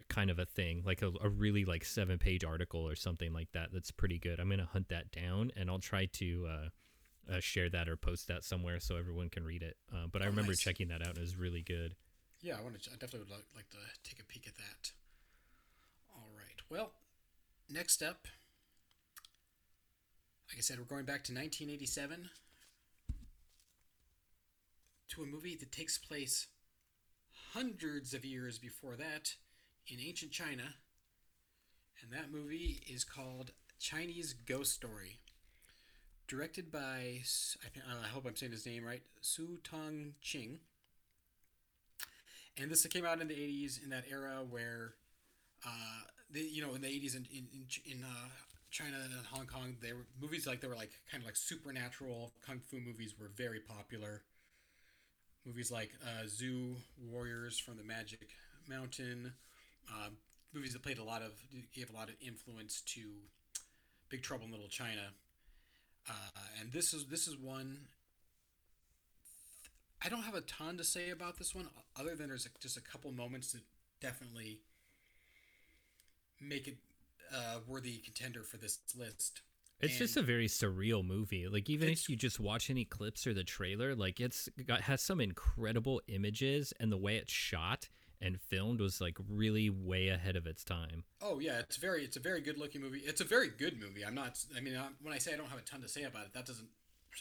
kind 0.10 0.30
of 0.30 0.40
a 0.40 0.46
thing 0.46 0.84
like 0.86 1.02
a, 1.02 1.12
a 1.22 1.28
really 1.30 1.66
like 1.66 1.84
seven 1.84 2.18
page 2.18 2.44
article 2.44 2.88
or 2.88 2.96
something 2.96 3.34
like 3.34 3.52
that 3.52 3.70
that's 3.74 3.92
pretty 3.92 4.18
good 4.18 4.40
i'm 4.40 4.50
gonna 4.50 4.66
hunt 4.72 4.88
that 4.90 5.12
down 5.12 5.52
and 5.56 5.70
i'll 5.70 5.80
try 5.80 6.06
to 6.06 6.48
uh, 6.50 7.34
uh 7.34 7.40
share 7.40 7.70
that 7.70 7.90
or 7.90 7.98
post 7.98 8.28
that 8.28 8.44
somewhere 8.44 8.80
so 8.80 8.96
everyone 8.96 9.30
can 9.30 9.44
read 9.44 9.62
it 9.64 9.76
uh, 9.94 10.08
but 10.12 10.22
i 10.22 10.26
Oh, 10.26 10.30
remember 10.30 10.52
nice. 10.52 10.60
checking 10.60 10.88
that 10.88 11.02
out 11.02 11.10
and 11.10 11.18
it 11.18 11.22
was 11.22 11.36
really 11.36 11.62
good 11.62 11.96
Yeah, 12.42 12.58
I 12.58 12.62
want 12.62 12.80
to. 12.82 12.90
I 12.92 12.94
definitely 12.94 13.22
would 13.28 13.32
like, 13.32 13.46
like 13.56 13.70
to 13.72 13.78
take 14.04 14.20
a 14.20 14.24
peek 14.26 14.48
at 14.48 14.56
that. 14.56 14.92
All 16.16 16.30
right. 16.38 16.62
Well, 16.70 16.92
next 17.70 18.02
up, 18.02 18.28
like 20.50 20.58
I 20.58 20.62
said, 20.62 20.80
we're 20.80 20.86
going 20.86 21.06
back 21.06 21.24
to 21.26 21.34
1987 21.34 22.30
to 25.10 25.24
a 25.24 25.26
movie 25.26 25.56
that 25.56 25.72
takes 25.72 25.98
place 25.98 26.48
hundreds 27.54 28.14
of 28.14 28.26
years 28.26 28.58
before 28.58 28.96
that 28.96 29.34
in 29.88 30.00
ancient 30.00 30.32
China, 30.32 30.76
and 32.02 32.12
that 32.12 32.32
movie 32.32 32.84
is 32.88 33.04
called 33.04 33.52
Chinese 33.80 34.34
Ghost 34.34 34.74
Story. 34.74 35.20
Directed 36.28 36.72
by, 36.72 37.22
I 37.64 38.08
hope 38.08 38.26
I'm 38.26 38.36
saying 38.36 38.52
his 38.52 38.66
name 38.66 38.84
right, 38.84 39.04
Siu-tung 39.22 40.14
Ching 40.22 40.60
and 42.60 42.72
this 42.72 42.86
came 42.88 43.06
out 43.06 43.22
in 43.22 43.28
the 43.28 43.36
80s 43.36 43.84
in 43.84 43.90
that 43.92 44.06
era 44.10 44.44
where 44.50 44.94
uh, 45.66 46.02
the 46.32 46.42
you 46.42 46.62
know 46.62 46.76
in 46.76 46.82
the 46.82 46.88
80s 46.88 47.16
in 47.16 47.26
in, 47.32 47.48
in, 47.54 47.92
in 47.92 48.04
uh, 48.04 48.30
China 48.70 48.98
and 49.04 49.26
Hong 49.32 49.46
Kong 49.46 49.76
there 49.82 49.96
were 49.96 50.06
movies 50.22 50.46
like 50.46 50.62
they 50.62 50.68
were 50.68 50.76
like 50.76 50.92
kind 51.12 51.22
of 51.22 51.26
like 51.26 51.38
supernatural. 51.38 52.34
Kung 52.46 52.60
fu 52.60 52.80
movies 52.80 53.16
were 53.20 53.30
very 53.36 53.60
popular. 53.60 54.24
Movies 55.46 55.72
like 55.72 55.92
uh, 56.04 56.28
Zu 56.28 56.76
Warriors 57.10 57.58
from 57.58 57.78
the 57.78 57.84
Magic 57.84 58.28
Mountain 58.68 59.34
uh, 59.90 60.10
movies 60.54 60.74
that 60.74 60.84
played 60.84 60.98
a 60.98 61.04
lot 61.04 61.22
of 61.22 61.32
gave 61.74 61.90
a 61.90 61.94
lot 61.94 62.10
of 62.10 62.16
influence 62.26 62.82
to 62.88 63.02
Big 64.10 64.24
Trouble 64.24 64.46
in 64.46 64.52
Little 64.52 64.68
China. 64.68 65.14
Uh, 66.10 66.14
and 66.60 66.72
this 66.72 66.94
is 66.94 67.06
this 67.08 67.28
is 67.28 67.38
one 67.38 67.88
I 70.04 70.10
don't 70.10 70.24
have 70.24 70.36
a 70.36 70.42
ton 70.42 70.78
to 70.78 70.84
say 70.84 71.10
about 71.10 71.38
this 71.38 71.56
one, 71.56 71.68
other 72.00 72.16
than 72.16 72.28
there's 72.28 72.48
just 72.62 72.78
a 72.78 72.82
couple 72.82 73.12
moments 73.12 73.52
that 73.54 73.62
definitely 74.00 74.60
make 76.42 76.68
it 76.68 76.78
a 77.34 77.60
worthy 77.68 77.98
contender 77.98 78.44
for 78.44 78.58
this 78.58 78.80
list. 78.98 79.42
it's 79.82 79.98
just 79.98 80.18
a 80.18 80.22
very 80.22 80.48
surreal 80.48 81.06
movie 81.06 81.48
like 81.48 81.70
even 81.70 81.90
if 81.90 82.08
you 82.10 82.16
just 82.16 82.40
watch 82.40 82.70
any 82.70 82.86
clips 82.86 83.28
or 83.28 83.34
the 83.34 83.44
trailer 83.44 83.94
like 83.96 84.20
it's 84.20 84.48
got 84.66 84.82
has 84.82 85.02
some 85.02 85.20
incredible 85.20 86.02
images 86.08 86.74
and 86.80 86.92
the 86.92 86.98
way 86.98 87.18
it's 87.18 87.32
shot 87.34 87.90
and 88.22 88.40
filmed 88.42 88.80
was 88.80 89.00
like 89.02 89.18
really 89.30 89.70
way 89.70 90.08
ahead 90.08 90.36
of 90.36 90.48
its 90.48 90.64
time 90.64 91.04
Oh 91.22 91.40
yeah, 91.40 91.60
it's 91.60 91.78
very 91.78 92.04
it's 92.04 92.18
a 92.18 92.20
very 92.20 92.42
good 92.42 92.58
looking 92.58 92.82
movie. 92.82 93.00
It's 93.06 93.22
a 93.22 93.26
very 93.26 93.50
good 93.50 93.80
movie. 93.80 94.04
I'm 94.06 94.16
not. 94.16 94.40
I 94.56 94.60
mean, 94.60 94.76
i 94.78 94.88
when 95.02 95.14
I 95.14 95.18
say 95.18 95.34
I 95.34 95.38
don't 95.38 95.50
have 95.50 95.60
a 95.60 95.64
ton 95.64 95.82
to 95.82 95.88
say 95.88 96.04
about 96.04 96.26
it, 96.26 96.34
that 96.34 96.46
doesn't 96.46 96.68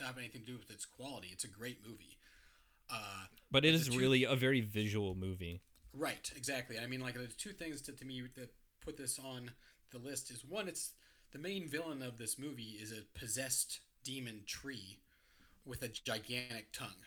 have 0.00 0.16
anything 0.18 0.42
to 0.42 0.46
do 0.46 0.58
with 0.58 0.70
its 0.70 0.84
quality. 0.84 1.28
It's 1.32 1.44
a 1.44 1.48
great 1.48 1.78
movie. 1.86 2.16
Uh, 2.90 3.24
but 3.50 3.64
it 3.64 3.74
is 3.74 3.86
the 3.86 3.92
two- 3.92 3.98
really 3.98 4.24
a 4.24 4.36
very 4.36 4.60
visual 4.60 5.14
movie 5.14 5.60
Right, 5.92 6.30
exactly. 6.36 6.78
I 6.78 6.86
mean, 6.86 7.00
like 7.00 7.14
there's 7.14 7.34
two 7.34 7.52
things 7.52 7.80
to, 7.82 7.92
to 7.92 8.04
me 8.04 8.22
that 8.36 8.50
put 8.86 8.96
this 8.96 9.18
on 9.18 9.50
the 9.90 9.98
list 9.98 10.30
is 10.30 10.44
one, 10.44 10.68
it's 10.68 10.92
the 11.32 11.38
main 11.38 11.68
villain 11.68 12.02
of 12.02 12.18
this 12.18 12.38
movie 12.38 12.78
is 12.80 12.92
a 12.92 13.18
possessed 13.18 13.80
demon 14.04 14.42
tree 14.46 14.98
with 15.64 15.82
a 15.82 15.88
gigantic 15.88 16.72
tongue. 16.72 17.02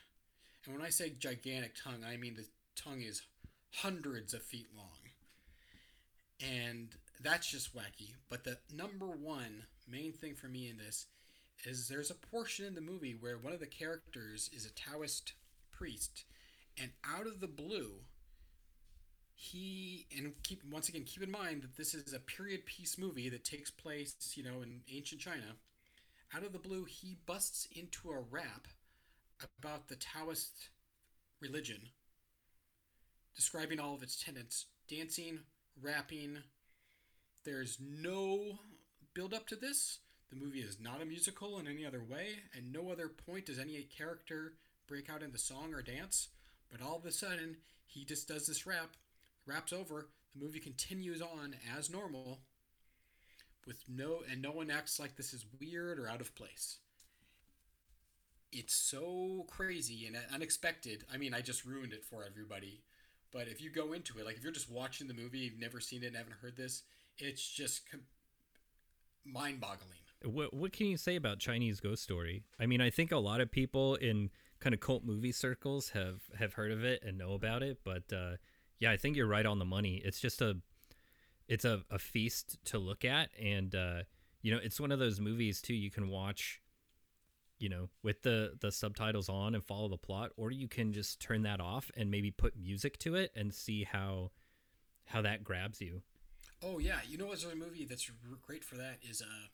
And 0.65 0.75
when 0.75 0.85
I 0.85 0.89
say 0.89 1.13
gigantic 1.17 1.73
tongue, 1.81 2.03
I 2.07 2.17
mean 2.17 2.35
the 2.35 2.45
tongue 2.75 3.01
is 3.01 3.21
hundreds 3.71 4.33
of 4.33 4.43
feet 4.43 4.67
long. 4.75 4.85
And 6.41 6.89
that's 7.21 7.49
just 7.49 7.75
wacky. 7.75 8.13
But 8.29 8.43
the 8.43 8.57
number 8.75 9.07
one 9.07 9.63
main 9.89 10.11
thing 10.11 10.35
for 10.35 10.47
me 10.47 10.69
in 10.69 10.77
this 10.77 11.05
is 11.65 11.87
there's 11.87 12.11
a 12.11 12.15
portion 12.15 12.65
in 12.65 12.75
the 12.75 12.81
movie 12.81 13.15
where 13.17 13.37
one 13.37 13.53
of 13.53 13.59
the 13.59 13.65
characters 13.65 14.49
is 14.53 14.65
a 14.65 14.71
Taoist 14.71 15.33
priest, 15.71 16.25
and 16.77 16.91
out 17.03 17.27
of 17.27 17.39
the 17.39 17.47
blue, 17.47 17.91
he 19.41 20.05
and 20.17 20.33
keep 20.43 20.61
once 20.69 20.89
again 20.89 21.05
keep 21.05 21.23
in 21.23 21.31
mind 21.31 21.61
that 21.61 21.77
this 21.77 21.93
is 21.93 22.11
a 22.11 22.19
period 22.19 22.65
piece 22.65 22.97
movie 22.97 23.29
that 23.29 23.45
takes 23.45 23.71
place 23.71 24.13
you 24.35 24.43
know 24.43 24.61
in 24.61 24.81
ancient 24.93 25.21
china. 25.21 25.55
Out 26.35 26.43
of 26.43 26.51
the 26.51 26.59
blue 26.59 26.83
he 26.83 27.15
busts 27.25 27.65
into 27.73 28.09
a 28.09 28.19
rap 28.19 28.67
about 29.57 29.87
the 29.87 29.95
taoist 29.95 30.67
religion 31.39 31.79
describing 33.33 33.79
all 33.79 33.95
of 33.95 34.03
its 34.03 34.21
tenets 34.21 34.65
dancing 34.89 35.39
rapping. 35.81 36.39
There's 37.45 37.77
no 37.79 38.59
build 39.13 39.33
up 39.33 39.47
to 39.47 39.55
this. 39.55 39.99
The 40.29 40.35
movie 40.35 40.59
is 40.59 40.81
not 40.81 41.01
a 41.01 41.05
musical 41.05 41.59
in 41.59 41.67
any 41.67 41.85
other 41.85 42.03
way 42.03 42.39
and 42.53 42.73
no 42.73 42.91
other 42.91 43.07
point 43.07 43.45
does 43.45 43.57
any 43.57 43.81
character 43.83 44.55
break 44.85 45.09
out 45.09 45.23
into 45.23 45.37
song 45.37 45.73
or 45.73 45.81
dance. 45.81 46.27
But 46.69 46.81
all 46.81 46.97
of 46.97 47.05
a 47.05 47.13
sudden 47.13 47.55
he 47.85 48.03
just 48.03 48.27
does 48.27 48.45
this 48.45 48.67
rap 48.67 48.97
raps 49.49 49.73
over 49.73 50.09
the 50.33 50.43
movie 50.43 50.59
continues 50.59 51.21
on 51.21 51.55
as 51.77 51.89
normal 51.89 52.39
with 53.65 53.83
no 53.87 54.19
and 54.29 54.41
no 54.41 54.51
one 54.51 54.71
acts 54.71 54.99
like 54.99 55.15
this 55.15 55.33
is 55.33 55.45
weird 55.59 55.99
or 55.99 56.07
out 56.07 56.21
of 56.21 56.35
place. 56.35 56.77
It's 58.51 58.73
so 58.73 59.45
crazy 59.47 60.07
and 60.07 60.17
unexpected. 60.33 61.03
I 61.11 61.17
mean 61.17 61.33
i 61.33 61.41
just 61.41 61.65
ruined 61.65 61.93
it 61.93 62.05
for 62.05 62.23
everybody 62.23 62.83
but 63.31 63.47
if 63.47 63.61
you 63.61 63.69
go 63.69 63.93
into 63.93 64.17
it 64.19 64.25
like 64.25 64.37
if 64.37 64.43
you're 64.43 64.51
just 64.51 64.71
watching 64.71 65.07
the 65.07 65.13
movie 65.13 65.39
you've 65.39 65.59
never 65.59 65.79
seen 65.79 66.03
it 66.03 66.07
and 66.07 66.15
haven't 66.15 66.37
heard 66.41 66.57
this 66.57 66.83
it's 67.19 67.47
just 67.47 67.89
com- 67.89 68.01
mind-boggling. 69.25 69.99
What 70.23 70.53
what 70.53 70.73
can 70.73 70.87
you 70.87 70.97
say 70.97 71.15
about 71.15 71.39
Chinese 71.39 71.79
Ghost 71.79 72.03
Story? 72.03 72.43
I 72.59 72.65
mean, 72.65 72.81
I 72.81 72.89
think 72.89 73.11
a 73.11 73.17
lot 73.17 73.39
of 73.39 73.51
people 73.51 73.95
in 73.95 74.29
kind 74.59 74.73
of 74.73 74.81
cult 74.81 75.05
movie 75.05 75.31
circles 75.31 75.91
have 75.91 76.23
have 76.37 76.53
heard 76.53 76.71
of 76.71 76.83
it 76.83 77.01
and 77.03 77.17
know 77.17 77.33
about 77.33 77.63
it, 77.63 77.79
but 77.85 78.03
uh, 78.11 78.35
yeah, 78.79 78.91
I 78.91 78.97
think 78.97 79.15
you're 79.15 79.27
right 79.27 79.45
on 79.45 79.59
the 79.59 79.65
money. 79.65 80.01
It's 80.03 80.19
just 80.19 80.41
a 80.41 80.57
it's 81.47 81.65
a, 81.65 81.81
a 81.89 81.97
feast 81.99 82.57
to 82.65 82.77
look 82.77 83.03
at, 83.03 83.29
and 83.41 83.73
uh, 83.73 84.03
you 84.41 84.51
know, 84.51 84.59
it's 84.61 84.79
one 84.79 84.91
of 84.91 84.99
those 84.99 85.19
movies 85.19 85.61
too. 85.61 85.73
You 85.73 85.91
can 85.91 86.09
watch 86.09 86.61
you 87.59 87.67
know, 87.67 87.89
with 88.03 88.21
the 88.21 88.53
the 88.61 88.71
subtitles 88.71 89.29
on 89.29 89.53
and 89.53 89.63
follow 89.63 89.89
the 89.89 89.97
plot, 89.97 90.31
or 90.37 90.49
you 90.49 90.67
can 90.67 90.93
just 90.93 91.19
turn 91.19 91.43
that 91.43 91.59
off 91.59 91.91
and 91.95 92.09
maybe 92.09 92.31
put 92.31 92.57
music 92.57 92.97
to 92.99 93.15
it 93.15 93.31
and 93.35 93.53
see 93.53 93.83
how 93.83 94.31
how 95.05 95.21
that 95.21 95.43
grabs 95.43 95.81
you. 95.81 96.01
Oh 96.63 96.79
yeah, 96.79 96.99
you 97.07 97.17
know 97.17 97.27
what's 97.27 97.43
a 97.43 97.55
movie 97.55 97.85
that's 97.85 98.09
great 98.41 98.63
for 98.63 98.75
that 98.75 98.99
is 99.01 99.21
uh, 99.21 99.47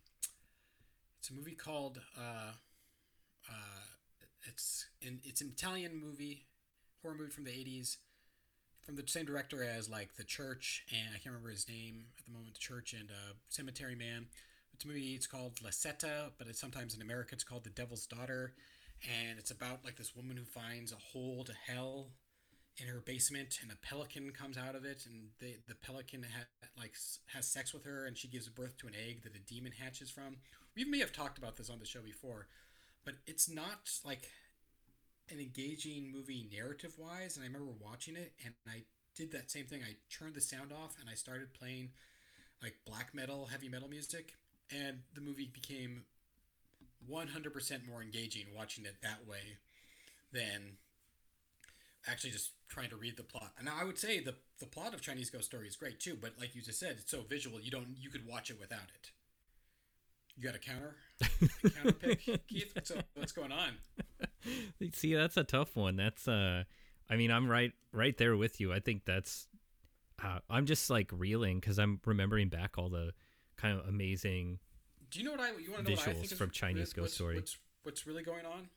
it's 1.20 1.30
a 1.32 1.34
movie 1.34 1.56
called 1.56 2.00
uh, 2.18 2.52
uh, 3.50 3.86
it's 4.48 4.86
in 5.02 5.20
it's 5.24 5.42
an 5.42 5.50
Italian 5.52 6.00
movie, 6.00 6.46
horror 7.02 7.16
movie 7.16 7.32
from 7.32 7.46
the 7.46 7.52
eighties, 7.52 7.98
from 8.86 8.96
the 8.96 9.04
same 9.08 9.26
director 9.26 9.64
as 9.64 9.90
like 9.90 10.16
The 10.16 10.24
Church 10.24 10.84
and 10.92 11.10
I 11.10 11.18
can't 11.18 11.34
remember 11.34 11.50
his 11.50 11.68
name 11.68 12.06
at 12.20 12.26
the 12.26 12.32
moment. 12.32 12.54
The 12.54 12.60
Church 12.60 12.94
and 12.94 13.10
uh, 13.10 13.34
Cemetery 13.50 13.96
Man. 13.96 14.28
It's 14.74 14.86
a 14.86 14.88
movie. 14.88 15.16
It's 15.16 15.28
called 15.28 15.60
La 15.64 15.70
Setta, 15.70 16.32
but 16.38 16.48
it's 16.48 16.60
sometimes 16.60 16.96
in 16.96 17.02
America 17.02 17.34
it's 17.34 17.44
called 17.44 17.64
The 17.64 17.70
Devil's 17.70 18.06
Daughter, 18.06 18.54
and 19.04 19.40
it's 19.40 19.52
about 19.52 19.86
like 19.86 19.96
this 19.96 20.16
woman 20.16 20.36
who 20.36 20.44
finds 20.44 20.92
a 20.92 20.98
hole 20.98 21.46
to 21.46 21.54
hell 21.54 22.08
in 22.78 22.88
her 22.88 23.00
basement 23.00 23.60
and 23.62 23.72
a 23.72 23.76
pelican 23.88 24.32
comes 24.32 24.58
out 24.58 24.76
of 24.76 24.84
it 24.84 25.06
and 25.06 25.30
the 25.40 25.56
the 25.68 25.76
pelican 25.76 26.24
ha- 26.24 26.68
like 26.78 26.94
has 27.28 27.48
sex 27.48 27.74
with 27.74 27.86
her 27.86 28.06
and 28.06 28.18
she 28.18 28.28
gives 28.28 28.50
birth 28.50 28.78
to 28.78 28.88
an 28.88 28.94
egg 28.94 29.24
that 29.24 29.34
a 29.34 29.40
demon 29.40 29.72
hatches 29.72 30.12
from 30.12 30.36
we 30.76 30.84
may 30.84 31.00
have 31.00 31.14
talked 31.14 31.38
about 31.38 31.56
this 31.56 31.70
on 31.70 31.80
the 31.80 31.86
show 31.86 32.02
before 32.02 32.48
but 33.06 33.16
it's 33.28 33.50
not 33.50 33.90
like 34.04 34.30
an 35.32 35.40
engaging 35.40 36.12
movie 36.12 36.48
narrative 36.52 36.94
wise 36.98 37.36
and 37.36 37.44
i 37.44 37.48
remember 37.48 37.72
watching 37.82 38.16
it 38.16 38.34
and 38.44 38.54
i 38.68 38.84
did 39.16 39.32
that 39.32 39.50
same 39.50 39.66
thing 39.66 39.82
i 39.84 39.96
turned 40.14 40.36
the 40.36 40.42
sound 40.42 40.72
off 40.72 40.96
and 41.00 41.10
i 41.10 41.14
started 41.14 41.54
playing 41.54 41.90
like 42.62 42.76
black 42.86 43.14
metal 43.14 43.48
heavy 43.52 43.70
metal 43.70 43.90
music 43.90 44.34
and 44.72 45.00
the 45.14 45.22
movie 45.22 45.50
became 45.54 46.04
100% 47.10 47.88
more 47.88 48.02
engaging 48.02 48.46
watching 48.56 48.86
it 48.86 48.96
that 49.02 49.28
way 49.28 49.58
than 50.32 50.78
actually 52.08 52.32
just 52.32 52.52
trying 52.68 52.90
to 52.90 52.96
read 52.96 53.18
the 53.18 53.24
plot. 53.24 53.52
And 53.58 53.70
I 53.70 53.84
would 53.84 53.98
say 53.98 54.20
the 54.20 54.36
the 54.60 54.66
plot 54.66 54.94
of 54.94 55.02
Chinese 55.02 55.30
Ghost 55.30 55.46
Story 55.46 55.68
is 55.68 55.76
great 55.76 56.00
too, 56.00 56.18
but 56.20 56.32
like 56.40 56.56
you 56.56 56.62
just 56.62 56.80
said, 56.80 56.96
it's 57.00 57.12
so 57.12 57.22
visual 57.28 57.60
you 57.60 57.72
don't 57.72 57.96
you 58.00 58.10
could 58.10 58.28
watch 58.28 58.50
it 58.50 58.60
without 58.60 58.90
it. 58.94 59.12
You 60.38 60.44
got 60.44 60.56
a 60.56 60.60
counter? 60.60 60.96
A 61.64 61.70
counter 61.70 61.94
pick, 61.94 62.48
Keith? 62.48 62.72
What's? 62.74 62.92
What's 63.14 63.32
going 63.32 63.54
on? 63.54 63.78
See, 64.94 65.14
that's 65.14 65.38
a 65.38 65.44
tough 65.44 65.76
one. 65.76 65.96
That's 65.96 66.28
uh 66.28 66.64
I 67.10 67.16
mean, 67.16 67.32
I'm 67.32 67.50
right 67.50 67.74
right 67.92 68.18
there 68.18 68.36
with 68.36 68.60
you. 68.60 68.74
I 68.74 68.80
think 68.80 69.06
that's 69.06 69.48
uh, 70.24 70.40
I'm 70.50 70.66
just 70.66 70.90
like 70.90 71.10
reeling 71.12 71.60
cuz 71.62 71.78
I'm 71.78 72.00
remembering 72.06 72.50
back 72.50 72.78
all 72.78 72.90
the 72.90 73.14
kind 73.58 73.78
of 73.78 73.88
amazing 73.88 74.60
Do 75.12 75.20
you 75.20 75.26
know 75.26 75.32
what 75.32 75.42
I 75.42 75.50
you 75.58 75.72
want 75.72 75.86
to 75.86 75.92
know 75.92 75.98
what 75.98 76.08
I 76.08 76.12
Visuals 76.12 76.14
think 76.14 76.32
is 76.32 76.38
from 76.38 76.52
Chinese 76.52 76.94
Ghost 76.94 76.98
what's, 76.98 77.14
Story. 77.16 77.36
What's, 77.36 77.58
what's 77.84 78.08
really 78.08 78.24
going 78.24 78.46
on? 78.46 78.70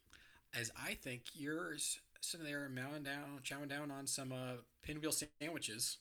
As 0.54 0.70
I 0.82 0.94
think 0.94 1.22
you're 1.34 1.76
sitting 2.20 2.46
there 2.46 2.68
mowing 2.68 3.02
down, 3.02 3.40
chowing 3.44 3.68
down 3.68 3.90
on 3.90 4.06
some 4.06 4.32
uh, 4.32 4.56
pinwheel 4.82 5.12
sandwiches. 5.12 5.98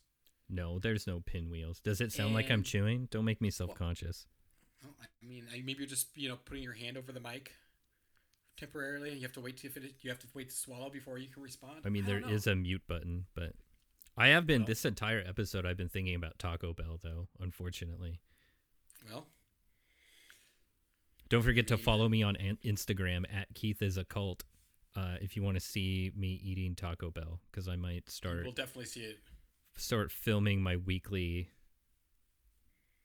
No, 0.50 0.80
there's 0.80 1.06
no 1.06 1.20
pinwheels. 1.20 1.80
Does 1.80 2.00
it 2.00 2.14
sound 2.14 2.34
like 2.34 2.50
I'm 2.50 2.64
chewing? 2.64 3.10
Don't 3.12 3.26
make 3.26 3.42
me 3.42 3.52
self-conscious. 3.52 4.26
Oh, 4.86 4.90
I 5.02 5.26
mean, 5.26 5.46
maybe 5.52 5.76
you're 5.80 5.88
just 5.88 6.08
you 6.16 6.30
know 6.30 6.38
putting 6.46 6.64
your 6.64 6.74
hand 6.74 6.98
over 6.98 7.12
the 7.12 7.20
mic 7.20 7.52
temporarily, 8.58 9.10
and 9.12 9.18
you 9.20 9.24
have 9.24 9.34
to 9.34 9.42
wait 9.42 9.58
to 9.58 9.70
finish. 9.70 9.92
You 10.02 10.10
have 10.10 10.20
to 10.20 10.28
wait 10.34 10.50
to 10.50 10.56
swallow 10.56 10.90
before 10.90 11.18
you 11.18 11.28
can 11.30 11.42
respond. 11.44 11.82
I 11.86 11.90
mean, 11.90 12.06
there 12.06 12.20
don't 12.20 12.30
know. 12.30 12.36
is 12.36 12.48
a 12.48 12.56
mute 12.56 12.82
button, 12.88 13.26
but 13.36 13.54
I 14.18 14.28
have 14.30 14.46
been 14.48 14.62
Well- 14.62 14.68
this 14.68 14.84
entire 14.86 15.24
episode 15.26 15.66
I've 15.66 15.78
been 15.78 15.90
thinking 15.90 16.16
about 16.16 16.40
Taco 16.40 16.74
Bell 16.74 17.00
though, 17.02 17.30
unfortunately. 17.40 18.20
well. 19.10 19.28
Don't 21.30 21.44
forget 21.44 21.68
to 21.68 21.76
mean- 21.76 21.84
follow 21.84 22.10
me 22.10 22.24
on 22.24 22.36
Instagram 22.36 23.26
at 23.34 23.54
Keith 23.54 23.82
is 23.82 23.98
a 23.98 24.06
cult. 24.06 24.44
Uh, 24.96 25.18
if 25.22 25.36
you 25.36 25.44
want 25.44 25.56
to 25.56 25.60
see 25.62 26.12
me 26.16 26.40
eating 26.44 26.74
Taco 26.74 27.12
Bell, 27.12 27.40
because 27.52 27.68
I 27.68 27.76
might 27.76 28.10
start 28.10 28.44
We'll 28.44 28.52
definitely 28.54 28.86
see 28.86 29.02
it. 29.04 29.20
start 29.76 30.12
filming 30.12 30.62
my 30.64 30.76
weekly. 30.78 31.52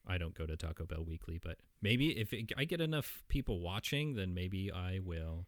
I 0.07 0.19
don't 0.19 0.35
go 0.35 0.47
to 0.47 0.57
Taco 0.57 0.85
Bell 0.85 1.05
weekly, 1.07 1.39
but 1.43 1.59
maybe 1.81 2.19
if 2.19 2.33
it, 2.33 2.53
I 2.57 2.65
get 2.65 2.81
enough 2.81 3.23
people 3.29 3.61
watching, 3.61 4.15
then 4.15 4.35
maybe 4.35 4.71
I 4.71 4.99
will. 5.03 5.47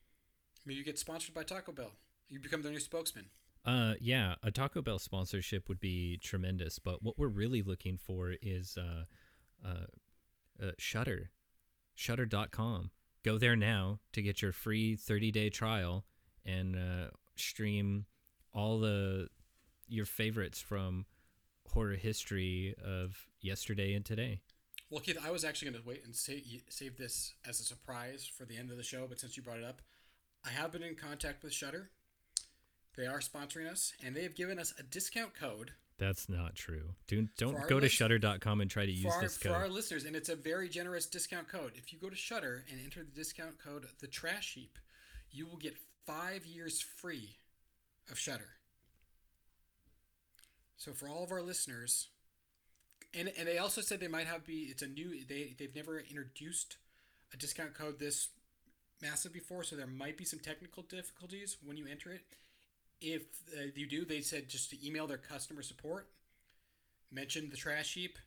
Maybe 0.64 0.78
you 0.78 0.85
get 0.85 0.98
sponsored 0.98 1.35
by 1.35 1.43
Taco 1.43 1.72
Bell. 1.72 1.93
You 2.28 2.40
become 2.40 2.62
their 2.62 2.72
new 2.72 2.81
spokesman. 2.81 3.26
Uh, 3.64 3.94
yeah, 4.01 4.35
a 4.43 4.51
Taco 4.51 4.82
Bell 4.82 4.98
sponsorship 4.98 5.68
would 5.68 5.81
be 5.81 6.18
tremendous. 6.18 6.78
But 6.78 7.02
what 7.02 7.18
we're 7.18 7.28
really 7.28 7.62
looking 7.62 7.98
for 7.98 8.35
is 8.43 8.76
uh, 8.76 9.05
uh, 9.66 9.86
uh 10.62 10.72
Shudder, 10.78 11.31
Shudder.com. 11.94 12.90
Go 13.24 13.39
there 13.39 13.56
now 13.56 14.01
to 14.12 14.22
get 14.22 14.43
your 14.43 14.52
free 14.52 14.97
30 14.97 15.31
day 15.31 15.48
trial 15.48 16.05
and 16.44 16.76
uh, 16.76 17.09
stream 17.36 18.05
all 18.52 18.78
the 18.78 19.28
your 19.89 20.05
favorites 20.05 20.60
from 20.60 21.06
horror 21.74 21.96
history 21.96 22.74
of 22.84 23.26
yesterday 23.40 23.94
and 23.94 24.05
today. 24.05 24.40
Well, 24.90 25.01
Keith, 25.01 25.18
I 25.24 25.30
was 25.30 25.44
actually 25.44 25.70
going 25.70 25.82
to 25.82 25.88
wait 25.88 26.05
and 26.05 26.14
save, 26.14 26.62
save 26.68 26.96
this 26.96 27.34
as 27.46 27.60
a 27.60 27.64
surprise 27.64 28.26
for 28.26 28.44
the 28.44 28.56
end 28.56 28.70
of 28.70 28.76
the 28.76 28.82
show, 28.82 29.06
but 29.09 29.18
since 29.20 29.36
you 29.36 29.42
brought 29.42 29.59
it 29.59 29.64
up, 29.64 29.82
I 30.46 30.51
have 30.51 30.72
been 30.72 30.82
in 30.82 30.94
contact 30.94 31.42
with 31.42 31.52
Shudder. 31.52 31.90
They 32.96 33.06
are 33.06 33.18
sponsoring 33.18 33.68
us, 33.68 33.92
and 34.05 34.14
they 34.14 34.22
have 34.22 34.36
given 34.36 34.59
us 34.59 34.72
a 34.78 34.82
discount 34.84 35.34
code 35.34 35.72
That's 35.98 36.28
not 36.28 36.55
true. 36.55 36.94
Do, 37.09 37.28
don't 37.36 37.68
go 37.68 37.80
to 37.80 37.88
shudder.com 37.88 38.60
and 38.60 38.70
try 38.70 38.86
to 38.86 38.92
use 38.92 39.12
our, 39.12 39.22
this 39.22 39.36
for 39.36 39.51
our 39.51 39.68
listeners, 39.68 40.05
and 40.05 40.14
it's 40.14 40.28
a 40.28 40.36
very 40.36 40.68
generous 40.68 41.06
discount 41.06 41.48
code. 41.48 41.72
If 41.74 41.92
you 41.92 41.98
go 41.98 42.10
to 42.10 42.16
Shudder 42.16 42.64
and 42.70 42.80
enter 42.82 43.01
the 43.05 43.10
discount 43.10 43.59
code 43.59 43.86
the 44.01 44.06
Trash 44.06 44.55
Heap, 44.55 44.78
you 45.30 45.46
will 45.46 45.56
get 45.56 45.76
five 46.06 46.46
years 46.46 46.80
free 46.80 47.38
of 48.10 48.18
Shudder. 48.18 48.51
So 50.76 50.92
for 50.92 51.09
all 51.09 51.24
of 51.24 51.32
our 51.32 51.42
listeners, 51.42 52.09
and 53.12 53.30
and 53.38 53.48
they 53.48 53.59
also 53.59 53.80
said 53.80 54.01
they 54.01 54.09
might 54.09 54.26
have 54.26 54.44
be 54.44 54.68
it's 54.70 54.82
a 54.82 54.86
new 54.86 55.24
they 55.24 55.55
they've 55.59 55.74
never 55.74 55.98
introduced 56.01 56.76
a 57.32 57.36
discount 57.36 57.74
code 57.74 57.98
this 57.98 58.28
massive 59.02 59.32
before, 59.32 59.64
so 59.64 59.76
there 59.76 59.86
might 59.86 60.16
be 60.16 60.24
some 60.24 60.38
technical 60.38 60.82
difficulties 60.82 61.56
when 61.64 61.76
you 61.76 61.86
enter 61.86 62.12
it. 62.12 62.22
If 63.01 63.22
uh, 63.56 63.66
you 63.74 63.86
do, 63.86 64.05
they 64.05 64.20
said 64.20 64.48
just 64.48 64.70
to 64.70 64.86
email 64.86 65.06
their 65.06 65.18
customer 65.18 65.62
support, 65.62 66.09
mention 67.10 67.51
the 67.51 67.56
trash 67.56 67.94
heap, 67.94 68.18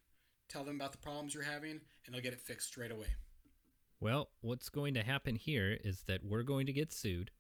tell 0.50 0.64
them 0.64 0.76
about 0.76 0.92
the 0.92 0.98
problems 0.98 1.34
you're 1.34 1.44
having, 1.44 1.82
and 2.06 2.14
they'll 2.14 2.22
get 2.22 2.34
it 2.34 2.42
fixed 2.42 2.68
straight 2.68 2.92
away. 2.92 3.08
Well, 4.00 4.30
what's 4.42 4.70
going 4.70 4.94
to 4.94 5.04
happen 5.04 5.36
here 5.36 5.78
is 5.84 6.04
that 6.04 6.24
we're 6.24 6.44
going 6.44 6.68
to 6.68 6.74
get 6.74 6.94
sued, 6.94 7.32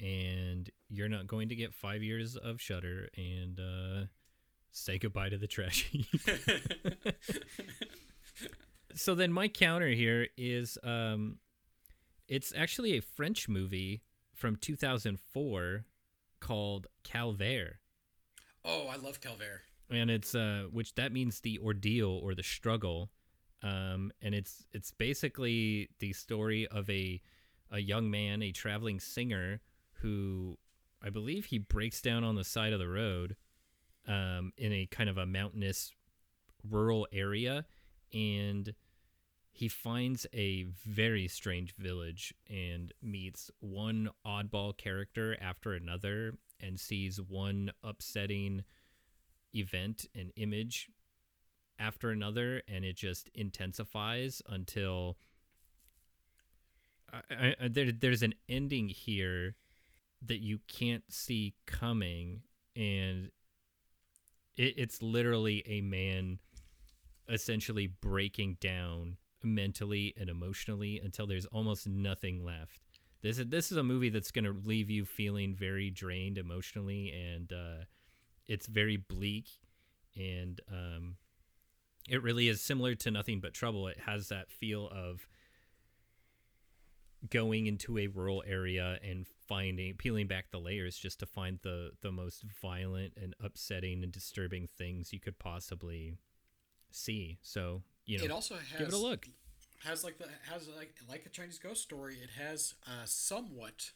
and 0.00 0.70
you're 0.88 1.08
not 1.08 1.26
going 1.26 1.50
to 1.50 1.54
get 1.54 1.74
five 1.74 2.02
years 2.02 2.36
of 2.36 2.60
Shudder 2.60 3.08
and 3.16 3.60
uh, 3.60 4.06
say 4.72 4.98
goodbye 4.98 5.28
to 5.28 5.36
the 5.38 5.46
trash 5.46 5.90
so 8.94 9.14
then 9.14 9.32
my 9.32 9.48
counter 9.48 9.88
here 9.88 10.28
is 10.36 10.78
um, 10.84 11.38
it's 12.28 12.52
actually 12.56 12.96
a 12.96 13.00
French 13.02 13.48
movie 13.48 14.02
from 14.34 14.56
2004 14.56 15.84
called 16.40 16.86
Calvaire. 17.04 17.74
oh, 18.64 18.86
I 18.88 18.96
love 18.96 19.20
Calvaire. 19.20 19.60
and 19.90 20.10
it's 20.10 20.34
uh 20.34 20.64
which 20.70 20.94
that 20.94 21.12
means 21.12 21.40
the 21.40 21.58
ordeal 21.58 22.20
or 22.22 22.34
the 22.34 22.42
struggle 22.42 23.10
um 23.62 24.10
and 24.22 24.34
it's 24.34 24.64
it's 24.72 24.90
basically 24.92 25.90
the 25.98 26.12
story 26.12 26.66
of 26.68 26.88
a 26.88 27.20
a 27.70 27.78
young 27.80 28.10
man 28.10 28.42
a 28.42 28.52
traveling 28.52 28.98
singer 29.00 29.60
who 30.00 30.56
i 31.02 31.10
believe 31.10 31.46
he 31.46 31.58
breaks 31.58 32.00
down 32.00 32.24
on 32.24 32.36
the 32.36 32.44
side 32.44 32.72
of 32.72 32.78
the 32.78 32.88
road 32.88 33.36
um 34.08 34.52
in 34.56 34.72
a 34.72 34.86
kind 34.86 35.08
of 35.08 35.18
a 35.18 35.26
mountainous 35.26 35.92
rural 36.68 37.06
area 37.12 37.64
and 38.12 38.74
he 39.52 39.68
finds 39.68 40.26
a 40.32 40.64
very 40.86 41.28
strange 41.28 41.74
village 41.76 42.32
and 42.48 42.92
meets 43.02 43.50
one 43.60 44.08
oddball 44.26 44.76
character 44.76 45.36
after 45.40 45.72
another 45.74 46.34
and 46.60 46.78
sees 46.78 47.20
one 47.20 47.70
upsetting 47.82 48.62
event 49.54 50.06
and 50.14 50.32
image 50.36 50.88
after 51.78 52.10
another 52.10 52.62
and 52.68 52.84
it 52.84 52.96
just 52.96 53.28
intensifies 53.34 54.42
until 54.48 55.16
I, 57.12 57.54
I, 57.60 57.68
there, 57.68 57.90
there's 57.90 58.22
an 58.22 58.34
ending 58.48 58.88
here 58.88 59.56
that 60.22 60.38
you 60.38 60.60
can't 60.68 61.04
see 61.08 61.54
coming 61.66 62.42
and 62.76 63.30
it, 64.56 64.74
it's 64.76 65.02
literally 65.02 65.62
a 65.66 65.80
man 65.80 66.38
essentially 67.28 67.86
breaking 67.86 68.56
down 68.60 69.16
mentally 69.42 70.14
and 70.18 70.28
emotionally 70.28 71.00
until 71.02 71.26
there's 71.26 71.46
almost 71.46 71.86
nothing 71.86 72.44
left. 72.44 72.78
This 73.22 73.38
is 73.38 73.46
this 73.48 73.70
is 73.70 73.76
a 73.78 73.82
movie 73.82 74.08
that's 74.08 74.30
going 74.30 74.44
to 74.44 74.56
leave 74.64 74.90
you 74.90 75.04
feeling 75.04 75.54
very 75.54 75.90
drained 75.90 76.38
emotionally 76.38 77.10
and 77.10 77.52
uh, 77.52 77.84
it's 78.48 78.66
very 78.66 78.96
bleak 78.96 79.46
and 80.16 80.60
um, 80.70 81.16
it 82.08 82.22
really 82.22 82.48
is 82.48 82.60
similar 82.60 82.94
to 82.96 83.10
nothing 83.10 83.40
but 83.40 83.54
trouble. 83.54 83.88
It 83.88 84.00
has 84.06 84.28
that 84.28 84.50
feel 84.50 84.88
of 84.88 85.26
going 87.28 87.66
into 87.66 87.98
a 87.98 88.06
rural 88.06 88.42
area 88.46 88.98
and 89.02 89.26
finding 89.50 89.94
peeling 89.94 90.28
back 90.28 90.46
the 90.52 90.60
layers 90.60 90.96
just 90.96 91.18
to 91.18 91.26
find 91.26 91.58
the 91.62 91.90
the 92.02 92.12
most 92.12 92.44
violent 92.62 93.12
and 93.20 93.34
upsetting 93.42 94.04
and 94.04 94.12
disturbing 94.12 94.68
things 94.78 95.12
you 95.12 95.18
could 95.18 95.38
possibly 95.38 96.14
see. 96.92 97.38
So, 97.42 97.82
you 98.06 98.18
know, 98.18 98.24
it 98.24 98.30
also 98.30 98.54
has 98.54 98.78
give 98.78 98.88
it 98.88 98.94
a 98.94 98.98
look. 98.98 99.26
Has 99.84 100.04
like 100.04 100.18
the 100.18 100.26
has 100.50 100.68
like 100.76 100.94
like 101.08 101.26
a 101.26 101.30
Chinese 101.30 101.58
ghost 101.58 101.82
story. 101.82 102.18
It 102.22 102.30
has 102.40 102.74
a 102.86 103.06
somewhat 103.06 103.90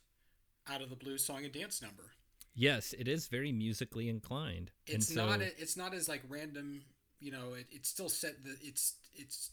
out 0.69 0.83
of 0.83 0.91
the 0.91 0.97
blue 0.97 1.19
song 1.19 1.45
and 1.45 1.53
dance 1.53 1.81
number. 1.81 2.11
Yes, 2.55 2.93
it 2.99 3.07
is 3.07 3.29
very 3.29 3.53
musically 3.53 4.09
inclined. 4.09 4.73
It's 4.87 5.09
and 5.09 5.19
so, 5.19 5.27
not. 5.27 5.41
A, 5.41 5.47
it's 5.61 5.77
not 5.77 5.95
as 5.95 6.09
like 6.09 6.23
random. 6.29 6.83
You 7.21 7.31
know, 7.31 7.55
it, 7.57 7.67
it's 7.71 7.89
still 7.89 8.09
set. 8.09 8.43
The 8.43 8.57
it's 8.61 8.95
it's 9.15 9.51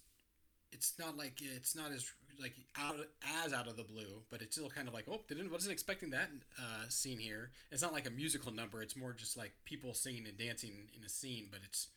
it's 0.72 0.94
not 0.98 1.16
like 1.16 1.42
it's 1.42 1.76
not 1.76 1.92
as 1.92 2.12
like 2.40 2.56
out 2.80 2.96
as 3.44 3.54
out 3.54 3.68
of 3.68 3.78
the 3.78 3.84
blue, 3.84 4.22
but 4.30 4.42
it's 4.42 4.56
still 4.56 4.70
kind 4.70 4.88
of 4.88 4.94
like 4.94 5.06
oh, 5.10 5.22
didn't 5.28 5.52
wasn't 5.52 5.72
expecting 5.72 6.12
that 6.12 6.30
uh, 6.60 6.88
scene 6.90 7.20
here. 7.20 7.52
It's 7.72 7.82
not 7.82 7.94
like 7.94 8.08
a 8.08 8.12
musical 8.12 8.52
number. 8.52 8.82
It's 8.82 8.96
more 8.96 9.14
just 9.14 9.38
like 9.38 9.54
people 9.66 9.94
singing 9.94 10.26
and 10.28 10.38
dancing 10.38 10.90
in 10.98 11.04
a 11.04 11.10
scene, 11.10 11.48
but 11.52 11.62
it's 11.66 11.88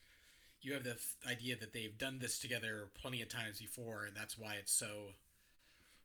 you 0.62 0.72
have 0.72 0.84
the 0.84 0.96
idea 1.28 1.56
that 1.56 1.72
they've 1.72 1.96
done 1.96 2.18
this 2.20 2.38
together 2.38 2.88
plenty 3.00 3.20
of 3.22 3.28
times 3.28 3.60
before, 3.60 4.04
and 4.04 4.16
that's 4.16 4.38
why 4.38 4.54
it's 4.54 4.72
so 4.72 5.12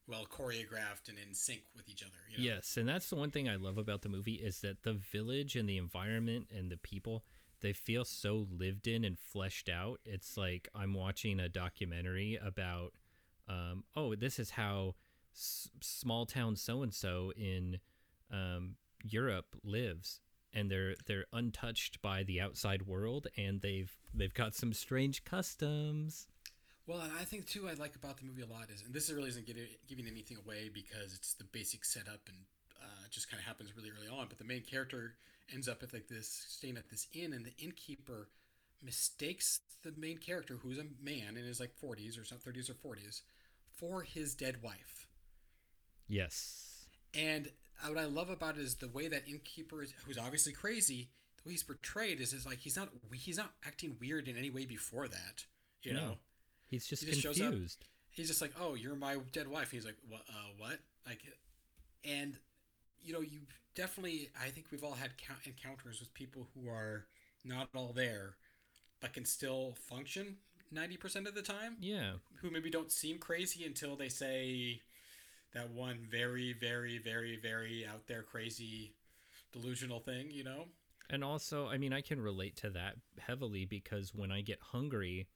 well 0.07 0.25
choreographed 0.25 1.07
and 1.07 1.17
in 1.17 1.33
sync 1.33 1.61
with 1.75 1.87
each 1.87 2.03
other. 2.03 2.17
You 2.29 2.37
know? 2.37 2.55
Yes, 2.55 2.77
and 2.77 2.89
that's 2.89 3.09
the 3.09 3.15
one 3.15 3.31
thing 3.31 3.47
I 3.47 3.55
love 3.55 3.77
about 3.77 4.01
the 4.01 4.09
movie 4.09 4.33
is 4.33 4.61
that 4.61 4.83
the 4.83 4.93
village 4.93 5.55
and 5.55 5.69
the 5.69 5.77
environment 5.77 6.47
and 6.55 6.71
the 6.71 6.77
people 6.77 7.23
they 7.61 7.73
feel 7.73 8.05
so 8.05 8.47
lived 8.51 8.87
in 8.87 9.03
and 9.03 9.17
fleshed 9.19 9.69
out. 9.69 9.99
It's 10.05 10.37
like 10.37 10.67
I'm 10.73 10.93
watching 10.93 11.39
a 11.39 11.49
documentary 11.49 12.39
about, 12.43 12.93
um, 13.49 13.83
oh, 13.95 14.15
this 14.15 14.39
is 14.39 14.51
how 14.51 14.95
s- 15.33 15.69
small 15.81 16.25
town 16.25 16.55
so 16.55 16.81
and 16.83 16.93
so 16.93 17.33
in 17.35 17.79
um, 18.31 18.75
Europe 19.03 19.55
lives, 19.63 20.21
and 20.53 20.69
they're 20.69 20.95
they're 21.07 21.25
untouched 21.33 22.01
by 22.01 22.23
the 22.23 22.39
outside 22.39 22.83
world, 22.83 23.27
and 23.37 23.61
they've 23.61 23.97
they've 24.13 24.33
got 24.33 24.55
some 24.55 24.73
strange 24.73 25.23
customs. 25.23 26.27
Well, 26.87 27.01
and 27.01 27.11
I 27.19 27.23
think 27.23 27.45
too, 27.45 27.67
I 27.69 27.73
like 27.73 27.95
about 27.95 28.17
the 28.17 28.25
movie 28.25 28.41
a 28.41 28.47
lot 28.47 28.69
is, 28.73 28.81
and 28.83 28.93
this 28.93 29.11
really 29.11 29.29
isn't 29.29 29.45
getting, 29.45 29.67
giving 29.87 30.07
anything 30.07 30.37
away 30.43 30.71
because 30.73 31.13
it's 31.13 31.33
the 31.33 31.43
basic 31.43 31.85
setup 31.85 32.21
and 32.27 32.37
uh, 32.81 33.07
just 33.11 33.29
kind 33.29 33.39
of 33.39 33.45
happens 33.45 33.75
really 33.75 33.91
early 33.95 34.07
on. 34.07 34.27
But 34.27 34.39
the 34.39 34.43
main 34.43 34.63
character 34.63 35.13
ends 35.53 35.67
up 35.67 35.83
at 35.83 35.93
like 35.93 36.07
this, 36.07 36.45
staying 36.47 36.77
at 36.77 36.89
this 36.89 37.07
inn, 37.13 37.33
and 37.33 37.45
the 37.45 37.53
innkeeper 37.63 38.29
mistakes 38.81 39.59
the 39.83 39.93
main 39.97 40.17
character, 40.17 40.55
who's 40.61 40.77
a 40.77 40.85
man 41.01 41.37
in 41.37 41.45
his 41.45 41.59
like 41.59 41.71
40s 41.81 42.19
or 42.19 42.25
some 42.25 42.37
30s 42.37 42.69
or 42.69 42.73
40s, 42.73 43.21
for 43.79 44.01
his 44.03 44.35
dead 44.35 44.61
wife. 44.61 45.07
Yes. 46.07 46.85
And 47.13 47.49
what 47.87 47.97
I 47.97 48.05
love 48.05 48.29
about 48.29 48.57
it 48.57 48.61
is 48.61 48.75
the 48.75 48.87
way 48.87 49.07
that 49.07 49.27
innkeeper 49.27 49.81
is, 49.83 49.93
who's 50.05 50.17
obviously 50.17 50.51
crazy, 50.53 51.09
the 51.37 51.49
way 51.49 51.53
he's 51.53 51.63
portrayed 51.63 52.19
is, 52.19 52.33
is 52.33 52.45
like 52.45 52.59
he's 52.59 52.75
not 52.75 52.89
he's 53.13 53.37
not 53.37 53.51
acting 53.65 53.95
weird 53.99 54.27
in 54.27 54.37
any 54.37 54.49
way 54.49 54.65
before 54.65 55.07
that. 55.07 55.45
You 55.81 55.93
No. 55.93 55.99
know, 56.07 56.17
He's 56.67 56.85
just, 56.85 57.03
He 57.03 57.09
just 57.11 57.21
shows 57.21 57.39
up. 57.41 57.47
confused. 57.49 57.85
he's 58.11 58.27
just 58.27 58.41
like, 58.41 58.51
"Oh, 58.59 58.75
you're 58.75 58.95
my 58.95 59.15
dead 59.31 59.47
wife." 59.47 59.71
He's 59.71 59.85
like, 59.85 59.95
"What? 60.07 60.21
Uh, 60.29 60.49
what?" 60.57 60.79
Like, 61.07 61.21
and 62.03 62.37
you 63.01 63.13
know, 63.13 63.21
you 63.21 63.39
definitely. 63.75 64.29
I 64.39 64.49
think 64.49 64.67
we've 64.71 64.83
all 64.83 64.93
had 64.93 65.11
encounters 65.45 65.99
with 65.99 66.13
people 66.13 66.47
who 66.53 66.69
are 66.69 67.05
not 67.45 67.69
all 67.73 67.91
there, 67.93 68.35
but 68.99 69.13
can 69.13 69.25
still 69.25 69.75
function 69.87 70.37
ninety 70.71 70.97
percent 70.97 71.27
of 71.27 71.35
the 71.35 71.41
time. 71.41 71.77
Yeah. 71.79 72.13
Who 72.41 72.49
maybe 72.49 72.69
don't 72.69 72.91
seem 72.91 73.17
crazy 73.17 73.65
until 73.65 73.95
they 73.95 74.09
say 74.09 74.81
that 75.53 75.71
one 75.71 75.99
very, 76.09 76.53
very, 76.53 76.97
very, 76.97 77.37
very 77.41 77.85
out 77.85 78.07
there 78.07 78.23
crazy 78.23 78.93
delusional 79.51 79.99
thing. 79.99 80.31
You 80.31 80.43
know? 80.43 80.65
And 81.09 81.23
also, 81.23 81.67
I 81.67 81.77
mean, 81.77 81.91
I 81.91 82.01
can 82.01 82.21
relate 82.21 82.55
to 82.57 82.69
that 82.71 82.95
heavily 83.17 83.65
because 83.65 84.13
when 84.13 84.31
I 84.31 84.41
get 84.41 84.59
hungry, 84.61 85.27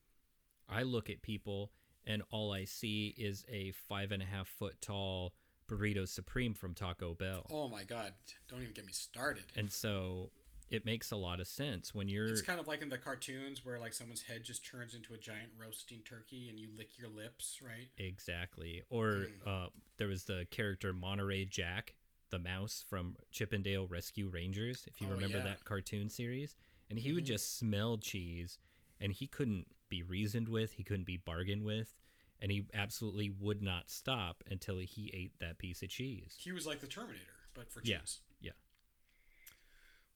I 0.70 0.84
look 0.84 1.10
at 1.10 1.22
people 1.22 1.72
and 2.06 2.22
all 2.30 2.54
I 2.54 2.66
see 2.66 3.16
is 3.18 3.46
a 3.50 3.72
five 3.72 4.12
and 4.12 4.22
a 4.22 4.26
half 4.26 4.48
foot 4.48 4.82
tall 4.82 5.34
burrito 5.68 6.08
supreme 6.08 6.54
from 6.54 6.74
Taco 6.74 7.14
Bell. 7.14 7.46
Oh 7.52 7.70
my 7.70 7.84
God! 7.84 8.14
Don't 8.50 8.62
even 8.62 8.74
get 8.74 8.86
me 8.86 8.92
started. 8.92 9.46
And 9.56 9.72
so 9.72 10.32
it 10.74 10.86
makes 10.86 11.12
a 11.12 11.16
lot 11.16 11.40
of 11.40 11.48
sense 11.48 11.94
when 11.94 12.08
you're 12.08 12.28
It's 12.28 12.42
kind 12.42 12.60
of 12.60 12.68
like 12.68 12.82
in 12.82 12.90
the 12.90 12.98
cartoons 12.98 13.64
where 13.66 13.80
like 13.80 13.94
someone's 13.94 14.22
head 14.24 14.44
just 14.44 14.66
turns 14.66 14.94
into 14.96 15.14
a 15.14 15.18
giant 15.18 15.50
roasting 15.58 16.00
turkey 16.08 16.50
and 16.50 16.60
you 16.60 16.70
lick 16.78 16.98
your 16.98 17.10
lips, 17.10 17.60
right? 17.62 17.90
exactly. 17.98 18.84
Or 18.90 19.28
uh, 19.46 19.68
there 19.98 20.08
was 20.08 20.24
the 20.26 20.46
character 20.52 20.94
Monterey 20.94 21.46
Jack, 21.46 21.96
the 22.30 22.40
mouse 22.40 22.84
from 22.90 23.16
Chip 23.32 23.54
'n 23.54 23.62
Dale 23.62 23.86
Rescue 23.88 24.28
Rangers, 24.30 24.86
if 24.88 25.00
you 25.02 25.08
Oh, 25.08 25.12
remember 25.12 25.38
yeah. 25.38 25.44
that 25.46 25.66
cartoon 25.66 26.10
series. 26.10 26.56
And 26.90 27.00
he 27.00 27.14
would 27.14 27.26
just 27.26 27.58
smell 27.58 27.98
cheese 27.98 28.60
and 29.00 29.12
he 29.12 29.28
couldn't 29.28 29.68
be 29.90 30.04
reasoned 30.04 30.48
with, 30.48 30.74
he 30.74 30.84
couldn't 30.84 31.06
be 31.06 31.18
bargained 31.18 31.64
with, 31.64 31.96
and 32.40 32.52
he 32.52 32.66
absolutely 32.74 33.30
would 33.30 33.62
not 33.62 33.90
stop 33.90 34.44
until 34.50 34.78
he 34.80 35.12
ate 35.14 35.40
that 35.40 35.58
piece 35.58 35.82
of 35.84 35.90
cheese. 35.90 36.36
He 36.40 36.52
was 36.52 36.66
like 36.66 36.82
the 36.82 36.88
Terminator, 36.88 37.34
but 37.54 37.72
for 37.72 37.82
cheese. 37.82 38.20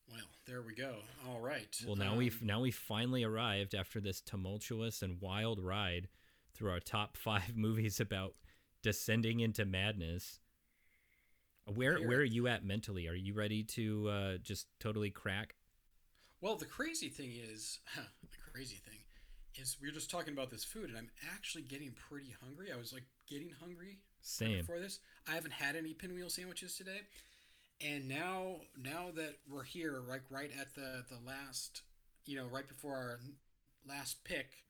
Well, 0.09 0.25
there 0.45 0.61
we 0.61 0.73
go. 0.73 0.95
All 1.27 1.39
right. 1.39 1.75
Well, 1.85 1.95
now 1.95 2.11
Um, 2.13 2.17
we've 2.17 2.41
now 2.41 2.61
we've 2.61 2.75
finally 2.75 3.23
arrived 3.23 3.75
after 3.75 3.99
this 3.99 4.21
tumultuous 4.21 5.01
and 5.01 5.19
wild 5.21 5.59
ride 5.59 6.07
through 6.53 6.71
our 6.71 6.79
top 6.79 7.17
five 7.27 7.55
movies 7.55 7.99
about 7.99 8.35
descending 8.81 9.39
into 9.41 9.65
madness. 9.65 10.39
Where 11.65 11.97
Here- 11.97 12.07
where 12.07 12.19
are 12.19 12.23
you 12.23 12.47
at 12.47 12.63
mentally? 12.63 13.07
Are 13.07 13.15
you 13.15 13.33
ready 13.33 13.63
to 13.63 14.09
uh, 14.09 14.37
just 14.37 14.67
totally 14.79 15.11
crack? 15.11 15.55
Well, 16.39 16.55
the 16.55 16.65
crazy 16.65 17.09
thing 17.09 17.31
is, 17.33 17.79
the 17.95 18.37
crazy 18.51 18.75
thing 18.77 18.99
is, 19.55 19.75
we 19.81 19.87
were 19.87 19.93
just 19.93 20.09
talking 20.11 20.33
about 20.33 20.51
this 20.51 20.63
food, 20.63 20.87
and 20.89 20.97
I'm 20.97 21.09
actually 21.33 21.63
getting 21.63 21.91
pretty 21.93 22.33
hungry. 22.41 22.71
I 22.71 22.77
was 22.77 22.93
like 22.93 23.05
getting 23.27 23.49
hungry 23.59 23.97
Same. 24.21 24.59
before 24.59 24.79
this. 24.79 24.99
I 25.27 25.31
haven't 25.33 25.53
had 25.53 25.75
any 25.75 25.93
pinwheel 25.95 26.29
sandwiches 26.29 26.77
today, 26.77 27.01
and 27.85 28.07
now 28.07 28.57
now 28.81 29.07
that 29.15 29.35
we're 29.49 29.63
here, 29.63 29.99
like 30.07 30.23
right 30.29 30.51
at 30.59 30.73
the 30.75 31.03
the 31.09 31.19
last, 31.25 31.81
you 32.25 32.35
know, 32.35 32.47
right 32.47 32.67
before 32.67 32.95
our 32.95 33.19
last 33.87 34.23
pick, 34.23 34.63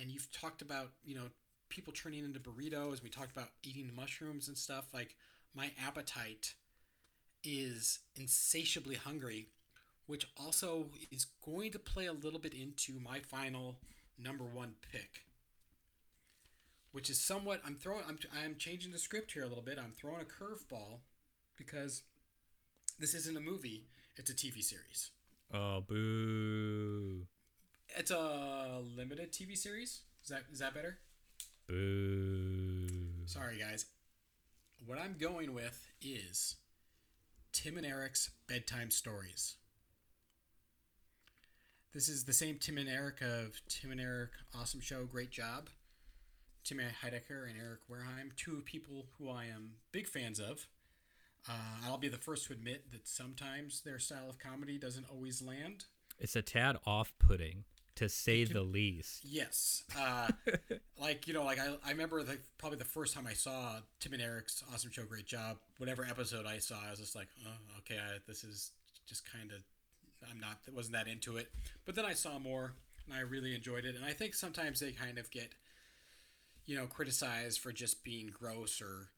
and 0.00 0.10
you've 0.10 0.30
talked 0.32 0.62
about 0.62 0.90
you 1.04 1.14
know 1.14 1.28
people 1.68 1.92
turning 1.92 2.24
into 2.24 2.40
burritos. 2.40 3.02
We 3.02 3.10
talked 3.10 3.32
about 3.32 3.48
eating 3.62 3.90
mushrooms 3.94 4.48
and 4.48 4.56
stuff. 4.56 4.88
Like 4.92 5.14
my 5.54 5.70
appetite 5.84 6.54
is 7.44 8.00
insatiably 8.16 8.96
hungry, 8.96 9.46
which 10.06 10.26
also 10.38 10.86
is 11.10 11.26
going 11.44 11.72
to 11.72 11.78
play 11.78 12.06
a 12.06 12.12
little 12.12 12.40
bit 12.40 12.52
into 12.52 13.00
my 13.00 13.20
final 13.20 13.76
number 14.18 14.44
one 14.44 14.74
pick 14.92 15.22
which 16.92 17.10
is 17.10 17.20
somewhat 17.20 17.60
I'm 17.64 17.76
throwing 17.76 18.02
I'm 18.08 18.18
I'm 18.44 18.56
changing 18.56 18.92
the 18.92 18.98
script 18.98 19.32
here 19.32 19.44
a 19.44 19.46
little 19.46 19.62
bit. 19.62 19.78
I'm 19.78 19.92
throwing 19.92 20.22
a 20.22 20.24
curveball 20.24 20.98
because 21.56 22.02
this 22.98 23.14
isn't 23.14 23.36
a 23.36 23.40
movie, 23.40 23.86
it's 24.16 24.30
a 24.30 24.34
TV 24.34 24.62
series. 24.62 25.10
Oh 25.52 25.80
boo. 25.80 27.26
It's 27.96 28.10
a 28.10 28.80
limited 28.96 29.32
TV 29.32 29.56
series. 29.56 30.00
Is 30.22 30.30
that 30.30 30.42
is 30.52 30.58
that 30.58 30.74
better? 30.74 30.98
Boo. 31.68 32.88
Sorry 33.26 33.58
guys. 33.58 33.86
What 34.84 34.98
I'm 34.98 35.16
going 35.18 35.54
with 35.54 35.88
is 36.00 36.56
Tim 37.52 37.76
and 37.76 37.86
Eric's 37.86 38.30
bedtime 38.48 38.90
stories. 38.90 39.56
This 41.94 42.08
is 42.08 42.24
the 42.24 42.32
same 42.32 42.58
Tim 42.60 42.78
and 42.78 42.88
Eric 42.88 43.20
of 43.22 43.60
Tim 43.68 43.90
and 43.90 44.00
Eric 44.00 44.30
Awesome 44.54 44.80
Show, 44.80 45.04
Great 45.04 45.30
Job. 45.30 45.68
Tim 46.62 46.78
Heidecker 46.78 47.48
and 47.48 47.58
Eric 47.58 47.80
Wareheim, 47.90 48.36
two 48.36 48.62
people 48.66 49.06
who 49.16 49.30
I 49.30 49.46
am 49.46 49.76
big 49.90 50.06
fans 50.06 50.38
of. 50.38 50.66
Uh, 51.48 51.86
I'll 51.86 51.98
be 51.98 52.08
the 52.08 52.16
first 52.16 52.46
to 52.46 52.52
admit 52.52 52.90
that 52.92 53.06
sometimes 53.06 53.82
their 53.82 53.98
style 53.98 54.28
of 54.28 54.38
comedy 54.38 54.78
doesn't 54.78 55.06
always 55.10 55.42
land. 55.42 55.84
It's 56.18 56.36
a 56.36 56.42
tad 56.42 56.76
off-putting, 56.86 57.64
to 57.96 58.08
say 58.08 58.44
the 58.44 58.62
least. 58.62 59.24
Yes. 59.24 59.82
Uh, 59.98 60.28
like, 61.00 61.26
you 61.26 61.34
know, 61.34 61.44
like 61.44 61.58
I, 61.58 61.76
I 61.84 61.90
remember 61.90 62.22
the, 62.22 62.38
probably 62.56 62.78
the 62.78 62.84
first 62.84 63.14
time 63.14 63.26
I 63.26 63.32
saw 63.32 63.76
Tim 64.00 64.12
and 64.12 64.22
Eric's 64.22 64.62
Awesome 64.72 64.90
Show, 64.90 65.04
Great 65.04 65.26
Job, 65.26 65.58
whatever 65.78 66.04
episode 66.04 66.46
I 66.46 66.58
saw, 66.58 66.76
I 66.86 66.90
was 66.90 67.00
just 67.00 67.16
like, 67.16 67.28
oh, 67.46 67.78
okay, 67.78 67.96
I, 67.96 68.18
this 68.26 68.44
is 68.44 68.70
just 69.06 69.30
kind 69.30 69.50
of, 69.50 69.58
I'm 70.30 70.38
not, 70.38 70.58
wasn't 70.74 70.94
that 70.94 71.08
into 71.08 71.36
it. 71.38 71.48
But 71.84 71.94
then 71.94 72.04
I 72.04 72.12
saw 72.12 72.38
more 72.38 72.74
and 73.06 73.16
I 73.16 73.20
really 73.20 73.54
enjoyed 73.54 73.84
it. 73.84 73.96
And 73.96 74.04
I 74.04 74.12
think 74.12 74.34
sometimes 74.34 74.80
they 74.80 74.92
kind 74.92 75.18
of 75.18 75.30
get, 75.30 75.54
you 76.66 76.76
know, 76.76 76.86
criticized 76.86 77.60
for 77.60 77.72
just 77.72 78.04
being 78.04 78.30
gross 78.32 78.80
or, 78.82 79.08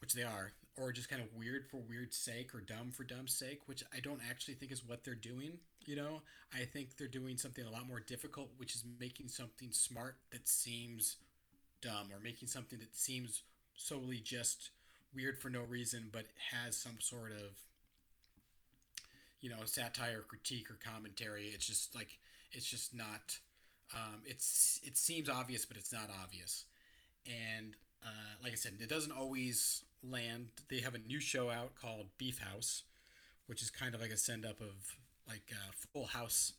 which 0.00 0.14
they 0.14 0.24
are, 0.24 0.52
or 0.80 0.92
just 0.92 1.08
kind 1.08 1.22
of 1.22 1.28
weird 1.36 1.66
for 1.70 1.78
weird's 1.78 2.16
sake 2.16 2.54
or 2.54 2.60
dumb 2.60 2.90
for 2.90 3.04
dumb's 3.04 3.34
sake, 3.34 3.60
which 3.66 3.82
I 3.94 4.00
don't 4.00 4.20
actually 4.28 4.54
think 4.54 4.72
is 4.72 4.86
what 4.86 5.04
they're 5.04 5.14
doing. 5.14 5.58
You 5.84 5.96
know, 5.96 6.22
I 6.54 6.64
think 6.64 6.96
they're 6.96 7.08
doing 7.08 7.36
something 7.36 7.64
a 7.64 7.70
lot 7.70 7.86
more 7.86 8.00
difficult, 8.00 8.50
which 8.56 8.74
is 8.74 8.84
making 8.98 9.28
something 9.28 9.68
smart 9.72 10.16
that 10.30 10.48
seems 10.48 11.16
dumb 11.82 12.08
or 12.12 12.20
making 12.22 12.48
something 12.48 12.78
that 12.78 12.96
seems 12.96 13.42
solely 13.76 14.18
just 14.18 14.70
weird 15.14 15.38
for 15.38 15.50
no 15.50 15.62
reason, 15.62 16.08
but 16.12 16.26
has 16.52 16.76
some 16.76 16.96
sort 17.00 17.32
of 17.32 17.56
you 19.40 19.50
know 19.50 19.64
satire, 19.64 20.22
critique, 20.26 20.70
or 20.70 20.78
commentary. 20.84 21.50
It's 21.54 21.66
just 21.66 21.94
like 21.94 22.18
it's 22.52 22.66
just 22.66 22.94
not. 22.94 23.38
Um, 23.94 24.20
it's 24.24 24.80
it 24.84 24.96
seems 24.96 25.28
obvious, 25.28 25.64
but 25.64 25.76
it's 25.76 25.92
not 25.92 26.10
obvious. 26.22 26.64
And 27.26 27.74
uh, 28.04 28.36
like 28.42 28.52
I 28.52 28.56
said, 28.56 28.74
it 28.80 28.88
doesn't 28.88 29.12
always 29.12 29.82
land. 30.02 30.48
They 30.68 30.80
have 30.80 30.94
a 30.94 30.98
new 30.98 31.20
show 31.20 31.50
out 31.50 31.74
called 31.74 32.06
Beef 32.18 32.38
House, 32.38 32.84
which 33.46 33.62
is 33.62 33.70
kind 33.70 33.94
of 33.94 34.00
like 34.00 34.10
a 34.10 34.16
send 34.16 34.44
up 34.44 34.60
of 34.60 34.96
like 35.28 35.52
uh, 35.52 35.72
Full 35.92 36.06
House 36.06 36.54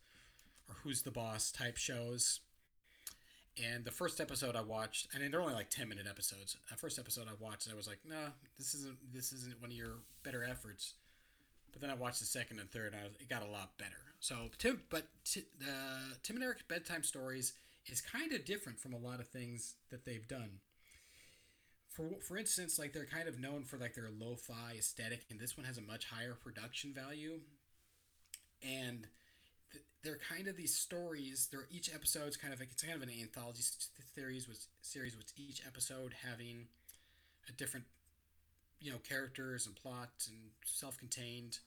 or 0.67 0.75
Who's 0.83 1.01
the 1.01 1.11
Boss 1.11 1.51
type 1.51 1.77
shows. 1.77 2.39
And 3.61 3.83
the 3.83 3.91
first 3.91 4.21
episode 4.21 4.55
I 4.55 4.61
watched, 4.61 5.09
and 5.13 5.31
they're 5.31 5.41
only 5.41 5.53
like 5.53 5.69
ten 5.69 5.89
minute 5.89 6.05
episodes. 6.09 6.55
The 6.69 6.77
first 6.77 6.97
episode 6.97 7.27
I 7.27 7.33
watched, 7.43 7.67
I 7.69 7.75
was 7.75 7.87
like, 7.87 7.99
"Nah, 8.07 8.29
this 8.57 8.73
isn't 8.73 8.97
this 9.13 9.33
isn't 9.33 9.59
one 9.61 9.71
of 9.71 9.75
your 9.75 9.95
better 10.23 10.43
efforts." 10.43 10.93
But 11.71 11.81
then 11.81 11.89
I 11.89 11.95
watched 11.95 12.19
the 12.19 12.25
second 12.25 12.59
and 12.59 12.71
third, 12.71 12.93
and 12.93 13.01
I, 13.01 13.05
it 13.19 13.29
got 13.29 13.43
a 13.43 13.51
lot 13.51 13.77
better. 13.77 14.15
So 14.19 14.35
Tim, 14.57 14.81
but 14.89 15.07
t- 15.25 15.45
uh, 15.61 16.15
Tim 16.23 16.37
and 16.37 16.45
Eric's 16.45 16.63
bedtime 16.63 17.03
stories 17.03 17.53
is 17.87 18.01
kind 18.01 18.31
of 18.31 18.45
different 18.45 18.79
from 18.79 18.93
a 18.93 18.97
lot 18.97 19.19
of 19.19 19.27
things 19.27 19.75
that 19.89 20.05
they've 20.05 20.27
done. 20.27 20.59
For 22.01 22.21
for 22.21 22.37
instance, 22.37 22.79
like 22.79 22.93
they're 22.93 23.05
kind 23.05 23.27
of 23.27 23.39
known 23.39 23.63
for 23.63 23.77
like 23.77 23.93
their 23.93 24.09
lo-fi 24.19 24.75
aesthetic, 24.77 25.25
and 25.29 25.39
this 25.39 25.57
one 25.57 25.65
has 25.65 25.77
a 25.77 25.81
much 25.81 26.05
higher 26.05 26.33
production 26.33 26.93
value. 26.93 27.39
And 28.63 29.07
th- 29.71 29.83
they're 30.03 30.19
kind 30.29 30.47
of 30.47 30.55
these 30.55 30.75
stories. 30.75 31.49
They're 31.51 31.67
each 31.69 31.93
episode's 31.93 32.37
kind 32.37 32.53
of 32.53 32.59
like 32.59 32.69
it's 32.71 32.83
kind 32.83 32.95
of 32.95 33.03
an 33.03 33.13
anthology 33.21 33.63
series 34.15 34.47
with 34.47 34.65
series 34.81 35.15
with 35.15 35.31
each 35.37 35.61
episode 35.65 36.13
having 36.25 36.67
a 37.47 37.51
different 37.51 37.85
you 38.79 38.91
know 38.91 38.97
characters 38.97 39.67
and 39.67 39.75
plots 39.75 40.27
and 40.27 40.37
self-contained 40.65 41.59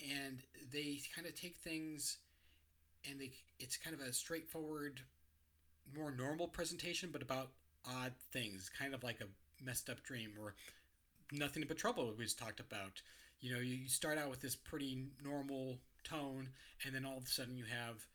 and 0.00 0.42
they 0.72 1.00
kind 1.14 1.26
of 1.26 1.34
take 1.34 1.56
things 1.56 2.18
and 3.08 3.20
they 3.20 3.32
it's 3.58 3.76
kind 3.76 3.94
of 3.94 4.00
a 4.00 4.12
straightforward 4.12 5.00
more 5.96 6.12
normal 6.12 6.46
presentation 6.46 7.10
but 7.12 7.20
about 7.20 7.48
odd 7.88 8.12
things 8.32 8.70
kind 8.78 8.94
of 8.94 9.02
like 9.02 9.20
a 9.20 9.64
messed 9.64 9.88
up 9.88 10.02
dream 10.02 10.30
or 10.40 10.54
nothing 11.32 11.64
but 11.66 11.76
trouble 11.76 12.12
we 12.16 12.24
just 12.24 12.38
talked 12.38 12.60
about. 12.60 13.02
You 13.40 13.54
know 13.54 13.60
you 13.60 13.88
start 13.88 14.18
out 14.18 14.30
with 14.30 14.40
this 14.40 14.56
pretty 14.56 15.06
normal 15.24 15.78
tone 16.04 16.48
and 16.84 16.94
then 16.94 17.04
all 17.04 17.18
of 17.18 17.24
a 17.24 17.28
sudden 17.28 17.56
you 17.56 17.64
have 17.64 18.06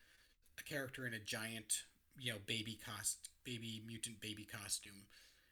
a 0.60 0.64
character 0.64 1.06
in 1.08 1.14
a 1.14 1.20
giant 1.20 1.84
you 2.20 2.32
know 2.32 2.40
baby 2.46 2.80
cost 2.86 3.30
baby 3.44 3.82
mutant 3.86 4.22
baby 4.22 4.46
costume 4.46 5.06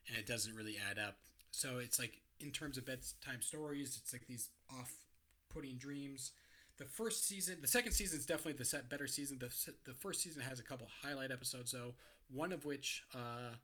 and 0.08 0.18
it 0.18 0.28
doesn't 0.28 0.56
really 0.56 0.78
add 0.90 1.00
up. 1.00 1.18
So 1.52 1.80
it's 1.80 2.00
like 2.00 2.22
in 2.40 2.52
terms 2.52 2.78
of 2.78 2.86
bedtime 2.86 3.42
stories 3.42 4.00
it's 4.02 4.14
like 4.14 4.28
these 4.28 4.50
off-putting 4.70 5.78
dreams. 5.78 6.32
The 6.78 6.86
first 6.86 7.28
season 7.28 7.58
the 7.62 7.68
second 7.68 7.94
season 7.94 8.20
is 8.20 8.26
definitely 8.26 8.54
the 8.54 8.66
set 8.66 8.90
better 8.90 9.08
season. 9.08 9.38
The, 9.40 9.52
the 9.86 9.94
first 9.94 10.22
season 10.22 10.42
has 10.42 10.60
a 10.60 10.64
couple 10.64 10.88
highlight 11.04 11.32
episodes 11.32 11.72
though 11.72 11.94
one 12.34 12.52
of 12.52 12.66
which 12.66 13.04
uh, 13.14 13.56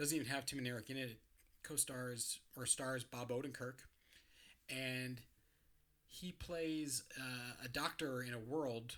doesn't 0.00 0.16
even 0.16 0.28
have 0.28 0.46
tim 0.46 0.58
and 0.58 0.68
eric 0.68 0.90
in 0.90 0.96
it, 0.96 1.10
it 1.10 1.18
co-stars 1.62 2.40
or 2.56 2.66
stars 2.66 3.04
bob 3.04 3.28
odenkirk 3.30 3.80
and 4.68 5.20
he 6.08 6.32
plays 6.32 7.04
uh, 7.18 7.64
a 7.64 7.68
doctor 7.68 8.22
in 8.22 8.34
a 8.34 8.38
world 8.38 8.96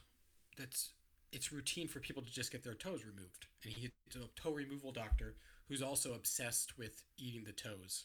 that's 0.57 0.91
it's 1.33 1.53
routine 1.53 1.89
for 1.89 1.99
people 1.99 2.23
to 2.23 2.31
just 2.31 2.53
get 2.53 2.63
their 2.63 2.75
toes 2.75 3.05
removed 3.05 3.47
and 3.65 3.73
he's 3.73 3.91
a 4.15 4.41
toe 4.41 4.53
removal 4.53 4.93
doctor 4.93 5.35
who's 5.69 5.83
also 5.83 6.15
obsessed 6.15 6.79
with 6.79 7.03
eating 7.19 7.45
the 7.45 7.53
toes 7.53 8.05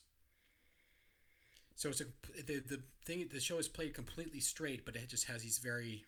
so 1.77 1.89
it's 1.89 2.01
a 2.01 2.05
the 2.43 2.59
the 2.67 2.81
thing 3.05 3.29
the 3.31 3.39
show 3.39 3.59
is 3.59 3.67
played 3.67 3.93
completely 3.93 4.39
straight, 4.39 4.83
but 4.83 4.95
it 4.95 5.07
just 5.07 5.25
has 5.25 5.43
these 5.43 5.59
very 5.59 6.05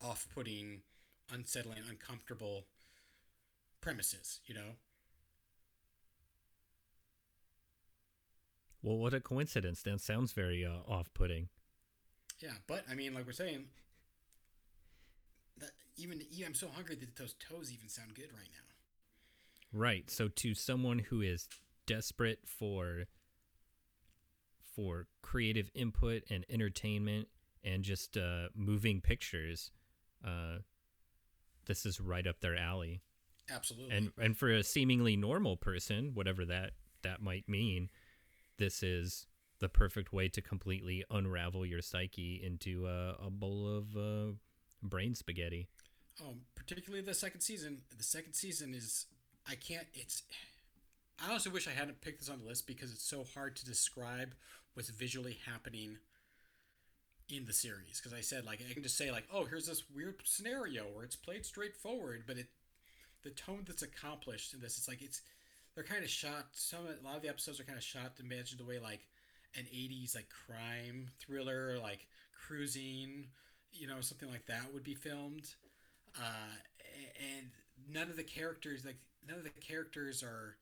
off-putting, 0.00 0.80
unsettling, 1.30 1.82
uncomfortable 1.88 2.64
premises. 3.82 4.40
You 4.46 4.54
know. 4.54 4.70
Well, 8.84 8.98
what 8.98 9.14
a 9.14 9.20
coincidence! 9.20 9.82
That 9.82 10.00
sounds 10.02 10.32
very 10.32 10.62
uh, 10.64 10.92
off-putting. 10.92 11.48
Yeah, 12.40 12.50
but 12.66 12.84
I 12.90 12.94
mean, 12.94 13.14
like 13.14 13.24
we're 13.24 13.32
saying, 13.32 13.64
that 15.58 15.70
even, 15.96 16.20
even 16.30 16.48
I'm 16.48 16.54
so 16.54 16.68
hungry 16.68 16.94
that 16.96 17.16
those 17.16 17.34
toes 17.40 17.72
even 17.72 17.88
sound 17.88 18.14
good 18.14 18.28
right 18.36 18.50
now. 18.52 19.78
Right. 19.78 20.10
So 20.10 20.28
to 20.28 20.54
someone 20.54 20.98
who 20.98 21.22
is 21.22 21.48
desperate 21.86 22.40
for 22.44 23.06
for 24.76 25.06
creative 25.22 25.70
input 25.74 26.24
and 26.28 26.44
entertainment 26.50 27.28
and 27.62 27.84
just 27.84 28.18
uh, 28.18 28.48
moving 28.54 29.00
pictures, 29.00 29.70
uh, 30.22 30.58
this 31.64 31.86
is 31.86 32.00
right 32.00 32.26
up 32.26 32.40
their 32.40 32.56
alley. 32.56 33.00
Absolutely. 33.50 33.96
And 33.96 34.12
and 34.20 34.36
for 34.36 34.50
a 34.50 34.62
seemingly 34.62 35.16
normal 35.16 35.56
person, 35.56 36.10
whatever 36.12 36.44
that 36.44 36.72
that 37.02 37.22
might 37.22 37.48
mean, 37.48 37.88
this 38.58 38.82
is 38.82 39.26
the 39.60 39.68
perfect 39.68 40.12
way 40.12 40.28
to 40.28 40.40
completely 40.40 41.04
unravel 41.10 41.64
your 41.64 41.80
psyche 41.80 42.40
into 42.44 42.86
a, 42.86 43.26
a 43.26 43.30
bowl 43.30 43.66
of 43.66 43.96
uh, 43.96 44.32
brain 44.82 45.14
spaghetti. 45.14 45.68
Oh, 46.22 46.34
particularly 46.54 47.04
the 47.04 47.14
second 47.14 47.40
season. 47.40 47.82
The 47.96 48.04
second 48.04 48.34
season 48.34 48.74
is 48.74 49.06
I 49.48 49.54
can't. 49.54 49.86
It's. 49.94 50.22
I 51.24 51.30
honestly 51.30 51.52
wish 51.52 51.68
I 51.68 51.72
hadn't 51.72 52.00
picked 52.00 52.20
this 52.20 52.28
on 52.28 52.40
the 52.40 52.46
list 52.46 52.66
because 52.66 52.92
it's 52.92 53.08
so 53.08 53.24
hard 53.34 53.56
to 53.56 53.64
describe 53.64 54.34
what's 54.74 54.90
visually 54.90 55.38
happening 55.46 55.98
in 57.28 57.46
the 57.46 57.52
series. 57.52 58.00
Because 58.00 58.12
I 58.12 58.20
said 58.20 58.44
like 58.44 58.60
I 58.68 58.72
can 58.72 58.82
just 58.82 58.96
say 58.96 59.10
like, 59.10 59.24
oh, 59.32 59.44
here's 59.44 59.66
this 59.66 59.84
weird 59.94 60.16
scenario 60.24 60.84
where 60.84 61.04
it's 61.04 61.16
played 61.16 61.46
straightforward, 61.46 62.24
but 62.26 62.38
it 62.38 62.46
the 63.24 63.30
tone 63.30 63.64
that's 63.66 63.82
accomplished 63.82 64.52
in 64.54 64.60
this, 64.60 64.76
it's 64.76 64.86
like 64.86 65.02
it's 65.02 65.22
they're 65.74 65.84
kind 65.84 66.04
of 66.04 66.10
shot. 66.10 66.46
Some 66.52 66.80
a 66.86 67.04
lot 67.04 67.16
of 67.16 67.22
the 67.22 67.28
episodes 67.28 67.60
are 67.60 67.64
kind 67.64 67.78
of 67.78 67.84
shot 67.84 68.16
to 68.16 68.22
imagine 68.22 68.58
the 68.58 68.64
way 68.64 68.78
like 68.78 69.06
an 69.56 69.64
'80s 69.64 70.14
like 70.14 70.28
crime 70.46 71.08
thriller, 71.18 71.78
like 71.80 72.06
cruising, 72.46 73.28
you 73.72 73.86
know, 73.86 74.00
something 74.00 74.30
like 74.30 74.46
that 74.46 74.72
would 74.72 74.84
be 74.84 74.94
filmed. 74.94 75.54
Uh, 76.16 76.54
and 77.18 77.48
none 77.92 78.08
of 78.08 78.16
the 78.16 78.22
characters 78.22 78.84
like 78.84 78.98
none 79.28 79.38
of 79.38 79.44
the 79.44 79.50
characters 79.50 80.22
are 80.22 80.56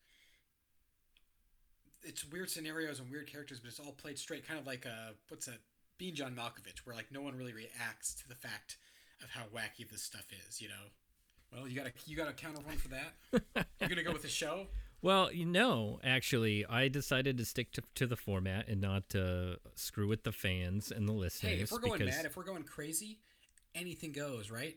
it's 2.04 2.24
weird 2.24 2.50
scenarios 2.50 2.98
and 2.98 3.10
weird 3.10 3.30
characters, 3.30 3.60
but 3.60 3.68
it's 3.68 3.78
all 3.78 3.92
played 3.92 4.18
straight, 4.18 4.46
kind 4.46 4.58
of 4.58 4.66
like 4.66 4.86
uh, 4.86 5.12
what's 5.28 5.46
that? 5.46 5.58
Being 5.98 6.14
John 6.14 6.34
Malkovich, 6.34 6.80
where 6.84 6.96
like 6.96 7.12
no 7.12 7.20
one 7.20 7.36
really 7.36 7.52
reacts 7.52 8.14
to 8.14 8.28
the 8.28 8.34
fact 8.34 8.76
of 9.22 9.30
how 9.30 9.42
wacky 9.54 9.88
this 9.88 10.02
stuff 10.02 10.26
is, 10.48 10.60
you 10.60 10.68
know. 10.68 10.74
Well, 11.52 11.68
you 11.68 11.76
got 11.76 11.86
a 11.86 11.92
you 12.06 12.16
got 12.16 12.28
a 12.28 12.32
counter 12.32 12.60
one 12.60 12.76
for 12.76 12.88
that. 12.88 13.66
You're 13.80 13.88
gonna 13.88 14.02
go 14.02 14.12
with 14.12 14.22
the 14.22 14.28
show. 14.28 14.66
Well, 15.02 15.32
you 15.32 15.44
know, 15.44 15.98
actually, 16.04 16.64
I 16.64 16.86
decided 16.86 17.36
to 17.38 17.44
stick 17.44 17.72
to, 17.72 17.82
to 17.96 18.06
the 18.06 18.16
format 18.16 18.68
and 18.68 18.80
not 18.80 19.14
uh, 19.14 19.56
screw 19.74 20.06
with 20.06 20.22
the 20.22 20.30
fans 20.30 20.92
and 20.92 21.08
the 21.08 21.12
listeners. 21.12 21.52
Hey, 21.52 21.60
if 21.60 21.72
we're 21.72 21.80
going 21.80 21.98
because, 21.98 22.14
mad, 22.16 22.24
if 22.24 22.36
we're 22.36 22.44
going 22.44 22.62
crazy, 22.62 23.18
anything 23.74 24.12
goes, 24.12 24.50
right? 24.50 24.76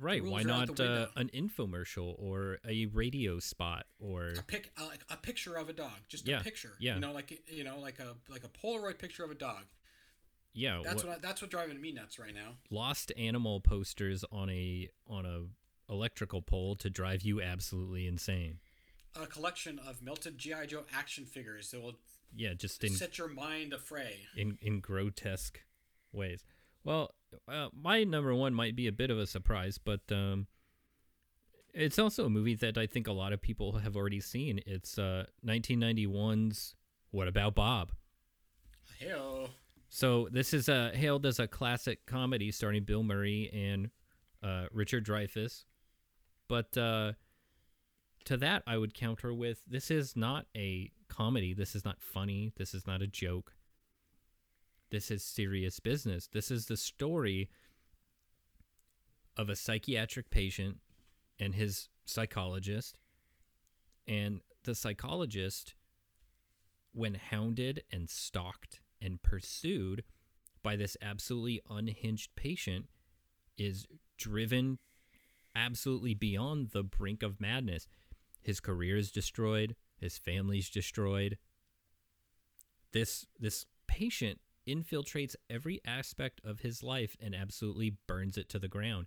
right, 0.00 0.24
why 0.24 0.42
not 0.42 0.80
uh, 0.80 1.06
an 1.16 1.30
infomercial 1.34 2.14
or 2.18 2.58
a 2.66 2.86
radio 2.86 3.38
spot 3.40 3.84
or 3.98 4.28
A 4.38 4.42
pic, 4.42 4.72
uh, 4.80 4.86
like 4.86 5.04
a 5.10 5.16
picture 5.16 5.56
of 5.56 5.68
a 5.68 5.72
dog, 5.72 5.92
just 6.08 6.26
Yeah, 6.26 6.40
a 6.40 6.42
picture. 6.42 6.74
yeah. 6.78 6.94
You 6.94 7.00
know, 7.00 7.12
like 7.12 7.42
you 7.48 7.64
know, 7.64 7.78
like 7.78 7.98
a 7.98 8.14
like 8.30 8.44
a 8.44 8.48
Polaroid 8.48 8.98
picture 8.98 9.24
of 9.24 9.30
a 9.30 9.34
dog. 9.34 9.64
yeah, 10.54 10.80
That's 10.82 11.02
what, 11.02 11.06
what, 11.06 11.16
I, 11.16 11.20
that's 11.20 11.42
what 11.42 11.50
driving 11.50 11.80
me 11.80 11.92
nuts 11.92 12.18
right 12.18 12.34
now. 12.34 12.54
lost 12.70 13.12
animal 13.18 13.60
posters 13.60 14.24
on 14.32 14.48
a 14.50 14.88
on 15.08 15.26
a 15.26 15.92
electrical 15.92 16.42
pole 16.42 16.76
to 16.76 16.88
drive 16.90 17.22
you 17.22 17.42
absolutely 17.42 18.06
insane. 18.06 18.60
A 19.20 19.26
collection 19.26 19.78
of 19.80 20.00
melted 20.02 20.38
GI 20.38 20.68
Joe 20.68 20.84
action 20.94 21.24
figures 21.24 21.70
that 21.72 21.82
will 21.82 21.98
Yeah, 22.36 22.54
just 22.54 22.84
in 22.84 22.92
set 22.92 23.18
your 23.18 23.28
mind 23.28 23.72
afray. 23.72 24.14
in 24.36 24.58
in 24.62 24.80
grotesque 24.80 25.60
ways. 26.12 26.44
Well, 26.84 27.14
uh, 27.48 27.68
my 27.72 28.04
number 28.04 28.34
one 28.34 28.54
might 28.54 28.76
be 28.76 28.86
a 28.86 28.92
bit 28.92 29.10
of 29.10 29.18
a 29.18 29.26
surprise, 29.26 29.76
but 29.78 30.00
um, 30.12 30.46
it's 31.74 31.98
also 31.98 32.26
a 32.26 32.30
movie 32.30 32.54
that 32.54 32.78
I 32.78 32.86
think 32.86 33.06
a 33.08 33.12
lot 33.12 33.32
of 33.32 33.42
people 33.42 33.78
have 33.78 33.96
already 33.96 34.20
seen. 34.20 34.60
It's 34.66 34.98
uh, 34.98 35.26
1991's 35.44 36.74
What 37.10 37.28
About 37.28 37.54
Bob? 37.54 37.92
Heyo. 39.00 39.50
So 39.88 40.28
this 40.30 40.54
is 40.54 40.68
a 40.68 40.90
hailed 40.94 41.26
as 41.26 41.38
a 41.38 41.48
classic 41.48 42.06
comedy 42.06 42.52
starring 42.52 42.84
Bill 42.84 43.02
Murray 43.02 43.50
and 43.52 43.90
uh, 44.42 44.66
Richard 44.70 45.04
Dreyfuss, 45.04 45.64
but 46.46 46.76
uh, 46.76 47.12
to 48.28 48.36
that 48.36 48.62
I 48.66 48.76
would 48.76 48.92
counter 48.92 49.32
with 49.32 49.62
this 49.66 49.90
is 49.90 50.14
not 50.14 50.44
a 50.54 50.90
comedy. 51.08 51.54
This 51.54 51.74
is 51.74 51.82
not 51.82 51.96
funny. 51.98 52.52
This 52.58 52.74
is 52.74 52.86
not 52.86 53.00
a 53.00 53.06
joke. 53.06 53.54
This 54.90 55.10
is 55.10 55.24
serious 55.24 55.80
business. 55.80 56.28
This 56.30 56.50
is 56.50 56.66
the 56.66 56.76
story 56.76 57.48
of 59.34 59.48
a 59.48 59.56
psychiatric 59.56 60.28
patient 60.28 60.76
and 61.40 61.54
his 61.54 61.88
psychologist, 62.04 62.98
and 64.06 64.42
the 64.64 64.74
psychologist 64.74 65.74
when 66.92 67.14
hounded 67.14 67.82
and 67.90 68.10
stalked 68.10 68.80
and 69.00 69.22
pursued 69.22 70.04
by 70.62 70.76
this 70.76 70.98
absolutely 71.00 71.62
unhinged 71.70 72.36
patient, 72.36 72.88
is 73.56 73.86
driven 74.18 74.78
absolutely 75.54 76.12
beyond 76.12 76.72
the 76.72 76.82
brink 76.82 77.22
of 77.22 77.40
madness. 77.40 77.86
His 78.42 78.60
career 78.60 78.96
is 78.96 79.10
destroyed, 79.10 79.76
his 79.98 80.18
family's 80.18 80.70
destroyed. 80.70 81.38
This 82.92 83.26
this 83.38 83.66
patient 83.86 84.40
infiltrates 84.66 85.34
every 85.48 85.80
aspect 85.86 86.40
of 86.44 86.60
his 86.60 86.82
life 86.82 87.16
and 87.20 87.34
absolutely 87.34 87.96
burns 88.06 88.36
it 88.36 88.48
to 88.50 88.58
the 88.58 88.68
ground. 88.68 89.06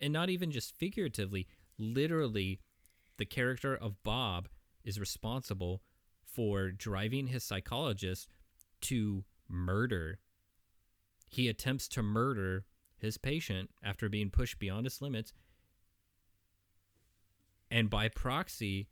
And 0.00 0.12
not 0.12 0.30
even 0.30 0.50
just 0.50 0.76
figuratively, 0.76 1.46
literally 1.78 2.60
the 3.18 3.24
character 3.26 3.76
of 3.76 4.02
Bob 4.02 4.48
is 4.84 4.98
responsible 4.98 5.82
for 6.24 6.70
driving 6.70 7.28
his 7.28 7.44
psychologist 7.44 8.28
to 8.82 9.24
murder. 9.48 10.18
He 11.28 11.48
attempts 11.48 11.88
to 11.88 12.02
murder 12.02 12.64
his 12.96 13.18
patient 13.18 13.70
after 13.82 14.08
being 14.08 14.30
pushed 14.30 14.58
beyond 14.58 14.86
his 14.86 15.02
limits. 15.02 15.32
And 17.72 17.88
by 17.88 18.10
proxy, 18.10 18.86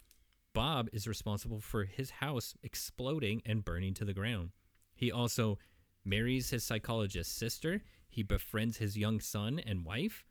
Bob 0.54 0.88
is 0.90 1.06
responsible 1.06 1.60
for 1.60 1.84
his 1.84 2.08
house 2.10 2.54
exploding 2.62 3.42
and 3.44 3.62
burning 3.62 3.92
to 3.94 4.06
the 4.06 4.14
ground. 4.14 4.52
He 4.94 5.12
also 5.12 5.58
marries 6.02 6.48
his 6.48 6.64
psychologist's 6.64 7.36
sister, 7.36 7.82
he 8.08 8.22
befriends 8.22 8.78
his 8.78 8.96
young 8.96 9.20
son 9.20 9.60
and 9.64 9.84
wife, 9.84 10.24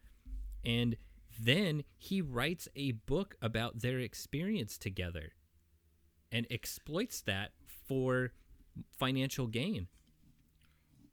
and 0.65 0.97
then 1.39 1.83
he 1.95 2.21
writes 2.21 2.67
a 2.75 2.93
book 2.93 3.35
about 3.39 3.81
their 3.81 3.99
experience 3.99 4.79
together 4.79 5.33
and 6.31 6.47
exploits 6.49 7.21
that 7.21 7.51
for 7.87 8.33
financial 8.97 9.45
gain. 9.45 9.87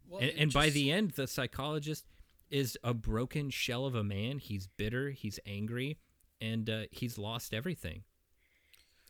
Well, 0.09 0.23
and 0.23 0.33
and 0.39 0.53
by 0.55 0.71
the 0.71 0.91
end, 0.91 1.13
the 1.13 1.27
psychologist 1.27 2.07
is 2.51 2.79
a 2.83 2.95
broken 2.95 3.51
shell 3.51 3.85
of 3.85 3.95
a 3.95 4.05
man. 4.05 4.39
He's 4.39 4.67
bitter, 4.67 5.11
he's 5.11 5.39
angry, 5.47 5.99
and 6.41 6.69
uh, 6.69 6.83
he's 6.91 7.19
lost 7.19 7.55
everything. 7.55 8.03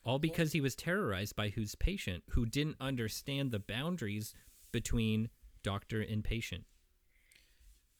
All 0.04 0.18
because 0.20 0.52
he 0.52 0.60
was 0.60 0.76
terrorized 0.76 1.34
by 1.34 1.48
whose 1.48 1.74
patient 1.74 2.22
who 2.30 2.46
didn't 2.46 2.76
understand 2.80 3.50
the 3.50 3.58
boundaries 3.58 4.34
between 4.70 5.30
doctor 5.64 6.00
and 6.00 6.22
patient. 6.22 6.64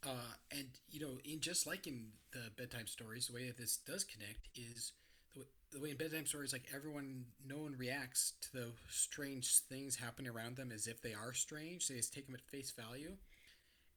Uh, 0.07 0.35
and 0.53 0.69
you 0.89 1.01
know, 1.01 1.19
in 1.25 1.41
just 1.41 1.67
like 1.67 1.87
in 1.87 2.11
the 2.33 2.51
bedtime 2.57 2.87
stories, 2.87 3.27
the 3.27 3.35
way 3.35 3.47
that 3.47 3.57
this 3.57 3.79
does 3.79 4.05
connect 4.05 4.49
is 4.55 4.93
the 5.35 5.41
way, 5.41 5.47
the 5.73 5.81
way 5.81 5.91
in 5.91 5.97
bedtime 5.97 6.27
stories, 6.27 6.53
like 6.53 6.69
everyone, 6.73 7.25
no 7.45 7.59
one 7.59 7.75
reacts 7.77 8.35
to 8.43 8.53
the 8.53 8.67
strange 8.89 9.59
things 9.69 9.97
happening 9.97 10.31
around 10.31 10.57
them 10.57 10.71
as 10.73 10.87
if 10.87 11.03
they 11.03 11.13
are 11.13 11.33
strange. 11.33 11.89
They 11.89 11.97
just 11.97 12.15
take 12.15 12.27
them 12.27 12.37
at 12.37 12.41
face 12.43 12.71
value. 12.71 13.17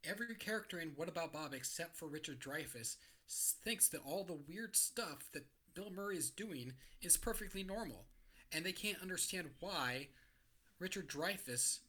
Every 0.04 0.34
character 0.36 0.80
in 0.80 0.94
What 0.96 1.10
About 1.10 1.34
Bob, 1.34 1.54
except 1.54 1.96
for 1.98 2.08
Richard 2.08 2.40
Dreyfuss, 2.40 2.96
thinks 3.30 3.88
that 3.90 4.02
all 4.06 4.24
the 4.24 4.40
weird 4.48 4.76
stuff 4.76 5.30
that 5.34 5.46
Bill 5.74 5.92
Murray 5.96 6.18
is 6.18 6.30
doing 6.30 6.74
is 7.02 7.18
perfectly 7.18 7.64
normal, 7.64 8.06
and 8.52 8.66
they 8.66 8.72
can't 8.72 9.02
understand 9.02 9.50
why 9.60 10.08
Richard 10.80 11.08
Dreyfuss 11.08 11.80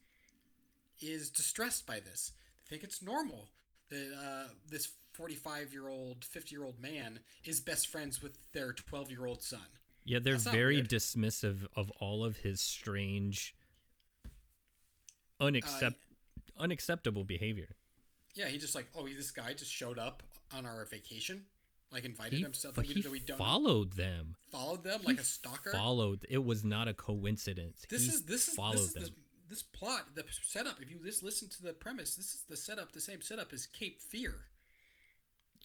is 1.01 1.31
distressed 1.31 1.87
by 1.87 2.01
this. 2.01 2.33
They 2.69 2.77
think 2.77 2.85
it's 2.85 3.03
normal 3.03 3.49
that 3.89 4.13
uh, 4.17 4.53
this 4.69 4.93
45 5.13 5.73
year 5.73 5.89
old, 5.89 6.25
50 6.25 6.55
year 6.55 6.65
old 6.65 6.81
man 6.81 7.21
is 7.45 7.61
best 7.61 7.89
friends 7.89 8.23
with 8.23 8.39
their 8.53 8.73
12 8.73 9.11
year 9.11 9.27
old 9.27 9.43
son. 9.43 9.61
Yeah, 10.05 10.19
they're 10.19 10.37
very 10.37 10.77
weird. 10.77 10.89
dismissive 10.89 11.67
of 11.77 11.91
all 12.01 12.25
of 12.25 12.39
his 12.39 12.61
strange, 12.61 13.55
unaccept, 15.41 15.97
unacceptable 16.59 17.25
behavior. 17.25 17.77
Yeah, 18.35 18.47
he 18.47 18.59
just 18.59 18.75
like, 18.75 18.87
oh, 18.97 19.07
this 19.07 19.31
guy 19.31 19.53
just 19.53 19.73
showed 19.73 19.99
up 19.99 20.23
on 20.57 20.67
our 20.67 20.85
vacation, 20.85 21.45
like 21.93 22.05
invited 22.05 22.37
He, 22.37 22.43
himself. 22.43 22.75
but 22.75 22.87
that 22.87 22.95
he 22.95 23.03
that 23.03 23.11
we 23.13 23.21
don't 23.21 23.39
followed 23.39 23.93
them. 23.95 24.37
followed 24.51 24.85
them 24.85 25.01
He 25.01 25.07
like 25.07 25.21
a 25.21 25.25
stalker. 25.25 25.71
Followed. 25.73 26.27
It 26.29 26.45
was 26.45 26.65
not 26.65 26.89
a 26.89 26.95
coincidence. 26.95 27.85
this 27.89 28.03
He 28.03 28.09
is 28.09 28.23
this 28.25 28.49
is 28.49 28.55
followed 28.55 28.75
this 28.75 28.81
is 28.89 28.93
them. 28.95 29.03
the, 29.05 29.11
this 29.49 29.63
plot, 29.63 30.15
the 30.15 30.25
setup. 30.43 30.81
If 30.81 30.91
you 30.91 30.99
just 31.05 31.23
listen 31.23 31.49
to 31.49 31.63
the 31.63 31.73
premise, 31.73 32.15
this 32.15 32.35
is 32.35 32.43
the 32.49 32.57
setup. 32.57 32.93
The 32.93 33.01
same 33.01 33.21
setup 33.21 33.53
as 33.53 33.67
Cape 33.67 34.01
Fear. 34.01 34.35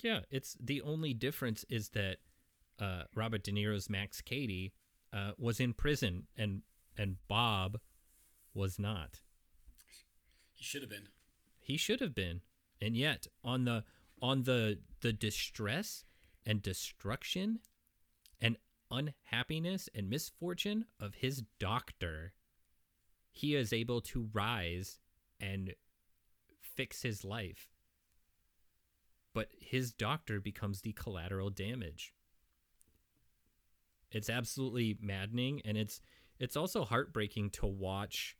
Yeah, 0.02 0.22
it's 0.32 0.58
the 0.60 0.82
only 0.82 1.14
difference 1.14 1.64
is 1.70 1.90
that 1.90 2.18
uh, 2.80 3.04
Robert 3.16 3.44
De 3.44 3.52
Niro's 3.52 3.90
Max 3.90 4.22
Cady 4.22 4.74
uh, 5.14 5.32
was 5.38 5.60
in 5.60 5.74
prison 5.74 6.24
and 6.38 6.62
and 6.98 7.18
Bob 7.28 7.80
was 8.54 8.80
not. 8.80 9.20
He 10.54 10.64
should 10.64 10.82
have 10.82 10.90
been. 10.90 11.10
He 11.60 11.78
should 11.78 12.00
have 12.02 12.14
been, 12.16 12.42
and 12.82 12.96
yet 12.96 13.28
on 13.44 13.66
the 13.66 13.84
on 14.26 14.42
the 14.42 14.80
the 15.02 15.14
distress 15.14 16.04
and 16.48 16.64
destruction 16.64 17.60
and 18.42 18.58
unhappiness 18.90 19.88
and 19.94 20.10
misfortune 20.10 20.86
of 21.00 21.14
his 21.14 21.44
doctor, 21.60 22.34
he 23.32 23.54
is 23.54 23.72
able 23.72 24.02
to 24.02 24.28
rise 24.34 24.98
and 25.40 25.76
fix 26.60 27.04
his 27.04 27.24
life. 27.24 27.70
But 29.32 29.50
his 29.60 29.94
doctor 29.94 30.42
becomes 30.42 30.82
the 30.82 30.94
collateral 30.94 31.52
damage. 31.52 32.12
It's 34.10 34.30
absolutely 34.30 34.98
maddening 35.00 35.62
and 35.64 35.78
it's 35.78 36.02
it's 36.40 36.58
also 36.58 36.84
heartbreaking 36.84 37.52
to 37.52 37.68
watch 37.68 38.36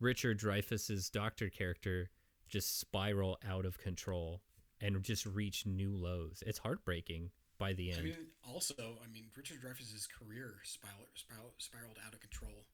Richard 0.00 0.40
Dreyfuss's 0.40 1.08
doctor 1.08 1.50
character 1.50 2.10
just 2.48 2.80
spiral 2.80 3.38
out 3.48 3.64
of 3.64 3.78
control 3.78 4.42
and 4.80 5.02
just 5.02 5.26
reach 5.26 5.66
new 5.66 5.96
lows. 5.96 6.42
It's 6.46 6.58
heartbreaking 6.58 7.30
by 7.58 7.72
the 7.72 7.90
end. 7.90 8.00
I 8.00 8.04
mean, 8.04 8.16
also, 8.46 8.74
I 8.78 9.10
mean, 9.12 9.26
Richard 9.36 9.60
Dreyfuss's 9.62 10.06
career 10.06 10.56
spiral, 10.64 11.06
spiral, 11.14 11.52
spiraled 11.58 11.98
out 12.06 12.14
of 12.14 12.20
control 12.20 12.66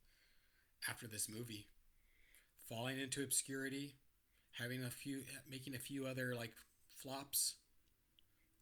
after 0.88 1.06
this 1.06 1.28
movie, 1.28 1.68
falling 2.68 2.98
into 2.98 3.22
obscurity, 3.22 3.94
having 4.58 4.82
a 4.84 4.90
few, 4.90 5.22
making 5.50 5.74
a 5.74 5.78
few 5.78 6.06
other 6.06 6.34
like 6.34 6.52
flops, 7.02 7.54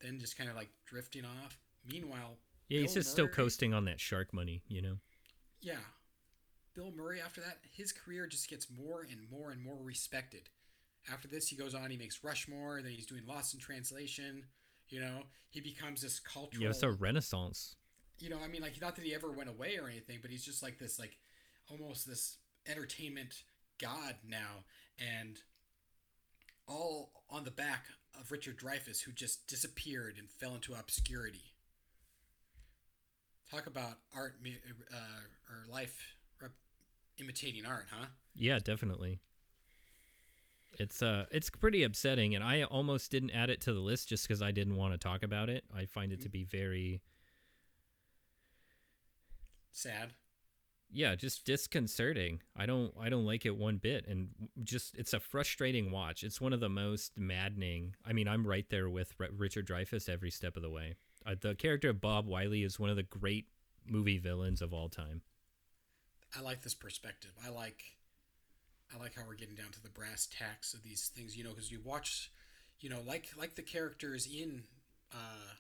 then 0.00 0.18
just 0.18 0.36
kind 0.36 0.50
of 0.50 0.56
like 0.56 0.70
drifting 0.86 1.24
off. 1.24 1.58
Meanwhile, 1.90 2.36
yeah, 2.68 2.80
he's 2.80 2.92
Bill 2.94 3.02
just 3.02 3.12
still 3.12 3.28
coasting 3.28 3.72
on 3.72 3.86
that 3.86 4.00
shark 4.00 4.34
money, 4.34 4.62
you 4.68 4.82
know. 4.82 4.98
Yeah, 5.62 5.80
Bill 6.74 6.92
Murray. 6.94 7.20
After 7.20 7.40
that, 7.40 7.58
his 7.72 7.92
career 7.92 8.26
just 8.26 8.48
gets 8.48 8.66
more 8.70 9.06
and 9.10 9.20
more 9.30 9.50
and 9.50 9.62
more 9.62 9.78
respected. 9.82 10.48
After 11.12 11.28
this, 11.28 11.48
he 11.48 11.56
goes 11.56 11.74
on. 11.74 11.90
He 11.90 11.97
makes 11.97 12.22
Rushmore. 12.24 12.82
Then 12.82 12.93
he's 12.93 13.06
doing 13.06 13.22
Lost 13.27 13.55
in 13.55 13.60
Translation. 13.60 14.44
You 14.89 15.01
know, 15.01 15.22
he 15.51 15.60
becomes 15.60 16.02
this 16.02 16.18
cultural. 16.18 16.62
Yeah, 16.64 16.70
it's 16.70 16.82
a 16.82 16.90
renaissance. 16.90 17.77
you 18.18 18.28
know, 18.28 18.39
I 18.44 18.48
mean, 18.48 18.60
like 18.62 18.81
not 18.81 18.97
that 18.97 19.05
he 19.05 19.14
ever 19.14 19.31
went 19.32 19.48
away 19.48 19.78
or 19.81 19.89
anything, 19.89 20.18
but 20.20 20.31
he's 20.31 20.44
just 20.44 20.62
like 20.62 20.78
this, 20.78 20.98
like 20.98 21.16
almost 21.70 22.06
this 22.06 22.39
entertainment 22.66 23.43
god 23.81 24.16
now, 24.27 24.64
and 24.98 25.39
all 26.66 27.12
on 27.31 27.44
the 27.44 27.51
back 27.51 27.86
of 28.20 28.31
Richard 28.32 28.59
Dreyfuss, 28.59 29.02
who 29.02 29.12
just 29.12 29.47
disappeared 29.47 30.16
and 30.18 30.28
fell 30.31 30.55
into 30.55 30.74
obscurity. 30.74 31.55
Talk 33.51 33.66
about 33.66 33.94
art 34.14 34.35
uh, 34.44 34.97
or 35.48 35.72
life 35.72 36.14
rep- 36.40 36.52
imitating 37.18 37.66
art, 37.66 37.86
huh? 37.90 38.06
Yeah, 38.35 38.59
definitely. 38.60 39.20
It's 40.78 41.02
uh 41.02 41.26
it's 41.30 41.51
pretty 41.51 41.82
upsetting 41.82 42.34
and 42.34 42.42
I 42.44 42.62
almost 42.62 43.10
didn't 43.10 43.30
add 43.30 43.51
it 43.51 43.60
to 43.62 43.72
the 43.72 43.80
list 43.80 44.09
just 44.09 44.26
cuz 44.28 44.40
I 44.40 44.51
didn't 44.51 44.76
want 44.76 44.94
to 44.94 44.98
talk 44.98 45.22
about 45.22 45.48
it. 45.51 45.64
I 45.74 45.84
find 45.86 46.12
it 46.12 46.20
to 46.22 46.28
be 46.28 46.44
very 46.44 47.02
Sad. 49.72 50.14
yeah, 50.90 51.14
just 51.14 51.44
disconcerting. 51.44 52.40
I 52.56 52.66
don't 52.66 52.92
I 52.98 53.09
don't 53.09 53.26
like 53.26 53.47
it 53.47 53.56
one 53.56 53.76
bit 53.78 54.06
and 54.06 54.30
just 54.62 54.97
it's 54.97 55.12
a 55.12 55.20
frustrating 55.20 55.90
watch. 55.90 56.24
It's 56.24 56.40
one 56.40 56.52
of 56.52 56.60
the 56.60 56.68
most 56.68 57.18
maddening. 57.18 57.94
I 58.05 58.12
mean, 58.12 58.26
I'm 58.28 58.47
right 58.47 58.68
there 58.68 58.88
with 58.88 59.14
R- 59.20 59.28
Richard 59.36 59.66
Dreyfuss 59.66 60.09
every 60.09 60.30
step 60.30 60.56
of 60.56 60.62
the 60.62 60.70
way. 60.70 60.94
Uh, 61.24 61.34
the 61.38 61.55
character 61.55 61.90
of 61.90 62.01
Bob 62.01 62.26
Wiley 62.26 62.62
is 62.64 62.78
one 62.80 62.90
of 62.90 62.97
the 62.97 63.02
great 63.02 63.47
movie 63.86 64.18
villains 64.18 64.62
of 64.62 64.72
all 64.72 64.88
time. 64.88 65.22
I 66.36 66.40
like 66.40 66.62
this 66.62 66.74
perspective. 66.74 67.32
I 67.44 67.51
like, 67.51 67.82
I 68.94 68.98
like 68.98 69.14
how 69.16 69.22
we're 69.26 69.34
getting 69.34 69.54
down 69.54 69.70
to 69.72 69.82
the 69.82 69.88
brass 69.88 70.28
tacks 70.36 70.74
of 70.74 70.82
these 70.82 71.10
things. 71.14 71.36
You 71.36 71.44
know, 71.44 71.50
because 71.50 71.70
you 71.70 71.80
watch, 71.84 72.30
you 72.80 72.90
know, 72.90 73.00
like 73.06 73.30
like 73.38 73.54
the 73.54 73.62
characters 73.62 74.26
in, 74.26 74.64
uh, 75.12 75.54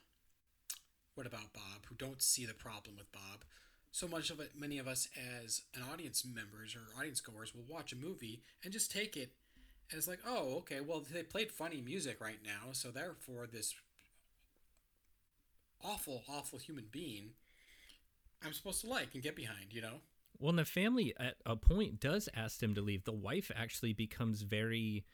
what 1.14 1.26
about 1.26 1.52
Bob, 1.52 1.86
who 1.88 1.94
don't 1.94 2.22
see 2.22 2.46
the 2.46 2.54
problem 2.54 2.96
with 2.96 3.10
Bob. 3.12 3.44
So 3.92 4.06
much 4.06 4.30
of 4.30 4.38
it, 4.38 4.52
many 4.56 4.78
of 4.78 4.86
us 4.86 5.08
as 5.44 5.62
an 5.74 5.82
audience 5.92 6.24
members 6.24 6.76
or 6.76 6.96
audience 6.98 7.20
goers 7.20 7.52
will 7.54 7.64
watch 7.68 7.92
a 7.92 7.96
movie 7.96 8.42
and 8.62 8.72
just 8.72 8.92
take 8.92 9.16
it 9.16 9.32
as 9.96 10.06
like, 10.06 10.20
oh, 10.24 10.54
okay, 10.58 10.80
well 10.80 11.02
they 11.12 11.24
played 11.24 11.50
funny 11.50 11.80
music 11.80 12.20
right 12.20 12.38
now, 12.44 12.70
so 12.72 12.90
therefore 12.90 13.48
this 13.52 13.74
awful, 15.82 16.22
awful 16.28 16.58
human 16.58 16.84
being 16.92 17.30
I'm 18.44 18.52
supposed 18.52 18.80
to 18.82 18.88
like 18.88 19.14
and 19.14 19.22
get 19.22 19.36
behind, 19.36 19.66
you 19.70 19.82
know? 19.82 20.00
Well, 20.40 20.48
and 20.50 20.58
the 20.58 20.64
family 20.64 21.12
at 21.20 21.36
a 21.44 21.54
point 21.54 22.00
does 22.00 22.26
ask 22.34 22.62
him 22.62 22.74
to 22.74 22.80
leave. 22.80 23.04
The 23.04 23.12
wife 23.12 23.52
actually 23.54 23.92
becomes 23.92 24.40
very, 24.40 25.04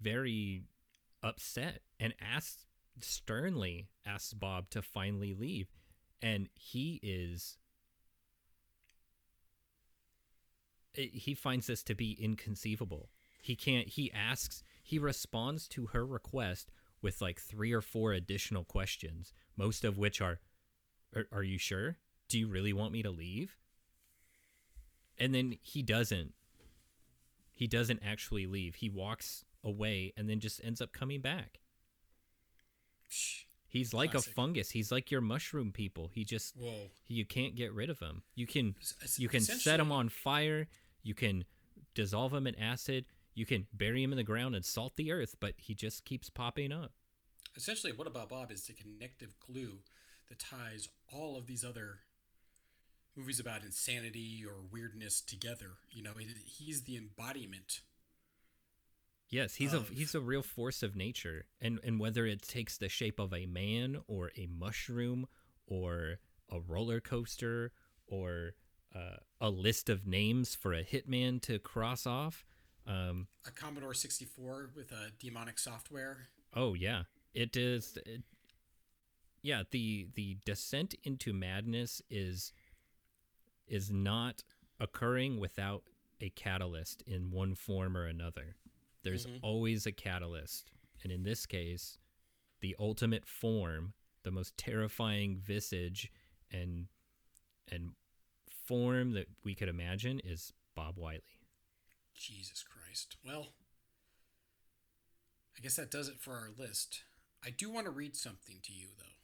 very 0.00 0.62
upset 1.24 1.80
and 1.98 2.14
asks 2.20 2.66
sternly 3.00 3.88
asks 4.06 4.32
Bob 4.32 4.70
to 4.70 4.82
finally 4.82 5.34
leave, 5.34 5.72
and 6.22 6.48
he 6.54 7.00
is. 7.02 7.58
Eh, 10.96 11.08
he 11.12 11.34
finds 11.34 11.66
this 11.66 11.82
to 11.82 11.94
be 11.96 12.12
inconceivable. 12.12 13.10
He 13.42 13.56
can't. 13.56 13.88
He 13.88 14.12
asks. 14.12 14.62
He 14.84 15.00
responds 15.00 15.66
to 15.68 15.86
her 15.86 16.06
request 16.06 16.70
with 17.02 17.20
like 17.20 17.40
three 17.40 17.72
or 17.72 17.82
four 17.82 18.12
additional 18.12 18.64
questions, 18.64 19.34
most 19.56 19.84
of 19.84 19.98
which 19.98 20.20
are, 20.20 20.38
"Are, 21.14 21.26
are 21.32 21.42
you 21.42 21.58
sure? 21.58 21.98
Do 22.28 22.38
you 22.38 22.46
really 22.46 22.72
want 22.72 22.92
me 22.92 23.02
to 23.02 23.10
leave?" 23.10 23.56
And 25.18 25.34
then 25.34 25.56
he 25.62 25.82
doesn't 25.82 26.34
he 27.52 27.66
doesn't 27.66 28.00
actually 28.04 28.46
leave. 28.46 28.76
He 28.76 28.90
walks 28.90 29.44
away 29.64 30.12
and 30.16 30.28
then 30.28 30.40
just 30.40 30.60
ends 30.62 30.80
up 30.80 30.92
coming 30.92 31.20
back. 31.22 31.60
He's 33.68 33.92
like 33.94 34.12
Classic. 34.12 34.30
a 34.30 34.34
fungus. 34.34 34.70
He's 34.70 34.92
like 34.92 35.10
your 35.10 35.20
mushroom 35.20 35.72
people. 35.72 36.10
He 36.12 36.24
just 36.24 36.54
Whoa. 36.56 36.90
you 37.06 37.24
can't 37.24 37.54
get 37.56 37.72
rid 37.72 37.90
of 37.90 37.98
him. 37.98 38.22
You 38.34 38.46
can 38.46 38.74
you 39.16 39.28
can 39.28 39.40
set 39.40 39.80
him 39.80 39.90
on 39.90 40.08
fire. 40.08 40.68
You 41.02 41.14
can 41.14 41.44
dissolve 41.94 42.32
him 42.32 42.46
in 42.46 42.54
acid. 42.58 43.06
You 43.34 43.46
can 43.46 43.66
bury 43.72 44.02
him 44.02 44.12
in 44.12 44.16
the 44.16 44.22
ground 44.22 44.54
and 44.54 44.64
salt 44.64 44.96
the 44.96 45.12
earth 45.12 45.36
but 45.40 45.54
he 45.56 45.74
just 45.74 46.04
keeps 46.04 46.30
popping 46.30 46.72
up. 46.72 46.92
Essentially, 47.56 47.92
what 47.92 48.06
about 48.06 48.28
Bob 48.28 48.52
is 48.52 48.66
the 48.66 48.74
connective 48.74 49.30
glue 49.40 49.78
that 50.28 50.38
ties 50.38 50.88
all 51.10 51.36
of 51.36 51.46
these 51.46 51.64
other 51.64 52.00
movies 53.16 53.40
about 53.40 53.62
insanity 53.62 54.44
or 54.46 54.54
weirdness 54.70 55.20
together. 55.20 55.72
You 55.90 56.02
know, 56.02 56.12
it, 56.18 56.26
he's 56.44 56.82
the 56.82 56.96
embodiment. 56.96 57.80
Yes, 59.28 59.56
he's 59.56 59.72
of- 59.72 59.90
a 59.90 59.94
he's 59.94 60.14
a 60.14 60.20
real 60.20 60.42
force 60.42 60.82
of 60.82 60.94
nature, 60.94 61.46
and 61.60 61.80
and 61.82 61.98
whether 61.98 62.26
it 62.26 62.42
takes 62.42 62.78
the 62.78 62.88
shape 62.88 63.18
of 63.18 63.32
a 63.34 63.46
man 63.46 63.98
or 64.06 64.30
a 64.36 64.46
mushroom 64.46 65.26
or 65.66 66.18
a 66.50 66.60
roller 66.60 67.00
coaster 67.00 67.72
or 68.06 68.52
uh, 68.94 69.16
a 69.40 69.50
list 69.50 69.88
of 69.90 70.06
names 70.06 70.54
for 70.54 70.72
a 70.72 70.84
hitman 70.84 71.42
to 71.42 71.58
cross 71.58 72.06
off. 72.06 72.44
Um, 72.86 73.26
A 73.44 73.50
Commodore 73.50 73.94
64 73.94 74.70
with 74.76 74.92
a 74.92 75.10
demonic 75.18 75.58
software. 75.58 76.28
oh 76.54 76.74
yeah, 76.74 77.02
it 77.34 77.56
is. 77.56 77.98
It, 78.06 78.22
yeah, 79.42 79.64
the 79.72 80.06
the 80.14 80.36
descent 80.44 80.94
into 81.02 81.32
madness 81.32 82.00
is 82.08 82.52
is 83.66 83.90
not 83.90 84.42
occurring 84.80 85.38
without 85.38 85.84
a 86.20 86.30
catalyst 86.30 87.02
in 87.02 87.30
one 87.30 87.54
form 87.54 87.96
or 87.96 88.06
another. 88.06 88.56
There's 89.02 89.26
Mhm. 89.26 89.40
always 89.42 89.86
a 89.86 89.92
catalyst. 89.92 90.70
And 91.02 91.12
in 91.12 91.22
this 91.22 91.46
case, 91.46 91.98
the 92.60 92.74
ultimate 92.78 93.26
form, 93.26 93.94
the 94.22 94.30
most 94.30 94.56
terrifying 94.56 95.38
visage 95.38 96.10
and 96.50 96.88
and 97.68 97.96
form 98.48 99.10
that 99.12 99.28
we 99.42 99.54
could 99.54 99.68
imagine 99.68 100.20
is 100.20 100.52
Bob 100.74 100.96
Wiley. 100.96 101.40
Jesus 102.14 102.62
Christ. 102.62 103.16
Well, 103.24 103.54
I 105.56 105.60
guess 105.60 105.76
that 105.76 105.90
does 105.90 106.08
it 106.08 106.20
for 106.20 106.36
our 106.36 106.50
list. 106.50 107.02
I 107.42 107.50
do 107.50 107.68
want 107.70 107.86
to 107.86 107.90
read 107.90 108.14
something 108.16 108.60
to 108.62 108.72
you, 108.72 108.88
though. 108.96 109.16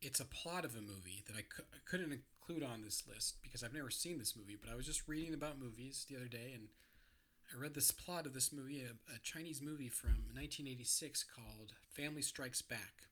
It's 0.00 0.20
a 0.20 0.24
plot 0.24 0.64
of 0.64 0.76
a 0.76 0.80
movie 0.80 1.22
that 1.26 1.36
I, 1.36 1.42
cou- 1.42 1.66
I 1.72 1.78
couldn't 1.84 2.24
include 2.42 2.68
on 2.68 2.82
this 2.82 3.04
list 3.08 3.36
because 3.42 3.62
I've 3.62 3.74
never 3.74 3.90
seen 3.90 4.18
this 4.18 4.36
movie, 4.36 4.56
but 4.60 4.70
I 4.72 4.76
was 4.76 4.86
just 4.86 5.08
reading 5.08 5.34
about 5.34 5.60
movies 5.60 6.06
the 6.08 6.16
other 6.16 6.26
day 6.26 6.52
and 6.54 6.68
I 7.52 7.60
read 7.60 7.74
this 7.74 7.90
plot 7.90 8.26
of 8.26 8.34
this 8.34 8.52
movie, 8.52 8.80
a, 8.82 9.14
a 9.14 9.18
Chinese 9.22 9.60
movie 9.60 9.88
from 9.88 10.10
1986 10.32 11.24
called 11.24 11.72
Family 11.92 12.22
Strikes 12.22 12.62
Back. 12.62 13.04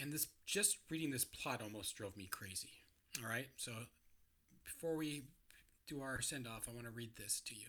And 0.00 0.12
this 0.12 0.28
just 0.46 0.78
reading 0.88 1.10
this 1.10 1.24
plot 1.24 1.60
almost 1.62 1.96
drove 1.96 2.16
me 2.16 2.26
crazy. 2.30 2.70
All 3.22 3.28
right, 3.28 3.48
so 3.56 3.72
before 4.64 4.96
we 4.96 5.24
do 5.88 6.00
our 6.00 6.20
send 6.20 6.46
off, 6.46 6.68
I 6.68 6.72
want 6.72 6.86
to 6.86 6.92
read 6.92 7.16
this 7.16 7.40
to 7.46 7.54
you. 7.54 7.66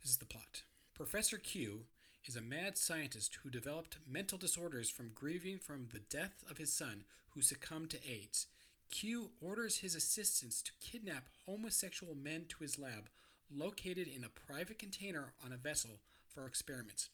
This 0.00 0.12
is 0.12 0.18
the 0.18 0.24
plot. 0.24 0.62
Professor 0.94 1.36
Q 1.36 1.80
is 2.24 2.36
a 2.36 2.40
mad 2.40 2.78
scientist 2.78 3.38
who 3.42 3.50
developed 3.50 3.98
mental 4.08 4.38
disorders 4.38 4.88
from 4.88 5.10
grieving 5.14 5.58
from 5.58 5.88
the 5.92 5.98
death 5.98 6.44
of 6.48 6.58
his 6.58 6.72
son, 6.72 7.04
who 7.30 7.42
succumbed 7.42 7.90
to 7.90 8.08
AIDS. 8.08 8.46
Q 8.90 9.30
orders 9.40 9.78
his 9.78 9.94
assistants 9.94 10.62
to 10.62 10.72
kidnap 10.80 11.28
homosexual 11.46 12.14
men 12.14 12.46
to 12.48 12.62
his 12.62 12.78
lab, 12.78 13.08
located 13.54 14.08
in 14.08 14.24
a 14.24 14.28
private 14.28 14.78
container 14.78 15.32
on 15.44 15.52
a 15.52 15.56
vessel 15.56 16.00
for 16.26 16.46
experiments. 16.46 17.08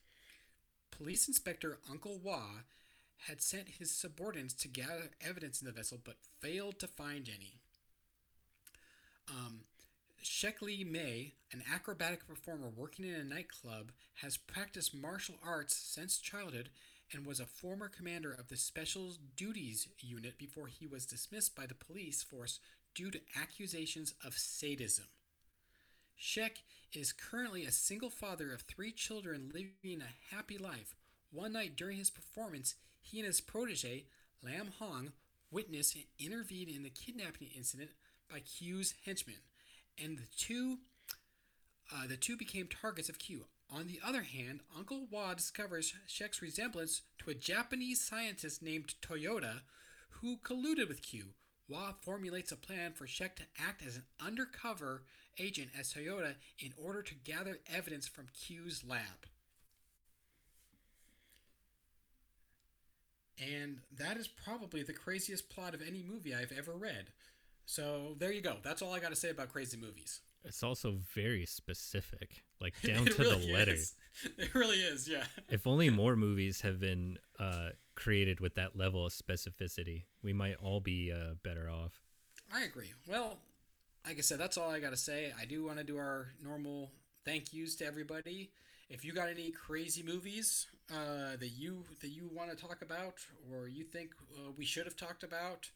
Police 0.90 1.26
Inspector 1.28 1.78
Uncle 1.90 2.18
Wah 2.22 2.62
had 3.28 3.40
sent 3.40 3.68
his 3.78 3.90
subordinates 3.90 4.54
to 4.54 4.68
gather 4.68 5.10
evidence 5.20 5.60
in 5.60 5.66
the 5.66 5.72
vessel 5.72 5.98
but 6.04 6.16
failed 6.40 6.78
to 6.80 6.86
find 6.86 7.28
any. 7.28 7.54
Um, 9.28 9.60
Sheckley 10.22 10.84
May, 10.84 11.34
an 11.52 11.62
acrobatic 11.72 12.26
performer 12.26 12.68
working 12.74 13.04
in 13.06 13.14
a 13.14 13.24
nightclub, 13.24 13.92
has 14.16 14.36
practiced 14.36 14.94
martial 14.94 15.36
arts 15.44 15.74
since 15.74 16.18
childhood 16.18 16.70
and 17.14 17.24
was 17.24 17.40
a 17.40 17.46
former 17.46 17.88
commander 17.88 18.32
of 18.32 18.48
the 18.48 18.56
Special 18.56 19.12
Duties 19.36 19.88
Unit 20.00 20.36
before 20.36 20.66
he 20.66 20.86
was 20.86 21.06
dismissed 21.06 21.54
by 21.54 21.66
the 21.66 21.74
police 21.74 22.22
force 22.22 22.58
due 22.94 23.10
to 23.10 23.20
accusations 23.40 24.14
of 24.24 24.36
sadism. 24.36 25.06
Shek 26.16 26.58
is 26.92 27.12
currently 27.12 27.64
a 27.64 27.72
single 27.72 28.10
father 28.10 28.52
of 28.52 28.62
three 28.62 28.92
children 28.92 29.50
living 29.52 30.02
a 30.02 30.34
happy 30.34 30.58
life. 30.58 30.94
One 31.30 31.52
night 31.52 31.76
during 31.76 31.98
his 31.98 32.10
performance, 32.10 32.74
he 33.00 33.18
and 33.18 33.26
his 33.26 33.40
protege, 33.40 34.04
Lam 34.42 34.72
Hong, 34.78 35.12
witnessed 35.50 35.96
and 35.96 36.04
intervened 36.18 36.68
in 36.68 36.82
the 36.82 36.90
kidnapping 36.90 37.48
incident 37.56 37.90
by 38.30 38.40
Q's 38.40 38.94
henchmen, 39.04 39.36
and 40.02 40.18
the 40.18 40.26
two 40.36 40.78
uh, 41.94 42.06
the 42.06 42.16
two 42.16 42.36
became 42.36 42.66
targets 42.66 43.08
of 43.08 43.18
Q. 43.18 43.44
On 43.70 43.86
the 43.86 44.00
other 44.06 44.22
hand, 44.22 44.60
Uncle 44.76 45.06
Wah 45.10 45.34
discovers 45.34 45.94
Shek's 46.06 46.40
resemblance 46.42 47.02
to 47.18 47.30
a 47.30 47.34
Japanese 47.34 48.00
scientist 48.00 48.62
named 48.62 48.94
Toyota 49.02 49.62
who 50.20 50.36
colluded 50.36 50.88
with 50.88 51.02
Q. 51.02 51.30
Wah 51.68 51.92
formulates 52.00 52.52
a 52.52 52.56
plan 52.56 52.92
for 52.92 53.06
Shek 53.06 53.36
to 53.36 53.42
act 53.58 53.82
as 53.84 53.96
an 53.96 54.04
undercover 54.24 55.02
agent 55.38 55.70
as 55.78 55.92
Toyota 55.92 56.34
in 56.58 56.72
order 56.76 57.02
to 57.02 57.14
gather 57.14 57.58
evidence 57.74 58.06
from 58.06 58.28
Q's 58.32 58.84
lab. 58.86 59.26
And 63.38 63.78
that 63.98 64.16
is 64.16 64.28
probably 64.28 64.82
the 64.82 64.92
craziest 64.92 65.50
plot 65.50 65.74
of 65.74 65.82
any 65.82 66.04
movie 66.08 66.34
I've 66.34 66.52
ever 66.56 66.72
read. 66.72 67.06
So 67.66 68.14
there 68.18 68.32
you 68.32 68.40
go. 68.40 68.56
That's 68.62 68.82
all 68.82 68.92
I 68.92 69.00
got 69.00 69.10
to 69.10 69.16
say 69.16 69.30
about 69.30 69.48
crazy 69.48 69.76
movies. 69.76 70.20
It's 70.44 70.62
also 70.62 70.98
very 71.14 71.46
specific, 71.46 72.42
like 72.60 72.74
down 72.82 73.06
to 73.06 73.22
really 73.22 73.46
the 73.46 73.52
letter. 73.52 73.72
is. 73.74 73.94
It 74.38 74.54
really 74.54 74.76
is, 74.78 75.08
yeah. 75.08 75.24
If 75.50 75.66
only 75.66 75.90
more 76.02 76.16
movies 76.16 76.60
have 76.60 76.78
been 76.80 77.18
uh, 77.38 77.70
created 77.94 78.40
with 78.40 78.54
that 78.56 78.76
level 78.76 79.06
of 79.06 79.12
specificity, 79.12 80.04
we 80.22 80.32
might 80.32 80.56
all 80.62 80.80
be 80.80 81.12
uh, 81.12 81.34
better 81.42 81.68
off. 81.70 82.00
I 82.52 82.62
agree. 82.64 82.92
Well, 83.08 83.38
like 84.06 84.18
I 84.18 84.20
said, 84.20 84.38
that's 84.38 84.58
all 84.58 84.70
I 84.70 84.80
got 84.80 84.90
to 84.90 84.96
say. 84.96 85.32
I 85.40 85.46
do 85.46 85.64
want 85.64 85.78
to 85.78 85.84
do 85.84 85.96
our 85.96 86.28
normal 86.42 86.90
thank 87.24 87.52
yous 87.54 87.74
to 87.76 87.86
everybody. 87.86 88.50
If 88.90 89.02
you 89.02 89.12
got 89.14 89.30
any 89.30 89.50
crazy 89.50 90.02
movies 90.02 90.66
uh, 90.92 91.36
that 91.40 91.52
you 91.56 91.84
that 92.02 92.08
you 92.08 92.28
want 92.32 92.50
to 92.50 92.56
talk 92.56 92.82
about, 92.82 93.14
or 93.50 93.66
you 93.66 93.82
think 93.82 94.10
uh, 94.36 94.50
we 94.58 94.66
should 94.66 94.84
have 94.84 94.94
talked 94.96 95.22
about, 95.24 95.70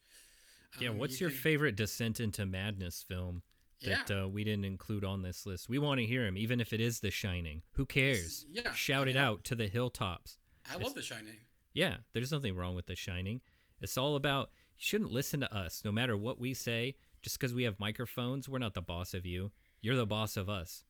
Yeah, 0.78 0.90
um, 0.90 0.98
what's 0.98 1.18
you 1.18 1.24
your 1.24 1.30
can- 1.30 1.38
favorite 1.40 1.74
descent 1.76 2.20
into 2.20 2.44
madness 2.44 3.02
film 3.02 3.42
that 3.82 4.10
Yeah. 4.10 4.24
uh, 4.24 4.28
we 4.28 4.44
didn't 4.44 4.64
include 4.64 5.04
on 5.04 5.22
this 5.22 5.46
list? 5.46 5.68
We 5.68 5.78
want 5.78 6.00
to 6.00 6.06
hear 6.06 6.26
him, 6.26 6.36
even 6.36 6.60
if 6.60 6.72
it 6.72 6.80
is 6.80 7.00
The 7.00 7.10
Shining. 7.10 7.62
Who 7.72 7.86
cares? 7.86 8.46
Yeah, 8.50 8.72
Shout 8.74 9.06
I 9.08 9.10
it 9.12 9.16
out 9.16 9.44
to 9.44 9.54
the 9.54 9.68
hilltops. 9.68 10.38
I 10.70 10.76
love 10.76 10.94
The 10.94 11.02
Shining. 11.02 11.36
Yeah, 11.72 11.98
there's 12.12 12.32
nothing 12.32 12.56
wrong 12.56 12.74
with 12.74 12.86
The 12.86 12.96
Shining. 12.96 13.40
It's 13.80 13.96
all 13.96 14.16
about 14.16 14.50
you 14.76 14.82
shouldn't 14.84 15.12
listen 15.12 15.40
to 15.40 15.54
us, 15.54 15.82
no 15.84 15.92
matter 15.92 16.16
what 16.16 16.38
we 16.38 16.54
say. 16.54 16.96
Just 17.22 17.38
because 17.38 17.52
we 17.52 17.64
have 17.64 17.78
microphones, 17.80 18.48
we're 18.48 18.58
not 18.58 18.74
the 18.74 18.82
boss 18.82 19.12
of 19.14 19.26
you. 19.26 19.50
You're 19.80 19.96
the 19.96 20.06
boss 20.06 20.36
of 20.36 20.48
us. 20.48 20.84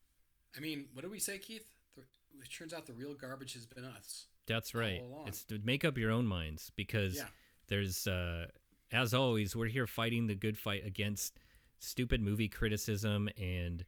I 0.57 0.61
mean, 0.61 0.87
what 0.93 1.03
do 1.03 1.11
we 1.11 1.19
say, 1.19 1.39
Keith? 1.39 1.67
It 1.97 2.51
turns 2.51 2.73
out 2.73 2.87
the 2.87 2.93
real 2.93 3.15
garbage 3.15 3.55
has 3.55 3.67
been 3.67 3.85
us. 3.85 4.27
That's 4.47 4.75
right. 4.75 5.03
It's 5.27 5.43
to 5.45 5.59
make 5.65 5.85
up 5.85 5.99
your 5.99 6.11
own 6.11 6.27
minds 6.27 6.71
because 6.77 7.17
Yeah. 7.17 7.29
there's, 7.67 8.07
uh, 8.07 8.47
as 8.93 9.13
always, 9.13 9.57
we're 9.57 9.67
here 9.69 9.87
fighting 9.87 10.27
the 10.27 10.35
good 10.35 10.57
fight 10.59 10.87
against 10.87 11.39
stupid 11.79 12.21
movie 12.21 12.49
criticism 12.49 13.29
and 13.39 13.85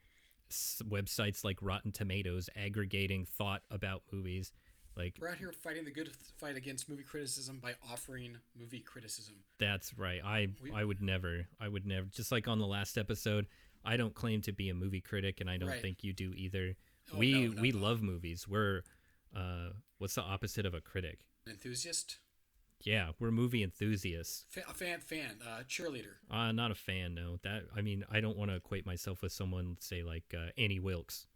s- 0.50 0.82
websites 0.88 1.44
like 1.44 1.58
Rotten 1.60 1.92
Tomatoes 1.92 2.48
aggregating 2.56 3.24
thought 3.24 3.62
about 3.70 4.02
movies. 4.12 4.52
Like 4.96 5.16
We're 5.20 5.28
out 5.28 5.38
here 5.38 5.52
fighting 5.52 5.84
the 5.84 5.90
good 5.92 6.10
fight 6.38 6.56
against 6.56 6.88
movie 6.88 7.04
criticism 7.04 7.60
by 7.62 7.74
offering 7.92 8.36
movie 8.58 8.80
criticism. 8.80 9.36
That's 9.58 9.96
right. 9.96 10.20
I 10.24 10.48
We- 10.60 10.72
I 10.72 10.84
would 10.84 11.00
never. 11.00 11.46
I 11.60 11.68
would 11.68 11.86
never. 11.86 12.06
Just 12.06 12.32
like 12.32 12.48
on 12.48 12.58
the 12.58 12.66
last 12.66 12.98
episode, 12.98 13.46
I 13.84 13.96
don't 13.96 14.14
claim 14.14 14.40
to 14.42 14.52
be 14.52 14.68
a 14.68 14.74
movie 14.74 15.00
critic, 15.00 15.40
and 15.40 15.48
I 15.48 15.56
don't 15.56 15.70
Right. 15.70 15.80
think 15.80 16.02
you 16.04 16.12
do 16.12 16.32
either. 16.34 16.74
Oh, 17.12 17.18
we 17.18 17.32
no, 17.32 17.52
no, 17.54 17.62
we 17.62 17.70
no. 17.72 17.78
love 17.78 18.02
movies. 18.02 18.46
We're 18.48 18.82
uh, 19.34 19.70
what's 19.98 20.16
the 20.16 20.22
opposite 20.22 20.66
of 20.66 20.74
a 20.74 20.80
critic? 20.80 21.20
Enthusiast, 21.46 22.18
Yeah, 22.82 23.10
we're 23.18 23.30
movie 23.30 23.62
enthusiasts. 23.62 24.46
Fa- 24.48 24.62
fan, 24.74 25.00
fan, 25.00 25.36
uh, 25.46 25.62
cheerleader. 25.68 26.14
Uh, 26.30 26.50
not 26.52 26.70
a 26.70 26.74
fan. 26.74 27.14
No, 27.14 27.36
that 27.42 27.64
I 27.76 27.82
mean, 27.82 28.04
I 28.10 28.20
don't 28.20 28.36
want 28.38 28.50
to 28.50 28.56
equate 28.56 28.86
myself 28.86 29.20
with 29.22 29.32
someone, 29.32 29.76
say 29.80 30.02
like 30.02 30.34
uh, 30.34 30.50
Annie 30.56 30.80
Wilkes 30.80 31.26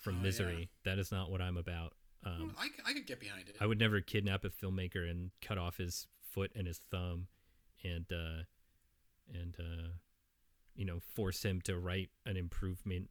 from 0.00 0.14
Oh, 0.14 0.16
yeah. 0.18 0.22
Misery. 0.24 0.70
That 0.84 0.98
is 0.98 1.12
not 1.12 1.30
what 1.30 1.40
I'm 1.40 1.56
about. 1.56 1.94
Um, 2.26 2.54
I, 2.58 2.66
c- 2.66 2.72
I 2.84 2.92
could 2.92 3.06
get 3.06 3.20
behind 3.20 3.48
it. 3.48 3.56
I 3.60 3.66
would 3.66 3.78
never 3.78 4.00
kidnap 4.00 4.44
a 4.44 4.50
filmmaker 4.50 5.08
and 5.08 5.30
cut 5.40 5.56
off 5.56 5.78
his 5.78 6.06
foot 6.20 6.50
and 6.54 6.66
his 6.66 6.80
thumb, 6.90 7.28
and 7.84 8.04
uh, 8.12 8.42
and 9.32 9.54
uh, 9.58 9.88
you 10.74 10.84
know 10.84 10.98
force 11.14 11.44
him 11.44 11.60
to 11.62 11.78
write 11.78 12.10
an 12.26 12.36
improvement 12.36 13.08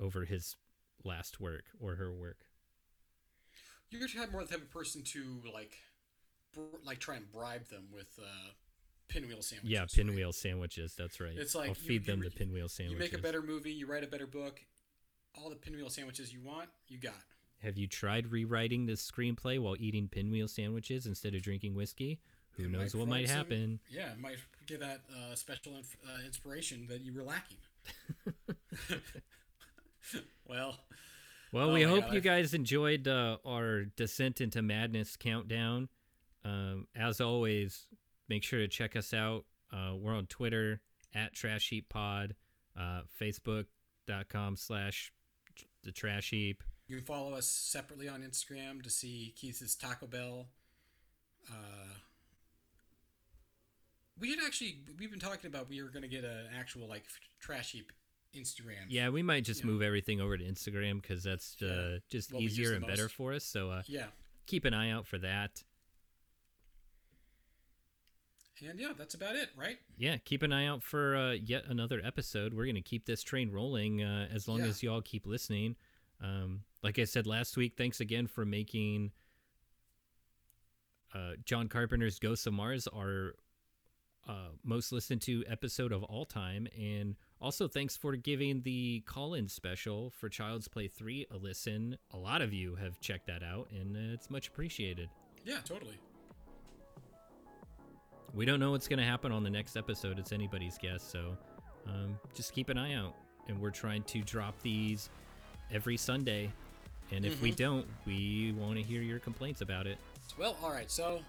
over 0.00 0.24
his 0.24 0.56
last 1.04 1.40
work 1.40 1.64
or 1.80 1.94
her 1.94 2.12
work. 2.12 2.38
You're 3.90 4.00
gonna 4.00 4.12
have 4.20 4.32
more 4.32 4.42
the 4.44 4.50
type 4.50 4.62
of 4.62 4.70
person 4.70 5.02
to 5.02 5.40
like, 5.54 5.78
like 6.84 6.98
try 6.98 7.16
and 7.16 7.30
bribe 7.32 7.66
them 7.68 7.84
with 7.92 8.08
uh, 8.20 8.50
pinwheel 9.08 9.42
sandwiches. 9.42 9.70
Yeah, 9.70 9.80
right? 9.80 9.90
pinwheel 9.92 10.32
sandwiches. 10.32 10.94
That's 10.96 11.20
right. 11.20 11.32
It's 11.36 11.54
like 11.54 11.70
I'll 11.70 11.76
you- 11.82 11.88
feed 11.88 12.06
them 12.06 12.20
re- 12.20 12.28
the 12.28 12.34
pinwheel 12.34 12.68
sandwiches. 12.68 12.98
You 13.00 13.12
make 13.12 13.18
a 13.18 13.22
better 13.22 13.42
movie. 13.42 13.72
You 13.72 13.86
write 13.86 14.04
a 14.04 14.08
better 14.08 14.26
book. 14.26 14.60
All 15.36 15.50
the 15.50 15.56
pinwheel 15.56 15.90
sandwiches 15.90 16.32
you 16.32 16.40
want, 16.42 16.68
you 16.88 16.98
got. 16.98 17.14
Have 17.62 17.76
you 17.76 17.86
tried 17.86 18.30
rewriting 18.32 18.86
this 18.86 19.08
screenplay 19.08 19.58
while 19.60 19.76
eating 19.78 20.08
pinwheel 20.08 20.48
sandwiches 20.48 21.06
instead 21.06 21.34
of 21.34 21.42
drinking 21.42 21.74
whiskey? 21.74 22.20
Who 22.52 22.64
It 22.64 22.70
knows 22.70 22.94
what 22.94 23.04
provide 23.06 23.08
might 23.22 23.28
some- 23.28 23.36
happen? 23.36 23.80
Yeah, 23.90 24.12
it 24.12 24.18
might 24.18 24.36
give 24.66 24.80
that 24.80 25.00
uh, 25.12 25.34
special 25.34 25.76
inf- 25.76 25.96
uh, 26.04 26.24
inspiration 26.24 26.86
that 26.88 27.00
you 27.02 27.12
were 27.14 27.22
lacking. 27.22 27.58
well, 30.48 30.76
Well, 31.52 31.70
Oh 31.70 31.74
we 31.74 31.82
hope 31.82 32.04
God, 32.06 32.14
you 32.14 32.20
guys 32.20 32.54
enjoyed 32.54 33.06
uh, 33.08 33.38
our 33.44 33.84
Descent 33.96 34.40
into 34.40 34.62
Madness 34.62 35.16
countdown. 35.16 35.88
Um, 36.44 36.86
as 36.96 37.20
always, 37.20 37.86
make 38.28 38.42
sure 38.44 38.58
to 38.60 38.68
check 38.68 38.96
us 38.96 39.12
out. 39.12 39.44
Uh, 39.72 39.94
we're 39.96 40.14
on 40.14 40.26
Twitter 40.26 40.80
at 41.14 41.34
Trash 41.34 41.68
Heap 41.70 41.88
Pod, 41.88 42.34
uh, 42.78 43.02
Facebook.com 43.20 44.56
slash 44.56 45.12
the 45.84 45.92
Trash 45.92 46.30
Heap. 46.30 46.62
you 46.86 46.96
can 46.96 47.04
follow 47.04 47.34
us 47.34 47.46
separately 47.46 48.08
on 48.08 48.22
Instagram 48.22 48.82
to 48.82 48.90
see 48.90 49.34
Keith's 49.36 49.74
Taco 49.74 50.06
Bell. 50.06 50.46
Uh, 51.50 51.94
we 54.18 54.30
had 54.30 54.38
actually 54.44 54.78
we've 54.98 55.10
been 55.10 55.20
talking 55.20 55.48
about 55.48 55.68
we 55.68 55.82
were 55.82 55.88
going 55.90 56.02
to 56.02 56.08
get 56.08 56.24
an 56.24 56.46
actual 56.58 56.88
like 56.88 57.04
trash 57.40 57.72
heap 57.72 57.92
Instagram. 58.36 58.86
Yeah, 58.88 59.08
we 59.10 59.22
might 59.22 59.44
just 59.44 59.64
move 59.64 59.80
everything 59.80 60.20
over 60.20 60.36
to 60.36 60.44
Instagram 60.44 61.00
because 61.00 61.22
that's 61.22 61.56
uh, 61.62 61.66
Yeah, 61.66 61.98
just 62.10 62.34
easier 62.34 62.74
and 62.74 62.86
better 62.86 63.08
for 63.08 63.32
us. 63.32 63.44
So 63.44 63.70
uh, 63.70 63.82
Yeah. 63.86 64.06
keep 64.46 64.64
an 64.64 64.74
eye 64.74 64.90
out 64.90 65.06
for 65.06 65.18
that. 65.18 65.62
And 68.66 68.78
yeah, 68.80 68.92
that's 68.96 69.14
about 69.14 69.36
it, 69.36 69.50
right? 69.56 69.78
yeah, 69.96 70.16
keep 70.24 70.42
an 70.42 70.52
eye 70.52 70.66
out 70.66 70.82
for 70.82 71.16
uh, 71.16 71.32
yet 71.32 71.64
another 71.68 72.00
episode. 72.04 72.54
We're 72.54 72.64
going 72.64 72.74
to 72.76 72.80
keep 72.80 73.06
this 73.06 73.22
train 73.22 73.50
rolling 73.52 74.02
uh, 74.02 74.28
as 74.32 74.48
long 74.48 74.60
Yeah. 74.60 74.66
as 74.66 74.82
y'all 74.82 75.00
keep 75.02 75.26
listening. 75.26 75.76
Um, 76.22 76.62
like 76.82 76.98
I 76.98 77.04
said 77.04 77.26
last 77.26 77.56
week, 77.56 77.74
thanks 77.76 78.00
again 78.00 78.26
for 78.26 78.44
making 78.44 79.12
uh, 81.14 81.32
John 81.44 81.68
Carpenter's 81.68 82.18
Ghosts 82.18 82.46
of 82.46 82.52
Mars 82.54 82.86
our 82.88 83.34
uh, 84.28 84.50
most 84.62 84.92
listened 84.92 85.22
to 85.22 85.42
episode 85.48 85.92
of 85.92 86.02
all 86.04 86.26
time. 86.26 86.66
And 86.78 87.16
also 87.40 87.66
thanks 87.68 87.96
for 87.96 88.14
giving 88.16 88.62
the 88.62 89.02
call 89.06 89.34
in 89.34 89.48
special 89.48 90.10
for 90.10 90.28
Child's 90.28 90.68
Play 90.68 90.88
3 90.88 91.26
a 91.30 91.36
listen. 91.36 91.96
A 92.12 92.16
lot 92.18 92.42
of 92.42 92.52
you 92.52 92.74
have 92.76 93.00
checked 93.00 93.26
that 93.28 93.42
out, 93.42 93.68
and 93.70 93.96
uh, 93.96 94.12
it's 94.14 94.28
much 94.28 94.48
appreciated. 94.48 95.08
Yeah, 95.44 95.58
totally. 95.64 95.98
We 98.34 98.44
don't 98.44 98.60
know 98.60 98.72
what's 98.72 98.88
going 98.88 98.98
to 98.98 99.04
happen 99.04 99.32
on 99.32 99.42
the 99.42 99.50
next 99.50 99.76
episode. 99.76 100.18
It's 100.18 100.32
anybody's 100.32 100.78
guess. 100.78 101.02
So 101.02 101.36
um, 101.86 102.18
just 102.34 102.52
keep 102.52 102.68
an 102.68 102.78
eye 102.78 102.94
out. 102.94 103.14
And 103.48 103.60
we're 103.60 103.70
trying 103.70 104.02
to 104.04 104.20
drop 104.20 104.54
these 104.62 105.08
every 105.72 105.96
Sunday. 105.96 106.52
And 107.10 107.24
if 107.24 107.40
we 107.40 107.50
don't, 107.50 107.86
we 108.06 108.52
want 108.58 108.76
to 108.76 108.82
hear 108.82 109.00
your 109.00 109.18
complaints 109.18 109.62
about 109.62 109.86
it. 109.86 109.96
Well, 110.38 110.56
all 110.62 110.70
right. 110.70 110.90
So 110.90 111.20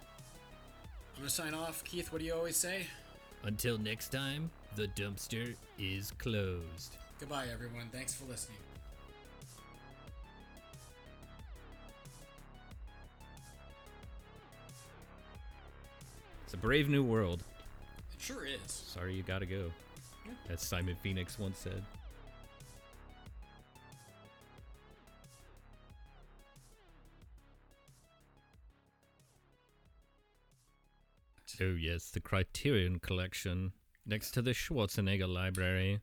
I'm 1.19 1.23
gonna 1.23 1.29
sign 1.29 1.53
off. 1.53 1.83
Keith, 1.85 2.11
what 2.11 2.19
do 2.19 2.25
you 2.25 2.33
always 2.33 2.57
say? 2.57 2.87
Until 3.43 3.77
next 3.77 4.09
time, 4.09 4.51
the 4.75 4.87
dumpster 4.89 5.55
is 5.77 6.11
closed. 6.11 6.97
Goodbye, 7.19 7.45
everyone. 7.51 7.87
Thanks 7.91 8.13
for 8.13 8.25
listening. 8.25 8.57
Brave 16.61 16.89
new 16.89 17.03
world. 17.03 17.43
It 18.13 18.21
sure 18.21 18.45
is. 18.45 18.59
Sorry 18.67 19.13
you 19.13 19.23
gotta 19.23 19.45
go. 19.45 19.71
As 20.49 20.61
Simon 20.61 20.95
Phoenix 21.01 21.39
once 21.39 21.59
said. 21.59 21.83
Oh, 31.61 31.75
yes, 31.77 32.09
the 32.09 32.21
Criterion 32.21 32.99
Collection 32.99 33.73
next 34.05 34.31
to 34.31 34.41
the 34.41 34.51
Schwarzenegger 34.51 35.27
Library. 35.27 35.99